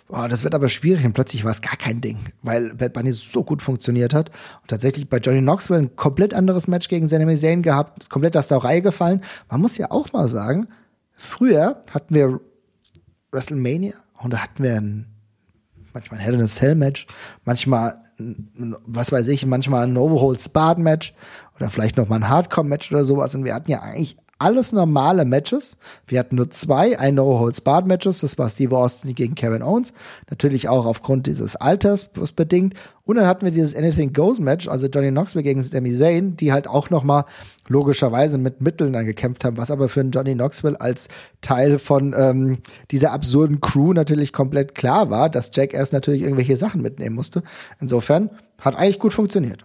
oh, 0.09 0.27
das 0.29 0.45
wird 0.45 0.55
aber 0.55 0.69
schwierig 0.69 1.05
und 1.05 1.13
plötzlich 1.13 1.45
war 1.45 1.51
es 1.51 1.61
gar 1.61 1.77
kein 1.77 2.01
Ding, 2.01 2.19
weil 2.43 2.75
Bad 2.75 2.93
Bunny 2.93 3.13
so 3.13 3.43
gut 3.43 3.63
funktioniert 3.63 4.15
hat 4.15 4.31
und 4.63 4.69
tatsächlich 4.69 5.09
bei 5.09 5.19
Johnny 5.19 5.41
Knoxville 5.41 5.81
ein 5.81 5.97
komplett 5.97 6.35
anderes 6.35 6.69
Match 6.69 6.89
gegen 6.89 7.09
Sami 7.09 7.37
Zayn 7.37 7.63
gehabt, 7.63 8.09
komplett 8.11 8.37
aus 8.37 8.49
der 8.49 8.59
Reihe 8.59 8.83
gefallen. 8.83 9.23
Man 9.51 9.61
muss 9.61 9.77
ja 9.77 9.91
auch 9.91 10.13
mal 10.13 10.29
sagen, 10.29 10.69
früher 11.19 11.83
hatten 11.93 12.15
wir 12.15 12.41
WrestleMania 13.31 13.95
und 14.23 14.33
da 14.33 14.39
hatten 14.39 14.63
wir 14.63 14.77
ein 14.77 15.07
manchmal 15.93 16.21
ein 16.21 16.25
Hell 16.25 16.35
in 16.35 16.43
a 16.43 16.47
Cell 16.47 16.75
Match, 16.75 17.07
manchmal, 17.45 18.01
was 18.87 19.13
weiß 19.13 19.29
ich, 19.29 19.45
manchmal 19.47 19.85
ein 19.85 19.93
No 19.93 20.09
Holds 20.21 20.51
Match 20.77 21.15
oder 21.57 21.71
vielleicht 21.71 21.97
noch 21.97 22.09
mal 22.09 22.17
ein 22.17 22.29
Hardcore 22.29 22.67
Match 22.67 22.93
oder 22.93 23.05
sowas. 23.05 23.35
Und 23.35 23.45
wir 23.45 23.55
hatten 23.55 23.71
ja 23.71 23.81
eigentlich 23.81 24.17
alles 24.39 24.73
normale 24.73 25.25
Matches. 25.25 25.77
Wir 26.07 26.21
hatten 26.21 26.37
nur 26.37 26.51
zwei, 26.51 26.99
ein 26.99 27.17
No-Holds-Barred-Matches, 27.17 28.21
das 28.21 28.39
war 28.39 28.49
Steve 28.49 28.77
Austin 28.77 29.15
gegen 29.15 29.35
Kevin 29.35 29.63
Owens, 29.63 29.93
natürlich 30.31 30.69
auch 30.69 30.87
aufgrund 30.87 31.27
dieses 31.27 31.57
Alters 31.57 32.09
bedingt. 32.37 32.75
Und 33.05 33.17
dann 33.17 33.27
hatten 33.27 33.45
wir 33.45 33.51
dieses 33.51 33.75
Anything 33.75 34.13
Goes-Match, 34.13 34.69
also 34.69 34.87
Johnny 34.87 35.11
Knoxville 35.11 35.43
gegen 35.43 35.63
Sami 35.63 35.95
Zayn, 35.95 36.37
die 36.37 36.53
halt 36.53 36.69
auch 36.69 36.91
noch 36.91 37.03
mal 37.03 37.25
logischerweise 37.67 38.39
mit 38.39 38.61
Mitteln 38.61 38.93
dann 38.93 39.07
gekämpft 39.07 39.45
haben, 39.45 39.57
was 39.57 39.71
aber 39.71 39.89
für 39.89 40.01
einen 40.01 40.11
Johnny 40.11 40.35
Knoxville 40.35 40.81
als 40.81 41.09
Teil 41.41 41.79
von 41.79 42.15
ähm, 42.17 42.59
dieser 42.91 43.13
absurden 43.13 43.61
Crew 43.61 43.93
natürlich 43.93 44.33
komplett 44.33 44.75
klar 44.75 45.11
war, 45.11 45.31
dass 45.31 45.51
Jack 45.53 45.75
erst 45.75 45.93
natürlich 45.93 46.23
irgendwelche 46.23 46.57
Sachen 46.57 46.83
mitnehmen 46.83 47.17
musste. 47.17 47.43
Insofern 47.81 48.31
hat 48.61 48.77
eigentlich 48.77 48.99
gut 48.99 49.15
funktioniert. 49.15 49.65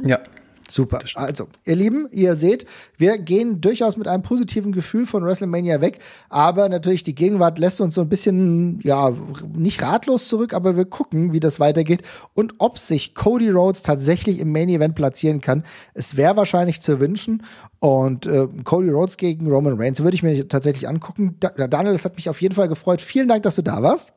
Ja, 0.00 0.20
Super. 0.68 1.00
Also, 1.14 1.48
ihr 1.64 1.76
Lieben, 1.76 2.08
ihr 2.10 2.36
seht, 2.36 2.64
wir 2.96 3.18
gehen 3.18 3.60
durchaus 3.60 3.98
mit 3.98 4.08
einem 4.08 4.22
positiven 4.22 4.72
Gefühl 4.72 5.04
von 5.04 5.22
WrestleMania 5.22 5.82
weg, 5.82 5.98
aber 6.30 6.70
natürlich 6.70 7.02
die 7.02 7.14
Gegenwart 7.14 7.58
lässt 7.58 7.82
uns 7.82 7.94
so 7.94 8.00
ein 8.00 8.08
bisschen, 8.08 8.80
ja, 8.82 9.12
nicht 9.54 9.82
ratlos 9.82 10.28
zurück, 10.28 10.54
aber 10.54 10.76
wir 10.76 10.86
gucken, 10.86 11.32
wie 11.32 11.40
das 11.40 11.60
weitergeht 11.60 12.02
und 12.32 12.54
ob 12.58 12.78
sich 12.78 13.14
Cody 13.14 13.50
Rhodes 13.50 13.82
tatsächlich 13.82 14.38
im 14.38 14.52
Main 14.52 14.70
Event 14.70 14.94
platzieren 14.94 15.42
kann. 15.42 15.64
Es 15.92 16.16
wäre 16.16 16.36
wahrscheinlich 16.36 16.80
zu 16.80 16.98
wünschen 16.98 17.42
und 17.80 18.24
äh, 18.24 18.48
Cody 18.64 18.88
Rhodes 18.88 19.18
gegen 19.18 19.50
Roman 19.50 19.74
Reigns 19.76 20.00
würde 20.00 20.14
ich 20.14 20.22
mir 20.22 20.48
tatsächlich 20.48 20.88
angucken. 20.88 21.36
Da 21.40 21.50
Daniel, 21.50 21.92
das 21.92 22.06
hat 22.06 22.16
mich 22.16 22.30
auf 22.30 22.40
jeden 22.40 22.54
Fall 22.54 22.68
gefreut. 22.68 23.02
Vielen 23.02 23.28
Dank, 23.28 23.42
dass 23.42 23.56
du 23.56 23.62
da 23.62 23.82
warst. 23.82 24.12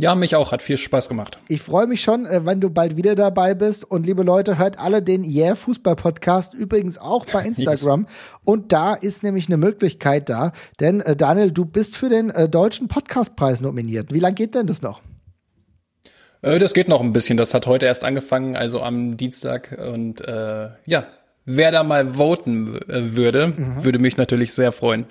Ja, 0.00 0.14
mich 0.14 0.34
auch. 0.34 0.50
Hat 0.50 0.62
viel 0.62 0.78
Spaß 0.78 1.08
gemacht. 1.08 1.38
Ich 1.48 1.60
freue 1.60 1.86
mich 1.86 2.00
schon, 2.02 2.24
äh, 2.24 2.44
wenn 2.44 2.60
du 2.60 2.70
bald 2.70 2.96
wieder 2.96 3.14
dabei 3.14 3.54
bist. 3.54 3.84
Und 3.84 4.06
liebe 4.06 4.22
Leute, 4.22 4.56
hört 4.56 4.78
alle 4.78 5.02
den 5.02 5.24
Yeah 5.24 5.54
Fußball 5.56 5.94
Podcast 5.94 6.54
übrigens 6.54 6.96
auch 6.96 7.26
bei 7.26 7.44
Instagram. 7.46 8.02
yes. 8.02 8.10
Und 8.44 8.72
da 8.72 8.94
ist 8.94 9.22
nämlich 9.22 9.48
eine 9.48 9.58
Möglichkeit 9.58 10.30
da. 10.30 10.52
Denn 10.80 11.00
äh, 11.00 11.16
Daniel, 11.16 11.50
du 11.50 11.66
bist 11.66 11.96
für 11.96 12.08
den 12.08 12.30
äh, 12.30 12.48
deutschen 12.48 12.88
Podcastpreis 12.88 13.60
nominiert. 13.60 14.12
Wie 14.12 14.20
lange 14.20 14.34
geht 14.36 14.54
denn 14.54 14.66
das 14.66 14.80
noch? 14.80 15.02
Äh, 16.40 16.58
das 16.58 16.72
geht 16.72 16.88
noch 16.88 17.02
ein 17.02 17.12
bisschen. 17.12 17.36
Das 17.36 17.52
hat 17.52 17.66
heute 17.66 17.84
erst 17.84 18.02
angefangen, 18.02 18.56
also 18.56 18.80
am 18.80 19.18
Dienstag. 19.18 19.76
Und 19.78 20.22
ja, 20.86 21.04
wer 21.44 21.72
da 21.72 21.82
mal 21.82 22.14
voten 22.16 22.76
äh, 22.88 23.16
würde, 23.16 23.48
mhm. 23.48 23.84
würde 23.84 23.98
mich 23.98 24.16
natürlich 24.16 24.52
sehr 24.52 24.72
freuen. 24.72 25.06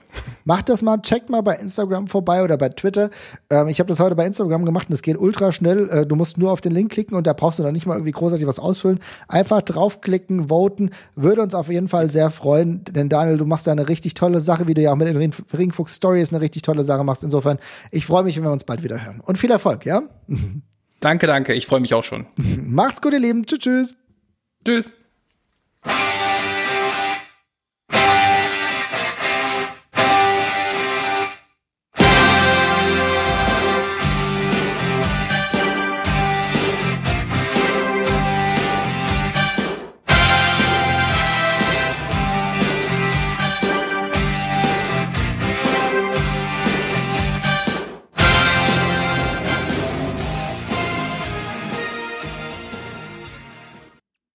Macht 0.46 0.70
das 0.70 0.82
mal, 0.82 0.98
checkt 1.02 1.30
mal 1.30 1.42
bei 1.42 1.56
Instagram 1.56 2.08
vorbei 2.08 2.44
oder 2.44 2.58
bei 2.58 2.70
Twitter. 2.70 3.10
Ähm, 3.50 3.68
ich 3.68 3.80
habe 3.80 3.88
das 3.88 4.00
heute 4.00 4.16
bei 4.16 4.26
Instagram 4.26 4.66
gemacht 4.66 4.90
und 4.90 4.94
es 4.94 5.02
geht 5.02 5.18
ultra 5.18 5.52
schnell. 5.52 5.90
Äh, 5.90 6.06
du 6.06 6.16
musst 6.16 6.38
nur 6.38 6.52
auf 6.52 6.62
den 6.62 6.72
Link 6.72 6.92
klicken 6.92 7.18
und 7.18 7.28
da 7.28 7.34
brauchst 7.34 7.60
du 7.60 7.64
noch 7.64 7.72
nicht 7.72 7.86
mal 7.86 7.96
irgendwie 7.96 8.12
großartig 8.12 8.48
was 8.48 8.60
ausfüllen. 8.60 9.00
Einfach 9.28 9.62
draufklicken, 9.62 10.50
voten, 10.50 10.92
würde 11.16 11.42
uns 11.42 11.56
auf 11.56 11.70
jeden 11.70 11.88
Fall 11.88 12.10
sehr 12.10 12.32
freuen, 12.32 12.84
denn 12.86 13.10
Daniel, 13.10 13.38
du 13.38 13.46
machst 13.46 13.68
da 13.68 13.72
eine 13.72 13.90
richtig 13.90 14.14
tolle 14.14 14.40
Sache, 14.40 14.68
wie 14.68 14.74
du 14.74 14.82
ja 14.82 14.92
auch 14.92 14.96
mit 14.96 15.08
den 15.08 15.34
Ringfuchs 15.58 15.96
Stories 15.96 16.32
eine 16.32 16.42
richtig 16.42 16.62
tolle 16.62 16.84
Sache 16.84 17.04
machst. 17.04 17.24
Insofern, 17.24 17.60
ich 17.92 18.06
freue 18.06 18.24
mich, 18.24 18.38
wenn 18.38 18.44
wir 18.44 18.52
uns 18.52 18.64
bald 18.64 18.84
wieder 18.84 19.04
hören. 19.04 19.22
Und 19.26 19.38
viel 19.38 19.52
Erfolg, 19.52 19.86
ja? 19.86 20.04
Danke, 21.00 21.28
danke. 21.28 21.54
Ich 21.54 21.66
freue 21.66 21.80
mich 21.80 21.94
auch 21.94 22.04
schon. 22.04 22.26
Macht's 22.66 23.02
gut, 23.02 23.14
ihr 23.14 23.20
Lieben. 23.20 23.46
Tschüss, 23.46 23.60
tschüss. 23.60 23.96
Tschüss. 24.66 24.92